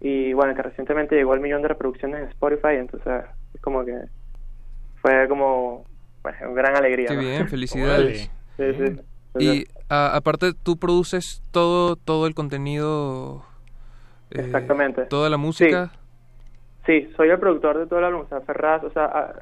y 0.00 0.32
bueno, 0.32 0.54
que 0.54 0.62
recientemente 0.62 1.16
llegó 1.16 1.32
al 1.32 1.40
millón 1.40 1.62
de 1.62 1.68
reproducciones 1.68 2.22
en 2.22 2.28
Spotify, 2.28 2.76
entonces 2.78 3.24
es 3.54 3.60
como 3.60 3.84
que 3.84 3.98
fue 5.02 5.26
como 5.26 5.84
pues, 6.22 6.36
una 6.42 6.52
gran 6.52 6.76
alegría. 6.76 7.08
Qué 7.08 7.16
¿no? 7.16 7.20
bien, 7.22 7.48
felicidades. 7.48 8.30
Sí, 8.56 8.72
sí. 8.74 9.00
Y 9.42 9.64
a- 9.88 10.16
aparte, 10.16 10.52
tú 10.54 10.76
produces 10.76 11.42
todo, 11.50 11.96
todo 11.96 12.26
el 12.26 12.34
contenido... 12.34 13.44
eh, 14.30 14.40
Exactamente. 14.44 15.02
Toda 15.06 15.30
la 15.30 15.36
música. 15.36 15.92
Sí, 16.86 17.10
soy 17.16 17.30
el 17.30 17.38
productor 17.38 17.78
de 17.78 17.86
todo 17.86 17.98
el 17.98 18.04
álbum, 18.06 18.22
o 18.22 18.28
sea, 18.28 18.40
Ferraz, 18.42 18.84
o 18.84 18.90
sea, 18.90 19.04
a- 19.06 19.34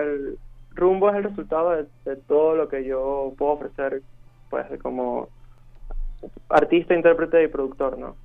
el 0.00 0.36
rumbo 0.74 1.10
es 1.10 1.16
el 1.16 1.24
resultado 1.24 1.70
de, 1.70 1.86
de 2.04 2.16
todo 2.16 2.54
lo 2.54 2.68
que 2.68 2.84
yo 2.84 3.32
puedo 3.36 3.52
ofrecer, 3.52 4.02
pues, 4.50 4.66
como 4.82 5.28
artista, 6.48 6.94
intérprete 6.94 7.42
y 7.42 7.48
productor, 7.48 7.98
¿no? 7.98 8.16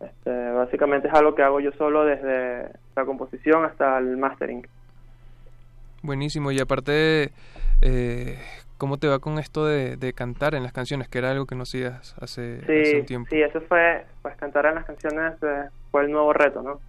Este, 0.00 0.50
básicamente 0.52 1.08
es 1.08 1.14
algo 1.14 1.34
que 1.34 1.42
hago 1.42 1.60
yo 1.60 1.70
solo 1.72 2.04
desde 2.04 2.70
la 2.96 3.04
composición 3.04 3.64
hasta 3.64 3.98
el 3.98 4.16
mastering. 4.16 4.66
Buenísimo. 6.02 6.50
Y 6.50 6.58
aparte, 6.58 7.30
eh, 7.82 8.38
¿cómo 8.82 8.98
te 8.98 9.06
va 9.06 9.20
con 9.20 9.38
esto 9.38 9.64
de, 9.64 9.96
de 9.96 10.12
cantar 10.12 10.56
en 10.56 10.64
las 10.64 10.72
canciones? 10.72 11.06
Que 11.08 11.18
era 11.18 11.30
algo 11.30 11.46
que 11.46 11.54
no 11.54 11.62
hacías 11.62 12.16
hace, 12.20 12.58
hace 12.68 12.84
Sí, 12.90 12.96
un 12.96 13.06
tiempo. 13.06 13.30
sí, 13.30 13.40
eso 13.40 13.60
fue, 13.68 14.04
pues 14.22 14.34
cantar 14.38 14.66
en 14.66 14.74
las 14.74 14.84
canciones 14.84 15.34
eh, 15.40 15.68
fue 15.92 16.02
el 16.02 16.10
nuevo 16.10 16.32
reto, 16.32 16.62
¿no? 16.62 16.80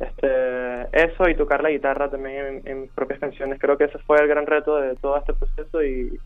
este 0.00 1.04
eso 1.04 1.28
y 1.28 1.34
tocar 1.34 1.62
la 1.62 1.68
guitarra 1.68 2.08
también 2.08 2.46
en, 2.46 2.62
en 2.66 2.80
mis 2.80 2.90
propias 2.92 3.20
canciones. 3.20 3.58
Creo 3.60 3.76
que 3.76 3.84
ese 3.84 3.98
fue 3.98 4.18
el 4.22 4.26
gran 4.28 4.46
reto 4.46 4.76
de 4.76 4.96
todo 4.96 5.18
este 5.18 5.34
proceso 5.34 5.82
y 5.82 6.18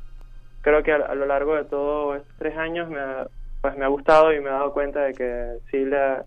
creo 0.61 0.85
que 0.85 0.93
a, 0.93 0.99
a 0.99 1.15
lo 1.17 1.27
largo 1.27 1.57
de 1.57 1.65
todos 1.65 2.19
estos 2.19 2.37
tres 2.39 2.57
años 2.57 2.89
me 2.89 3.01
ha, 3.01 3.27
pues 3.61 3.77
me 3.77 3.85
ha 3.85 3.89
gustado 3.89 4.33
y 4.33 4.39
me 4.39 4.51
he 4.51 4.53
dado 4.53 4.73
cuenta 4.73 5.01
de 5.01 5.15
que 5.15 5.55
sí 5.73 5.85
le 5.85 5.99
ha, 5.99 6.25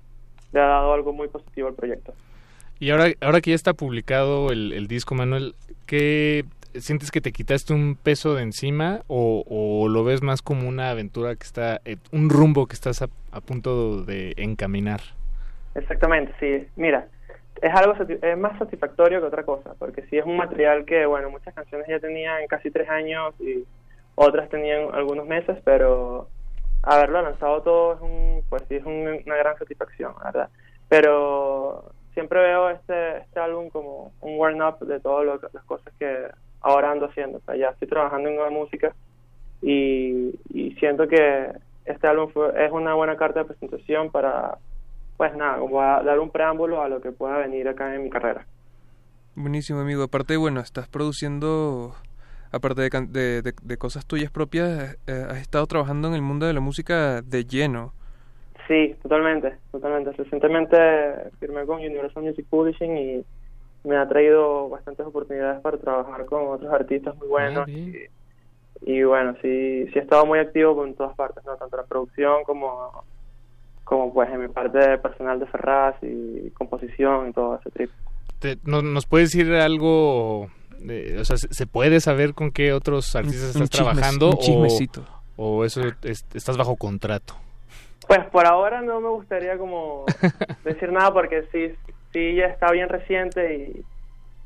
le 0.52 0.60
ha 0.60 0.66
dado 0.66 0.94
algo 0.94 1.14
muy 1.14 1.30
positivo 1.30 1.70
al 1.70 1.76
proyecto. 1.76 2.14
Y 2.80 2.90
ahora, 2.90 3.06
ahora 3.22 3.40
que 3.40 3.52
ya 3.52 3.56
está 3.56 3.74
publicado 3.74 4.52
el, 4.52 4.74
el 4.74 4.88
disco, 4.88 5.16
Manuel, 5.16 5.56
¿qué 5.86 6.44
sientes 6.80 7.12
que 7.12 7.22
te 7.22 7.32
quitaste 7.32 7.74
un 7.74 7.96
peso 7.96 8.36
de 8.36 8.44
encima 8.44 9.02
o, 9.08 9.88
lo 9.90 10.04
ves 10.04 10.22
más 10.22 10.42
como 10.42 10.68
una 10.68 10.90
aventura 10.90 11.36
que 11.36 11.44
está, 11.44 11.82
eh, 11.86 11.98
un 12.12 12.30
rumbo 12.30 12.68
que 12.68 12.74
estás 12.74 13.02
a, 13.02 13.08
punto 13.42 14.04
de 14.04 14.34
encaminar? 14.38 15.02
Exactamente, 15.76 16.34
sí. 16.40 16.68
Mira, 16.76 17.08
es 17.62 17.74
algo 17.74 17.94
es 18.04 18.38
más 18.38 18.58
satisfactorio 18.58 19.20
que 19.20 19.28
otra 19.28 19.44
cosa, 19.44 19.74
porque 19.78 20.04
sí 20.04 20.18
es 20.18 20.26
un 20.26 20.38
material 20.38 20.86
que, 20.86 21.06
bueno, 21.06 21.30
muchas 21.30 21.54
canciones 21.54 21.88
ya 21.88 22.00
tenían 22.00 22.48
casi 22.48 22.72
tres 22.72 22.90
años 22.90 23.34
y 23.40 23.66
otras 24.16 24.50
tenían 24.50 24.94
algunos 24.94 25.28
meses, 25.28 25.58
pero 25.64 26.30
haberlo 26.84 27.22
lanzado 27.22 27.62
todo 27.62 27.94
es 27.96 28.02
un, 28.02 28.44
pues 28.50 28.64
sí 28.70 28.76
es 28.76 28.86
un- 28.86 29.22
una 29.26 29.36
gran 29.36 29.58
satisfacción, 29.58 30.14
¿verdad? 30.24 30.50
Pero 30.88 31.92
siempre 32.14 32.40
veo 32.40 32.70
este, 32.70 33.18
este 33.18 33.40
álbum 33.40 33.70
como 33.70 34.14
un 34.22 34.40
warm 34.40 34.62
up 34.62 34.86
de 34.86 35.00
todas 35.00 35.40
las 35.54 35.64
cosas 35.66 35.94
que 36.00 36.30
ahora 36.62 36.92
ando 36.92 37.08
haciendo. 37.08 37.40
O 37.40 37.42
sea, 37.42 37.56
ya 37.56 37.70
estoy 37.70 37.88
trabajando 37.88 38.30
en 38.30 38.36
nueva 38.36 38.50
música 38.52 38.96
y, 39.62 40.32
y 40.54 40.76
siento 40.80 41.08
que 41.08 41.52
este 41.86 42.08
álbum 42.08 42.30
fue, 42.32 42.50
es 42.66 42.72
una 42.72 42.94
buena 42.96 43.18
carta 43.18 43.40
de 43.42 43.46
presentación 43.46 44.12
para, 44.12 44.58
pues 45.18 45.36
nada, 45.36 45.60
como 45.60 45.82
a 45.82 46.04
dar 46.04 46.20
un 46.20 46.32
preámbulo 46.32 46.82
a 46.82 46.90
lo 46.90 47.02
que 47.02 47.12
pueda 47.12 47.38
venir 47.38 47.68
acá 47.68 47.94
en 47.96 48.04
mi 48.04 48.10
carrera. 48.10 48.46
Buenísimo, 49.36 49.80
amigo. 49.82 50.04
Aparte, 50.04 50.38
bueno, 50.38 50.62
estás 50.62 50.88
produciendo, 50.88 51.94
aparte 52.52 52.82
de, 52.84 52.90
de, 53.10 53.42
de- 53.42 53.54
de 53.62 53.78
cosas 53.78 54.06
tuyas 54.06 54.32
propias, 54.32 54.98
eh, 55.08 55.26
has 55.30 55.38
estado 55.40 55.66
trabajando 55.68 56.08
en 56.08 56.14
el 56.16 56.22
mundo 56.22 56.46
de 56.46 56.54
la 56.54 56.62
música 56.62 57.22
de 57.22 57.44
lleno. 57.46 57.94
Sí, 58.68 58.96
totalmente, 59.04 59.58
totalmente. 59.72 60.12
Recientemente 60.14 60.78
firmé 61.40 61.66
con 61.66 61.78
Universal 61.78 62.24
Music 62.24 62.48
Publishing 62.50 62.98
y 62.98 63.26
me 63.86 63.98
ha 63.98 64.08
traído 64.08 64.70
bastantes 64.70 65.06
oportunidades 65.06 65.62
para 65.62 65.78
trabajar 65.78 66.26
con 66.26 66.48
otros 66.48 66.72
artistas 66.74 67.16
muy 67.18 67.28
buenos. 67.28 67.68
y, 67.70 67.96
y 68.82 69.04
bueno, 69.04 69.34
sí, 69.42 69.86
sí 69.92 70.00
he 70.00 70.02
estado 70.02 70.26
muy 70.26 70.40
activo 70.40 70.86
en 70.86 70.96
todas 70.96 71.16
partes, 71.16 71.44
¿no? 71.46 71.56
Tanto 71.56 71.76
en 71.78 71.82
la 71.84 71.88
producción 71.88 72.44
como, 72.46 73.04
como 73.84 74.14
pues 74.14 74.30
en 74.32 74.42
mi 74.42 74.48
parte 74.48 74.98
personal 74.98 75.40
de 75.40 75.46
Ferraz 75.48 75.96
y 76.02 76.50
composición 76.52 77.30
y 77.30 77.34
todo 77.34 77.56
ese 77.60 77.70
trip. 77.72 77.90
Te- 78.40 78.58
no- 78.66 78.82
¿Nos 78.82 79.06
puedes 79.06 79.32
decir 79.32 79.52
algo? 79.54 80.42
o 80.44 81.24
sea, 81.24 81.38
¿se, 81.38 81.66
puede 81.66 82.00
saber 82.00 82.34
con 82.34 82.52
qué 82.52 82.74
otros 82.74 83.16
artistas 83.16 83.56
Un- 83.56 83.64
estás 83.64 83.80
chismes- 83.80 83.92
trabajando? 83.94 84.28
un 84.28 84.34
o- 84.34 84.38
chismecito. 84.40 85.06
O, 85.38 85.66
eso 85.66 85.82
es- 86.04 86.26
estás 86.34 86.58
bajo 86.58 86.76
contrato? 86.76 87.34
Pues 88.08 88.20
por 88.32 88.46
ahora 88.46 88.82
no 88.82 89.00
me 89.02 89.10
gustaría 89.10 89.58
como 89.58 90.06
decir 90.64 90.92
nada 90.92 91.12
porque 91.12 91.44
sí, 91.52 91.74
sí 92.16 92.36
ya 92.36 92.46
está 92.46 92.72
bien 92.72 92.88
reciente 92.90 93.56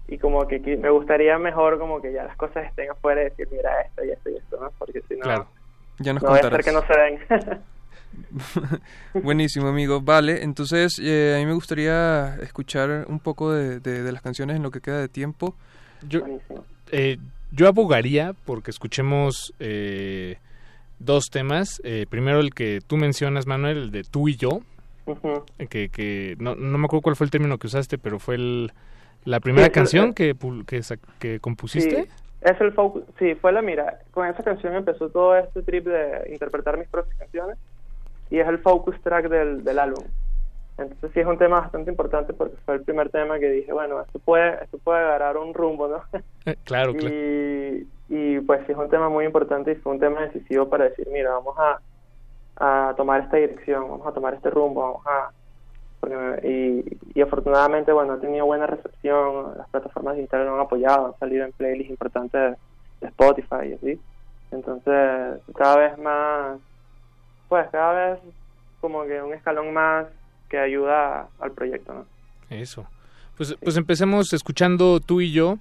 y, 0.07 0.13
y 0.13 0.17
como 0.17 0.47
que 0.47 0.59
me 0.59 0.89
gustaría 0.89 1.37
mejor 1.37 1.77
como 1.79 2.01
que 2.01 2.11
ya 2.11 2.23
las 2.23 2.35
cosas 2.35 2.65
estén 2.65 2.89
afuera 2.89 3.21
y 3.21 3.25
decir 3.25 3.47
mira 3.51 3.81
esto 3.81 4.03
y 4.03 4.09
esto 4.09 4.29
y 4.31 4.35
esto, 4.37 4.59
¿no? 4.59 4.71
Porque 4.79 5.01
si 5.07 5.13
no, 5.15 5.21
Claro. 5.23 5.47
Ya 5.99 6.13
nos 6.13 6.23
no 6.23 6.29
voy 6.29 6.39
a 6.39 6.47
hacer 6.47 6.63
que 6.63 6.71
no 6.71 6.81
se 6.87 6.93
ven. 6.97 7.19
Buenísimo, 9.23 9.67
amigo. 9.67 10.01
Vale, 10.01 10.43
entonces 10.43 10.99
eh, 11.03 11.35
a 11.35 11.39
mí 11.39 11.45
me 11.45 11.53
gustaría 11.53 12.35
escuchar 12.41 13.05
un 13.07 13.19
poco 13.19 13.51
de, 13.53 13.79
de- 13.79 14.03
de 14.03 14.11
las 14.11 14.21
canciones 14.21 14.55
en 14.55 14.63
lo 14.63 14.71
que 14.71 14.81
queda 14.81 14.99
de 14.99 15.07
tiempo. 15.09 15.55
Yo, 16.07 16.21
eh, 16.91 17.17
yo 17.51 17.67
abogaría 17.67 18.33
porque 18.45 18.71
escuchemos 18.71 19.53
eh, 19.59 20.37
dos 20.99 21.25
temas. 21.29 21.81
Eh, 21.83 22.05
primero 22.09 22.39
el 22.39 22.53
que 22.53 22.79
tú 22.85 22.97
mencionas, 22.97 23.45
Manuel, 23.47 23.77
el 23.77 23.91
de 23.91 24.03
tú 24.03 24.27
y 24.29 24.35
yo. 24.37 24.61
Eh, 25.57 25.67
Que, 25.67 25.89
que 25.89 26.35
no, 26.39 26.55
no 26.55 26.77
me 26.77 26.85
acuerdo 26.85 27.01
cuál 27.01 27.15
fue 27.15 27.25
el 27.25 27.31
término 27.31 27.57
que 27.57 27.67
usaste, 27.67 27.97
pero 27.97 28.19
fue 28.19 28.35
el, 28.35 28.71
la 29.25 29.39
primera 29.39 29.67
el- 29.67 29.71
canción 29.71 30.13
que, 30.13 30.35
que, 30.67 30.81
que 31.19 31.39
compusiste. 31.39 32.03
Sí, 32.03 32.09
es 32.41 32.61
el 32.61 32.71
focus, 32.73 33.03
sí, 33.17 33.35
fue 33.35 33.51
la 33.51 33.61
mira. 33.61 33.99
Con 34.11 34.27
esa 34.27 34.43
canción 34.43 34.73
empezó 34.75 35.09
todo 35.09 35.35
este 35.37 35.61
trip 35.63 35.85
de 35.85 36.29
interpretar 36.31 36.77
mis 36.77 36.87
propias 36.87 37.17
canciones 37.17 37.57
y 38.29 38.39
es 38.39 38.47
el 38.47 38.59
focus 38.59 38.95
track 39.01 39.27
del, 39.29 39.63
del 39.63 39.79
álbum. 39.79 40.03
Entonces 40.77 41.11
sí 41.13 41.19
es 41.19 41.25
un 41.27 41.37
tema 41.37 41.59
bastante 41.59 41.91
importante 41.91 42.31
porque 42.31 42.55
fue 42.65 42.75
el 42.75 42.81
primer 42.83 43.09
tema 43.09 43.37
que 43.37 43.49
dije, 43.49 43.73
bueno, 43.73 43.99
esto 44.01 44.17
puede, 44.19 44.63
esto 44.63 44.77
puede 44.77 44.99
agarrar 44.99 45.35
un 45.37 45.53
rumbo, 45.53 45.87
¿no? 45.89 46.01
Eh, 46.45 46.55
claro, 46.63 46.93
claro. 46.93 47.13
y, 47.13 47.85
y 48.07 48.39
pues 48.39 48.61
sí 48.65 48.71
es 48.71 48.77
un 48.77 48.89
tema 48.89 49.09
muy 49.09 49.25
importante 49.25 49.73
y 49.73 49.75
fue 49.75 49.91
un 49.91 49.99
tema 49.99 50.21
decisivo 50.21 50.69
para 50.69 50.85
decir, 50.85 51.05
mira, 51.11 51.31
vamos 51.31 51.53
a, 51.59 51.79
a 52.59 52.93
tomar 52.97 53.21
esta 53.21 53.37
dirección, 53.37 53.89
vamos 53.89 54.07
a 54.07 54.11
tomar 54.11 54.33
este 54.33 54.49
rumbo, 54.49 54.81
vamos 54.81 55.07
a... 55.07 55.31
porque 55.99 56.47
y, 56.47 57.17
y 57.17 57.21
afortunadamente, 57.21 57.91
bueno, 57.91 58.13
ha 58.13 58.19
tenido 58.19 58.45
buena 58.45 58.67
recepción, 58.67 59.57
las 59.57 59.69
plataformas 59.69 60.15
digitales 60.15 60.47
lo 60.47 60.55
han 60.55 60.61
apoyado, 60.61 61.07
han 61.07 61.19
salido 61.19 61.45
en 61.45 61.53
playlists 61.53 61.89
importantes 61.89 62.57
de 63.01 63.07
Spotify 63.07 63.69
y 63.69 63.73
así. 63.73 64.01
Entonces, 64.51 65.41
cada 65.55 65.77
vez 65.77 65.97
más, 65.97 66.59
pues 67.47 67.67
cada 67.71 67.93
vez 67.93 68.19
como 68.81 69.05
que 69.05 69.21
un 69.21 69.33
escalón 69.33 69.73
más 69.73 70.07
que 70.49 70.57
ayuda 70.57 71.27
al 71.39 71.51
proyecto, 71.51 71.93
¿no? 71.93 72.05
Eso. 72.49 72.85
Pues, 73.37 73.55
pues 73.61 73.77
empecemos 73.77 74.33
escuchando 74.33 74.99
tú 74.99 75.21
y 75.21 75.31
yo, 75.31 75.59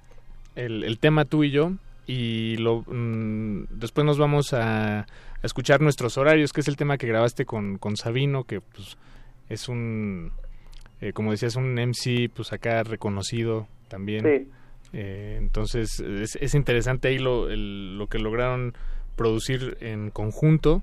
el, 0.55 0.83
el 0.83 0.99
tema 0.99 1.25
tú 1.25 1.43
y 1.43 1.51
yo, 1.51 1.71
y 2.07 2.57
lo, 2.57 2.83
mm, 2.87 3.65
después 3.69 4.05
nos 4.05 4.17
vamos 4.17 4.53
a, 4.53 5.05
a 5.41 5.45
escuchar 5.45 5.81
nuestros 5.81 6.17
horarios, 6.17 6.51
que 6.53 6.61
es 6.61 6.67
el 6.67 6.75
tema 6.77 6.97
que 6.97 7.07
grabaste 7.07 7.45
con, 7.45 7.77
con 7.77 7.95
Sabino, 7.97 8.43
que 8.43 8.61
pues 8.61 8.97
es 9.49 9.67
un, 9.69 10.31
eh, 11.01 11.13
como 11.13 11.31
decías, 11.31 11.55
un 11.55 11.73
MC 11.75 12.29
pues 12.33 12.51
acá 12.53 12.83
reconocido 12.83 13.67
también. 13.87 14.23
Sí. 14.23 14.51
Eh, 14.93 15.35
entonces 15.39 15.99
es, 15.99 16.35
es 16.35 16.55
interesante 16.55 17.07
ahí 17.09 17.19
lo, 17.19 17.49
el- 17.49 17.97
lo 17.97 18.07
que 18.07 18.19
lograron 18.19 18.73
producir 19.15 19.77
en 19.81 20.09
conjunto. 20.09 20.81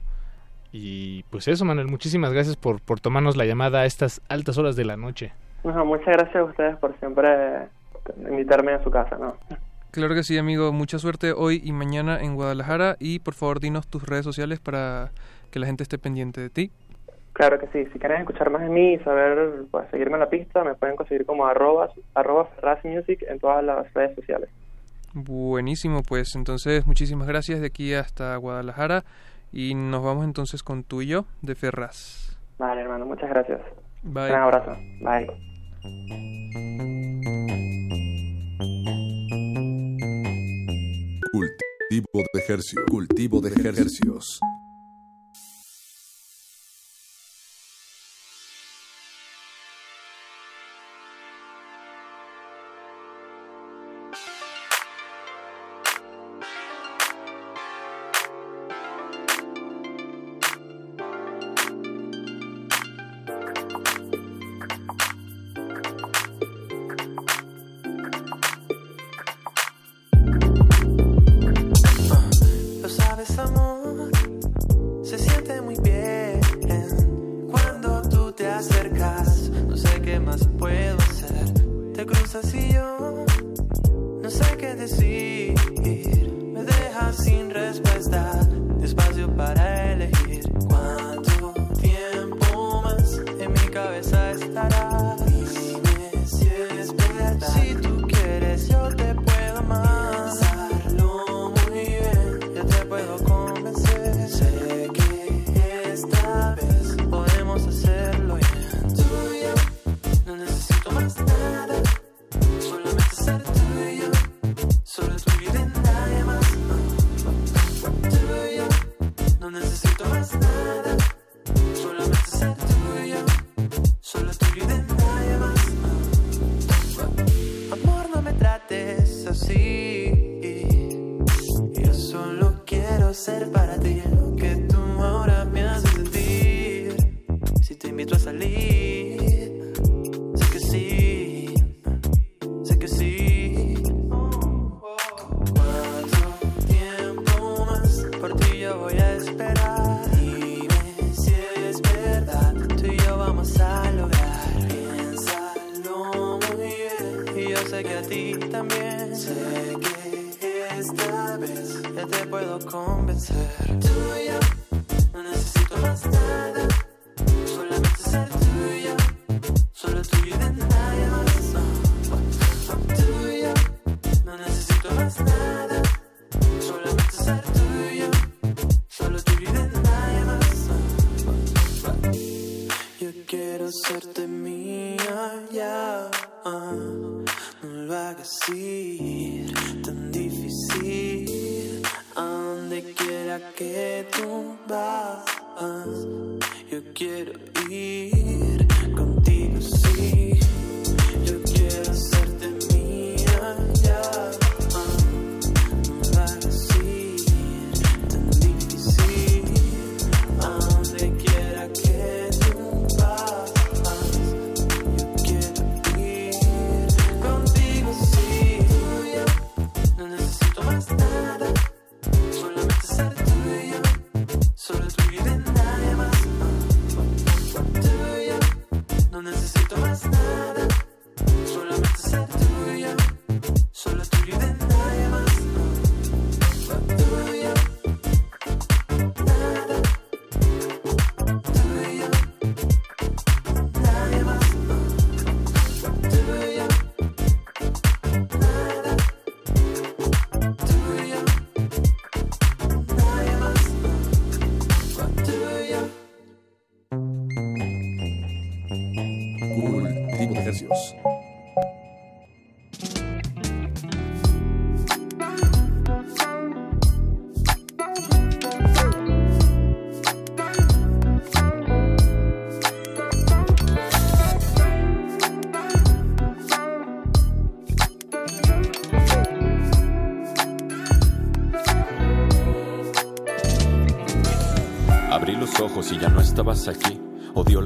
Y 0.72 1.22
pues 1.30 1.48
eso, 1.48 1.64
Manuel, 1.64 1.86
muchísimas 1.88 2.32
gracias 2.32 2.56
por, 2.56 2.80
por 2.80 3.00
tomarnos 3.00 3.36
la 3.36 3.46
llamada 3.46 3.80
a 3.80 3.86
estas 3.86 4.20
altas 4.28 4.58
horas 4.58 4.76
de 4.76 4.84
la 4.84 4.96
noche. 4.96 5.32
Bueno, 5.62 5.84
muchas 5.84 6.08
gracias 6.08 6.36
a 6.36 6.44
ustedes 6.44 6.76
por 6.76 6.98
siempre 6.98 7.28
invitarme 8.28 8.72
a 8.72 8.82
su 8.84 8.90
casa, 8.90 9.16
¿no? 9.18 9.36
Claro 9.96 10.14
que 10.14 10.24
sí, 10.24 10.36
amigo. 10.36 10.74
Mucha 10.74 10.98
suerte 10.98 11.32
hoy 11.32 11.62
y 11.64 11.72
mañana 11.72 12.20
en 12.20 12.34
Guadalajara 12.34 12.96
y 13.00 13.18
por 13.20 13.32
favor 13.32 13.60
dinos 13.60 13.88
tus 13.88 14.06
redes 14.06 14.26
sociales 14.26 14.60
para 14.60 15.10
que 15.50 15.58
la 15.58 15.64
gente 15.64 15.84
esté 15.84 15.96
pendiente 15.96 16.38
de 16.38 16.50
ti. 16.50 16.70
Claro 17.32 17.58
que 17.58 17.66
sí, 17.68 17.90
si 17.90 17.98
quieren 17.98 18.20
escuchar 18.20 18.50
más 18.50 18.60
de 18.60 18.68
mí 18.68 18.92
y 18.92 18.98
saber, 18.98 19.62
pues 19.70 19.88
seguirme 19.90 20.16
en 20.16 20.20
la 20.20 20.28
pista, 20.28 20.62
me 20.64 20.74
pueden 20.74 20.96
conseguir 20.96 21.24
como 21.24 21.46
arroba, 21.46 21.88
arroba 22.12 22.50
Music 22.84 23.24
en 23.26 23.38
todas 23.38 23.64
las 23.64 23.90
redes 23.94 24.14
sociales. 24.16 24.50
Buenísimo, 25.14 26.02
pues 26.06 26.36
entonces 26.36 26.86
muchísimas 26.86 27.26
gracias 27.26 27.62
de 27.62 27.68
aquí 27.68 27.94
hasta 27.94 28.36
Guadalajara 28.36 29.04
y 29.50 29.74
nos 29.74 30.04
vamos 30.04 30.26
entonces 30.26 30.62
con 30.62 30.84
tú 30.84 31.00
y 31.00 31.06
yo 31.06 31.24
de 31.40 31.54
Ferraz. 31.54 32.38
Vale, 32.58 32.82
hermano, 32.82 33.06
muchas 33.06 33.30
gracias. 33.30 33.62
Bye. 34.02 34.30
Un 34.30 34.40
abrazo. 34.40 34.76
Bye. 35.00 35.26
Cultivo 41.36 42.24
de 42.32 42.40
ejercicio. 42.40 42.86
Cultivo 42.86 43.40
de 43.42 43.50
ejercicios. 43.50 44.40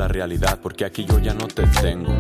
La 0.01 0.09
realidad 0.09 0.59
porque 0.63 0.87
aquí 0.87 1.05
yo 1.05 1.19
ya 1.19 1.35
no 1.35 1.47
te 1.47 1.67
tengo. 1.67 2.11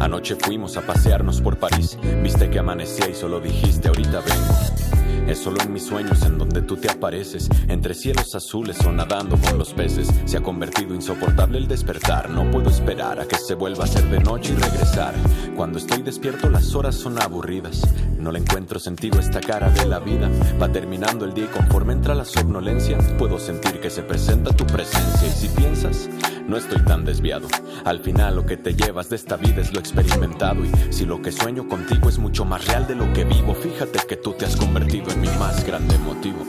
Anoche 0.00 0.34
fuimos 0.34 0.76
a 0.76 0.82
pasearnos 0.82 1.40
por 1.40 1.56
París. 1.56 1.96
Viste 2.20 2.50
que 2.50 2.58
amanecía 2.58 3.08
y 3.08 3.14
solo 3.14 3.38
dijiste 3.38 3.86
ahorita 3.86 4.20
vengo. 4.22 5.28
Es 5.28 5.38
solo 5.38 5.60
en 5.62 5.72
mis 5.72 5.84
sueños 5.84 6.22
en 6.22 6.38
donde 6.38 6.62
tú 6.62 6.78
te 6.78 6.90
apareces, 6.90 7.50
entre 7.68 7.92
cielos 7.92 8.34
azules 8.34 8.84
o 8.86 8.90
nadando 8.90 9.36
con 9.36 9.58
los 9.58 9.74
peces. 9.74 10.08
Se 10.24 10.38
ha 10.38 10.40
convertido 10.40 10.94
insoportable 10.94 11.58
el 11.58 11.68
despertar, 11.68 12.30
no 12.30 12.50
puedo 12.50 12.70
esperar 12.70 13.20
a 13.20 13.26
que 13.26 13.36
se 13.36 13.54
vuelva 13.54 13.84
a 13.84 13.88
ser 13.88 14.04
de 14.04 14.20
noche 14.20 14.54
y 14.54 14.56
regresar. 14.56 15.14
Cuando 15.54 15.78
estoy 15.78 16.02
despierto 16.02 16.48
las 16.48 16.74
horas 16.74 16.94
son 16.94 17.20
aburridas, 17.20 17.82
no 18.18 18.32
le 18.32 18.38
encuentro 18.38 18.80
sentido 18.80 19.20
esta 19.20 19.40
cara 19.40 19.68
de 19.70 19.84
la 19.84 20.00
vida. 20.00 20.30
Va 20.60 20.72
terminando 20.72 21.26
el 21.26 21.34
día 21.34 21.44
y 21.44 21.56
conforme 21.56 21.92
entra 21.92 22.14
la 22.14 22.24
somnolencia, 22.24 22.96
puedo 23.18 23.38
sentir 23.38 23.80
que 23.80 23.90
se 23.90 24.02
presenta 24.02 24.56
tu 24.56 24.66
presencia. 24.66 25.28
Y 25.28 25.30
si 25.30 25.48
piensas, 25.48 26.08
no 26.48 26.56
estoy 26.56 26.82
tan 26.84 27.04
desviado. 27.04 27.46
Al 27.84 28.00
final 28.00 28.36
lo 28.36 28.46
que 28.46 28.56
te 28.56 28.74
llevas 28.74 29.08
de 29.10 29.16
esta 29.16 29.36
vida 29.36 29.60
es 29.60 29.72
lo 29.72 29.78
experimentado 29.78 30.64
y 30.64 30.70
si 30.92 31.04
lo 31.04 31.22
que 31.22 31.30
sueño 31.30 31.68
contigo 31.68 32.08
es 32.08 32.18
mucho 32.18 32.44
más 32.44 32.66
real 32.66 32.86
de 32.86 32.96
lo 32.96 33.12
que 33.12 33.24
vivo, 33.24 33.54
fíjate 33.54 34.00
que 34.08 34.16
tú 34.16 34.32
te 34.32 34.46
has 34.46 34.56
convertido 34.56 35.10
en 35.12 35.20
mi 35.20 35.28
más 35.38 35.64
grande 35.64 35.96
motivo. 35.98 36.44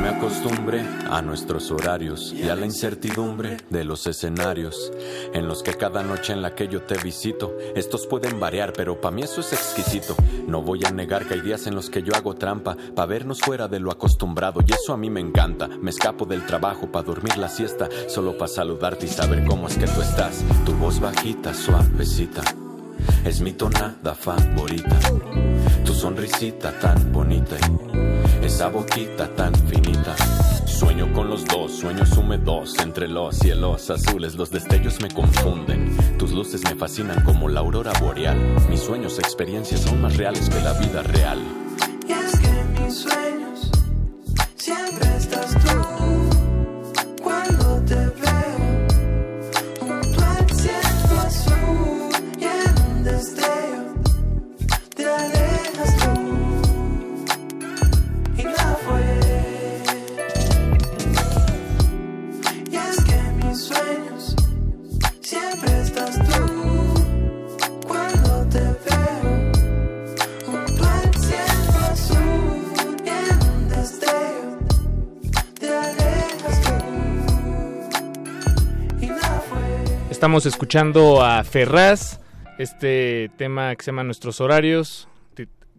Me 0.00 0.08
acostumbré 0.08 0.82
a 1.10 1.20
nuestros 1.20 1.70
horarios 1.70 2.32
y 2.32 2.48
a 2.48 2.56
la 2.56 2.64
incertidumbre 2.64 3.58
de 3.68 3.84
los 3.84 4.06
escenarios 4.06 4.90
en 5.34 5.46
los 5.46 5.62
que 5.62 5.74
cada 5.74 6.02
noche 6.02 6.32
en 6.32 6.40
la 6.40 6.54
que 6.54 6.68
yo 6.68 6.82
te 6.82 6.96
visito, 7.02 7.56
estos 7.74 8.06
pueden 8.06 8.40
variar, 8.40 8.72
pero 8.72 9.00
para 9.00 9.14
mí 9.14 9.22
eso 9.22 9.40
es 9.40 9.52
exquisito. 9.52 10.16
No 10.46 10.62
voy 10.62 10.84
a 10.86 10.90
negar 10.90 11.26
que 11.26 11.34
hay 11.34 11.40
días 11.42 11.66
en 11.66 11.74
los 11.74 11.90
que 11.90 12.02
yo 12.02 12.14
hago 12.14 12.34
trampa 12.34 12.76
para 12.94 13.06
vernos 13.06 13.40
fuera 13.40 13.68
de 13.68 13.78
lo 13.78 13.90
acostumbrado 13.90 14.60
y 14.66 14.72
eso 14.72 14.94
a 14.94 14.96
mí 14.96 15.10
me 15.10 15.20
encanta. 15.20 15.68
Me 15.68 15.90
escapo 15.90 16.24
del 16.24 16.46
trabajo 16.46 16.90
para 16.90 17.06
dormir 17.06 17.36
la 17.36 17.48
siesta, 17.48 17.88
solo 18.08 18.38
para 18.38 18.48
saludarte 18.48 19.06
y 19.06 19.10
saber 19.10 19.44
cómo 19.44 19.68
es 19.68 19.76
que 19.76 19.86
tú 19.86 20.00
estás. 20.00 20.42
Tu 20.64 20.72
voz 20.72 20.98
bajita, 20.98 21.52
suavecita, 21.52 22.42
es 23.24 23.40
mi 23.40 23.52
tonada 23.52 24.14
favorita. 24.14 24.98
Tu 25.84 25.92
sonrisita 25.92 26.78
tan 26.78 27.12
bonita 27.12 27.56
esa 28.42 28.68
boquita 28.68 29.28
tan 29.34 29.54
finita. 29.54 30.14
Sueño 30.66 31.12
con 31.12 31.28
los 31.28 31.44
dos, 31.44 31.72
sueños 31.72 32.16
húmedos 32.16 32.78
entre 32.78 33.06
los 33.08 33.36
cielos 33.36 33.90
azules. 33.90 34.34
Los 34.34 34.50
destellos 34.50 35.00
me 35.00 35.08
confunden. 35.08 35.96
Tus 36.18 36.32
luces 36.32 36.62
me 36.64 36.74
fascinan 36.74 37.22
como 37.24 37.48
la 37.48 37.60
aurora 37.60 37.92
boreal. 38.00 38.38
Mis 38.68 38.80
sueños, 38.80 39.18
experiencias 39.18 39.80
son 39.80 40.00
más 40.00 40.16
reales 40.16 40.48
que 40.48 40.60
la 40.60 40.72
vida 40.74 41.02
real. 41.02 41.38
Y 42.08 42.12
es 42.12 42.38
que 42.38 42.80
mis 42.80 42.94
sueños 42.94 43.70
siempre 44.56 45.16
estás 45.16 45.54
tú. 45.62 45.69
Estamos 80.20 80.44
escuchando 80.44 81.22
a 81.22 81.42
Ferraz, 81.44 82.20
este 82.58 83.30
tema 83.38 83.74
que 83.74 83.82
se 83.82 83.90
llama 83.90 84.04
Nuestros 84.04 84.42
Horarios, 84.42 85.08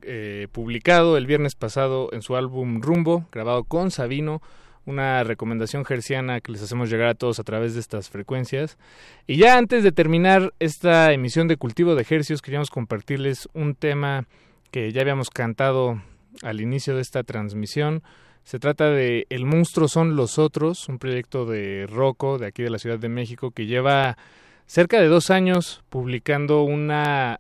eh, 0.02 0.48
publicado 0.52 1.16
el 1.16 1.28
viernes 1.28 1.54
pasado 1.54 2.10
en 2.12 2.24
su 2.24 2.36
álbum 2.36 2.82
Rumbo, 2.82 3.28
grabado 3.32 3.66
con 3.66 3.92
Sabino, 3.92 4.42
una 4.88 5.24
recomendación 5.24 5.86
gerciana 5.86 6.42
que 6.42 6.54
les 6.54 6.64
hacemos 6.64 6.90
llegar 6.90 7.10
a 7.10 7.14
todos 7.14 7.40
a 7.40 7.44
través 7.44 7.76
de 7.76 7.82
estas 7.82 8.10
frecuencias. 8.10 8.80
Y 9.28 9.38
ya 9.38 9.60
antes 9.60 9.84
de 9.84 9.92
terminar 9.92 10.56
esta 10.58 11.14
emisión 11.14 11.48
de 11.48 11.58
Cultivo 11.58 11.94
de 11.94 12.04
Hercios, 12.10 12.42
queríamos 12.42 12.72
compartirles 12.72 13.48
un 13.54 13.76
tema 13.76 14.26
que 14.72 14.92
ya 14.92 15.02
habíamos 15.02 15.30
cantado 15.30 16.02
al 16.42 16.62
inicio 16.62 16.96
de 16.96 17.04
esta 17.04 17.22
transmisión. 17.22 18.02
Se 18.44 18.60
trata 18.60 18.90
de 18.90 19.28
El 19.30 19.46
monstruo 19.46 19.88
son 19.88 20.16
los 20.16 20.40
otros, 20.40 20.90
un 20.90 21.00
proyecto 21.00 21.46
de 21.46 21.88
Rocco 21.88 22.38
de 22.38 22.48
aquí 22.48 22.64
de 22.64 22.70
la 22.70 22.80
Ciudad 22.80 23.00
de 23.00 23.10
México 23.10 23.52
que 23.52 23.66
lleva 23.66 24.18
cerca 24.66 25.00
de 25.00 25.08
dos 25.08 25.30
años 25.30 25.84
publicando 25.90 26.64
una, 26.64 27.40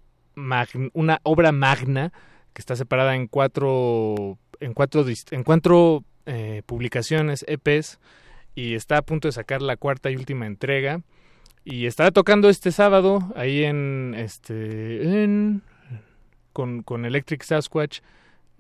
una 0.93 1.19
obra 1.23 1.51
magna 1.51 2.11
que 2.53 2.61
está 2.61 2.75
separada 2.75 3.15
en 3.15 3.27
cuatro, 3.27 4.37
en 4.59 4.73
cuatro, 4.73 5.05
en 5.07 5.43
eh, 6.25 6.61
publicaciones, 6.65 7.45
EPs, 7.47 7.99
y 8.53 8.75
está 8.75 8.97
a 8.97 9.01
punto 9.01 9.27
de 9.27 9.31
sacar 9.31 9.61
la 9.61 9.77
cuarta 9.77 10.11
y 10.11 10.15
última 10.15 10.45
entrega. 10.45 11.01
Y 11.63 11.85
estará 11.85 12.11
tocando 12.11 12.49
este 12.49 12.71
sábado 12.71 13.31
ahí 13.35 13.63
en 13.63 14.13
este 14.17 15.23
en, 15.23 15.61
con, 16.53 16.83
con 16.83 17.05
Electric 17.05 17.43
Sasquatch 17.43 17.99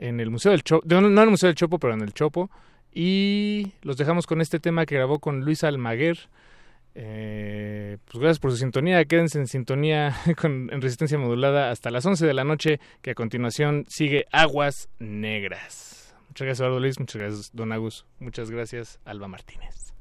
en 0.01 0.19
el 0.19 0.29
Museo 0.29 0.51
del 0.51 0.63
Chopo, 0.63 0.85
no, 0.85 1.07
en 1.07 1.17
el 1.17 1.29
Museo 1.29 1.47
del 1.47 1.55
Chopo, 1.55 1.79
pero 1.79 1.93
en 1.93 2.01
el 2.01 2.13
Chopo. 2.13 2.49
Y 2.91 3.71
los 3.83 3.95
dejamos 3.95 4.27
con 4.27 4.41
este 4.41 4.59
tema 4.59 4.85
que 4.85 4.95
grabó 4.95 5.19
con 5.19 5.41
Luis 5.41 5.63
Almaguer. 5.63 6.17
Eh, 6.93 7.97
pues 8.03 8.19
gracias 8.19 8.39
por 8.39 8.51
su 8.51 8.57
sintonía. 8.57 9.05
Quédense 9.05 9.39
en 9.39 9.47
sintonía 9.47 10.13
con, 10.41 10.69
en 10.73 10.81
resistencia 10.81 11.17
modulada 11.17 11.71
hasta 11.71 11.89
las 11.89 12.05
11 12.05 12.25
de 12.25 12.33
la 12.33 12.43
noche, 12.43 12.81
que 13.01 13.11
a 13.11 13.15
continuación 13.15 13.85
sigue 13.87 14.25
Aguas 14.31 14.89
Negras. 14.99 16.13
Muchas 16.27 16.45
gracias, 16.45 16.59
Eduardo 16.59 16.79
Luis. 16.79 16.99
Muchas 16.99 17.21
gracias, 17.21 17.51
Don 17.53 17.71
Agus. 17.71 18.05
Muchas 18.19 18.51
gracias, 18.51 18.99
Alba 19.05 19.27
Martínez. 19.27 19.93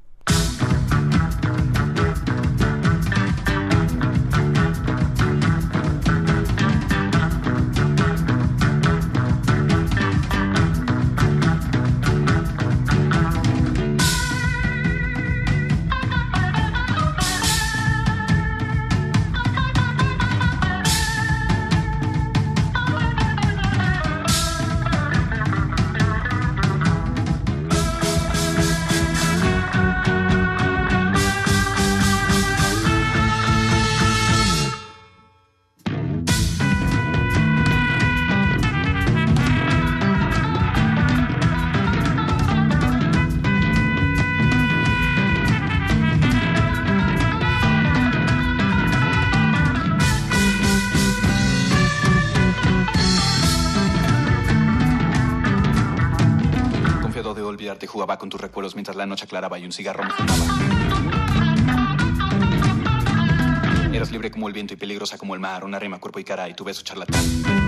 La 59.01 59.07
noche 59.07 59.25
aclaraba 59.25 59.57
y 59.57 59.65
un 59.65 59.71
cigarro 59.71 60.03
me 60.03 60.11
fumaba. 60.11 60.45
Eras 63.91 64.11
libre 64.11 64.29
como 64.29 64.47
el 64.47 64.53
viento 64.53 64.75
y 64.75 64.77
peligrosa 64.77 65.17
como 65.17 65.33
el 65.33 65.39
mar, 65.39 65.63
una 65.65 65.79
rima, 65.79 65.99
cuerpo 65.99 66.19
y 66.19 66.23
cara 66.23 66.47
y 66.47 66.53
tu 66.53 66.63
beso 66.63 66.83
charlatán. 66.83 67.60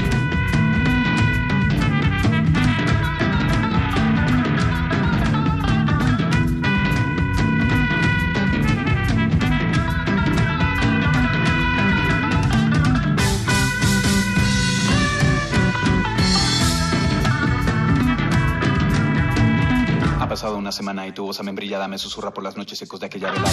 Pasado 20.44 20.57
una 20.57 20.74
semana 20.74 21.07
y 21.07 21.14
tu 21.14 21.24
voz 21.24 21.40
amembrillada 21.40 21.88
me 21.88 21.98
susurra 21.98 22.34
por 22.34 22.44
las 22.44 22.57
noches 22.57 22.82
ecos 22.82 22.99
de 22.99 23.06
aquella 23.06 23.32
velada. 23.32 23.49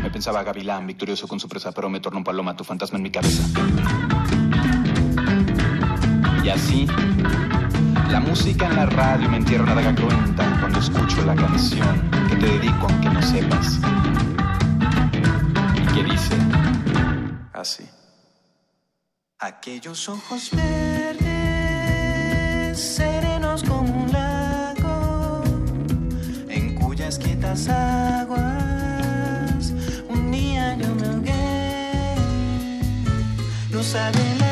Me 0.00 0.10
pensaba 0.10 0.42
gavilán, 0.42 0.86
victorioso 0.86 1.28
con 1.28 1.38
su 1.38 1.46
presa, 1.46 1.70
pero 1.70 1.90
me 1.90 2.00
tornó 2.00 2.24
paloma 2.24 2.56
tu 2.56 2.64
fantasma 2.64 2.96
en 2.96 3.02
mi 3.02 3.10
cabeza. 3.10 3.42
Y 6.42 6.48
así, 6.48 6.86
la 8.08 8.20
música 8.20 8.68
en 8.68 8.76
la 8.76 8.86
radio 8.86 9.28
me 9.28 9.36
entierra 9.36 9.64
una 9.64 9.74
daga 9.74 9.94
cruenta 9.94 10.58
cuando 10.58 10.78
escucho 10.78 11.22
la 11.26 11.34
canción 11.34 12.10
que 12.30 12.36
te 12.36 12.46
dedico 12.46 12.86
aunque 12.88 13.10
no 13.10 13.20
sepas. 13.20 13.78
Y 15.74 15.82
que 15.94 16.04
dice 16.04 16.38
así. 17.52 17.84
Aquellos 19.38 20.08
ojos 20.08 20.48
verdes, 20.52 21.26
como 23.62 24.04
un 24.04 24.12
lago, 24.12 25.42
en 26.48 26.74
cuyas 26.74 27.18
quietas 27.18 27.68
aguas 27.68 29.72
un 30.08 30.30
día 30.30 30.76
yo 30.78 30.94
me 30.94 31.06
ahogué. 31.06 32.14
No 33.70 33.82
sabe 33.82 34.18
la 34.40 34.45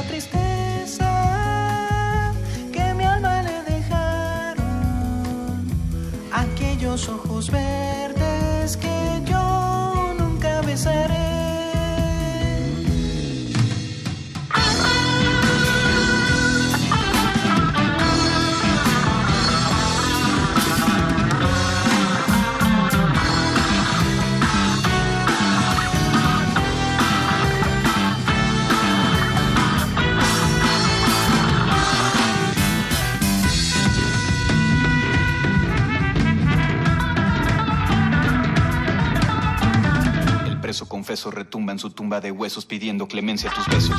confeso 40.94 41.32
retumba 41.32 41.72
en 41.72 41.80
su 41.80 41.90
tumba 41.90 42.20
de 42.20 42.30
huesos 42.30 42.66
pidiendo 42.66 43.08
clemencia 43.08 43.50
a 43.50 43.54
tus 43.54 43.66
besos. 43.66 43.96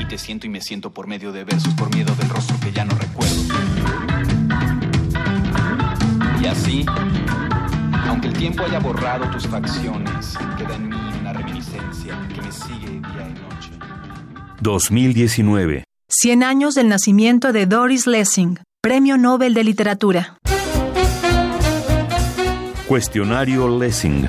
Y 0.00 0.06
te 0.06 0.16
siento 0.16 0.46
y 0.46 0.48
me 0.48 0.62
siento 0.62 0.94
por 0.94 1.06
medio 1.06 1.30
de 1.30 1.44
versos, 1.44 1.74
por 1.74 1.94
miedo 1.94 2.14
del 2.14 2.30
rostro 2.30 2.56
que 2.58 2.72
ya 2.72 2.86
no 2.86 2.94
recuerdo. 2.94 3.36
Y 6.40 6.46
así, 6.46 6.86
aunque 8.08 8.28
el 8.28 8.32
tiempo 8.32 8.62
haya 8.62 8.78
borrado 8.78 9.30
tus 9.30 9.46
facciones, 9.46 10.38
queda 10.56 10.76
en 10.76 10.88
mí 10.88 10.96
una 11.20 11.34
reminiscencia 11.34 12.18
que 12.34 12.40
me 12.40 12.50
sigue 12.50 12.88
día 12.88 13.28
y 13.28 13.34
noche. 13.42 13.72
2019. 14.62 15.84
100 16.08 16.42
años 16.44 16.74
del 16.74 16.88
nacimiento 16.88 17.52
de 17.52 17.66
Doris 17.66 18.06
Lessing, 18.06 18.58
Premio 18.80 19.18
Nobel 19.18 19.52
de 19.52 19.64
Literatura. 19.64 20.38
Cuestionario 22.94 23.78
Lessing. 23.78 24.28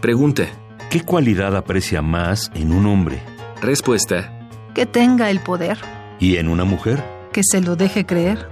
Pregunta. 0.00 0.46
¿Qué 0.90 1.02
cualidad 1.02 1.54
aprecia 1.54 2.02
más 2.02 2.50
en 2.56 2.72
un 2.72 2.86
hombre? 2.86 3.22
Respuesta. 3.62 4.48
Que 4.74 4.84
tenga 4.84 5.30
el 5.30 5.38
poder, 5.38 5.78
¿Y 6.18 6.38
en 6.38 6.48
una 6.48 6.64
mujer? 6.64 7.04
que 7.32 7.42
se 7.48 7.60
lo 7.60 7.76
deje 7.76 8.04
creer. 8.04 8.48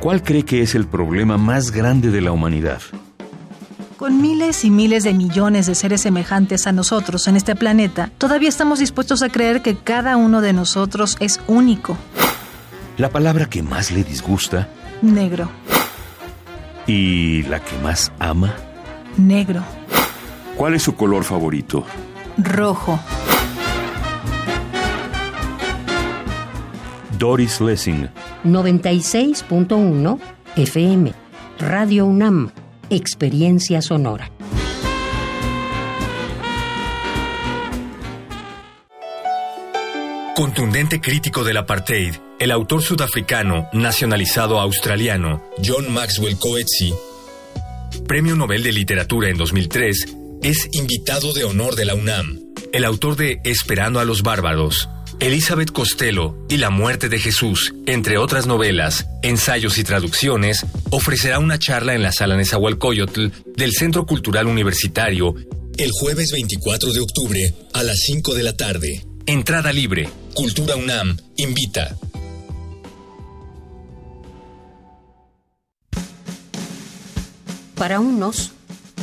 ¿Cuál 0.00 0.22
cree 0.22 0.44
que 0.44 0.60
es 0.60 0.74
el 0.74 0.86
problema 0.86 1.38
más 1.38 1.70
grande 1.70 2.10
de 2.10 2.20
la 2.20 2.30
humanidad? 2.32 2.82
Con 3.96 4.20
miles 4.20 4.62
y 4.66 4.70
miles 4.70 5.02
de 5.04 5.14
millones 5.14 5.64
de 5.64 5.74
seres 5.74 6.02
semejantes 6.02 6.66
a 6.66 6.72
nosotros 6.72 7.26
en 7.26 7.36
este 7.36 7.56
planeta, 7.56 8.10
todavía 8.18 8.50
estamos 8.50 8.80
dispuestos 8.80 9.22
a 9.22 9.30
creer 9.30 9.62
que 9.62 9.76
cada 9.78 10.18
uno 10.18 10.42
de 10.42 10.52
nosotros 10.52 11.16
es 11.20 11.40
único, 11.46 11.96
La 12.98 13.08
palabra 13.08 13.46
que 13.46 13.62
más 13.62 13.90
le 13.92 14.04
disgusta 14.04 14.68
negro, 15.00 15.48
y 16.86 17.42
la 17.44 17.60
que 17.60 17.76
más 17.78 18.12
ama. 18.18 18.54
negro, 19.16 19.62
¿Cuál 20.56 20.74
es 20.74 20.82
su 20.82 20.94
color 20.94 21.24
favorito? 21.24 21.84
rojo. 22.38 22.98
Doris 27.18 27.60
Lessing. 27.60 28.08
96.1 28.44 30.18
FM. 30.56 31.12
Radio 31.58 32.04
UNAM. 32.06 32.50
Experiencia 32.90 33.80
sonora. 33.82 34.30
Contundente 40.36 41.00
crítico 41.00 41.44
del 41.44 41.56
apartheid, 41.56 42.14
el 42.38 42.50
autor 42.50 42.82
sudafricano 42.82 43.70
nacionalizado 43.72 44.60
australiano 44.60 45.42
John 45.64 45.90
Maxwell 45.90 46.36
Coetzee, 46.36 46.92
Premio 48.06 48.36
Nobel 48.36 48.62
de 48.62 48.70
Literatura 48.70 49.30
en 49.30 49.38
2003, 49.38 50.14
es 50.42 50.68
invitado 50.72 51.32
de 51.32 51.44
honor 51.44 51.74
de 51.74 51.86
la 51.86 51.94
UNAM. 51.94 52.38
El 52.74 52.84
autor 52.84 53.16
de 53.16 53.40
Esperando 53.44 53.98
a 53.98 54.04
los 54.04 54.20
Bárbaros, 54.20 54.90
Elizabeth 55.20 55.72
Costello 55.72 56.36
y 56.50 56.58
La 56.58 56.68
muerte 56.68 57.08
de 57.08 57.18
Jesús, 57.18 57.72
entre 57.86 58.18
otras 58.18 58.46
novelas, 58.46 59.06
ensayos 59.22 59.78
y 59.78 59.84
traducciones, 59.84 60.66
ofrecerá 60.90 61.38
una 61.38 61.58
charla 61.58 61.94
en 61.94 62.02
la 62.02 62.12
sala 62.12 62.36
Nezahualcóyotl 62.36 63.28
del 63.56 63.72
Centro 63.72 64.04
Cultural 64.04 64.48
Universitario 64.48 65.34
el 65.78 65.90
jueves 65.92 66.30
24 66.30 66.92
de 66.92 67.00
octubre 67.00 67.54
a 67.72 67.82
las 67.82 68.00
5 68.00 68.34
de 68.34 68.42
la 68.42 68.54
tarde. 68.54 69.02
Entrada 69.24 69.72
libre. 69.72 70.10
Cultura 70.36 70.76
UNAM 70.76 71.16
invita. 71.36 71.96
Para 77.74 78.00
unos, 78.00 78.52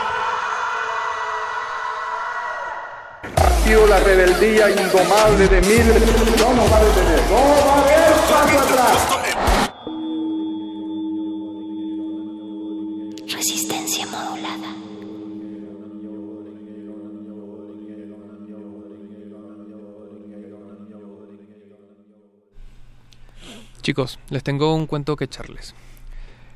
Sido 3.71 3.87
la 3.87 3.99
rebeldía 3.99 4.69
indomable 4.69 5.47
de 5.47 5.61
miles. 5.61 6.39
No 6.39 6.53
nos 6.53 6.71
va 6.71 6.77
a 6.77 6.83
detener. 6.83 7.21
No 7.29 7.35
va 7.35 7.73
a 7.73 7.81
haber 7.81 8.11
paso 8.29 8.59
atrás. 8.59 8.97
Resistencia 13.33 14.05
modulada. 14.07 14.75
Chicos, 23.81 24.19
les 24.29 24.43
tengo 24.43 24.75
un 24.75 24.85
cuento 24.85 25.15
que 25.15 25.23
echarles. 25.25 25.75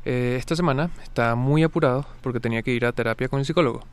Eh, 0.04 0.36
esta 0.38 0.58
semana 0.58 0.90
estaba 1.02 1.36
muy 1.36 1.64
apurado 1.64 2.06
porque 2.22 2.42
tenía 2.42 2.62
que 2.62 2.72
ir 2.72 2.86
a 2.86 2.92
terapia 2.92 3.30
con 3.30 3.40
el 3.40 3.46
psicólogo. 3.46 3.86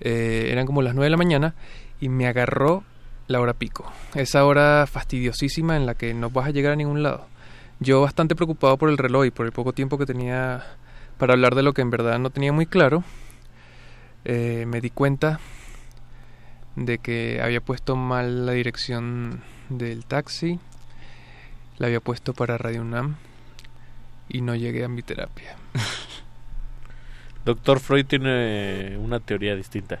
Eh, 0.00 0.48
eran 0.50 0.66
como 0.66 0.80
las 0.82 0.94
9 0.94 1.06
de 1.06 1.10
la 1.10 1.16
mañana 1.16 1.54
y 2.00 2.08
me 2.08 2.26
agarró 2.26 2.84
la 3.28 3.40
hora 3.40 3.54
pico. 3.54 3.90
Esa 4.14 4.44
hora 4.44 4.86
fastidiosísima 4.86 5.76
en 5.76 5.86
la 5.86 5.94
que 5.94 6.14
no 6.14 6.30
vas 6.30 6.46
a 6.46 6.50
llegar 6.50 6.72
a 6.72 6.76
ningún 6.76 7.02
lado. 7.02 7.26
Yo 7.80 8.00
bastante 8.00 8.34
preocupado 8.34 8.76
por 8.76 8.88
el 8.88 8.98
reloj 8.98 9.26
y 9.26 9.30
por 9.30 9.46
el 9.46 9.52
poco 9.52 9.72
tiempo 9.72 9.98
que 9.98 10.06
tenía 10.06 10.64
para 11.18 11.32
hablar 11.32 11.54
de 11.54 11.62
lo 11.62 11.72
que 11.72 11.82
en 11.82 11.90
verdad 11.90 12.18
no 12.18 12.30
tenía 12.30 12.52
muy 12.52 12.66
claro, 12.66 13.04
eh, 14.24 14.64
me 14.66 14.80
di 14.80 14.90
cuenta 14.90 15.40
de 16.74 16.98
que 16.98 17.40
había 17.42 17.60
puesto 17.60 17.96
mal 17.96 18.44
la 18.44 18.52
dirección 18.52 19.42
del 19.70 20.04
taxi, 20.04 20.58
la 21.78 21.86
había 21.86 22.00
puesto 22.00 22.34
para 22.34 22.58
Radio 22.58 22.82
UNAM 22.82 23.16
y 24.28 24.42
no 24.42 24.54
llegué 24.54 24.84
a 24.84 24.88
mi 24.88 25.02
terapia. 25.02 25.56
Doctor 27.44 27.80
Freud 27.80 28.06
tiene 28.06 28.98
una 28.98 29.20
teoría 29.20 29.54
distinta. 29.54 30.00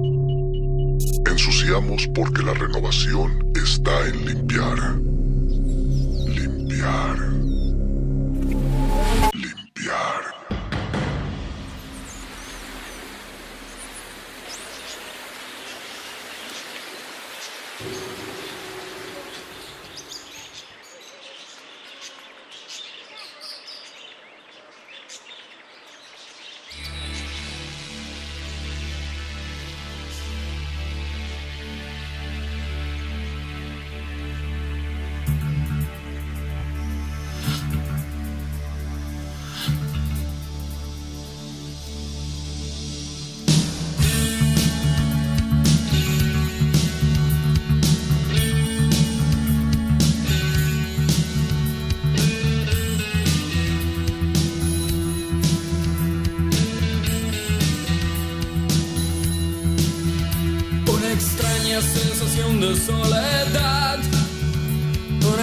Ensuciamos 1.25 2.07
porque 2.13 2.43
la 2.43 2.53
renovación 2.53 3.51
está 3.55 4.07
en 4.07 4.25
limpiar. 4.25 4.95
Limpiar. 6.27 7.50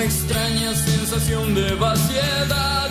Extraña 0.08 0.74
sensación 0.74 1.54
de 1.54 1.74
vaciedad. 1.74 2.90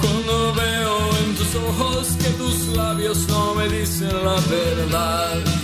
Cuando 0.00 0.54
veo 0.54 0.96
en 1.22 1.34
tus 1.34 1.54
ojos 1.56 2.08
que 2.22 2.30
tus 2.40 2.68
labios 2.76 3.26
no 3.28 3.54
me 3.56 3.68
dicen 3.68 4.14
la 4.24 4.38
verdad. 4.48 5.57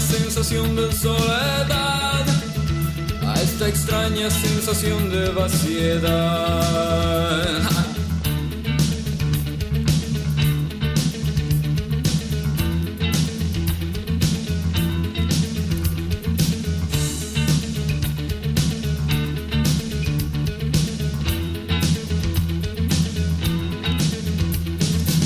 Sensación 0.00 0.74
de 0.76 0.92
soledad. 0.92 2.26
A 3.26 3.34
esta 3.42 3.68
extraña 3.68 4.30
sensación 4.30 5.10
de 5.10 5.28
vaciedad. 5.30 6.70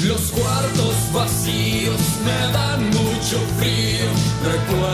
Los 0.07 0.21
cuartos 0.33 0.95
vacíos 1.15 2.01
me 2.27 2.53
dan 2.53 2.81
mucho 2.91 3.39
frío, 3.59 3.84
recuerdan 4.45 4.85
los 4.85 4.94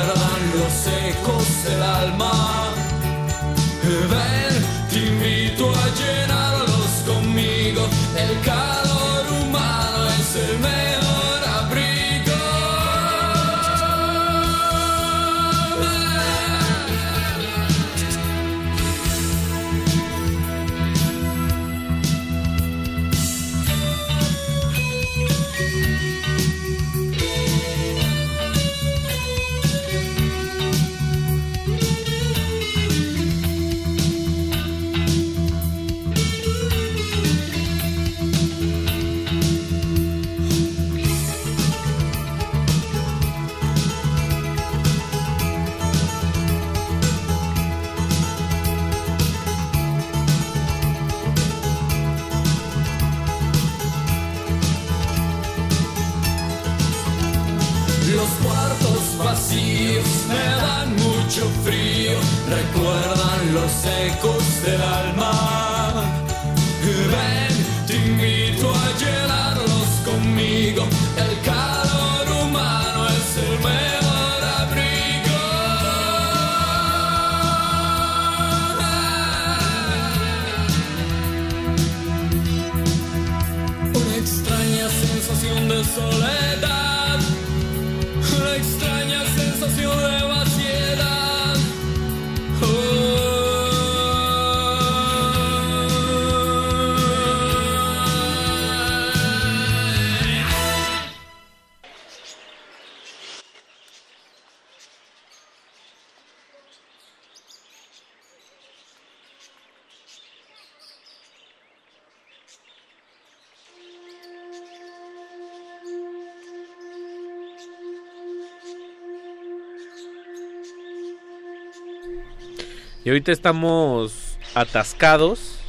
ahorita 123.30 123.32
estamos 123.32 124.38
atascados. 124.54 125.60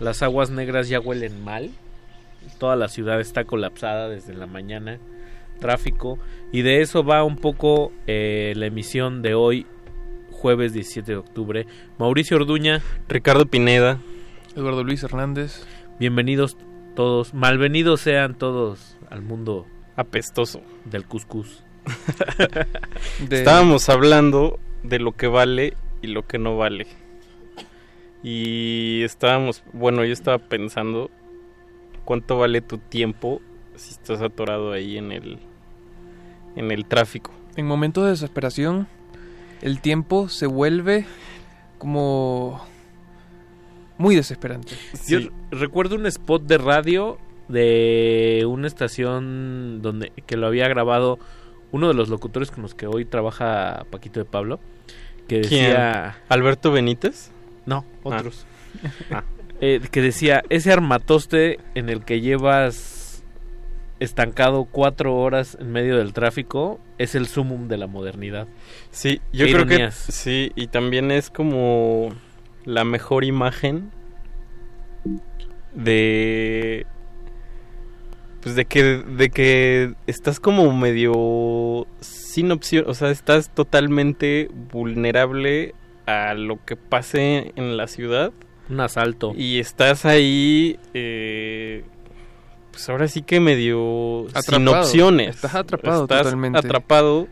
Las 0.00 0.22
aguas 0.22 0.50
negras 0.50 0.88
ya 0.88 1.00
huelen 1.00 1.42
mal. 1.42 1.70
Toda 2.58 2.76
la 2.76 2.88
ciudad 2.88 3.20
está 3.20 3.44
colapsada 3.44 4.08
desde 4.08 4.34
la 4.34 4.46
mañana. 4.46 4.98
Tráfico. 5.60 6.18
Y 6.52 6.62
de 6.62 6.82
eso 6.82 7.02
va 7.02 7.24
un 7.24 7.36
poco 7.36 7.90
eh, 8.06 8.52
la 8.56 8.66
emisión 8.66 9.22
de 9.22 9.34
hoy, 9.34 9.66
jueves 10.30 10.72
17 10.74 11.12
de 11.12 11.18
octubre. 11.18 11.66
Mauricio 11.98 12.36
Orduña. 12.36 12.82
Ricardo 13.08 13.46
Pineda. 13.46 13.98
Eduardo 14.54 14.84
Luis 14.84 15.02
Hernández. 15.02 15.64
Bienvenidos 15.98 16.58
todos. 16.94 17.32
Malvenidos 17.32 18.02
sean 18.02 18.34
todos 18.34 18.98
al 19.08 19.22
mundo 19.22 19.66
apestoso 19.96 20.60
del 20.84 21.06
cuscús. 21.06 21.64
Estábamos 23.30 23.88
hablando 23.88 24.58
de 24.82 24.98
lo 24.98 25.12
que 25.12 25.28
vale 25.28 25.74
y 26.04 26.06
lo 26.06 26.26
que 26.26 26.38
no 26.38 26.56
vale. 26.56 26.86
Y 28.22 29.02
estábamos, 29.02 29.62
bueno, 29.72 30.04
yo 30.04 30.12
estaba 30.12 30.38
pensando 30.38 31.10
cuánto 32.04 32.38
vale 32.38 32.60
tu 32.60 32.78
tiempo 32.78 33.40
si 33.76 33.92
estás 33.92 34.22
atorado 34.22 34.72
ahí 34.72 34.96
en 34.96 35.12
el 35.12 35.38
en 36.56 36.70
el 36.70 36.86
tráfico. 36.86 37.32
En 37.56 37.66
momentos 37.66 38.04
de 38.04 38.10
desesperación, 38.10 38.86
el 39.60 39.80
tiempo 39.80 40.28
se 40.28 40.46
vuelve 40.46 41.06
como 41.78 42.64
muy 43.98 44.14
desesperante. 44.14 44.74
Yo 45.08 45.18
recuerdo 45.50 45.96
un 45.96 46.06
spot 46.06 46.44
de 46.44 46.58
radio 46.58 47.18
de 47.48 48.44
una 48.48 48.66
estación 48.66 49.82
donde 49.82 50.12
que 50.26 50.36
lo 50.36 50.46
había 50.46 50.68
grabado 50.68 51.18
uno 51.72 51.88
de 51.88 51.94
los 51.94 52.08
locutores 52.08 52.50
con 52.50 52.62
los 52.62 52.74
que 52.74 52.86
hoy 52.86 53.04
trabaja 53.04 53.84
Paquito 53.90 54.20
de 54.20 54.24
Pablo 54.24 54.60
que 55.28 55.38
decía 55.38 56.18
Alberto 56.28 56.72
Benítez 56.72 57.30
no 57.66 57.84
otros. 58.02 58.46
Ah. 59.10 59.24
eh, 59.60 59.80
que 59.90 60.02
decía 60.02 60.42
ese 60.50 60.72
armatoste 60.72 61.58
en 61.74 61.88
el 61.88 62.04
que 62.04 62.20
llevas 62.20 63.24
estancado 64.00 64.64
cuatro 64.64 65.16
horas 65.16 65.56
en 65.60 65.72
medio 65.72 65.96
del 65.96 66.12
tráfico 66.12 66.80
es 66.98 67.14
el 67.14 67.26
sumum 67.26 67.68
de 67.68 67.78
la 67.78 67.86
modernidad 67.86 68.48
sí 68.90 69.20
yo 69.32 69.46
creo 69.46 69.66
que 69.66 69.90
sí 69.92 70.52
y 70.56 70.66
también 70.66 71.10
es 71.10 71.30
como 71.30 72.10
la 72.64 72.84
mejor 72.84 73.24
imagen 73.24 73.90
de 75.74 76.86
pues 78.40 78.56
de 78.56 78.64
que 78.66 78.82
de 78.82 79.30
que 79.30 79.94
estás 80.06 80.40
como 80.40 80.70
medio 80.76 81.86
sin 82.34 82.50
opción, 82.50 82.84
o 82.88 82.94
sea, 82.94 83.10
estás 83.10 83.48
totalmente 83.54 84.50
vulnerable 84.72 85.72
a 86.04 86.34
lo 86.34 86.58
que 86.64 86.74
pase 86.74 87.52
en 87.54 87.76
la 87.76 87.86
ciudad. 87.86 88.32
Un 88.68 88.80
asalto. 88.80 89.32
Y 89.36 89.60
estás 89.60 90.04
ahí, 90.04 90.80
eh, 90.94 91.84
pues 92.72 92.88
ahora 92.88 93.06
sí 93.06 93.22
que 93.22 93.38
medio 93.38 94.26
atrapado. 94.34 94.56
sin 94.56 94.68
opciones. 94.68 95.36
Estás 95.36 95.54
atrapado 95.54 96.02
estás 96.02 96.22
totalmente. 96.22 96.58
atrapado 96.58 97.28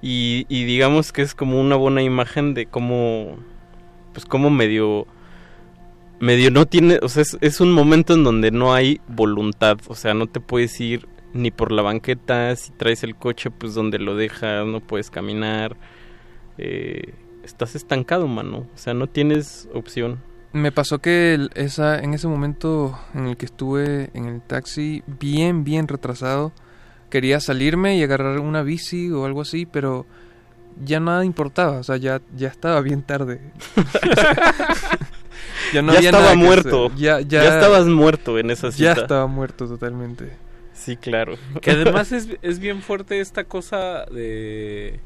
Y, 0.00 0.46
y 0.48 0.64
digamos 0.64 1.12
que 1.12 1.22
es 1.22 1.36
como 1.36 1.60
una 1.60 1.76
buena 1.76 2.02
imagen 2.02 2.52
de 2.52 2.66
cómo, 2.66 3.36
pues 4.12 4.26
cómo 4.26 4.50
medio, 4.50 5.06
medio 6.18 6.50
no 6.50 6.66
tiene, 6.66 6.98
o 7.00 7.08
sea, 7.08 7.22
es, 7.22 7.38
es 7.40 7.60
un 7.60 7.70
momento 7.70 8.14
en 8.14 8.24
donde 8.24 8.50
no 8.50 8.74
hay 8.74 9.00
voluntad, 9.06 9.78
o 9.86 9.94
sea, 9.94 10.14
no 10.14 10.26
te 10.26 10.40
puedes 10.40 10.80
ir 10.80 11.06
ni 11.34 11.50
por 11.50 11.72
la 11.72 11.82
banqueta, 11.82 12.54
si 12.56 12.72
traes 12.72 13.02
el 13.04 13.16
coche, 13.16 13.50
pues 13.50 13.74
donde 13.74 13.98
lo 13.98 14.16
dejas, 14.16 14.66
no 14.66 14.80
puedes 14.80 15.10
caminar, 15.10 15.76
eh, 16.58 17.14
estás 17.44 17.74
estancado, 17.74 18.28
mano, 18.28 18.58
o 18.74 18.78
sea, 18.78 18.94
no 18.94 19.06
tienes 19.08 19.68
opción. 19.74 20.20
Me 20.52 20.70
pasó 20.70 20.98
que 20.98 21.32
el- 21.34 21.50
esa, 21.54 21.98
en 21.98 22.12
ese 22.14 22.28
momento 22.28 22.98
en 23.14 23.26
el 23.26 23.36
que 23.38 23.46
estuve 23.46 24.10
en 24.12 24.26
el 24.26 24.42
taxi, 24.42 25.02
bien, 25.06 25.64
bien 25.64 25.88
retrasado, 25.88 26.52
quería 27.08 27.40
salirme 27.40 27.96
y 27.96 28.02
agarrar 28.02 28.38
una 28.38 28.62
bici 28.62 29.10
o 29.10 29.24
algo 29.24 29.40
así, 29.40 29.64
pero 29.66 30.04
ya 30.84 31.00
nada 31.00 31.24
importaba, 31.24 31.78
o 31.78 31.82
sea, 31.82 31.96
ya, 31.96 32.20
ya 32.36 32.48
estaba 32.48 32.80
bien 32.82 33.02
tarde. 33.02 33.40
Ya 35.72 35.80
había 35.80 35.98
estaba 36.00 36.22
nada 36.24 36.32
que 36.32 36.38
muerto. 36.38 36.90
Ya, 36.96 37.20
ya, 37.20 37.42
Ya 37.44 37.54
estabas 37.54 37.86
muerto 37.86 38.38
en 38.38 38.50
esa 38.50 38.68
Ya 38.70 38.92
cita. 38.94 39.02
estaba 39.02 39.26
muerto 39.26 39.66
totalmente. 39.66 40.30
Sí, 40.84 40.96
claro. 40.96 41.36
Que 41.60 41.72
además 41.72 42.12
es, 42.12 42.28
es 42.42 42.58
bien 42.58 42.82
fuerte 42.82 43.20
esta 43.20 43.44
cosa 43.44 44.04
de... 44.06 45.00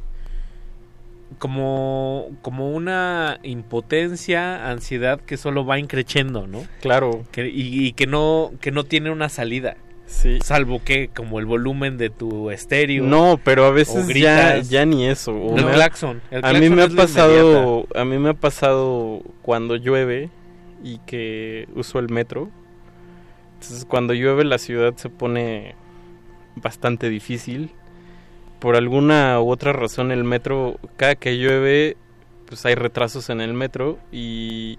Como, 1.39 2.29
como 2.41 2.71
una 2.71 3.41
impotencia, 3.43 4.71
ansiedad 4.71 5.21
que 5.21 5.37
solo 5.37 5.67
va 5.67 5.79
increciendo, 5.79 6.47
¿no? 6.47 6.65
Claro. 6.81 7.25
Que, 7.33 7.49
y, 7.49 7.87
y 7.87 7.93
que 7.93 8.07
no 8.07 8.53
que 8.61 8.71
no 8.71 8.85
tiene 8.85 9.11
una 9.11 9.29
salida. 9.29 9.77
Sí. 10.07 10.39
Salvo 10.41 10.81
que 10.85 11.09
como 11.09 11.41
el 11.41 11.47
volumen 11.47 11.99
de 11.99 12.11
tu 12.11 12.51
estéreo. 12.53 13.03
No, 13.05 13.41
pero 13.43 13.65
a 13.65 13.71
veces 13.71 14.07
ya, 14.07 14.53
gritas. 14.53 14.71
ya 14.71 14.87
ni 14.87 15.05
eso. 15.07 15.33
o 15.33 15.59
El 15.59 15.65
me 15.65 15.73
claxon, 15.73 16.23
el 16.31 16.45
a 16.45 16.53
mí 16.53 16.71
me 16.71 16.83
ha 16.83 16.89
pasado, 16.89 17.89
a 17.95 18.05
mí 18.05 18.19
me 18.19 18.31
ha 18.31 18.35
pasado 18.35 19.21
cuando 19.43 19.75
llueve 19.75 20.31
y 20.85 20.99
que 21.07 21.69
uso 21.75 21.99
el 21.99 22.09
metro. 22.09 22.51
Entonces 23.61 23.85
cuando 23.85 24.15
llueve 24.15 24.45
la 24.45 24.59
ciudad 24.59 24.95
se 24.97 25.09
pone 25.09 25.75
bastante 26.57 27.09
difícil. 27.09 27.73
Por 28.61 28.77
alguna 28.77 29.41
u 29.41 29.51
otra 29.51 29.73
razón 29.73 30.11
el 30.11 30.25
metro, 30.25 30.79
cada 30.97 31.15
que 31.15 31.39
llueve, 31.39 31.97
pues 32.47 32.65
hay 32.65 32.75
retrasos 32.75 33.29
en 33.31 33.41
el 33.41 33.55
metro 33.55 33.99
y 34.13 34.79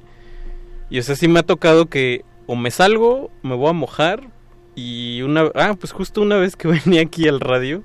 y 0.89 0.99
o 0.99 1.03
sea, 1.03 1.15
sí 1.15 1.27
me 1.27 1.39
ha 1.39 1.43
tocado 1.43 1.87
que 1.87 2.23
o 2.45 2.55
me 2.55 2.71
salgo, 2.71 3.29
me 3.43 3.55
voy 3.55 3.69
a 3.69 3.73
mojar 3.73 4.29
y 4.75 5.21
una 5.21 5.51
ah, 5.55 5.75
pues 5.79 5.91
justo 5.91 6.21
una 6.21 6.37
vez 6.37 6.55
que 6.55 6.67
venía 6.85 7.01
aquí 7.01 7.27
al 7.27 7.39
radio 7.39 7.83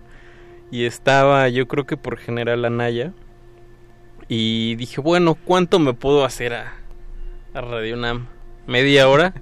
y 0.70 0.84
estaba 0.84 1.48
yo 1.48 1.66
creo 1.68 1.84
que 1.84 1.96
por 1.96 2.16
General 2.16 2.64
Anaya 2.64 3.12
y 4.28 4.76
dije, 4.76 5.00
bueno, 5.00 5.34
¿cuánto 5.34 5.78
me 5.78 5.94
puedo 5.94 6.24
hacer 6.24 6.54
a, 6.54 6.74
a 7.54 7.60
Radio 7.60 7.96
Nam? 7.96 8.28
¿Media 8.66 9.08
hora? 9.08 9.34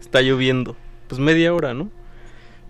Está 0.00 0.22
lloviendo. 0.22 0.76
Pues 1.08 1.20
media 1.20 1.54
hora, 1.54 1.74
¿no? 1.74 1.90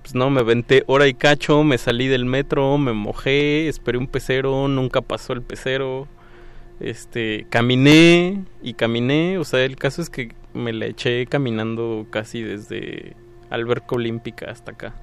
Pues 0.02 0.14
no, 0.14 0.30
me 0.30 0.42
venté 0.42 0.84
hora 0.86 1.06
y 1.06 1.14
cacho, 1.14 1.64
me 1.64 1.76
salí 1.76 2.06
del 2.06 2.24
metro, 2.24 2.78
me 2.78 2.92
mojé, 2.92 3.68
esperé 3.68 3.98
un 3.98 4.06
pecero, 4.06 4.68
nunca 4.68 5.02
pasó 5.02 5.32
el 5.32 5.42
pecero. 5.42 6.08
Este, 6.80 7.46
caminé 7.50 8.44
y 8.62 8.74
caminé, 8.74 9.36
o 9.38 9.44
sea, 9.44 9.64
el 9.64 9.76
caso 9.76 10.00
es 10.00 10.10
que 10.10 10.32
me 10.54 10.72
la 10.72 10.86
eché 10.86 11.26
caminando 11.26 12.06
casi 12.10 12.42
desde 12.42 13.16
Alberca 13.50 13.96
Olímpica 13.96 14.50
hasta 14.50 14.72
acá. 14.72 14.94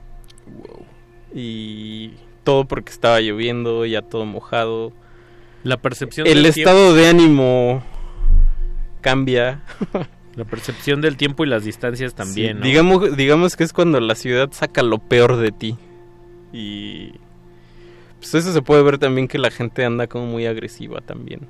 Y 1.33 2.13
todo 2.43 2.65
porque 2.65 2.91
estaba 2.91 3.19
lloviendo, 3.19 3.85
ya 3.85 4.01
todo 4.01 4.25
mojado. 4.25 4.93
La 5.63 5.77
percepción 5.77 6.27
El 6.27 6.35
del 6.35 6.45
estado 6.45 6.93
de 6.93 7.07
ánimo 7.07 7.83
cambia. 9.01 9.61
La 10.35 10.43
percepción 10.45 10.99
del 11.01 11.15
tiempo 11.17 11.45
y 11.45 11.47
las 11.47 11.63
distancias 11.63 12.13
también, 12.13 12.57
Sí, 12.57 12.59
¿no? 12.59 12.65
digamos, 12.65 13.15
digamos 13.17 13.55
que 13.55 13.63
es 13.63 13.71
cuando 13.73 13.99
la 14.01 14.15
ciudad 14.15 14.49
saca 14.51 14.83
lo 14.83 14.99
peor 14.99 15.37
de 15.37 15.51
ti. 15.51 15.77
Y 16.51 17.11
pues 18.19 18.33
eso 18.35 18.51
se 18.53 18.61
puede 18.61 18.83
ver 18.83 18.97
también 18.97 19.27
que 19.27 19.37
la 19.37 19.51
gente 19.51 19.85
anda 19.85 20.07
como 20.07 20.25
muy 20.25 20.45
agresiva 20.45 20.99
también. 21.01 21.41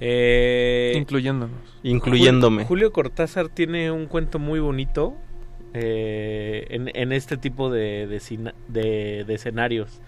Eh, 0.00 0.92
Incluyéndonos. 0.96 1.56
Incluyéndome. 1.82 2.62
Jul- 2.62 2.66
Julio 2.68 2.92
Cortázar 2.92 3.48
tiene 3.48 3.90
un 3.90 4.06
cuento 4.06 4.38
muy 4.38 4.60
bonito 4.60 5.14
eh, 5.74 6.66
en, 6.70 6.90
en 6.94 7.12
este 7.12 7.36
tipo 7.36 7.70
de, 7.70 8.06
de, 8.06 8.20
de- 8.68 9.24
de 9.26 9.34
escenarios, 9.34 10.00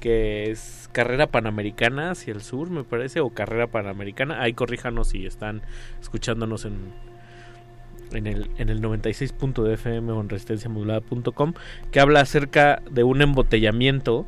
que 0.00 0.50
es 0.50 0.88
carrera 0.92 1.26
panamericana 1.28 2.10
hacia 2.10 2.32
el 2.34 2.42
sur, 2.42 2.70
me 2.70 2.84
parece, 2.84 3.20
o 3.20 3.30
carrera 3.30 3.66
panamericana. 3.68 4.40
Ahí 4.42 4.52
corríjanos 4.52 5.08
si 5.08 5.26
están 5.26 5.62
escuchándonos 6.00 6.64
en, 6.64 6.78
en 8.14 8.26
el, 8.26 8.50
en 8.58 8.68
el 8.68 8.80
96 8.80 9.32
punto 9.32 9.64
de 9.64 9.74
FM 9.74 10.12
o 10.12 10.20
en 10.20 10.28
resistenciamodulada.com, 10.28 11.54
que 11.90 12.00
habla 12.00 12.20
acerca 12.20 12.82
de 12.90 13.04
un 13.04 13.22
embotellamiento 13.22 14.26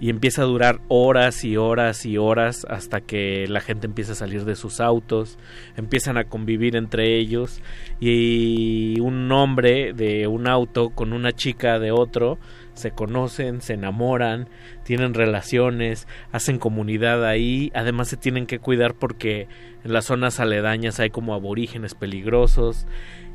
y 0.00 0.08
empieza 0.08 0.42
a 0.42 0.46
durar 0.46 0.80
horas 0.88 1.44
y 1.44 1.58
horas 1.58 2.06
y 2.06 2.16
horas 2.16 2.66
hasta 2.68 3.02
que 3.02 3.46
la 3.48 3.60
gente 3.60 3.86
empieza 3.86 4.12
a 4.12 4.16
salir 4.16 4.46
de 4.46 4.56
sus 4.56 4.80
autos, 4.80 5.38
empiezan 5.76 6.16
a 6.16 6.24
convivir 6.24 6.74
entre 6.74 7.18
ellos 7.18 7.60
y 8.00 8.98
un 9.00 9.30
hombre 9.30 9.92
de 9.92 10.26
un 10.26 10.48
auto 10.48 10.90
con 10.90 11.12
una 11.12 11.32
chica 11.32 11.78
de 11.78 11.92
otro 11.92 12.38
se 12.80 12.90
conocen, 12.90 13.60
se 13.60 13.74
enamoran, 13.74 14.48
tienen 14.82 15.14
relaciones, 15.14 16.08
hacen 16.32 16.58
comunidad 16.58 17.24
ahí, 17.24 17.70
además 17.74 18.08
se 18.08 18.16
tienen 18.16 18.46
que 18.46 18.58
cuidar 18.58 18.94
porque 18.94 19.46
en 19.84 19.92
las 19.92 20.06
zonas 20.06 20.40
aledañas 20.40 21.00
hay 21.00 21.10
como 21.10 21.34
aborígenes 21.34 21.94
peligrosos 21.94 22.86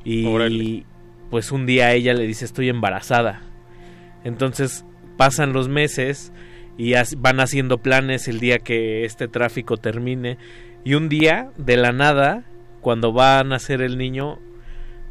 y 0.03 0.25
Órale. 0.25 0.85
pues 1.29 1.51
un 1.51 1.65
día 1.65 1.93
ella 1.93 2.13
le 2.13 2.27
dice 2.27 2.45
estoy 2.45 2.69
embarazada. 2.69 3.41
Entonces 4.23 4.85
pasan 5.17 5.53
los 5.53 5.69
meses 5.69 6.33
y 6.77 6.93
van 7.17 7.39
haciendo 7.39 7.77
planes 7.77 8.27
el 8.27 8.39
día 8.39 8.59
que 8.59 9.05
este 9.05 9.27
tráfico 9.27 9.77
termine 9.77 10.37
y 10.83 10.95
un 10.95 11.09
día 11.09 11.51
de 11.57 11.77
la 11.77 11.91
nada 11.91 12.43
cuando 12.81 13.13
va 13.13 13.39
a 13.39 13.43
nacer 13.43 13.81
el 13.81 13.97
niño 13.97 14.39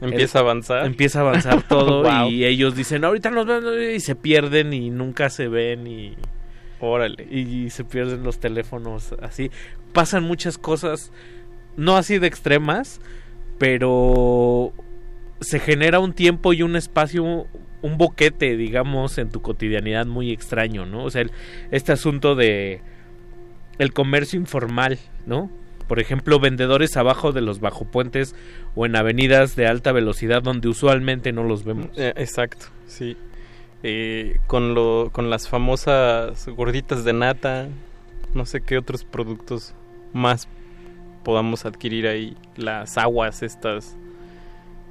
Empieza 0.00 0.38
el- 0.38 0.44
a 0.44 0.50
avanzar. 0.50 0.86
empieza 0.86 1.18
a 1.20 1.22
avanzar 1.22 1.62
todo 1.68 2.02
Wow. 2.02 2.28
y 2.30 2.44
ellos 2.44 2.74
dicen 2.76 3.04
ahorita 3.04 3.30
nos 3.30 3.46
vemos 3.46 3.72
y 3.94 4.00
se 4.00 4.14
pierden 4.14 4.72
y 4.72 4.90
nunca 4.90 5.30
se 5.30 5.48
ven 5.48 5.86
y 5.86 6.14
órale 6.80 7.24
y 7.30 7.70
se 7.70 7.84
pierden 7.84 8.22
los 8.24 8.38
teléfonos 8.40 9.14
así 9.22 9.50
pasan 9.92 10.24
muchas 10.24 10.58
cosas 10.58 11.12
no 11.76 11.96
así 11.96 12.18
de 12.18 12.26
extremas 12.26 13.00
pero 13.58 14.72
se 15.40 15.58
genera 15.60 16.00
un 16.00 16.12
tiempo 16.12 16.52
y 16.52 16.62
un 16.62 16.76
espacio 16.76 17.46
un 17.82 17.98
boquete 17.98 18.56
digamos 18.56 19.18
en 19.18 19.30
tu 19.30 19.40
cotidianidad 19.42 20.06
muy 20.06 20.32
extraño 20.32 20.84
no 20.86 21.04
o 21.04 21.10
sea 21.10 21.22
el- 21.22 21.32
este 21.70 21.92
asunto 21.92 22.34
de 22.34 22.80
el 23.78 23.92
comercio 23.92 24.38
informal 24.38 24.98
no 25.26 25.50
por 25.88 26.00
ejemplo 26.00 26.40
vendedores 26.40 26.96
abajo 26.96 27.32
de 27.32 27.40
los 27.40 27.60
bajopuentes 27.60 28.34
o 28.74 28.86
en 28.86 28.96
avenidas 28.96 29.56
de 29.56 29.66
alta 29.66 29.92
velocidad 29.92 30.42
donde 30.42 30.68
usualmente 30.68 31.32
no 31.32 31.44
los 31.44 31.64
vemos 31.64 31.88
Eh, 31.96 32.12
exacto, 32.16 32.66
sí. 32.86 33.16
Eh, 33.82 34.38
con, 34.46 34.74
lo, 34.74 35.10
con 35.12 35.28
las 35.28 35.48
famosas 35.48 36.48
gorditas 36.48 37.04
de 37.04 37.12
nata, 37.12 37.68
no 38.32 38.46
sé 38.46 38.62
qué 38.62 38.78
otros 38.78 39.04
productos 39.04 39.74
más 40.14 40.48
podamos 41.22 41.66
adquirir 41.66 42.06
ahí. 42.06 42.36
Las 42.56 42.96
aguas 42.96 43.42
estas, 43.42 43.96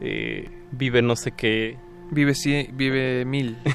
eh, 0.02 0.50
vive 0.72 1.02
no 1.02 1.16
sé 1.16 1.32
qué. 1.32 1.78
Vive, 2.14 2.34
cien- 2.34 2.70
vive 2.74 3.26
mil. 3.26 3.58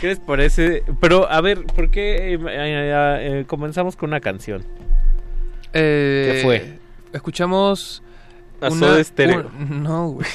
¿Qué 0.00 0.06
les 0.08 0.18
parece? 0.18 0.82
Pero, 1.00 1.30
a 1.30 1.40
ver, 1.40 1.64
¿por 1.64 1.90
qué 1.90 2.34
eh, 2.34 2.38
eh, 2.48 3.20
eh, 3.40 3.44
comenzamos 3.46 3.94
con 3.96 4.10
una 4.10 4.20
canción? 4.20 4.64
Eh, 5.72 6.32
¿Qué 6.34 6.40
fue? 6.42 6.78
Escuchamos. 7.12 8.02
A 8.60 8.70
Soda 8.70 9.02
Stereo. 9.02 9.50
un- 9.58 9.82
no, 9.82 10.08
güey. 10.10 10.26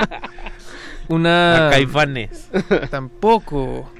una. 1.08 1.68
A 1.68 1.70
Caifanes. 1.70 2.48
Tampoco. 2.90 3.90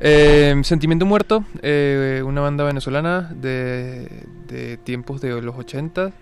Eh, 0.00 0.54
Sentimiento 0.62 1.06
Muerto, 1.06 1.44
eh, 1.62 2.22
una 2.24 2.40
banda 2.40 2.62
venezolana 2.62 3.30
de, 3.34 4.08
de 4.46 4.76
tiempos 4.76 5.20
de 5.20 5.40
los 5.42 5.56
80. 5.56 6.12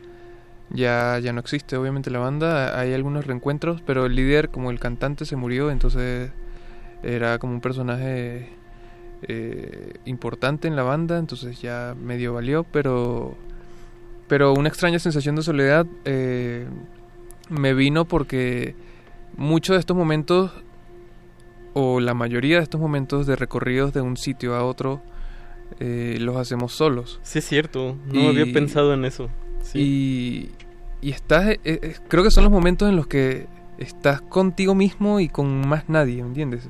Ya, 0.70 1.18
ya 1.20 1.32
no 1.32 1.40
existe, 1.40 1.76
obviamente, 1.76 2.10
la 2.10 2.18
banda. 2.18 2.78
Hay 2.78 2.92
algunos 2.92 3.26
reencuentros, 3.26 3.82
pero 3.82 4.06
el 4.06 4.14
líder, 4.14 4.48
como 4.48 4.70
el 4.70 4.80
cantante, 4.80 5.24
se 5.24 5.36
murió, 5.36 5.70
entonces 5.70 6.30
era 7.02 7.38
como 7.38 7.52
un 7.52 7.60
personaje 7.60 8.48
eh, 9.22 9.94
importante 10.04 10.68
en 10.68 10.76
la 10.76 10.82
banda, 10.82 11.18
entonces 11.18 11.60
ya 11.60 11.94
medio 12.00 12.34
valió, 12.34 12.64
pero, 12.64 13.36
pero 14.28 14.52
una 14.52 14.68
extraña 14.68 14.98
sensación 14.98 15.36
de 15.36 15.42
soledad 15.42 15.86
eh, 16.04 16.66
me 17.48 17.74
vino 17.74 18.04
porque 18.04 18.74
muchos 19.36 19.76
de 19.76 19.80
estos 19.80 19.96
momentos, 19.96 20.52
o 21.74 22.00
la 22.00 22.14
mayoría 22.14 22.56
de 22.56 22.62
estos 22.62 22.80
momentos 22.80 23.26
de 23.26 23.36
recorridos 23.36 23.92
de 23.92 24.00
un 24.00 24.16
sitio 24.16 24.54
a 24.54 24.64
otro, 24.64 25.00
eh, 25.80 26.16
los 26.20 26.36
hacemos 26.36 26.72
solos. 26.72 27.20
Sí, 27.22 27.38
es 27.38 27.46
cierto. 27.46 27.96
No 28.06 28.28
había 28.28 28.52
pensado 28.52 28.94
en 28.94 29.04
eso. 29.04 29.28
Y, 29.74 30.50
y 31.00 31.10
estás, 31.10 31.48
eh, 31.48 31.58
eh, 31.64 31.96
creo 32.08 32.24
que 32.24 32.30
son 32.30 32.44
los 32.44 32.52
momentos 32.52 32.88
en 32.88 32.96
los 32.96 33.06
que 33.06 33.46
estás 33.78 34.20
contigo 34.20 34.74
mismo 34.74 35.20
y 35.20 35.28
con 35.28 35.66
más 35.66 35.88
nadie, 35.88 36.22
¿me 36.22 36.28
entiendes? 36.28 36.68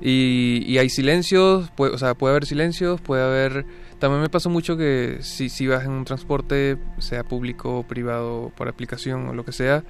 Y, 0.00 0.62
y 0.66 0.78
hay 0.78 0.90
silencios, 0.90 1.70
puede, 1.70 1.94
o 1.94 1.98
sea, 1.98 2.14
puede 2.14 2.32
haber 2.32 2.46
silencios, 2.46 3.00
puede 3.00 3.22
haber... 3.22 3.64
También 3.98 4.20
me 4.20 4.28
pasó 4.28 4.50
mucho 4.50 4.76
que 4.76 5.18
si, 5.20 5.48
si 5.48 5.66
vas 5.66 5.84
en 5.84 5.92
un 5.92 6.04
transporte, 6.04 6.76
sea 6.98 7.24
público, 7.24 7.82
privado, 7.88 8.52
por 8.54 8.68
aplicación 8.68 9.28
o 9.28 9.32
lo 9.32 9.44
que 9.44 9.52
sea, 9.52 9.84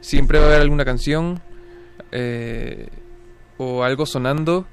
siempre 0.00 0.38
va 0.38 0.46
a 0.46 0.48
haber 0.48 0.62
alguna 0.62 0.84
canción 0.84 1.40
eh, 2.10 2.88
o 3.56 3.84
algo 3.84 4.06
sonando 4.06 4.66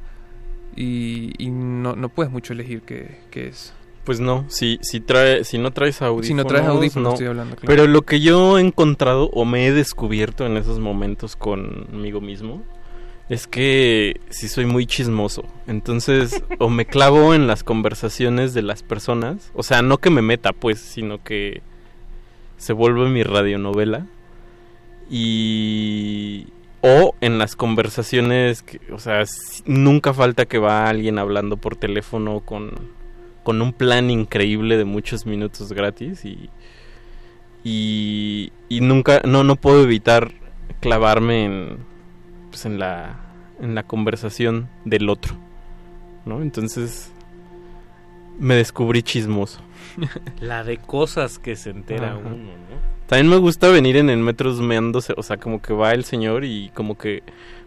y, 0.76 1.32
y 1.38 1.52
no, 1.52 1.96
no 1.96 2.10
puedes 2.10 2.32
mucho 2.32 2.54
elegir 2.54 2.82
qué, 2.82 3.20
qué 3.30 3.50
es. 3.50 3.74
Pues 4.12 4.20
no, 4.20 4.44
si, 4.50 4.78
si, 4.82 5.00
trae, 5.00 5.46
si 5.46 5.58
no 5.58 5.72
traes 5.72 6.02
audífonos. 6.02 6.28
Si 6.28 6.34
no 6.34 6.44
traes 6.44 6.66
audífonos, 6.66 7.04
no. 7.08 7.14
estoy 7.14 7.28
hablando, 7.28 7.56
claro. 7.56 7.66
Pero 7.66 7.88
lo 7.88 8.02
que 8.02 8.20
yo 8.20 8.58
he 8.58 8.62
encontrado 8.62 9.30
o 9.32 9.46
me 9.46 9.66
he 9.66 9.72
descubierto 9.72 10.46
en 10.46 10.58
esos 10.58 10.80
momentos 10.80 11.38
conmigo 11.38 12.20
mismo 12.20 12.62
es 13.30 13.48
que 13.48 14.20
sí 14.30 14.50
soy 14.50 14.66
muy 14.66 14.86
chismoso. 14.86 15.46
Entonces, 15.66 16.44
o 16.60 16.68
me 16.68 16.86
clavo 16.86 17.34
en 17.34 17.48
las 17.48 17.64
conversaciones 17.64 18.54
de 18.54 18.64
las 18.64 18.84
personas. 18.84 19.50
O 19.54 19.64
sea, 19.64 19.82
no 19.82 20.00
que 20.00 20.10
me 20.10 20.22
meta, 20.22 20.52
pues, 20.52 20.82
sino 20.82 21.24
que 21.24 21.62
se 22.58 22.74
vuelve 22.74 23.08
mi 23.08 23.24
radionovela. 23.24 24.08
Y. 25.10 26.48
O 26.82 27.16
en 27.22 27.38
las 27.38 27.56
conversaciones, 27.56 28.62
que, 28.62 28.82
o 28.92 29.00
sea, 29.00 29.24
nunca 29.66 30.14
falta 30.14 30.48
que 30.48 30.58
va 30.58 30.90
alguien 30.90 31.18
hablando 31.18 31.56
por 31.56 31.78
teléfono 31.78 32.42
con, 32.42 32.74
con 33.44 33.62
un 33.62 33.74
plan 33.74 34.10
increíble 34.10 34.78
de 34.78 34.86
muchos 34.86 35.26
minutos 35.26 35.74
gratis 35.74 36.26
y, 36.26 36.50
y, 37.64 38.52
y 38.70 38.82
nunca, 38.82 39.22
no, 39.26 39.44
no 39.44 39.56
puedo 39.56 39.84
evitar 39.84 40.32
clavarme 40.80 41.46
en, 41.46 41.78
pues 42.50 42.66
en 42.66 42.80
la, 42.80 43.20
en 43.62 43.76
la 43.76 43.84
conversación 43.84 44.70
del 44.86 45.10
otro, 45.10 45.36
¿no? 46.26 46.42
Entonces 46.42 47.12
me 48.40 48.56
descubrí 48.56 49.04
chismoso. 49.04 49.62
La 50.40 50.64
de 50.64 50.78
cosas 50.78 51.40
que 51.40 51.56
se 51.56 51.70
entera 51.70 52.12
Ajá. 52.12 52.18
uno, 52.18 52.36
¿no? 52.36 52.92
También 53.08 53.30
me 53.30 53.38
gusta 53.38 53.68
venir 53.68 53.98
en 53.98 54.10
el 54.10 54.20
metro 54.20 54.52
husmeándose, 54.52 55.14
o 55.18 55.22
sea, 55.22 55.36
como 55.36 55.62
que 55.62 55.74
va 55.74 55.92
el 55.92 56.06
señor 56.06 56.46
y 56.46 56.70
como 56.74 56.98
que 56.98 57.24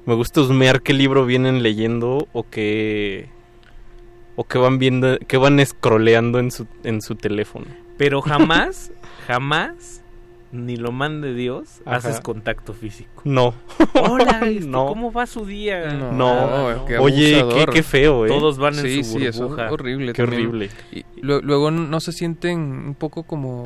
me 0.06 0.14
gusta 0.14 0.40
husmear 0.40 0.80
qué 0.80 0.94
libro 0.94 1.26
vienen 1.26 1.62
leyendo 1.62 2.28
o 2.32 2.46
qué 2.48 3.28
o 4.36 4.44
que 4.44 4.58
van 4.58 4.78
viendo, 4.78 5.18
que 5.26 5.36
van 5.36 5.64
scrolleando 5.64 6.38
en 6.38 6.50
su 6.50 6.66
en 6.82 7.00
su 7.02 7.14
teléfono. 7.14 7.66
Pero 7.96 8.20
jamás, 8.22 8.90
jamás, 9.26 10.02
ni 10.52 10.76
lo 10.76 10.92
mande 10.92 11.34
Dios, 11.34 11.80
Ajá. 11.84 11.96
haces 11.96 12.20
contacto 12.20 12.74
físico. 12.74 13.22
No. 13.24 13.54
Hola, 13.94 14.40
esto, 14.46 14.68
No. 14.68 14.86
¿cómo 14.86 15.12
va 15.12 15.26
su 15.26 15.44
día? 15.46 15.92
No, 15.92 16.12
No, 16.12 16.84
qué 16.86 16.98
oye, 16.98 17.44
qué, 17.72 17.82
feo, 17.82 18.26
¿eh? 18.26 18.28
Todos 18.28 18.58
van 18.58 18.74
en 18.74 18.80
sí, 18.82 19.04
su 19.04 19.18
sí, 19.18 19.26
eso 19.26 19.42
burbuja. 19.44 19.66
es 19.66 19.72
horrible. 19.72 20.12
Qué 20.12 20.22
también. 20.22 20.46
horrible. 20.48 20.70
Y 20.92 21.04
luego 21.22 21.70
no 21.70 22.00
se 22.00 22.12
sienten 22.12 22.58
un 22.60 22.94
poco 22.94 23.22
como... 23.24 23.62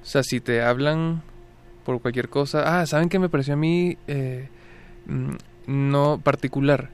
O 0.00 0.10
sea, 0.10 0.22
si 0.22 0.40
te 0.40 0.62
hablan 0.62 1.22
por 1.84 2.00
cualquier 2.00 2.28
cosa... 2.28 2.80
Ah, 2.80 2.86
¿saben 2.86 3.08
qué 3.08 3.18
me 3.18 3.28
pareció 3.28 3.54
a 3.54 3.56
mí? 3.56 3.98
eh, 4.08 4.48
mm, 5.06 5.34
no 5.66 6.20
particular. 6.24 6.90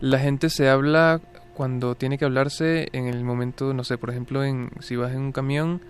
La 0.00 0.18
gente 0.18 0.48
se 0.50 0.68
habla 0.68 1.20
cuando 1.54 1.94
tiene 1.94 2.18
que 2.18 2.24
hablarse 2.24 2.88
en 2.92 3.06
el 3.06 3.24
momento, 3.24 3.72
no 3.74 3.84
sé, 3.84 3.96
por 3.98 4.10
ejemplo, 4.10 4.44
en 4.44 4.70
si 4.80 4.96
vas 4.96 5.12
en 5.12 5.20
un 5.20 5.32
camión, 5.32 5.80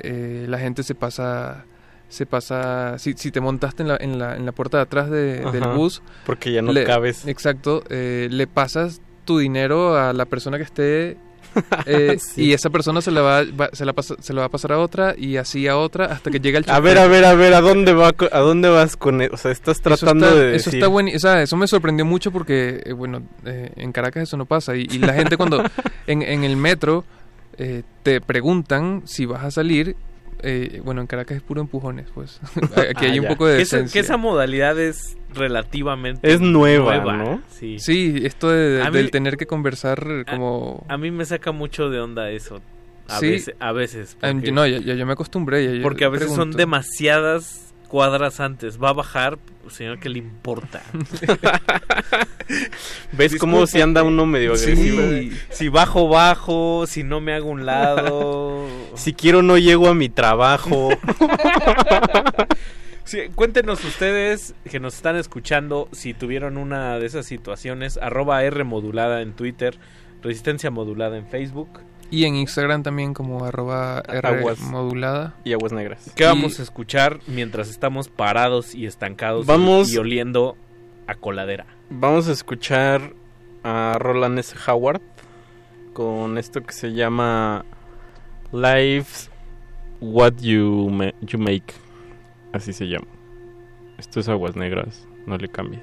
eh, 0.00 0.46
la 0.48 0.58
gente 0.58 0.82
se 0.82 0.94
pasa... 0.94 1.64
Se 2.08 2.26
pasa... 2.26 2.98
Si, 2.98 3.14
si 3.14 3.30
te 3.30 3.40
montaste 3.40 3.82
en 3.82 3.88
la, 3.88 3.96
en 3.98 4.18
la, 4.18 4.36
en 4.36 4.44
la 4.44 4.52
puerta 4.52 4.76
de 4.76 4.82
atrás 4.82 5.08
de- 5.08 5.40
del 5.50 5.64
bus... 5.68 6.02
porque 6.26 6.52
ya 6.52 6.60
no 6.60 6.70
le- 6.72 6.84
cabes. 6.84 7.26
Exacto. 7.26 7.82
eh, 7.88 8.28
le 8.30 8.46
pasas 8.46 9.00
tu 9.24 9.38
dinero 9.38 9.96
a 9.96 10.12
la 10.12 10.26
persona 10.26 10.58
que 10.58 10.64
esté... 10.64 11.16
eh, 11.86 12.18
Sí. 12.34 12.44
Y 12.44 12.52
esa 12.52 12.70
persona 12.70 13.00
se 13.00 13.10
la 13.10 13.20
va, 13.22 13.42
va- 13.44 13.70
se 13.72 13.84
la 13.84 13.92
pasa- 13.92 14.16
se 14.20 14.32
la 14.32 14.40
va 14.40 14.46
a 14.46 14.50
pasar 14.50 14.72
a 14.72 14.78
otra 14.78 15.14
y 15.16 15.36
así 15.36 15.66
a 15.68 15.76
otra 15.76 16.06
hasta 16.06 16.30
que 16.30 16.40
llegue 16.40 16.58
el 16.58 16.64
A 16.70 16.80
ver, 16.80 16.98
a 16.98 17.06
ver, 17.06 17.24
a 17.24 17.34
ver, 17.34 17.54
¿a 17.54 17.60
dónde 17.60 17.92
va 17.92 18.12
a 18.32 18.38
dónde 18.40 18.68
vas 18.68 18.96
con 18.96 19.20
eso? 19.22 19.34
O 19.34 19.36
sea, 19.36 19.50
estás 19.50 19.80
tratando 19.80 20.26
eso 20.26 20.34
está, 20.36 20.40
de 20.44 20.56
eso 20.56 20.64
decir 20.70 20.78
está 20.80 20.88
bueno, 20.88 21.10
o 21.14 21.18
sea, 21.18 21.42
eso 21.42 21.56
me 21.56 21.66
sorprendió 21.66 22.04
mucho 22.04 22.30
porque, 22.30 22.82
eh, 22.84 22.92
bueno, 22.92 23.22
eh, 23.44 23.72
en 23.76 23.92
Caracas 23.92 24.24
eso 24.24 24.36
no 24.36 24.46
pasa 24.46 24.76
y, 24.76 24.82
y 24.90 24.98
la 24.98 25.14
gente 25.14 25.36
cuando 25.36 25.62
en, 26.06 26.22
en 26.22 26.44
el 26.44 26.56
metro 26.56 27.04
eh, 27.58 27.82
te 28.02 28.20
preguntan 28.20 29.02
si 29.06 29.26
vas 29.26 29.44
a 29.44 29.50
salir, 29.50 29.96
eh, 30.42 30.80
bueno, 30.84 31.00
en 31.00 31.06
Caracas 31.06 31.36
es 31.36 31.42
puro 31.42 31.60
empujones, 31.60 32.06
pues. 32.14 32.40
Aquí 32.76 33.06
Ah, 33.06 33.10
hay 33.10 33.18
un 33.18 33.24
ya. 33.24 33.28
poco 33.30 33.46
de 33.46 33.56
decencia. 33.58 33.92
que 33.92 34.04
esa 34.04 34.16
modalidad 34.16 34.78
es 34.78 35.16
relativamente 35.34 36.32
Es 36.32 36.40
nueva, 36.40 36.98
¿no? 37.14 37.40
Sí. 37.48 37.78
Sí, 37.78 38.20
esto 38.24 38.50
de- 38.50 38.70
de- 38.70 38.82
A 38.82 38.90
mí- 38.90 38.96
del 38.98 39.10
tener 39.10 39.36
que 39.36 39.46
conversar 39.46 40.24
como... 40.28 40.84
A 40.88 40.98
mí 40.98 41.10
me 41.10 41.24
saca 41.24 41.52
mucho 41.52 41.88
de 41.90 42.00
onda 42.00 42.30
eso. 42.30 42.60
A 43.08 43.18
Sí. 43.18 43.30
veces. 43.30 43.54
A 43.58 43.72
veces 43.72 44.16
Ah, 44.22 44.30
porque, 44.32 44.52
no, 44.52 44.66
ya, 44.66 44.78
ya 44.78 44.94
yo 44.94 45.04
me 45.06 45.12
acostumbré. 45.12 45.78
ya- 45.78 45.82
porque 45.82 46.04
a 46.04 46.08
veces 46.08 46.32
son 46.32 46.50
demasiadas 46.52 47.61
cuadras 47.92 48.40
antes. 48.40 48.82
Va 48.82 48.88
a 48.88 48.92
bajar, 48.94 49.38
señor, 49.68 50.00
¿qué 50.00 50.08
le 50.08 50.18
importa? 50.18 50.82
¿Ves 53.12 53.36
cómo 53.36 53.66
si 53.66 53.82
anda 53.82 54.02
uno 54.02 54.24
medio 54.24 54.56
Sí. 54.56 54.70
agresivo? 54.72 55.36
Si 55.50 55.68
bajo, 55.68 56.08
bajo. 56.08 56.86
Si 56.86 57.02
no 57.02 57.20
me 57.20 57.34
hago 57.34 57.50
un 57.50 57.66
lado. 57.66 58.66
Si 58.94 59.12
quiero 59.14 59.42
no 59.42 59.56
llego 59.58 59.88
a 59.88 59.94
mi 59.94 60.08
trabajo. 60.08 60.88
Sí, 63.04 63.18
cuéntenos 63.34 63.84
ustedes 63.84 64.54
que 64.70 64.78
nos 64.78 64.94
están 64.94 65.16
escuchando 65.16 65.88
si 65.90 66.14
tuvieron 66.14 66.56
una 66.56 66.98
de 67.00 67.06
esas 67.06 67.26
situaciones. 67.26 67.98
Arroba 68.00 68.42
R 68.44 68.62
modulada 68.64 69.22
en 69.22 69.32
Twitter. 69.32 69.76
Resistencia 70.22 70.70
modulada 70.70 71.18
en 71.18 71.26
Facebook. 71.26 71.80
Y 72.12 72.26
en 72.26 72.36
Instagram 72.36 72.82
también 72.82 73.14
como 73.14 73.44
arroba 73.44 73.98
Aguas. 74.00 74.60
modulada. 74.60 75.34
y 75.44 75.52
aguas 75.54 75.72
negras. 75.72 76.12
¿Qué 76.14 76.24
vamos 76.24 76.60
a 76.60 76.62
escuchar 76.62 77.18
mientras 77.26 77.68
estamos 77.70 78.08
parados 78.08 78.74
y 78.74 78.86
estancados 78.86 79.44
y- 79.46 79.48
Vamos- 79.48 79.92
y, 79.92 79.96
oliendo 79.98 80.56
a 81.06 81.14
coladera? 81.14 81.66
Vamos 81.90 82.28
a 82.28 82.32
escuchar 82.32 83.14
a 83.64 83.96
Roland 83.98 84.38
S. 84.38 84.54
Howard 84.68 85.00
con 85.94 86.36
esto 86.38 86.62
que 86.62 86.72
se 86.72 86.92
llama 86.92 87.64
Life 88.52 89.30
What 90.00 90.34
You, 90.40 90.90
Ma- 90.90 91.12
you 91.22 91.38
Make. 91.38 91.74
Así 92.52 92.72
se 92.72 92.86
llama. 92.86 93.06
Esto 93.98 94.20
es 94.20 94.28
Aguas 94.28 94.54
Negras, 94.56 95.06
no 95.26 95.38
le 95.38 95.48
cambie. 95.48 95.80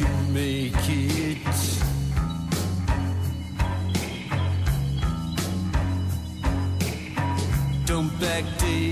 You 0.00 0.06
make 0.32 0.72
it. 0.88 1.38
Don't 7.86 8.10
backdate 8.18 8.86
it. 8.86 8.89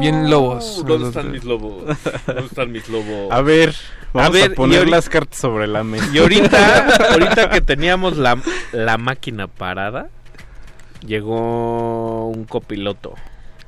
Bien, 0.00 0.30
lobos. 0.30 0.84
¿Dónde 0.86 1.08
están 1.08 1.30
mis 1.30 1.44
lobos? 1.44 1.84
¿Dónde 2.26 2.42
están 2.46 2.72
mis 2.72 2.88
lobos? 2.88 3.30
A 3.30 3.40
ver, 3.42 3.74
vamos 4.12 4.28
a, 4.28 4.32
ver, 4.32 4.52
y 4.52 4.54
poner 4.54 4.84
ahori- 4.86 4.90
las 4.90 5.08
cartas 5.08 5.38
sobre 5.38 5.66
la 5.66 5.84
mesa. 5.84 6.08
Y 6.12 6.18
ahorita, 6.18 6.96
ahorita 7.12 7.50
que 7.50 7.60
teníamos 7.60 8.16
la, 8.16 8.40
la 8.72 8.98
máquina 8.98 9.46
parada, 9.46 10.08
llegó 11.06 12.28
un 12.28 12.44
copiloto. 12.44 13.14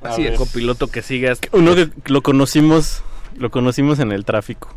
Así 0.02 0.22
un 0.22 0.32
es. 0.32 0.38
copiloto 0.38 0.88
que 0.88 1.02
sigue 1.02 1.30
hasta- 1.30 1.48
Uno 1.52 1.74
que 1.74 1.90
lo 2.06 2.22
conocimos, 2.22 3.02
lo 3.38 3.50
conocimos 3.50 3.98
en 4.00 4.12
el 4.12 4.24
tráfico. 4.24 4.74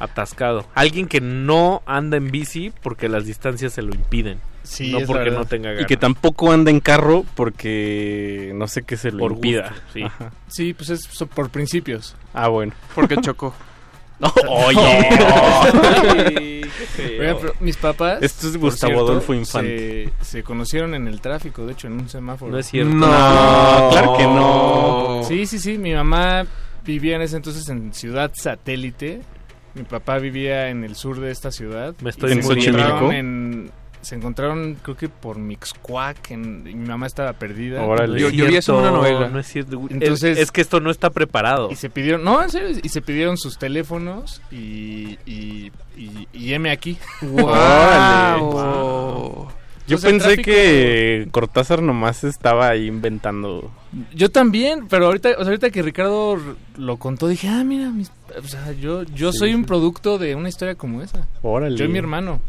atascado. 0.00 0.66
Alguien 0.74 1.06
que 1.06 1.20
no 1.20 1.82
anda 1.86 2.16
en 2.16 2.30
bici 2.30 2.72
porque 2.82 3.08
las 3.08 3.24
distancias 3.26 3.72
se 3.72 3.82
lo 3.82 3.94
impiden. 3.94 4.40
Sí, 4.64 4.90
no 4.92 5.00
porque 5.06 5.24
verdad. 5.24 5.38
no 5.38 5.44
tenga 5.44 5.68
ganas. 5.70 5.82
Y 5.82 5.86
que 5.86 5.96
tampoco 5.96 6.50
anda 6.50 6.70
en 6.70 6.80
carro 6.80 7.24
porque 7.36 8.50
no 8.54 8.66
sé 8.66 8.82
qué 8.82 8.96
se 8.96 9.12
lo 9.12 9.18
Por 9.18 9.32
impida. 9.32 9.68
gusto, 9.68 9.82
sí. 9.92 10.02
Ajá. 10.02 10.32
Sí, 10.48 10.72
pues 10.74 10.90
es 10.90 11.06
por 11.34 11.50
principios. 11.50 12.16
Ah, 12.32 12.48
bueno. 12.48 12.72
Porque 12.94 13.16
chocó. 13.20 13.54
Oye. 14.48 14.80
Oigan, 17.18 17.36
pero 17.40 17.52
mis 17.60 17.76
papás. 17.76 18.22
Esto 18.22 18.46
es 18.46 18.52
por 18.54 18.60
Gustavo 18.70 18.92
cierto, 18.94 19.10
Adolfo 19.12 19.34
Infante. 19.34 20.12
Se, 20.20 20.24
se 20.38 20.42
conocieron 20.42 20.94
en 20.94 21.08
el 21.08 21.20
tráfico, 21.20 21.66
de 21.66 21.72
hecho, 21.72 21.88
en 21.88 21.94
un 21.94 22.08
semáforo. 22.08 22.52
No 22.52 22.58
es 22.58 22.66
cierto. 22.66 22.94
No, 22.94 23.06
claro 23.90 24.16
que 24.16 24.24
no. 24.24 25.20
Sí, 25.28 25.46
sí, 25.46 25.58
sí. 25.58 25.78
Mi 25.78 25.92
mamá 25.94 26.46
vivía 26.84 27.16
en 27.16 27.22
ese 27.22 27.36
entonces 27.36 27.68
en 27.68 27.92
Ciudad 27.92 28.30
Satélite. 28.34 29.20
Mi 29.74 29.82
papá 29.82 30.18
vivía 30.18 30.68
en 30.68 30.84
el 30.84 30.94
sur 30.94 31.20
de 31.20 31.30
esta 31.30 31.50
ciudad. 31.50 31.94
Me 32.00 32.10
estoy 32.10 32.36
muriendo. 32.36 32.78
encontraron 32.78 33.12
en- 33.12 33.70
Se 34.04 34.14
encontraron, 34.14 34.76
creo 34.82 34.96
que 34.96 35.08
por 35.08 35.38
Mixcuac. 35.38 36.30
En, 36.30 36.66
y 36.66 36.74
mi 36.74 36.86
mamá 36.86 37.06
estaba 37.06 37.32
perdida. 37.32 37.80
Yo- 38.16 38.28
yo 38.30 38.46
vi 38.46 38.56
eso 38.56 38.74
en 38.74 38.80
una 38.80 38.90
novela. 38.90 39.28
No 39.28 39.38
es 39.38 39.46
cierto. 39.46 39.80
Entonces, 39.90 40.36
es, 40.36 40.44
es 40.44 40.52
que 40.52 40.60
esto 40.60 40.80
no 40.80 40.90
está 40.90 41.10
preparado. 41.10 41.70
Y 41.70 41.76
se 41.76 41.90
pidieron, 41.90 42.22
no, 42.22 42.42
en 42.42 42.50
serio, 42.50 42.78
y 42.82 42.88
se 42.88 43.00
pidieron 43.02 43.36
sus 43.38 43.58
teléfonos 43.58 44.42
y, 44.52 45.18
y, 45.26 45.72
y, 45.96 46.28
y 46.32 46.52
heme 46.54 46.70
aquí. 46.70 46.96
Órale. 47.22 48.40
Wow. 48.42 49.48
Yo 49.86 49.98
pensé 49.98 50.28
tráfico- 50.28 50.44
que 50.44 51.28
Cortázar 51.30 51.82
nomás 51.82 52.24
estaba 52.24 52.68
ahí 52.68 52.86
inventando. 52.86 53.70
Yo 54.14 54.30
también, 54.30 54.86
pero 54.88 55.06
ahorita, 55.06 55.30
o 55.32 55.36
sea, 55.40 55.44
ahorita 55.46 55.68
que 55.70 55.82
Ricardo 55.82 56.38
lo 56.78 56.96
contó, 56.96 57.28
dije, 57.28 57.48
ah, 57.48 57.62
mira, 57.64 57.90
mis- 57.90 58.10
o 58.42 58.46
sea, 58.48 58.72
yo, 58.72 59.02
yo 59.02 59.30
Sí, 59.32 59.38
soy 59.40 59.48
sí. 59.50 59.54
un 59.54 59.66
producto 59.66 60.16
de 60.16 60.34
una 60.36 60.48
historia 60.48 60.74
como 60.74 61.02
esa. 61.02 61.26
Órale. 61.42 61.76
Yo 61.76 61.84
y 61.84 61.88
mi 61.88 61.98
hermano. 61.98 62.40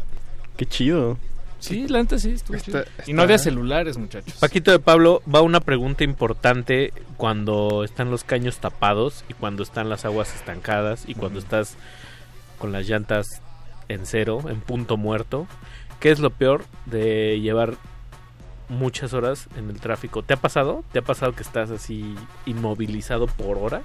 Qué 0.56 0.64
chido. 0.64 1.18
Sí, 1.66 1.88
la 1.88 1.98
neta 1.98 2.18
sí, 2.18 2.30
estuvo 2.32 2.56
Está- 2.56 2.84
chido. 2.84 2.84
Y 3.06 3.12
no 3.12 3.22
había 3.22 3.38
celulares, 3.38 3.96
muchachos. 3.98 4.34
Paquito 4.34 4.70
de 4.70 4.78
Pablo, 4.78 5.22
va 5.32 5.40
una 5.42 5.60
pregunta 5.60 6.04
importante 6.04 6.92
cuando 7.16 7.82
están 7.84 8.10
los 8.10 8.24
caños 8.24 8.58
tapados 8.58 9.24
y 9.28 9.34
cuando 9.34 9.62
están 9.62 9.88
las 9.88 10.04
aguas 10.04 10.34
estancadas 10.34 11.04
y 11.06 11.14
cuando 11.14 11.38
estás 11.38 11.76
con 12.58 12.72
las 12.72 12.86
llantas 12.88 13.26
en 13.88 14.06
cero, 14.06 14.40
en 14.48 14.60
punto 14.60 14.96
muerto. 14.96 15.46
¿Qué 16.00 16.10
es 16.10 16.18
lo 16.18 16.30
peor 16.30 16.64
de 16.86 17.40
llevar 17.40 17.74
muchas 18.68 19.12
horas 19.12 19.48
en 19.56 19.70
el 19.70 19.80
tráfico? 19.80 20.22
¿Te 20.22 20.34
ha 20.34 20.36
pasado? 20.36 20.84
¿Te 20.92 20.98
ha 20.98 21.02
pasado 21.02 21.32
que 21.32 21.42
estás 21.42 21.70
así 21.70 22.14
inmovilizado 22.46 23.26
por 23.28 23.58
horas? 23.58 23.82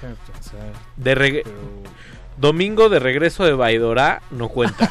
Pensar. 0.00 0.72
De 0.96 1.14
reg- 1.14 1.42
Pero- 1.44 1.82
Domingo 2.36 2.88
de 2.88 2.98
regreso 2.98 3.44
de 3.44 3.52
Baidorá 3.52 4.22
no 4.30 4.48
cuenta. 4.48 4.90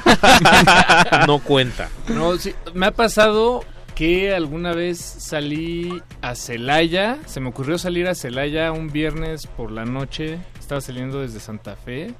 no 1.27 1.40
cuenta. 1.40 1.90
No, 2.08 2.38
sí, 2.38 2.53
me 2.74 2.88
ha 2.88 2.92
pasado 2.92 3.64
que 3.95 4.34
alguna 4.34 4.74
vez 4.74 4.98
salí 5.00 6.01
a 6.22 6.35
Celaya, 6.35 7.18
se 7.26 7.42
me 7.42 7.50
ocurrió 7.50 7.77
salir 7.77 8.08
a 8.08 8.16
Celaya 8.16 8.72
un 8.72 8.90
viernes 8.90 9.45
por 9.45 9.72
la 9.72 9.84
noche, 9.84 10.40
estaba 10.58 10.80
saliendo 10.80 11.19
desde 11.19 11.42
Santa 11.42 11.76
Fe 11.76 12.14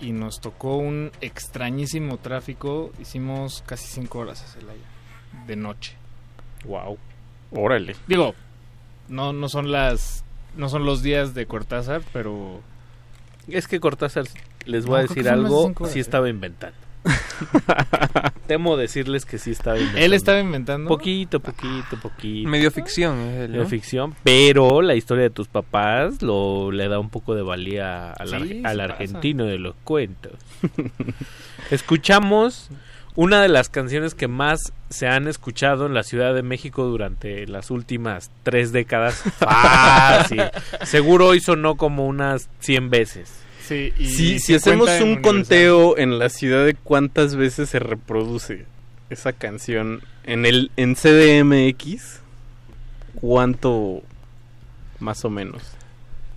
y 0.00 0.10
nos 0.10 0.40
tocó 0.40 0.78
un 0.78 1.12
extrañísimo 1.20 2.16
tráfico, 2.18 2.90
hicimos 3.00 3.62
casi 3.64 3.86
cinco 3.86 4.18
horas 4.18 4.42
a 4.42 4.48
Celaya, 4.48 4.82
de 5.46 5.54
noche. 5.54 5.94
Wow. 6.64 6.98
Órale. 7.52 7.94
Digo, 8.08 8.34
no, 9.08 9.32
no 9.32 9.48
son 9.48 9.70
las, 9.70 10.24
no 10.56 10.68
son 10.68 10.84
los 10.84 11.02
días 11.02 11.34
de 11.34 11.46
Cortázar, 11.46 12.02
pero... 12.12 12.60
Es 13.48 13.66
que 13.68 13.80
Cortázar, 13.80 14.24
les 14.66 14.86
voy 14.86 15.00
a 15.00 15.02
No, 15.02 15.08
decir 15.08 15.24
de 15.24 15.30
algo, 15.30 15.64
horas, 15.66 15.92
sí 15.92 15.98
¿eh? 15.98 16.02
estaba 16.02 16.28
inventando. 16.28 16.76
Temo 18.46 18.76
decirles 18.76 19.24
que 19.24 19.38
sí 19.38 19.50
estaba 19.50 19.76
inventando. 19.76 20.04
Él 20.06 20.12
estaba 20.12 20.38
inventando. 20.40 20.88
Poquito, 20.88 21.40
poquito, 21.40 21.98
poquito. 22.00 22.48
Medio 22.48 22.70
ficción 22.70 23.18
es 23.20 23.36
él, 23.40 23.50
¿no? 23.50 23.56
Medio 23.58 23.68
ficción, 23.68 24.14
pero 24.22 24.82
la 24.82 24.94
historia 24.94 25.24
de 25.24 25.30
tus 25.30 25.48
papás 25.48 26.22
lo 26.22 26.70
le 26.70 26.88
da 26.88 26.98
un 27.00 27.10
poco 27.10 27.34
de 27.34 27.42
valía 27.42 28.12
al, 28.12 28.28
Sí, 28.28 28.34
ar- 28.34 28.42
sí 28.42 28.62
al 28.64 28.76
pasa. 28.78 28.84
argentino 28.92 29.44
de 29.46 29.58
los 29.58 29.74
cuentos. 29.84 30.32
Escuchamos 31.70 32.68
una 33.14 33.42
de 33.42 33.48
las 33.48 33.68
canciones 33.68 34.14
que 34.14 34.28
más 34.28 34.72
se 34.88 35.06
han 35.06 35.28
escuchado 35.28 35.86
en 35.86 35.94
la 35.94 36.02
Ciudad 36.02 36.34
de 36.34 36.42
México 36.42 36.84
durante 36.84 37.46
las 37.46 37.70
últimas 37.70 38.30
tres 38.42 38.72
décadas. 38.72 39.16
Fácil. 39.38 40.42
Seguro 40.84 41.26
hoy 41.28 41.40
sonó 41.40 41.76
como 41.76 42.06
unas 42.06 42.48
100 42.60 42.90
veces. 42.90 43.32
Sí, 43.66 43.92
y 43.98 44.06
Si, 44.06 44.38
si 44.40 44.58
50 44.58 44.58
hacemos 44.58 44.88
un 44.88 45.02
Universal. 45.02 45.22
conteo 45.22 45.98
en 45.98 46.18
la 46.18 46.28
ciudad 46.30 46.64
de 46.64 46.74
cuántas 46.74 47.36
veces 47.36 47.68
se 47.70 47.78
reproduce 47.78 48.64
esa 49.10 49.32
canción 49.32 50.00
en 50.24 50.46
el 50.46 50.70
en 50.76 50.94
CDMX, 50.94 52.20
¿cuánto 53.14 54.02
más 55.00 55.24
o 55.24 55.30
menos? 55.30 55.62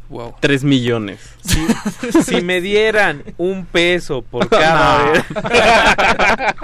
Wow. 0.09 0.35
3 0.39 0.63
millones. 0.63 1.19
Si, 1.43 2.21
si 2.23 2.41
me 2.41 2.61
dieran 2.61 3.23
un 3.37 3.65
peso 3.65 4.21
por 4.21 4.47
cada 4.49 5.05
No. 5.05 5.11
vez. 5.13 5.23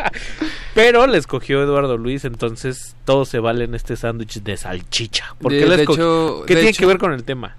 Pero 0.74 1.08
le 1.08 1.18
escogió 1.18 1.62
Eduardo 1.62 1.98
Luis, 1.98 2.24
entonces 2.26 2.96
todo 3.06 3.26
se 3.26 3.40
vale 3.40 3.66
en 3.66 3.76
este 3.76 3.96
sándwich 3.96 4.42
de 4.42 4.58
salchicha. 4.58 5.36
¿Por 5.40 5.52
De- 5.52 5.60
qué 5.60 5.66
le 5.68 5.78
de 5.78 5.86
esco- 5.86 5.94
hecho- 5.94 6.44
¿Qué 6.46 6.54
de 6.56 6.62
tiene 6.62 6.70
hecho- 6.72 6.80
que 6.80 6.86
ver 6.86 6.98
con 6.98 7.14
el 7.14 7.24
tema? 7.24 7.58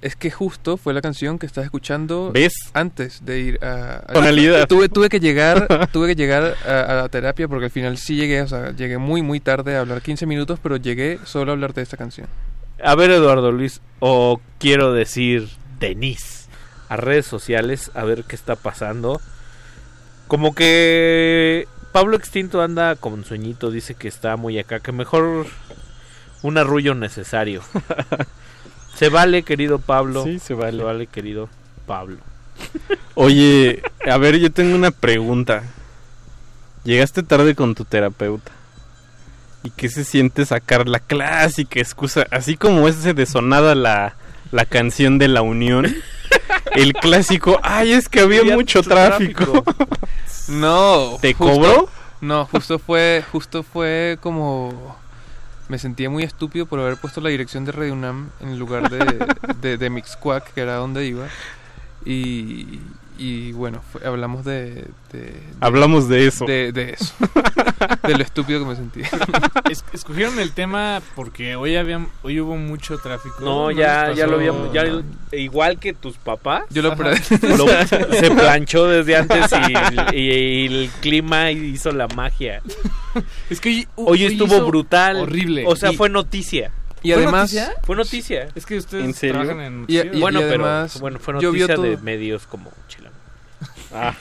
Es 0.00 0.14
que 0.14 0.30
justo 0.30 0.76
fue 0.76 0.94
la 0.94 1.00
canción 1.00 1.40
que 1.40 1.46
estás 1.46 1.64
escuchando 1.64 2.30
¿Ves? 2.32 2.52
antes 2.72 3.24
de 3.24 3.40
ir 3.40 3.64
a... 3.64 3.96
a- 4.06 4.12
Tonalidad. 4.12 4.66
Tuve, 4.68 4.88
tuve 4.88 5.08
que 5.08 5.18
llegar, 5.18 5.88
tuve 5.92 6.08
que 6.08 6.14
llegar 6.14 6.54
a, 6.66 6.80
a 6.82 6.94
la 7.02 7.08
terapia 7.08 7.48
porque 7.48 7.64
al 7.66 7.70
final 7.72 7.96
sí 7.98 8.14
llegué, 8.16 8.42
o 8.42 8.46
sea, 8.48 8.70
llegué 8.76 8.96
muy 8.98 9.22
muy 9.22 9.40
tarde 9.40 9.76
a 9.76 9.80
hablar 9.80 10.00
15 10.00 10.24
minutos, 10.26 10.60
pero 10.62 10.76
llegué 10.76 11.18
solo 11.24 11.50
a 11.50 11.54
hablar 11.54 11.74
de 11.74 11.82
esta 11.82 11.96
canción. 11.96 12.28
A 12.82 12.94
ver, 12.94 13.10
Eduardo 13.10 13.50
Luis, 13.52 13.80
o 13.98 14.40
quiero 14.58 14.92
decir 14.92 15.48
Denise, 15.80 16.48
a 16.88 16.96
redes 16.96 17.26
sociales, 17.26 17.90
a 17.94 18.04
ver 18.04 18.24
qué 18.24 18.36
está 18.36 18.56
pasando. 18.56 19.20
Como 20.28 20.54
que 20.54 21.66
Pablo 21.92 22.16
Extinto 22.16 22.62
anda 22.62 22.94
con 22.96 23.24
sueñito, 23.24 23.70
dice 23.70 23.94
que 23.94 24.08
está 24.08 24.36
muy 24.36 24.58
acá, 24.58 24.80
que 24.80 24.92
mejor 24.92 25.46
un 26.42 26.58
arrullo 26.58 26.94
necesario. 26.94 27.62
Se 28.94 29.08
vale, 29.08 29.42
querido 29.42 29.78
Pablo. 29.78 30.24
Sí, 30.24 30.40
se 30.40 30.54
vale. 30.54 30.78
Se 30.78 30.82
vale, 30.82 31.06
querido 31.06 31.48
Pablo. 31.86 32.18
Oye, 33.14 33.80
a 34.04 34.18
ver, 34.18 34.38
yo 34.38 34.50
tengo 34.50 34.74
una 34.74 34.90
pregunta. 34.90 35.62
Llegaste 36.82 37.22
tarde 37.22 37.54
con 37.54 37.76
tu 37.76 37.84
terapeuta. 37.84 38.50
¿Y 39.62 39.70
qué 39.70 39.88
se 39.88 40.04
siente 40.04 40.44
sacar 40.46 40.88
la 40.88 41.00
clásica 41.00 41.80
excusa? 41.80 42.26
Así 42.30 42.56
como 42.56 42.86
ese 42.88 43.12
de 43.14 43.26
sonada 43.26 43.74
la, 43.74 44.14
la 44.52 44.64
canción 44.64 45.18
de 45.18 45.28
la 45.28 45.42
Unión. 45.42 45.94
El 46.72 46.92
clásico, 46.92 47.58
ay, 47.62 47.92
es 47.92 48.08
que 48.08 48.20
había 48.20 48.40
Había 48.40 48.54
mucho 48.56 48.82
tráfico. 48.82 49.64
No. 50.48 51.18
¿Te 51.20 51.34
justo- 51.34 51.54
cobró? 51.54 51.88
No, 52.22 52.46
justo 52.46 52.78
fue, 52.78 53.22
justo 53.30 53.62
fue 53.62 54.18
como 54.22 54.96
me 55.68 55.78
sentía 55.78 56.08
muy 56.08 56.22
estúpido 56.22 56.64
por 56.64 56.80
haber 56.80 56.96
puesto 56.96 57.20
la 57.20 57.28
dirección 57.28 57.66
de 57.66 57.72
Radio 57.72 57.92
UNAM 57.92 58.30
en 58.40 58.58
lugar 58.58 58.88
de, 58.88 59.26
de, 59.60 59.76
de 59.76 59.90
Mixcoac, 59.90 60.54
que 60.54 60.62
era 60.62 60.76
donde 60.76 61.04
iba. 61.06 61.26
Y, 62.06 62.80
y 63.18 63.52
bueno, 63.52 63.82
fue- 63.92 64.06
hablamos 64.06 64.44
de, 64.44 64.86
de- 65.12 65.34
Hablamos 65.60 66.08
de 66.08 66.26
eso. 66.26 66.44
De, 66.46 66.72
de 66.72 66.90
eso. 66.92 67.12
de 68.06 68.16
lo 68.16 68.22
estúpido 68.22 68.60
que 68.60 68.66
me 68.66 68.76
sentía. 68.76 69.08
Es- 69.70 69.84
escogieron 69.92 70.38
el 70.38 70.52
tema 70.52 71.02
porque 71.14 71.56
hoy 71.56 71.76
había, 71.76 72.06
hoy 72.22 72.40
hubo 72.40 72.56
mucho 72.56 72.96
tráfico. 72.98 73.36
No, 73.40 73.70
ya, 73.70 74.12
ya 74.12 74.26
lo 74.26 74.36
habíamos. 74.36 74.72
Ya, 74.72 74.84
igual 75.32 75.78
que 75.78 75.92
tus 75.92 76.16
papás. 76.16 76.62
Yo 76.70 76.80
lo 76.82 76.94
Lo- 76.94 77.68
se 78.14 78.30
planchó 78.30 78.86
desde 78.86 79.16
antes 79.16 79.50
y, 80.12 80.16
y 80.16 80.66
el 80.66 80.90
clima 81.00 81.50
hizo 81.50 81.92
la 81.92 82.08
magia. 82.08 82.62
Es 83.50 83.60
que 83.60 83.68
hoy, 83.68 83.86
Hoy 83.96 84.24
estuvo 84.24 84.64
brutal. 84.66 85.16
Horrible. 85.16 85.64
O 85.66 85.76
sea, 85.76 85.92
Y- 85.92 85.96
fue 85.96 86.08
noticia. 86.08 86.70
Y 87.02 87.12
¿Fue 87.12 87.22
además... 87.22 87.52
noticia? 87.52 87.72
Fue 87.84 87.94
noticia. 87.96 88.48
Es 88.56 88.66
que 88.66 88.76
ustedes 88.78 89.04
¿En 89.04 89.14
serio? 89.14 89.42
trabajan 89.42 89.60
en 89.60 89.72
Y- 89.74 89.80
noticias. 89.96 90.16
y- 90.16 90.20
bueno, 90.20 90.40
además, 90.40 90.90
pero 90.94 91.00
bueno, 91.00 91.18
fue 91.20 91.34
noticia 91.34 91.66
de 91.68 91.74
todo. 91.74 91.98
medios 92.02 92.46
como 92.46 92.72
Chilango. 92.88 93.07
Ah, 93.94 94.14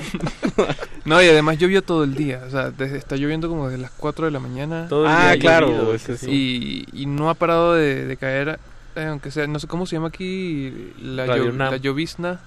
No, 1.06 1.22
y 1.22 1.28
además 1.28 1.58
llovió 1.58 1.82
todo 1.82 2.04
el 2.04 2.16
día. 2.16 2.44
O 2.48 2.50
sea, 2.50 2.72
desde, 2.72 2.98
está 2.98 3.16
lloviendo 3.16 3.48
como 3.50 3.68
desde 3.70 3.82
las 3.82 3.92
4 3.92 4.26
de 4.26 4.32
la 4.32 4.40
mañana. 4.40 4.88
todo 4.88 5.06
el 5.06 5.12
Ah, 5.12 5.32
día 5.32 5.40
claro, 5.40 5.68
llovido, 5.68 6.18
sí. 6.18 6.86
Y, 6.94 7.02
y 7.04 7.06
no 7.06 7.30
ha 7.30 7.34
parado 7.34 7.74
de, 7.74 8.06
de 8.06 8.18
caer, 8.18 8.60
eh, 8.96 9.06
aunque 9.06 9.32
sea, 9.32 9.48
no 9.48 9.60
sé 9.60 9.68
cómo 9.68 9.86
se 9.86 9.96
llama 9.96 10.08
aquí, 10.10 10.94
la, 11.02 11.26
llo- 11.28 11.52
la 11.56 11.78
llovizna, 11.78 12.40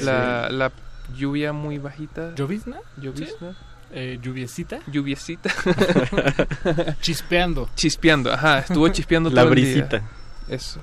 la, 0.00 0.48
la 0.50 0.72
lluvia 1.16 1.52
muy 1.52 1.78
bajita. 1.78 2.34
¿Llovizna? 2.34 2.76
Llovizna. 2.98 3.56
Eh, 3.94 4.18
¿Lluviecita? 4.22 4.80
Lluviecita. 4.90 5.50
Chispeando. 7.00 7.68
Chispeando, 7.74 8.32
ajá, 8.32 8.60
estuvo 8.60 8.88
chispeando 8.88 9.30
La 9.30 9.42
todo 9.42 9.52
el 9.52 9.56
día. 9.62 9.74
brisita. 9.74 10.02
Eso. 10.48 10.80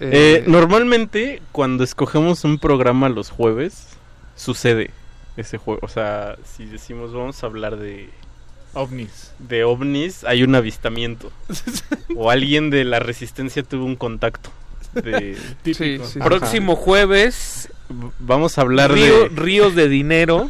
Eh, 0.00 0.42
Eh, 0.42 0.44
normalmente, 0.46 1.40
cuando 1.52 1.84
escogemos 1.84 2.44
un 2.44 2.58
programa 2.58 3.08
los 3.08 3.30
jueves, 3.30 3.86
sucede 4.36 4.90
ese 5.36 5.58
juego. 5.58 5.80
O 5.82 5.88
sea, 5.88 6.36
si 6.44 6.64
decimos 6.66 7.12
vamos 7.12 7.42
a 7.42 7.46
hablar 7.46 7.76
de, 7.76 8.10
ovnis. 8.74 9.32
de 9.38 9.64
ovnis, 9.64 10.24
hay 10.24 10.42
un 10.42 10.54
avistamiento. 10.54 11.32
o 12.16 12.30
alguien 12.30 12.70
de 12.70 12.84
la 12.84 12.98
resistencia 12.98 13.62
tuvo 13.62 13.84
un 13.84 13.96
contacto. 13.96 14.50
De... 14.94 15.36
Sí, 15.64 15.74
sí. 15.74 15.98
Próximo 16.22 16.76
jueves, 16.76 17.68
Vamos 18.18 18.56
a 18.56 18.62
hablar 18.62 18.92
Río- 18.92 19.24
de... 19.24 19.28
Ríos 19.28 19.74
de 19.74 19.88
Dinero 19.90 20.46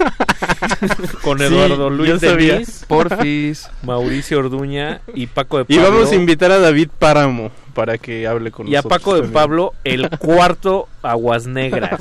con 1.23 1.39
Sí, 1.39 1.45
Eduardo 1.45 1.91
Luis 1.91 2.09
yo 2.11 2.19
sabía. 2.21 2.55
Denis, 2.55 2.85
Porfis. 2.87 3.69
Mauricio 3.83 4.39
Orduña 4.39 5.01
y 5.15 5.27
Paco 5.27 5.59
de 5.59 5.65
Y 5.69 5.77
Pablo. 5.77 5.91
vamos 5.93 6.13
a 6.13 6.15
invitar 6.15 6.53
a 6.53 6.59
David 6.61 6.91
Páramo 6.97 7.51
para 7.75 7.99
que 7.99 8.29
hable 8.29 8.53
con 8.53 8.69
y 8.69 8.77
a 8.77 8.79
nosotros. 8.79 9.01
Paco 9.01 9.21
de. 9.21 9.29
Pablo, 9.29 9.73
el 9.83 10.09
cuarto 10.19 10.89
Aguas 11.03 11.47
Negras. 11.49 11.99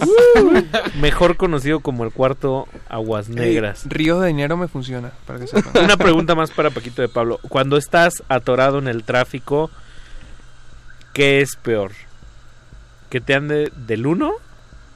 Mejor 1.02 1.36
conocido 1.36 1.80
como 1.80 2.04
el 2.04 2.12
cuarto 2.12 2.68
Aguas 2.88 3.28
Negras. 3.28 3.82
Ríos 3.86 4.22
de 4.22 4.28
dinero 4.28 4.56
me 4.56 4.68
funciona, 4.68 5.12
para 5.26 5.40
que 5.40 5.48
sepan. 5.48 5.84
Una 5.84 5.98
pregunta 5.98 6.36
más 6.36 6.52
para 6.52 6.70
Paquito 6.70 7.02
de 7.02 7.10
Pablo. 7.10 7.40
Cuando 7.50 7.78
estás 7.78 8.22
atorado 8.30 8.78
en 8.78 8.88
el 8.88 9.04
tráfico, 9.04 9.72
¿qué 11.14 11.42
es 11.42 11.56
peor? 11.56 11.92
¿Que 13.14 13.22
te 13.22 13.36
ande 13.36 13.72
del 13.76 14.08
1 14.08 14.34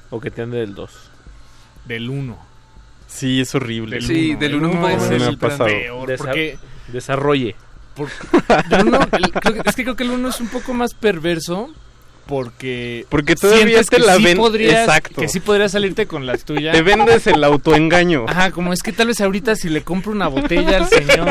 o 0.10 0.20
que 0.20 0.32
te 0.32 0.42
ande 0.42 0.58
del 0.58 0.74
2? 0.74 0.92
Del 1.86 2.10
1. 2.10 2.36
Sí, 3.06 3.42
es 3.42 3.54
horrible. 3.54 4.02
Sí, 4.02 4.34
del 4.34 4.56
uno 4.56 4.70
uno 4.70 4.78
un 4.78 4.82
poco 4.82 4.94
es 4.96 5.02
más 5.04 5.12
el 5.12 5.20
me 5.20 5.26
ha 5.28 5.32
pasado. 5.34 5.66
peor, 5.66 6.10
Desa- 6.10 6.18
porque 6.18 6.58
Desarrolle. 6.88 7.56
Por- 7.96 8.10
del 8.70 8.88
uno, 8.88 9.00
el- 9.12 9.32
creo 9.32 9.54
que- 9.62 9.70
es 9.70 9.76
que 9.76 9.84
creo 9.84 9.96
que 9.96 10.04
el 10.04 10.10
uno 10.10 10.30
es 10.30 10.42
un 10.42 10.48
poco 10.48 10.74
más 10.74 10.96
perverso 10.96 11.70
porque 12.28 13.06
Porque 13.10 13.36
todavía 13.36 13.82
te 13.84 14.00
la 14.00 14.16
sí 14.18 14.24
ven- 14.24 14.38
podrías- 14.38 14.82
exacto. 14.88 15.22
que 15.22 15.28
sí 15.28 15.40
podrías 15.40 15.72
salirte 15.72 16.06
con 16.06 16.26
la 16.26 16.38
tuya. 16.38 16.72
Te 16.72 16.82
vendes 16.82 17.26
el 17.28 17.44
autoengaño. 17.44 18.26
Ajá, 18.28 18.52
como 18.52 18.74
es 18.74 18.84
que 18.84 18.92
tal 18.92 19.08
vez 19.08 19.20
ahorita 19.22 19.56
si 19.56 19.70
le 19.70 19.82
compro 19.84 20.12
una 20.12 20.28
botella 20.28 20.78
al 20.78 20.88
señor 20.88 21.28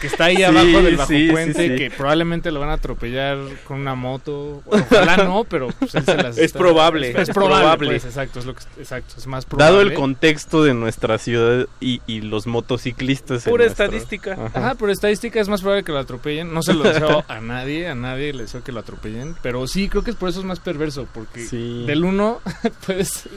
que 0.00 0.06
está 0.06 0.26
ahí 0.26 0.36
Sí, 0.36 0.42
abajo 0.44 0.82
del 0.82 0.96
bajo 0.96 1.08
sí, 1.08 1.28
puente 1.30 1.68
sí. 1.68 1.76
que 1.76 1.90
probablemente 1.90 2.50
lo 2.52 2.60
van 2.60 2.70
a 2.70 2.74
atropellar 2.74 3.38
con 3.64 3.80
una 3.80 3.94
moto, 3.94 4.62
ojalá 4.66 5.16
no, 5.18 5.44
pero 5.44 5.68
pues 5.78 5.94
él 5.96 6.04
se 6.04 6.16
las 6.16 6.38
Es 6.38 6.44
está- 6.44 6.58
probable, 6.58 7.10
es, 7.10 7.16
es 7.28 7.30
probable, 7.30 7.58
probable. 7.58 7.88
pues, 7.90 8.04
exacto, 8.04 8.38
es 8.38 8.46
lo 8.46 8.54
que 8.54 8.62
exacto, 8.78 9.14
es 9.18 9.26
más 9.26 9.44
probable. 9.44 9.64
Dado 9.72 9.82
el 9.82 9.94
contexto 9.94 10.62
de 10.62 10.74
nuestra 10.74 11.18
ciudad 11.18 11.66
y, 11.80 12.00
y 12.06 12.20
los 12.20 12.46
motociclistas. 12.46 13.46
en 13.46 13.50
Pura 13.50 13.64
nuestra- 13.64 13.86
estadística. 13.86 14.32
Ajá. 14.34 14.50
Ajá, 14.54 14.74
por 14.76 14.90
estadística 14.90 15.40
es 15.40 15.48
más 15.48 15.60
probable 15.62 15.82
que 15.84 15.92
lo 15.92 15.98
atropellen. 15.98 16.52
No 16.54 16.62
se 16.62 16.74
lo 16.74 16.84
deseo 16.84 17.24
a 17.26 17.40
nadie, 17.40 17.88
a 17.88 17.94
nadie 17.94 18.32
le 18.32 18.42
deseo 18.42 18.62
que 18.62 18.70
lo 18.72 18.80
atropellen. 18.80 19.34
Pero 19.42 19.66
sí, 19.66 19.87
creo 19.88 20.02
que 20.04 20.10
es 20.10 20.16
por 20.16 20.28
eso 20.28 20.40
es 20.40 20.44
más 20.46 20.60
perverso. 20.60 21.06
Porque 21.12 21.44
Sí. 21.46 21.84
del 21.86 22.04
uno, 22.04 22.40
puedes. 22.86 23.28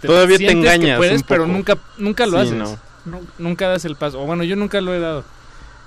Todavía 0.00 0.38
te 0.38 0.46
que 0.46 0.52
engañas 0.52 0.98
puedes, 0.98 1.20
un 1.22 1.26
pero 1.28 1.46
nunca, 1.46 1.78
nunca 1.98 2.26
lo 2.26 2.32
Sí, 2.42 2.48
haces. 2.48 2.58
no. 2.58 2.78
Nu- 3.04 3.26
nunca 3.38 3.68
das 3.68 3.84
el 3.84 3.96
paso. 3.96 4.20
O 4.20 4.26
bueno, 4.26 4.44
yo 4.44 4.56
nunca 4.56 4.80
lo 4.80 4.94
he 4.94 4.98
dado. 5.00 5.24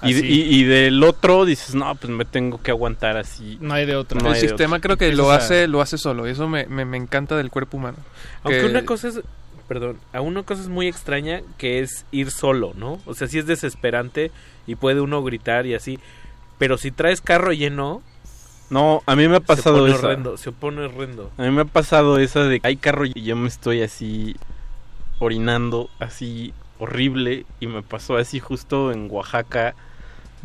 Y, 0.02 0.14
y- 0.14 0.60
y 0.60 0.64
del 0.66 1.04
otro 1.04 1.46
dices, 1.46 1.74
no, 1.74 1.96
pues 1.96 2.12
me 2.12 2.26
tengo 2.26 2.62
que 2.62 2.72
aguantar 2.72 3.18
así. 3.18 3.58
no 3.62 3.74
hay 3.74 3.86
de 3.86 3.96
otra. 3.96 4.20
No 4.22 4.34
el 4.34 4.40
sistema 4.40 4.80
creo 4.80 4.98
que 4.98 5.12
lo 5.14 5.32
hace, 5.32 5.68
lo 5.68 5.82
hace 5.82 5.98
solo. 5.98 6.26
Eso 6.28 6.48
me, 6.48 6.66
me, 6.68 6.86
me 6.86 6.98
encanta 6.98 7.36
del 7.38 7.50
cuerpo 7.50 7.78
humano. 7.78 7.98
Aunque 8.44 8.60
Que- 8.62 8.66
una 8.68 8.86
cosa 8.86 9.08
es, 9.08 9.22
perdón, 9.68 9.98
a 10.14 10.22
una 10.22 10.44
cosa 10.44 10.62
es 10.62 10.68
muy 10.68 10.88
extraña 10.88 11.42
que 11.58 11.80
es 11.80 12.06
ir 12.12 12.30
solo, 12.32 12.74
¿no? 12.76 13.00
O 13.06 13.14
sea, 13.16 13.28
sí 13.28 13.40
es 13.40 13.48
desesperante 13.48 14.32
y 14.68 14.76
puede 14.76 15.02
uno 15.02 15.24
gritar 15.24 15.66
y 15.66 15.74
así. 15.74 15.98
Pero 16.60 16.78
si 16.78 16.92
traes 16.92 17.22
carro 17.22 17.52
lleno, 17.54 18.02
No, 18.70 19.04
a 19.06 19.16
mí 19.16 19.28
me 19.28 19.38
ha 19.38 19.40
se 19.40 19.46
pasado 19.46 19.80
pone 19.80 19.94
esa. 19.94 20.08
horrendo, 20.08 20.38
se 20.38 20.52
pone 20.52 20.82
horrendo. 20.86 21.32
A 21.38 21.44
mí 21.44 21.52
me 21.52 21.62
ha 21.62 21.66
pasado 21.66 22.18
esa 22.18 22.44
de 22.44 22.60
que 22.60 22.68
hay 22.68 22.78
carro 22.78 23.06
y 23.06 23.14
yo 23.22 23.36
me 23.36 23.48
estoy 23.48 23.82
así 23.82 24.36
orinando, 25.20 25.90
así 26.00 26.54
horrible. 26.80 27.46
Y 27.60 27.68
me 27.68 27.84
pasó 27.84 28.18
así 28.18 28.40
justo 28.40 28.92
en 28.92 29.08
Oaxaca, 29.12 29.76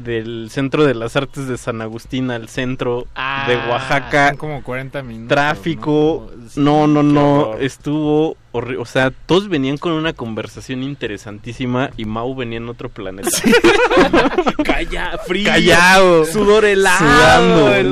del 0.02 0.48
centro 0.50 0.84
de 0.84 0.94
las 0.94 1.16
artes 1.16 1.46
de 1.46 1.56
San 1.58 1.80
Agustín 1.82 2.30
al 2.30 2.48
centro 2.48 3.06
de 3.46 3.56
Oaxaca. 3.56 4.26
Ah, 4.26 4.28
Son 4.30 4.36
como 4.38 4.62
40 4.62 5.02
minutos. 5.02 5.28
Tráfico, 5.28 6.30
¿no? 6.36 6.48
Sí, 6.48 6.60
no, 6.60 6.86
no, 6.86 7.02
no, 7.02 7.40
horror. 7.40 7.62
estuvo 7.62 8.36
horrible. 8.52 8.82
O 8.82 8.84
sea, 8.86 9.10
todos 9.26 9.48
venían 9.48 9.78
con 9.78 9.92
una 9.92 10.12
conversación 10.12 10.82
interesantísima 10.82 11.90
y 11.96 12.04
Mau 12.04 12.34
venía 12.34 12.58
en 12.58 12.68
otro 12.68 12.88
planeta. 12.88 13.28
Calla, 14.64 15.18
frío. 15.26 15.46
Callado, 15.46 16.24
Sudor 16.24 16.64
helado. 16.64 16.98
sudando, 16.98 17.74
helado. 17.74 17.90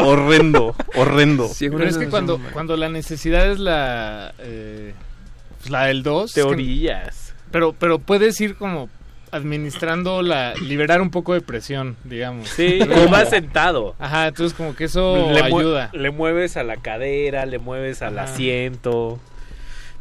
no, 0.00 0.06
horrendo, 0.08 0.74
horrendo. 0.94 1.48
Sí, 1.56 1.70
Pero 1.70 1.84
es 1.84 1.96
que 1.96 2.08
cuando, 2.08 2.38
cuando 2.52 2.76
la 2.76 2.88
necesidad 2.88 3.50
es 3.50 3.58
la. 3.58 4.34
eh, 4.38 4.94
pues 5.58 5.70
la 5.70 5.84
del 5.86 6.02
2. 6.02 6.32
Te 6.32 6.42
orillas. 6.42 7.34
Pero, 7.50 7.72
pero 7.72 7.98
puedes 7.98 8.38
ir 8.40 8.56
como 8.56 8.88
administrando 9.36 10.22
la. 10.22 10.54
liberar 10.54 11.00
un 11.00 11.10
poco 11.10 11.34
de 11.34 11.40
presión, 11.40 11.96
digamos. 12.04 12.48
Sí, 12.48 12.78
Como- 12.94 13.16
sentado. 13.26 13.94
Ajá, 13.98 14.28
entonces 14.28 14.56
como 14.56 14.74
que 14.74 14.84
eso 14.84 15.30
le, 15.32 15.42
mue- 15.44 15.60
ayuda. 15.60 15.90
le 15.92 16.10
mueves 16.10 16.56
a 16.56 16.64
la 16.64 16.76
cadera, 16.76 17.46
le 17.46 17.58
mueves 17.58 18.02
al 18.02 18.18
Ajá. 18.18 18.32
asiento. 18.32 19.18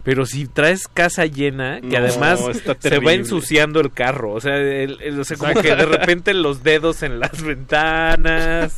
Pero 0.04 0.28
si 0.28 0.46
traes 0.46 0.88
casa 0.88 1.26
llena, 1.26 1.82
que 1.82 1.88
No, 1.88 1.98
además 1.98 2.40
se 2.80 3.00
va 3.00 3.14
ensuciando 3.14 3.80
el 3.80 3.92
carro. 3.92 4.34
O 4.34 4.40
sea, 4.40 4.56
el- 4.58 5.00
el- 5.02 5.20
o 5.20 5.24
sea, 5.24 5.36
como 5.36 5.54
que 5.60 5.76
de 5.76 5.86
repente 5.86 6.34
los 6.36 6.62
dedos 6.62 7.02
en 7.02 7.20
las 7.20 7.42
ventanas. 7.42 8.78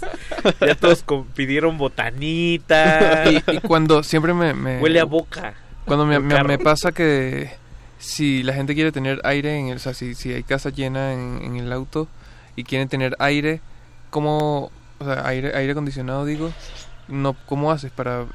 Ya 0.61 0.75
todos 0.75 1.03
pidieron 1.35 1.77
botanita. 1.77 3.29
Y, 3.29 3.43
y 3.55 3.59
cuando 3.59 4.03
siempre 4.03 4.33
me, 4.33 4.53
me- 4.53 4.79
Huele 4.79 5.01
a 5.01 5.03
boca. 5.05 5.53
Cuando 5.83 6.05
me, 6.05 6.17
me 6.19 6.57
pasa 6.59 6.91
que 6.93 7.49
si 7.99 8.43
la 8.43 8.53
gente 8.53 8.75
quiere 8.75 8.91
tener 8.91 9.19
aire, 9.23 9.57
en 9.57 9.67
el, 9.69 9.77
o 9.77 9.79
sea, 9.79 9.93
si, 9.93 10.15
si 10.15 10.33
hay 10.33 10.43
casa 10.43 10.69
llena 10.69 11.13
en, 11.13 11.39
en 11.43 11.55
el 11.57 11.71
auto 11.71 12.07
y 12.55 12.63
quieren 12.63 12.89
tener 12.89 13.15
aire, 13.19 13.61
¿cómo, 14.09 14.71
o 14.99 15.05
sea, 15.05 15.27
aire, 15.27 15.55
aire 15.55 15.71
acondicionado 15.71 16.25
digo, 16.25 16.51
no, 17.07 17.35
¿cómo 17.45 17.71
haces 17.71 17.91
para, 17.91 18.25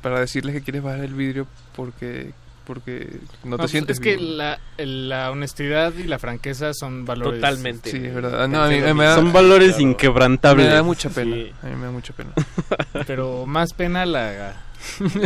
para 0.00 0.20
decirles 0.20 0.54
que 0.54 0.62
quieres 0.62 0.82
bajar 0.82 1.04
el 1.04 1.14
vidrio 1.14 1.46
porque, 1.76 2.32
porque 2.66 3.20
no 3.44 3.56
te 3.56 3.62
pues, 3.62 3.70
sientes 3.70 3.98
es 3.98 4.02
que 4.02 4.16
la, 4.18 4.58
la 4.78 5.30
honestidad 5.30 5.92
y 5.94 6.04
la 6.04 6.18
franqueza 6.18 6.72
son 6.74 7.04
valores. 7.04 7.40
Totalmente. 7.40 7.90
Sí, 7.90 7.98
es 7.98 8.14
verdad. 8.14 8.48
No, 8.48 8.62
a 8.62 8.68
mí 8.68 8.80
me 8.80 9.04
da, 9.04 9.14
Son 9.16 9.32
valores 9.32 9.70
Claro. 9.76 9.82
inquebrantables. 9.82 10.66
me 10.66 10.72
da 10.72 10.82
mucha 10.82 11.10
pena. 11.10 11.34
Sí. 11.36 11.52
A 11.62 11.66
mí 11.66 11.76
me 11.76 11.84
da 11.86 11.90
mucha 11.92 12.12
pena. 12.12 12.30
Pero 13.06 13.46
más 13.46 13.72
pena 13.72 14.06
la, 14.06 14.54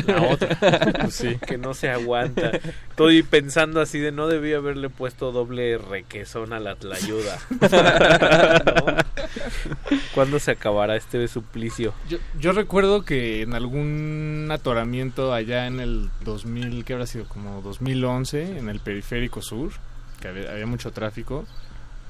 la 0.07 0.23
otra. 0.23 0.59
Pues 1.01 1.15
sí, 1.15 1.37
que 1.47 1.59
no 1.59 1.75
se 1.75 1.91
aguanta. 1.91 2.51
Estoy 2.91 3.23
pensando 3.23 3.81
así 3.81 3.99
de 3.99 4.13
no 4.13 4.29
debí 4.29 4.53
haberle 4.55 4.89
puesto 4.89 5.33
doble 5.33 5.79
requesón 5.79 6.53
a 6.53 6.61
la 6.61 6.75
tlayuda. 6.77 7.39
¿No? 8.65 9.99
¿Cuándo 10.15 10.39
se 10.39 10.53
acabará 10.53 10.97
este 10.97 11.29
suplicio? 11.29 11.93
Yo, 12.09 12.19
yo 12.39 12.53
recuerdo 12.53 13.05
que 13.05 13.43
en 13.43 13.55
algún 13.55 14.49
atoramiento 14.51 15.33
allá 15.33 15.67
en 15.67 15.81
el 15.81 16.11
2000, 16.25 16.85
¿qué 16.85 16.95
habrá 16.95 17.07
sido? 17.07 17.27
Como 17.27 17.63
2011, 17.63 18.59
en 18.59 18.69
el 18.69 18.81
periférico 18.81 19.43
sur, 19.43 19.73
que 20.21 20.29
había, 20.29 20.51
había 20.51 20.67
mucho 20.67 20.91
tráfico, 20.93 21.47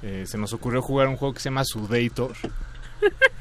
eh, 0.03 0.25
se 0.27 0.39
nos 0.39 0.53
ocurrió 0.53 0.83
jugar 0.83 1.09
un 1.09 1.17
juego 1.17 1.35
que 1.35 1.41
se 1.41 1.49
llama 1.49 1.65
Sudator. 1.65 2.33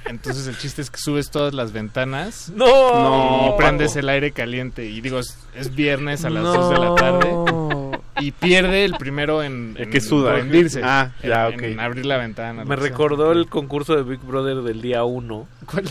Entonces 0.06 0.48
el 0.48 0.58
chiste 0.58 0.82
es 0.82 0.92
que 0.92 0.98
subes 1.00 1.32
todas 1.32 1.54
las 1.54 1.72
ventanas 1.72 2.50
¡No! 2.50 3.54
y 3.54 3.58
prendes 3.58 3.96
el 3.96 4.08
aire 4.10 4.32
caliente. 4.32 4.86
Y 4.86 5.02
digo, 5.02 5.20
es, 5.20 5.38
es 5.56 5.74
viernes 5.74 6.26
a 6.26 6.30
las 6.30 6.44
2 6.44 6.70
de 6.70 6.78
la 6.78 6.96
tarde. 6.96 7.75
Y 8.20 8.32
pierde 8.32 8.86
el 8.86 8.94
primero 8.96 9.44
en, 9.44 9.76
en 9.78 9.90
que 9.90 10.02
suda. 10.02 10.34
rendirse. 10.34 10.82
Ah, 10.84 11.12
en- 11.22 11.30
ya, 11.30 11.48
en 11.50 11.74
ok. 11.76 11.80
abrir 11.82 12.06
la 12.06 12.18
ventana. 12.18 12.64
Me 12.66 12.76
lo 12.76 12.82
recordó 12.82 13.32
el 13.32 13.48
concurso 13.48 13.96
de 13.96 14.04
Big 14.04 14.20
Brother 14.22 14.58
del 14.58 14.82
día 14.82 15.04
1. 15.04 15.48
¿Cuál 15.66 15.86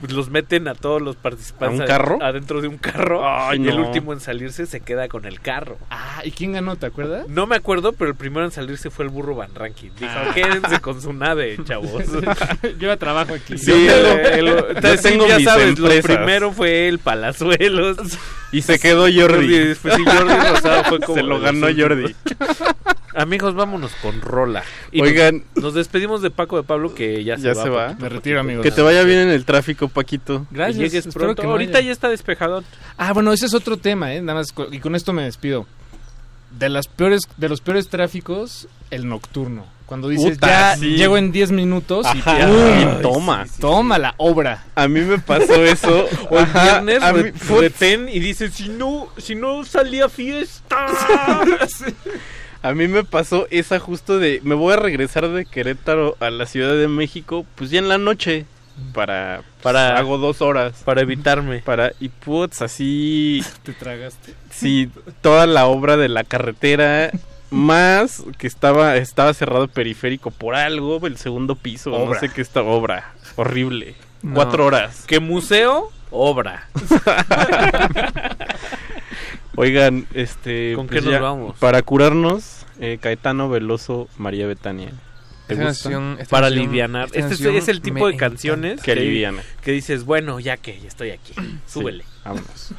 Pues 0.00 0.12
los 0.12 0.30
meten 0.30 0.68
a 0.68 0.74
todos 0.74 1.02
los 1.02 1.16
participantes 1.16 1.80
¿A 1.80 1.82
un 1.82 1.88
carro? 1.88 2.18
adentro 2.22 2.60
de 2.60 2.68
un 2.68 2.78
carro 2.78 3.22
Ay, 3.28 3.60
y 3.64 3.68
el 3.68 3.78
último 3.80 4.12
en 4.12 4.20
salirse 4.20 4.66
se 4.66 4.80
queda 4.80 5.08
con 5.08 5.24
el 5.24 5.40
carro. 5.40 5.78
Ah, 5.90 6.20
¿y 6.24 6.30
quién 6.30 6.52
ganó? 6.52 6.76
¿Te 6.76 6.86
acuerdas? 6.86 7.28
No 7.28 7.46
me 7.46 7.56
acuerdo, 7.56 7.92
pero 7.92 8.10
el 8.10 8.16
primero 8.16 8.44
en 8.44 8.52
salirse 8.52 8.88
fue 8.90 9.04
el 9.04 9.10
burro 9.10 9.34
Van 9.34 9.54
Ranking. 9.54 9.90
Dijo, 9.98 10.12
Ah. 10.14 10.30
quédense 10.34 10.80
con 10.80 11.02
su 11.02 11.12
nave, 11.12 11.56
chavos. 11.64 11.90
Yo 12.78 12.96
trabajo 12.98 13.34
aquí. 13.34 13.58
Sí, 13.58 13.70
Yo 13.86 13.94
el- 13.94 14.22
te- 14.22 14.38
el- 14.38 14.46
el- 14.48 14.80
yo 14.82 14.96
sí, 14.96 15.02
tengo 15.02 15.26
ya 15.26 15.36
mis 15.36 15.44
sabes, 15.44 15.78
lo 15.78 15.90
empresas. 15.90 16.16
primero 16.18 16.52
fue 16.52 16.88
el 16.88 16.98
Palazuelos. 17.00 17.96
Y 18.52 18.62
se 18.62 18.78
quedó 18.78 19.02
Jordi. 19.14 19.54
Y 19.54 19.58
después 19.58 19.94
sí, 19.94 20.04
Jordi 20.04 20.34
Rosado 20.34 20.84
fue 20.84 21.00
como 21.04 21.14
Se 21.16 21.22
lo 21.22 21.40
ganó 21.40 21.65
Jordi. 21.74 22.14
Amigos, 23.14 23.54
vámonos 23.54 23.92
con 24.02 24.20
Rola. 24.20 24.62
Y 24.92 25.00
Oigan. 25.00 25.42
Nos, 25.54 25.64
nos 25.64 25.74
despedimos 25.74 26.20
de 26.20 26.30
Paco 26.30 26.56
de 26.58 26.64
Pablo 26.64 26.94
que 26.94 27.24
ya 27.24 27.36
se 27.36 27.44
Ya 27.44 27.54
va. 27.54 27.62
se 27.62 27.68
va. 27.70 27.86
poquito, 27.88 28.02
Me 28.02 28.08
retiro, 28.10 28.40
amigos. 28.40 28.62
Que 28.62 28.70
te 28.70 28.82
vaya 28.82 29.02
bien 29.04 29.20
en 29.20 29.30
el 29.30 29.44
tráfico, 29.46 29.88
Paquito. 29.88 30.46
Que 30.50 30.54
Gracias. 30.56 30.76
llegues 30.78 31.06
espero 31.06 31.26
pronto. 31.26 31.42
que 31.42 31.46
no 31.46 31.52
Ahorita 31.52 31.80
ya 31.80 31.92
está 31.92 32.08
despejado. 32.10 32.62
Ah, 32.98 33.12
bueno, 33.14 33.32
ese 33.32 33.46
es 33.46 33.54
otro 33.54 33.78
tema, 33.78 34.12
¿eh? 34.14 34.20
Nada 34.20 34.40
más, 34.40 34.48
y 34.70 34.78
con 34.80 34.94
esto 34.94 35.12
me 35.14 35.22
despido. 35.22 35.66
De 36.58 36.68
las 36.68 36.88
peores, 36.88 37.22
de 37.38 37.48
los 37.48 37.60
peores 37.62 37.88
tráficos, 37.88 38.68
el 38.90 39.08
nocturno. 39.08 39.64
Cuando 39.86 40.08
dices, 40.08 40.32
Puta, 40.34 40.46
ya 40.48 40.76
sí. 40.76 40.96
llego 40.96 41.16
en 41.16 41.30
10 41.30 41.52
minutos 41.52 42.06
y. 42.12 42.18
Y 42.18 43.02
toma. 43.02 43.46
toma 43.60 43.98
la 43.98 44.14
obra. 44.18 44.64
A 44.74 44.88
mí 44.88 45.00
me 45.00 45.18
pasó 45.18 45.54
eso. 45.64 46.06
O 46.30 46.38
el 46.40 46.46
viernes 46.46 47.02
a 47.02 47.12
re- 47.12 47.22
mí- 47.24 47.30
put- 47.48 47.60
retén 47.60 48.08
y 48.08 48.18
dices, 48.18 48.52
si 48.54 48.68
no, 48.68 49.08
si 49.16 49.34
no 49.36 49.64
salía 49.64 50.08
fiesta. 50.08 50.86
A 52.62 52.72
mí 52.74 52.88
me 52.88 53.04
pasó 53.04 53.46
esa 53.50 53.78
justo 53.78 54.18
de 54.18 54.40
me 54.42 54.54
voy 54.56 54.72
a 54.72 54.76
regresar 54.76 55.28
de 55.28 55.44
Querétaro 55.46 56.16
a 56.18 56.30
la 56.30 56.46
Ciudad 56.46 56.74
de 56.74 56.88
México, 56.88 57.46
pues 57.54 57.70
ya 57.70 57.78
en 57.78 57.88
la 57.88 57.98
noche 57.98 58.44
para 58.92 59.42
Para- 59.62 59.90
para 59.92 59.98
hago 59.98 60.18
dos 60.18 60.42
horas 60.42 60.82
para 60.84 61.02
evitarme. 61.02 61.60
para 61.60 61.92
y 62.00 62.08
putz 62.08 62.62
así 62.62 63.42
Te 63.62 63.72
tragaste. 63.72 64.34
sí 64.50 64.90
toda 65.20 65.46
la 65.46 65.66
obra 65.66 65.96
de 65.96 66.08
la 66.08 66.24
carretera 66.24 67.10
más 67.50 68.22
que 68.38 68.46
estaba 68.46 68.96
estaba 68.96 69.32
cerrado 69.34 69.68
periférico 69.68 70.30
por 70.30 70.54
algo 70.54 71.04
el 71.06 71.16
segundo 71.16 71.54
piso 71.54 71.92
Obra. 71.92 72.14
no 72.14 72.20
sé 72.20 72.28
qué 72.28 72.42
esta 72.42 72.62
obra 72.62 73.12
horrible 73.36 73.94
No. 74.22 74.34
cuatro 74.34 74.66
horas 74.66 75.04
¿Qué 75.06 75.20
museo? 75.20 75.90
Obra. 76.10 76.68
oigan 79.56 80.06
este 80.14 80.74
¿Con 80.74 80.86
pues 80.86 81.02
qué 81.04 81.10
nos 81.10 81.20
vamos? 81.20 81.56
para 81.58 81.82
curarnos 81.82 82.66
eh, 82.80 82.98
Caetano 83.00 83.48
Veloso 83.48 84.08
María 84.18 84.46
Betania 84.46 84.90
¿Te 85.46 85.54
Esta 85.54 85.66
gusta? 85.68 85.90
canción- 85.90 86.16
esta 86.20 86.30
Para 86.30 86.46
canción- 86.48 86.64
alivianar. 86.66 87.04
esta 87.12 87.18
Este 87.20 87.56
es, 87.58 87.68
el 87.68 87.80
tipo 87.80 88.08
de 88.08 88.16
canciones 88.16 88.82
que 88.82 88.90
que 89.62 89.70
dices, 89.70 90.04
bueno, 90.04 90.40
ya 90.40 90.56
que 90.56 90.80
ya 90.80 90.88
estoy 90.88 91.12
aquí. 91.12 91.34
Súbele. 91.68 92.02
Sí, 92.02 92.10
vámonos 92.24 92.74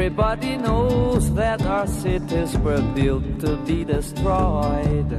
Everybody 0.00 0.56
knows 0.56 1.30
that 1.34 1.60
our 1.66 1.86
cities 1.86 2.56
were 2.56 2.80
built 2.94 3.38
to 3.40 3.58
be 3.66 3.84
destroyed. 3.84 5.12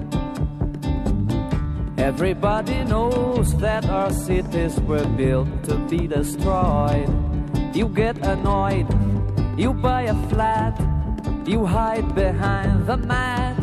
Everybody 1.99 2.83
knows 2.85 3.55
that 3.57 3.85
our 3.85 4.11
cities 4.11 4.79
were 4.79 5.05
built 5.09 5.49
to 5.65 5.77
be 5.87 6.07
destroyed. 6.07 7.13
You 7.75 7.89
get 7.89 8.17
annoyed, 8.25 8.87
you 9.55 9.71
buy 9.71 10.09
a 10.09 10.15
flat, 10.29 10.73
you 11.45 11.63
hide 11.67 12.15
behind 12.15 12.87
the 12.87 12.97
mat. 12.97 13.61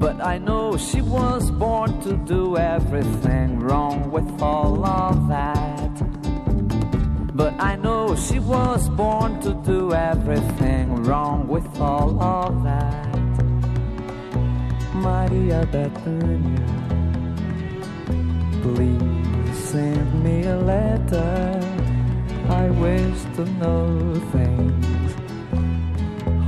But 0.00 0.20
I 0.20 0.38
know 0.38 0.76
she 0.76 1.00
was 1.00 1.52
born 1.52 2.00
to 2.00 2.16
do 2.16 2.56
everything 2.56 3.60
wrong 3.60 4.10
with 4.10 4.42
all 4.42 4.84
of 4.84 5.28
that. 5.28 6.25
But 7.36 7.52
I 7.60 7.76
know 7.76 8.16
she 8.16 8.38
was 8.38 8.88
born 8.88 9.38
to 9.42 9.52
do 9.52 9.92
everything 9.92 11.02
wrong 11.02 11.46
with 11.46 11.68
all 11.78 12.18
of 12.18 12.64
that. 12.64 13.14
Maria 14.94 15.68
Bethania, 15.70 16.66
please 18.62 19.58
send 19.68 20.24
me 20.24 20.44
a 20.44 20.56
letter. 20.56 21.60
I 22.48 22.70
wish 22.70 23.18
to 23.36 23.44
know 23.60 24.14
things 24.32 25.14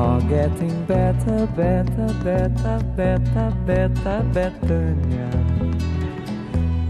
are 0.01 0.23
getting 0.23 0.87
better, 0.87 1.47
better, 1.49 2.09
better, 2.25 2.79
better, 2.97 3.53
better, 3.67 4.23
Bethania. 4.33 5.31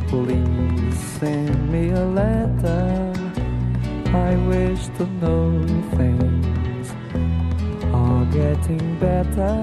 Please 0.07 0.97
send 1.19 1.73
me 1.73 1.91
a 1.91 2.05
letter. 2.05 3.18
I 4.15 4.37
wish 4.37 4.87
to 4.97 5.07
know 5.21 5.67
things 5.97 6.95
are 7.93 8.25
getting 8.33 8.99
better. 8.99 9.55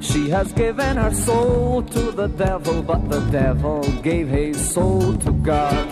She 0.00 0.30
has 0.30 0.52
given 0.52 0.96
her 0.96 1.12
soul 1.12 1.82
to 1.82 2.12
the 2.12 2.28
devil, 2.28 2.82
but 2.82 3.08
the 3.10 3.20
devil 3.30 3.82
gave 4.02 4.28
his 4.28 4.56
soul 4.72 5.16
to 5.18 5.32
God. 5.32 5.88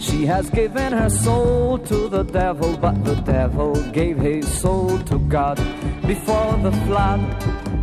She 0.00 0.26
has 0.26 0.50
given 0.50 0.92
her 0.92 1.10
soul 1.10 1.78
to 1.78 2.08
the 2.08 2.24
devil, 2.24 2.76
but 2.76 3.04
the 3.04 3.14
devil 3.14 3.74
gave 3.92 4.18
his 4.18 4.46
soul 4.60 4.98
to 5.04 5.18
God. 5.20 5.56
Before 6.06 6.56
the 6.62 6.72
flood, 6.86 7.20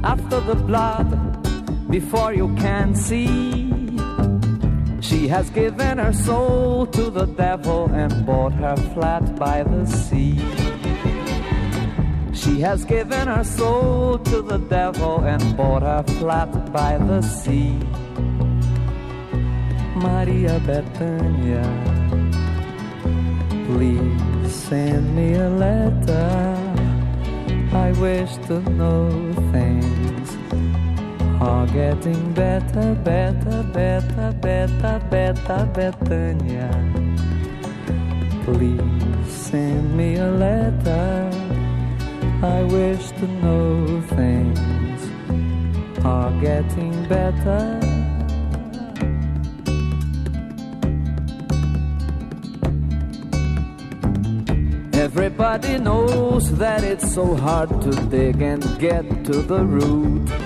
after 0.03 0.41
the 0.41 0.55
blood, 0.55 1.34
before 1.89 2.33
you 2.33 2.53
can 2.55 2.95
see. 2.95 3.71
She 5.01 5.27
has 5.27 5.49
given 5.49 5.97
her 5.97 6.13
soul 6.13 6.87
to 6.87 7.09
the 7.09 7.25
devil 7.25 7.89
and 7.93 8.25
bought 8.25 8.53
her 8.53 8.75
flat 8.93 9.35
by 9.35 9.63
the 9.63 9.85
sea. 9.85 10.37
She 12.33 12.59
has 12.61 12.85
given 12.85 13.27
her 13.27 13.43
soul 13.43 14.19
to 14.19 14.41
the 14.41 14.57
devil 14.57 15.23
and 15.23 15.57
bought 15.57 15.83
her 15.83 16.03
flat 16.19 16.51
by 16.73 16.97
the 16.97 17.21
sea. 17.21 17.79
Maria 19.95 20.59
Bethania, 20.65 21.65
please 23.67 24.53
send 24.53 25.15
me 25.15 25.33
a 25.33 25.49
letter. 25.49 26.57
I 27.73 27.91
wish 27.93 28.35
to 28.47 28.59
know 28.71 29.09
things 29.51 30.44
are 31.41 31.67
getting 31.67 32.33
better, 32.33 32.95
better, 33.03 33.63
better, 33.73 34.33
better, 34.41 35.01
better, 35.09 35.69
Bethania. 35.73 36.71
Please 38.45 39.31
send 39.31 39.97
me 39.97 40.15
a 40.15 40.31
letter. 40.31 41.29
I 42.41 42.63
wish 42.63 43.09
to 43.19 43.27
know 43.27 44.01
things 44.01 45.01
are 46.05 46.31
getting 46.39 47.07
better. 47.07 47.79
Everybody 54.93 55.77
knows 55.77 56.57
that 56.57 56.83
it's 56.83 57.13
so 57.13 57.35
hard 57.35 57.69
to 57.81 57.91
dig 58.09 58.41
and 58.41 58.63
get 58.79 59.03
to 59.25 59.41
the 59.41 59.63
root. 59.63 60.44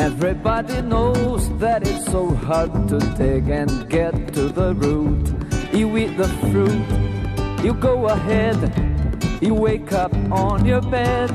Everybody 0.00 0.80
knows 0.80 1.50
that 1.58 1.86
it's 1.86 2.06
so 2.06 2.34
hard 2.34 2.88
to 2.88 2.98
dig 3.18 3.50
and 3.50 3.86
get 3.90 4.32
to 4.32 4.48
the 4.48 4.74
root. 4.74 5.28
You 5.74 5.94
eat 5.98 6.16
the 6.16 6.26
fruit, 6.48 7.62
you 7.62 7.74
go 7.74 8.06
ahead, 8.06 8.58
you 9.42 9.52
wake 9.52 9.92
up 9.92 10.14
on 10.32 10.64
your 10.64 10.80
bed. 10.80 11.28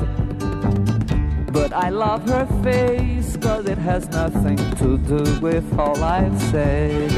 But 1.52 1.72
I 1.72 1.90
love 1.90 2.28
her 2.28 2.46
face, 2.64 3.36
cause 3.36 3.66
it 3.66 3.78
has 3.78 4.08
nothing 4.08 4.58
to 4.80 4.98
do 4.98 5.22
with 5.40 5.78
all 5.78 6.02
I've 6.02 6.40
said. 6.50 7.12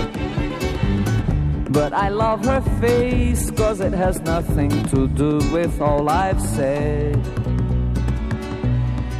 But 1.72 1.94
I 1.94 2.10
love 2.10 2.44
her 2.44 2.60
face, 2.78 3.50
cause 3.52 3.80
it 3.80 3.94
has 3.94 4.20
nothing 4.20 4.70
to 4.88 5.08
do 5.08 5.38
with 5.50 5.80
all 5.80 6.10
I've 6.10 6.42
said. 6.42 7.16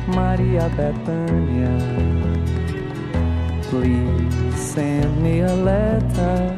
Maria 0.09 0.71
Bethania, 0.75 2.18
please 3.71 4.57
send 4.57 5.23
me 5.23 5.41
a 5.41 5.55
letter. 5.55 6.57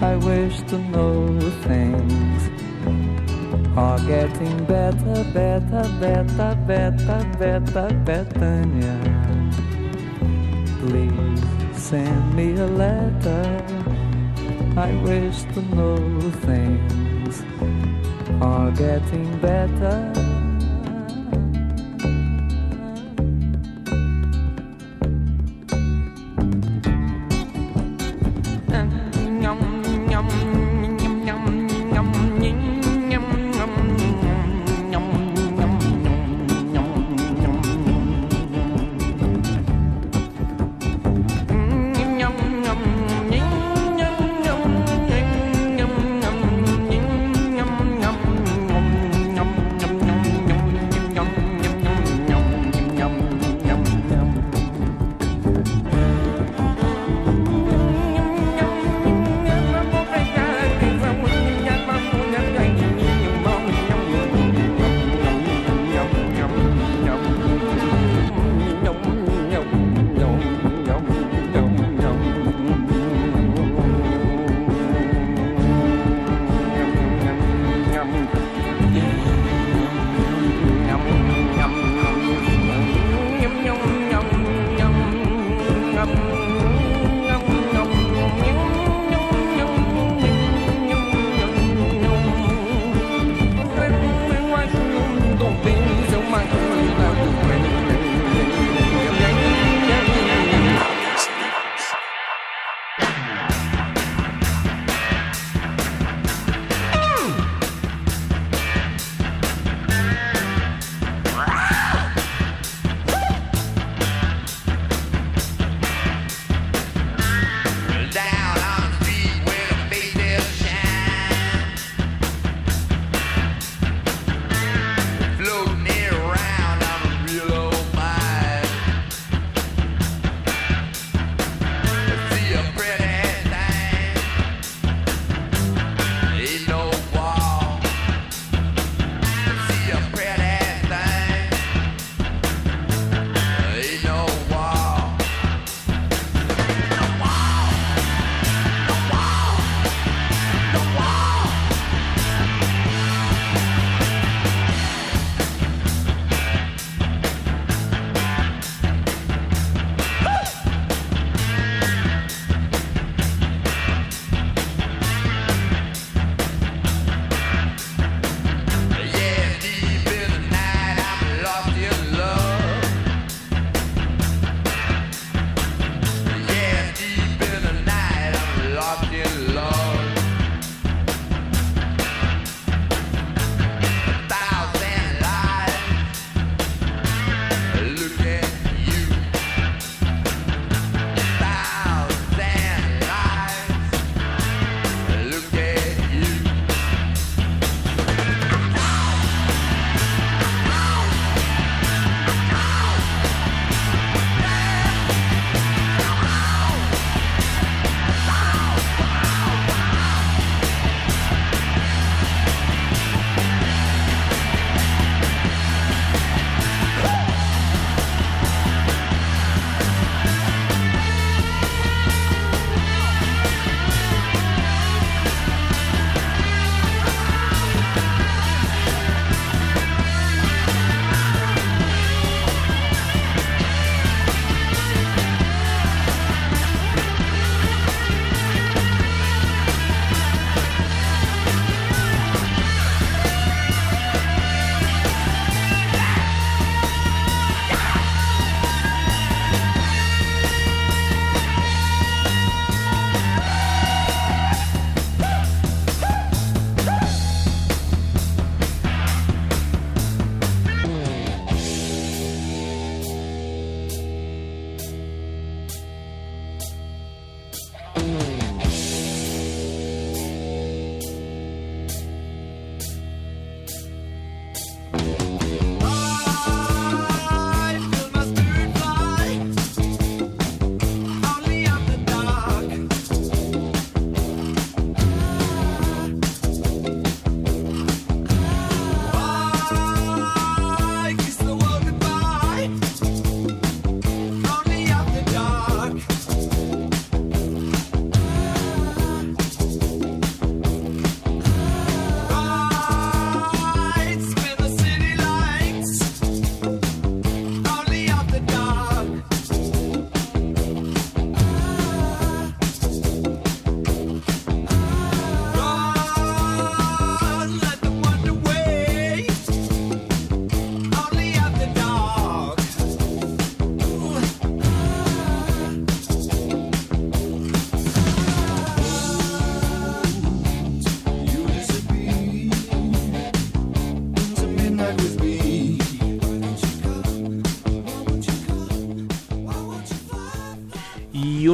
I 0.00 0.16
wish 0.16 0.60
to 0.70 0.78
know 0.78 1.38
things 1.68 2.40
are 3.76 3.98
getting 4.00 4.64
better, 4.64 5.22
better, 5.34 5.84
better, 6.00 6.54
better, 6.66 7.20
better, 7.38 7.88
Bethania. 8.06 8.96
Please 10.80 11.44
send 11.76 12.34
me 12.34 12.54
a 12.56 12.66
letter. 12.66 13.44
I 14.78 14.92
wish 15.04 15.42
to 15.54 15.60
know 15.76 15.98
things 16.48 17.42
are 18.40 18.70
getting 18.70 19.28
better. 19.40 20.31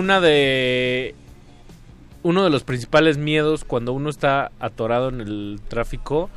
Una 0.09 0.23
de 0.23 1.15
uno 2.23 2.43
de 2.43 2.49
los 2.49 2.65
principales 2.65 3.19
miedos 3.19 3.65
cuando 3.65 3.93
uno 3.93 4.09
está 4.09 4.53
atorado 4.59 5.11
en 5.11 5.21
el 5.21 5.61
tráfico 5.69 6.31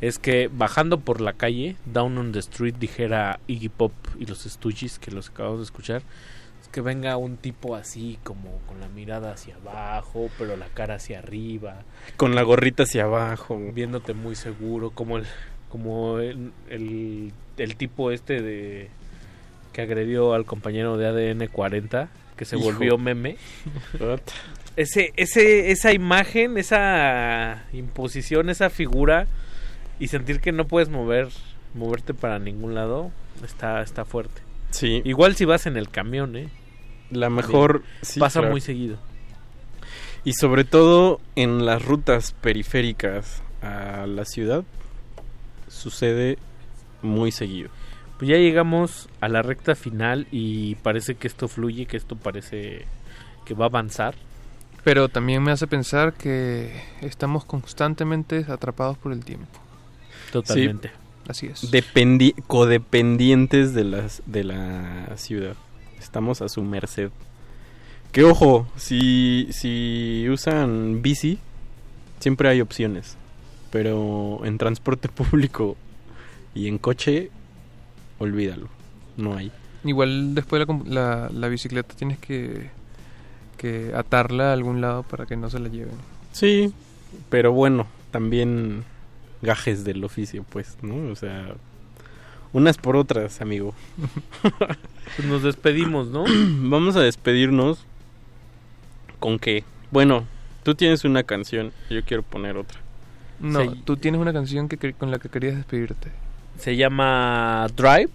es 0.00 0.20
que 0.20 0.46
bajando 0.46 1.00
por 1.00 1.20
la 1.20 1.32
calle, 1.32 1.74
down 1.84 2.16
on 2.16 2.30
the 2.30 2.38
street, 2.38 2.76
dijera 2.78 3.40
Iggy 3.48 3.70
Pop 3.70 3.92
y 4.20 4.26
los 4.26 4.44
Stooges 4.44 5.00
que 5.00 5.10
los 5.10 5.30
acabamos 5.30 5.58
de 5.58 5.64
escuchar, 5.64 6.02
es 6.62 6.68
que 6.68 6.80
venga 6.80 7.16
un 7.16 7.38
tipo 7.38 7.74
así 7.74 8.20
como 8.22 8.56
con 8.68 8.78
la 8.78 8.86
mirada 8.86 9.32
hacia 9.32 9.56
abajo, 9.56 10.30
pero 10.38 10.56
la 10.56 10.68
cara 10.68 10.94
hacia 10.94 11.18
arriba, 11.18 11.82
Con 12.16 12.36
la 12.36 12.42
gorrita 12.42 12.84
hacia 12.84 13.02
abajo. 13.02 13.58
viéndote 13.74 14.14
muy 14.14 14.36
seguro, 14.36 14.90
como 14.90 15.18
el 15.18 15.26
como 15.70 16.20
el, 16.20 16.52
el, 16.70 17.32
el 17.56 17.76
tipo 17.76 18.12
este 18.12 18.42
de 18.42 18.90
que 19.72 19.82
agredió 19.82 20.34
al 20.34 20.44
compañero 20.44 20.96
de 20.96 21.08
ADN 21.08 21.48
40 21.48 22.08
que 22.38 22.46
se 22.46 22.56
Hijo. 22.56 22.64
volvió 22.64 22.96
meme. 22.96 23.36
ese, 24.76 25.12
ese, 25.16 25.70
esa 25.70 25.92
imagen, 25.92 26.56
esa 26.56 27.64
imposición, 27.74 28.48
esa 28.48 28.70
figura 28.70 29.26
y 29.98 30.08
sentir 30.08 30.40
que 30.40 30.52
no 30.52 30.66
puedes 30.66 30.88
mover, 30.88 31.28
moverte 31.74 32.14
para 32.14 32.38
ningún 32.38 32.74
lado, 32.74 33.10
está, 33.44 33.82
está 33.82 34.04
fuerte. 34.06 34.40
Sí. 34.70 35.02
Igual 35.04 35.34
si 35.34 35.44
vas 35.44 35.66
en 35.66 35.76
el 35.76 35.90
camión, 35.90 36.36
eh. 36.36 36.48
La 37.10 37.28
mejor... 37.30 37.82
sí, 38.02 38.20
Pasa 38.20 38.40
claro. 38.40 38.52
muy 38.52 38.60
seguido. 38.60 38.98
Y 40.24 40.34
sobre 40.34 40.64
todo 40.64 41.20
en 41.36 41.64
las 41.66 41.84
rutas 41.84 42.32
periféricas 42.40 43.42
a 43.62 44.06
la 44.06 44.24
ciudad 44.24 44.62
sucede 45.68 46.38
muy 47.02 47.32
seguido. 47.32 47.70
Pues 48.18 48.28
ya 48.28 48.36
llegamos 48.36 49.08
a 49.20 49.28
la 49.28 49.42
recta 49.42 49.74
final 49.74 50.26
y 50.32 50.74
parece 50.76 51.14
que 51.14 51.28
esto 51.28 51.46
fluye, 51.48 51.86
que 51.86 51.96
esto 51.96 52.16
parece 52.16 52.84
que 53.44 53.54
va 53.54 53.66
a 53.66 53.68
avanzar. 53.68 54.14
Pero 54.84 55.08
también 55.08 55.42
me 55.42 55.52
hace 55.52 55.66
pensar 55.66 56.14
que 56.14 56.72
estamos 57.00 57.44
constantemente 57.44 58.44
atrapados 58.48 58.98
por 58.98 59.12
el 59.12 59.24
tiempo. 59.24 59.46
Totalmente. 60.32 60.90
Así 61.28 61.46
es. 61.46 61.70
Dependi- 61.70 62.34
codependientes 62.46 63.74
de, 63.74 63.84
las, 63.84 64.22
de 64.26 64.44
la 64.44 65.12
ciudad. 65.16 65.54
Estamos 65.98 66.40
a 66.42 66.48
su 66.48 66.62
merced. 66.62 67.10
Que 68.12 68.24
ojo, 68.24 68.66
si, 68.76 69.48
si 69.50 70.26
usan 70.30 71.02
bici, 71.02 71.38
siempre 72.18 72.48
hay 72.48 72.60
opciones. 72.62 73.16
Pero 73.70 74.40
en 74.44 74.56
transporte 74.58 75.08
público 75.10 75.76
y 76.54 76.66
en 76.68 76.78
coche, 76.78 77.30
olvídalo. 78.18 78.68
No 79.16 79.36
hay. 79.36 79.50
Igual 79.84 80.34
después 80.34 80.66
la, 80.66 80.78
la, 80.86 81.30
la 81.32 81.48
bicicleta 81.48 81.94
tienes 81.94 82.18
que, 82.18 82.68
que 83.56 83.92
atarla 83.94 84.50
a 84.50 84.52
algún 84.52 84.80
lado 84.80 85.02
para 85.04 85.26
que 85.26 85.36
no 85.36 85.48
se 85.50 85.58
la 85.60 85.68
lleven. 85.68 85.94
Sí, 86.32 86.72
pero 87.30 87.52
bueno, 87.52 87.86
también 88.10 88.84
gajes 89.42 89.84
del 89.84 90.02
oficio, 90.04 90.44
pues, 90.50 90.76
¿no? 90.82 91.10
O 91.12 91.16
sea, 91.16 91.54
unas 92.52 92.76
por 92.76 92.96
otras, 92.96 93.40
amigo. 93.40 93.74
Pues 95.16 95.26
nos 95.26 95.42
despedimos, 95.42 96.08
¿no? 96.08 96.24
Vamos 96.68 96.94
a 96.96 97.00
despedirnos 97.00 97.78
con 99.18 99.38
qué. 99.38 99.64
Bueno, 99.90 100.26
tú 100.64 100.74
tienes 100.74 101.04
una 101.04 101.22
canción, 101.22 101.72
yo 101.88 102.04
quiero 102.04 102.22
poner 102.22 102.58
otra. 102.58 102.78
No, 103.40 103.62
Sí. 103.62 103.82
tú 103.86 103.96
tienes 103.96 104.20
una 104.20 104.32
canción 104.34 104.68
que, 104.68 104.76
que- 104.76 104.92
con 104.92 105.10
la 105.10 105.18
que 105.18 105.28
querías 105.30 105.56
despedirte. 105.56 106.10
Se 106.58 106.76
llama 106.76 107.66
Drive. 107.76 108.10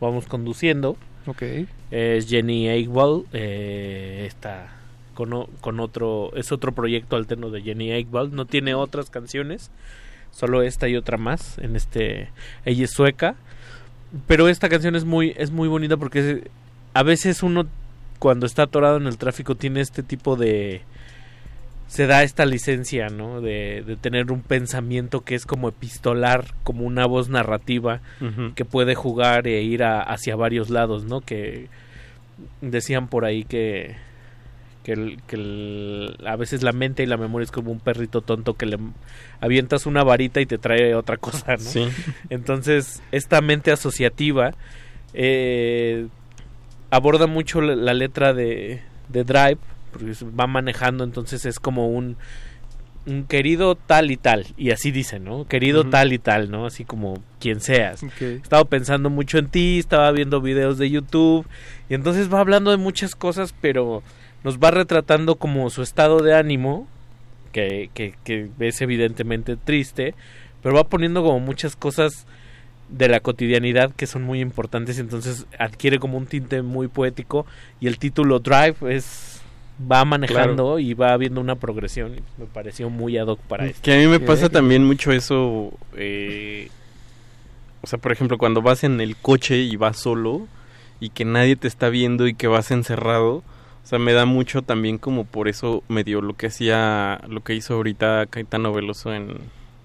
Vamos 0.00 0.26
conduciendo. 0.26 0.96
Ok. 1.26 1.42
Es 1.90 2.28
Jenny 2.28 2.68
Eichwald. 2.68 3.26
Eh, 3.32 4.24
está 4.26 4.68
con, 5.14 5.46
con 5.60 5.80
otro. 5.80 6.32
Es 6.36 6.52
otro 6.52 6.72
proyecto 6.72 7.16
alterno 7.16 7.50
de 7.50 7.62
Jenny 7.62 7.92
Eichwald. 7.92 8.32
No 8.32 8.46
tiene 8.46 8.74
otras 8.74 9.10
canciones. 9.10 9.70
Solo 10.30 10.62
esta 10.62 10.88
y 10.88 10.96
otra 10.96 11.16
más. 11.16 11.58
En 11.58 11.76
este. 11.76 12.30
Ella 12.64 12.84
es 12.84 12.90
sueca. 12.90 13.36
Pero 14.26 14.48
esta 14.48 14.68
canción 14.68 14.96
es 14.96 15.04
muy, 15.04 15.34
es 15.36 15.50
muy 15.50 15.68
bonita 15.68 15.96
porque 15.96 16.50
a 16.94 17.02
veces 17.02 17.42
uno 17.42 17.66
cuando 18.18 18.46
está 18.46 18.64
atorado 18.64 18.96
en 18.96 19.06
el 19.06 19.18
tráfico 19.18 19.54
tiene 19.54 19.80
este 19.80 20.02
tipo 20.02 20.36
de 20.36 20.82
se 21.88 22.06
da 22.06 22.22
esta 22.22 22.44
licencia, 22.46 23.08
¿no? 23.08 23.40
De, 23.40 23.82
de 23.84 23.96
tener 23.96 24.30
un 24.30 24.42
pensamiento 24.42 25.22
que 25.22 25.34
es 25.34 25.44
como 25.46 25.68
epistolar, 25.68 26.44
como 26.62 26.84
una 26.84 27.06
voz 27.06 27.28
narrativa 27.28 28.00
que 28.54 28.64
puede 28.64 28.94
jugar 28.94 29.48
e 29.48 29.62
ir 29.62 29.82
a- 29.82 30.02
hacia 30.02 30.36
varios 30.36 30.70
lados, 30.70 31.04
¿no? 31.04 31.20
Que 31.22 31.66
decían 32.60 33.08
por 33.08 33.24
ahí 33.24 33.44
que 33.44 33.96
que, 34.84 34.92
el- 34.92 35.18
que 35.26 35.36
el- 35.36 36.16
a 36.26 36.36
veces 36.36 36.62
la 36.62 36.72
mente 36.72 37.02
y 37.02 37.06
la 37.06 37.18
memoria 37.18 37.44
es 37.44 37.50
como 37.50 37.70
un 37.70 37.78
perrito 37.80 38.22
tonto 38.22 38.54
que 38.54 38.64
le 38.64 38.78
avientas 39.40 39.84
una 39.84 40.02
varita 40.02 40.40
y 40.40 40.46
te 40.46 40.56
trae 40.56 40.94
otra 40.94 41.16
cosa, 41.18 41.52
¿no? 41.52 41.58
Sí. 41.58 41.88
Entonces, 42.30 43.02
esta 43.12 43.42
mente 43.42 43.70
asociativa 43.70 44.52
eh, 45.12 46.06
aborda 46.90 47.26
mucho 47.26 47.60
la, 47.60 47.76
la 47.76 47.92
letra 47.92 48.32
de, 48.32 48.80
de 49.08 49.24
Drive, 49.24 49.58
porque 49.92 50.12
va 50.38 50.46
manejando, 50.46 51.04
entonces 51.04 51.44
es 51.46 51.58
como 51.60 51.88
un, 51.88 52.16
un 53.06 53.24
querido 53.24 53.74
tal 53.74 54.10
y 54.10 54.16
tal, 54.16 54.46
y 54.56 54.70
así 54.70 54.90
dice, 54.90 55.18
¿no? 55.18 55.46
Querido 55.46 55.84
tal 55.84 56.12
y 56.12 56.18
tal, 56.18 56.50
¿no? 56.50 56.66
Así 56.66 56.84
como 56.84 57.22
quien 57.40 57.60
seas. 57.60 58.02
Ok. 58.02 58.20
He 58.20 58.34
estado 58.36 58.66
pensando 58.66 59.08
mucho 59.08 59.38
en 59.38 59.48
ti, 59.48 59.78
estaba 59.78 60.10
viendo 60.12 60.40
videos 60.40 60.78
de 60.78 60.90
YouTube, 60.90 61.46
y 61.88 61.94
entonces 61.94 62.32
va 62.32 62.40
hablando 62.40 62.70
de 62.70 62.76
muchas 62.76 63.14
cosas, 63.14 63.54
pero 63.60 64.02
nos 64.44 64.58
va 64.58 64.70
retratando 64.70 65.36
como 65.36 65.70
su 65.70 65.82
estado 65.82 66.22
de 66.22 66.34
ánimo, 66.34 66.86
que, 67.52 67.90
que, 67.94 68.14
que 68.24 68.50
es 68.60 68.80
evidentemente 68.82 69.56
triste, 69.56 70.14
pero 70.62 70.74
va 70.74 70.84
poniendo 70.84 71.22
como 71.22 71.40
muchas 71.40 71.76
cosas 71.76 72.26
de 72.90 73.08
la 73.08 73.20
cotidianidad 73.20 73.92
que 73.92 74.06
son 74.06 74.22
muy 74.22 74.40
importantes, 74.40 74.98
entonces 74.98 75.46
adquiere 75.58 75.98
como 75.98 76.18
un 76.18 76.26
tinte 76.26 76.62
muy 76.62 76.88
poético, 76.88 77.46
y 77.80 77.86
el 77.86 77.98
título 77.98 78.38
Drive 78.38 78.76
es 78.88 79.37
va 79.80 80.04
manejando 80.04 80.78
y 80.78 80.94
va 80.94 81.16
viendo 81.16 81.40
una 81.40 81.54
progresión, 81.56 82.16
me 82.36 82.46
pareció 82.46 82.90
muy 82.90 83.16
ad 83.18 83.28
hoc 83.28 83.40
para 83.40 83.66
esto. 83.66 83.80
Que 83.82 83.94
a 83.94 83.98
mí 83.98 84.06
me 84.06 84.20
pasa 84.20 84.48
también 84.48 84.84
mucho 84.84 85.12
eso. 85.12 85.72
eh, 85.96 86.68
o 87.80 87.86
sea, 87.86 87.98
por 87.98 88.12
ejemplo, 88.12 88.38
cuando 88.38 88.60
vas 88.60 88.82
en 88.84 89.00
el 89.00 89.16
coche 89.16 89.58
y 89.58 89.76
vas 89.76 89.96
solo 89.98 90.46
y 91.00 91.10
que 91.10 91.24
nadie 91.24 91.56
te 91.56 91.68
está 91.68 91.88
viendo 91.88 92.26
y 92.26 92.34
que 92.34 92.48
vas 92.48 92.70
encerrado. 92.70 93.36
O 93.36 93.86
sea, 93.88 93.98
me 93.98 94.12
da 94.12 94.26
mucho 94.26 94.62
también 94.62 94.98
como 94.98 95.24
por 95.24 95.48
eso 95.48 95.82
medio 95.88 96.20
lo 96.20 96.34
que 96.34 96.48
hacía, 96.48 97.20
lo 97.28 97.40
que 97.42 97.54
hizo 97.54 97.74
ahorita 97.74 98.26
Caetano 98.28 98.72
Veloso 98.72 99.14
en, 99.14 99.36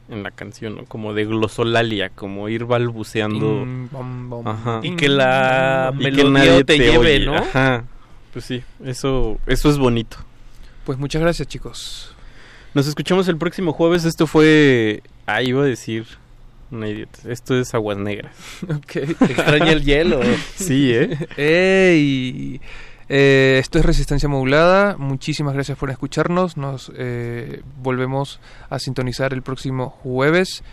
en 0.09 0.23
la 0.23 0.31
canción, 0.31 0.75
¿no? 0.75 0.85
Como 0.85 1.13
de 1.13 1.25
glosolalia, 1.25 2.09
como 2.09 2.49
ir 2.49 2.65
balbuceando. 2.65 3.59
Ting, 3.63 3.88
bom, 3.91 4.30
bom, 4.30 4.47
Ajá. 4.47 4.80
Y 4.83 4.95
que 4.95 5.07
la 5.07 5.93
melodía 5.95 6.63
te 6.65 6.77
lleve, 6.77 6.97
oye. 6.97 7.25
¿no? 7.25 7.35
Ajá. 7.35 7.85
Pues 8.34 8.45
sí, 8.45 8.64
eso, 8.84 9.40
eso 9.45 9.70
es 9.70 9.78
bonito. 9.78 10.18
Pues 10.86 10.98
muchas 10.98 11.22
gracias, 11.22 11.48
chicos. 11.48 12.14
Nos 12.74 12.88
escuchamos 12.88 13.28
el 13.28 13.38
próximo 13.38 13.72
jueves. 13.72 14.03
Esto 14.03 14.26
fue. 14.26 15.03
Ah, 15.28 15.44
iba 15.44 15.62
a 15.62 15.66
decir. 15.66 16.08
Una 16.72 16.90
idiota. 16.90 17.20
Esto 17.30 17.56
es 17.58 17.74
Aguas 17.76 17.98
Negras. 17.98 18.36
Ok. 18.64 18.92
Te 18.92 19.12
extraña 19.12 19.72
el 19.72 19.84
hielo. 19.84 20.20
Sí, 20.56 20.92
¿eh? 20.92 21.28
Ey, 21.38 22.60
eh, 23.10 23.58
esto 23.60 23.78
es 23.78 23.86
Resistencia 23.86 24.28
Modulada. 24.28 24.98
Muchísimas 24.98 25.53
gracias 25.53 25.78
por 25.78 25.92
escucharnos. 25.92 26.58
Nos 26.58 26.92
eh, 26.98 27.62
volvemos 27.84 28.40
a 28.72 28.80
sintonizar 28.80 29.34
el 29.34 29.44
próximo 29.44 29.92
jueves. 29.92 30.64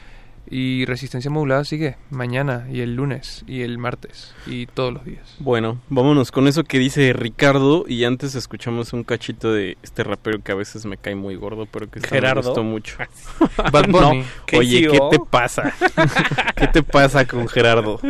Y 0.52 0.84
Resistencia 0.84 1.30
Modulada 1.30 1.64
sigue 1.64 1.96
mañana 2.10 2.66
y 2.72 2.80
el 2.80 2.96
lunes 2.96 3.44
y 3.46 3.62
el 3.62 3.78
martes 3.78 4.34
y 4.46 4.66
todos 4.66 4.92
los 4.92 5.04
días. 5.04 5.36
Bueno, 5.38 5.78
vámonos 5.88 6.32
con 6.32 6.48
eso 6.48 6.64
que 6.64 6.80
dice 6.80 7.12
Ricardo. 7.12 7.84
Y 7.86 8.02
antes 8.02 8.34
escuchamos 8.34 8.92
un 8.92 9.04
cachito 9.04 9.52
de 9.52 9.78
este 9.82 10.02
rapero 10.02 10.42
que 10.42 10.50
a 10.50 10.56
veces 10.56 10.86
me 10.86 10.96
cae 10.96 11.14
muy 11.14 11.36
gordo, 11.36 11.66
pero 11.66 11.88
que 11.88 12.00
esta 12.00 12.10
me 12.10 12.16
Gerardo. 12.20 12.42
gustó 12.42 12.64
mucho. 12.64 12.96
Bad 13.72 13.88
Bunny. 13.90 14.24
¿Qué 14.44 14.58
Oye, 14.58 14.88
¿qué 14.88 14.98
te 15.12 15.18
pasa? 15.20 15.72
¿Qué 16.56 16.66
te 16.66 16.82
pasa 16.82 17.24
con 17.26 17.46
Gerardo? 17.46 18.00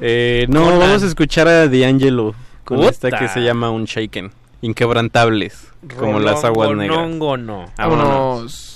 Eh, 0.00 0.46
no, 0.48 0.64
Conan. 0.66 0.78
vamos 0.78 1.02
a 1.02 1.06
escuchar 1.06 1.48
a 1.48 1.66
D'Angelo 1.66 2.34
con 2.64 2.80
esta 2.84 3.10
que 3.10 3.26
se 3.26 3.40
llama 3.40 3.70
Unshaken. 3.70 4.30
Inquebrantables, 4.62 5.72
como 5.98 6.20
las 6.20 6.44
aguas 6.44 6.70
negras. 6.76 7.10
No. 7.10 7.66
Vámonos. 7.76 8.75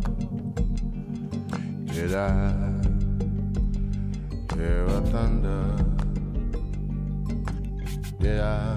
Did 2.01 2.15
I 2.15 2.51
hear 4.55 4.85
a 4.85 5.01
thunder? 5.11 5.75
Did 8.19 8.39
I 8.39 8.75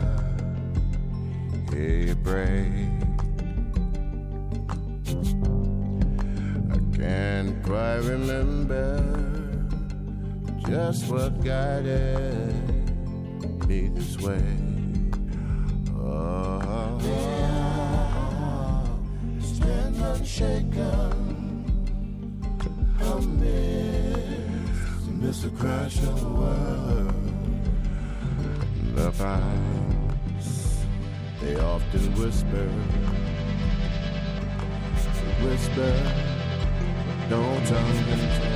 hear 1.70 1.98
you 2.08 2.14
break? 2.16 2.68
I 6.70 6.76
can't 6.94 7.64
quite 7.64 8.02
remember 8.04 9.00
just 10.68 11.10
what 11.10 11.42
guided 11.42 12.52
me 13.66 13.88
this 13.88 14.18
way. 14.20 14.44
Oh, 15.96 16.98
stand 19.40 19.96
unshaken 19.96 21.23
I 23.14 23.20
miss, 25.20 25.42
the 25.42 25.50
crash 25.50 25.98
of 25.98 26.20
the 26.20 26.28
world. 26.28 27.14
The 28.96 29.10
vibes, 29.12 30.82
they 31.40 31.54
often 31.54 32.14
whisper, 32.16 32.68
whisper, 35.44 35.94
don't 37.30 37.64
tell 37.68 37.88
me. 37.88 38.53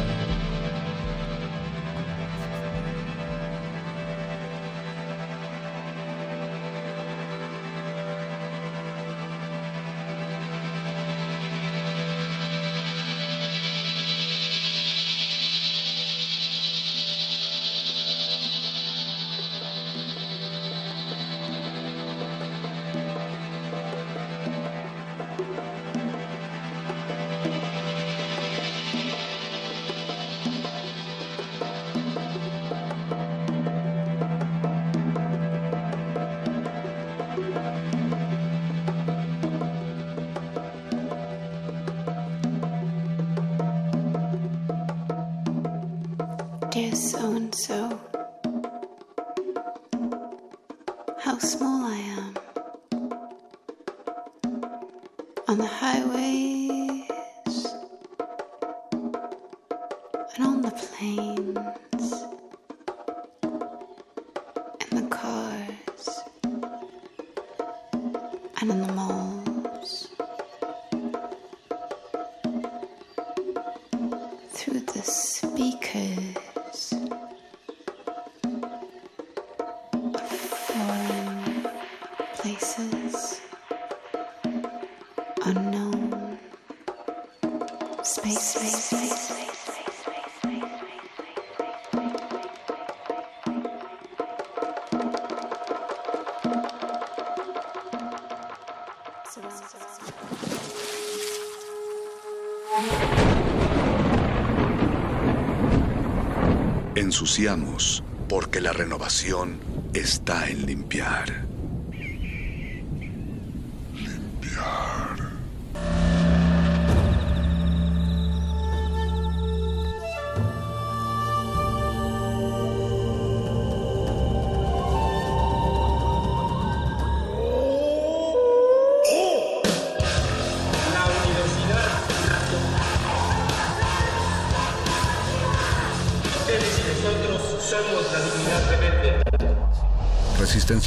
Ensuciamos 107.18 108.04
porque 108.28 108.60
la 108.60 108.72
renovación 108.72 109.58
está 109.92 110.48
en 110.48 110.66
limpiar. 110.66 111.47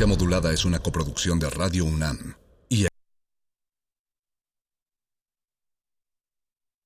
Modulada 0.07 0.51
es 0.51 0.65
una 0.65 0.79
coproducción 0.79 1.39
de 1.39 1.49
Radio 1.49 1.85
UNAM 1.85 2.40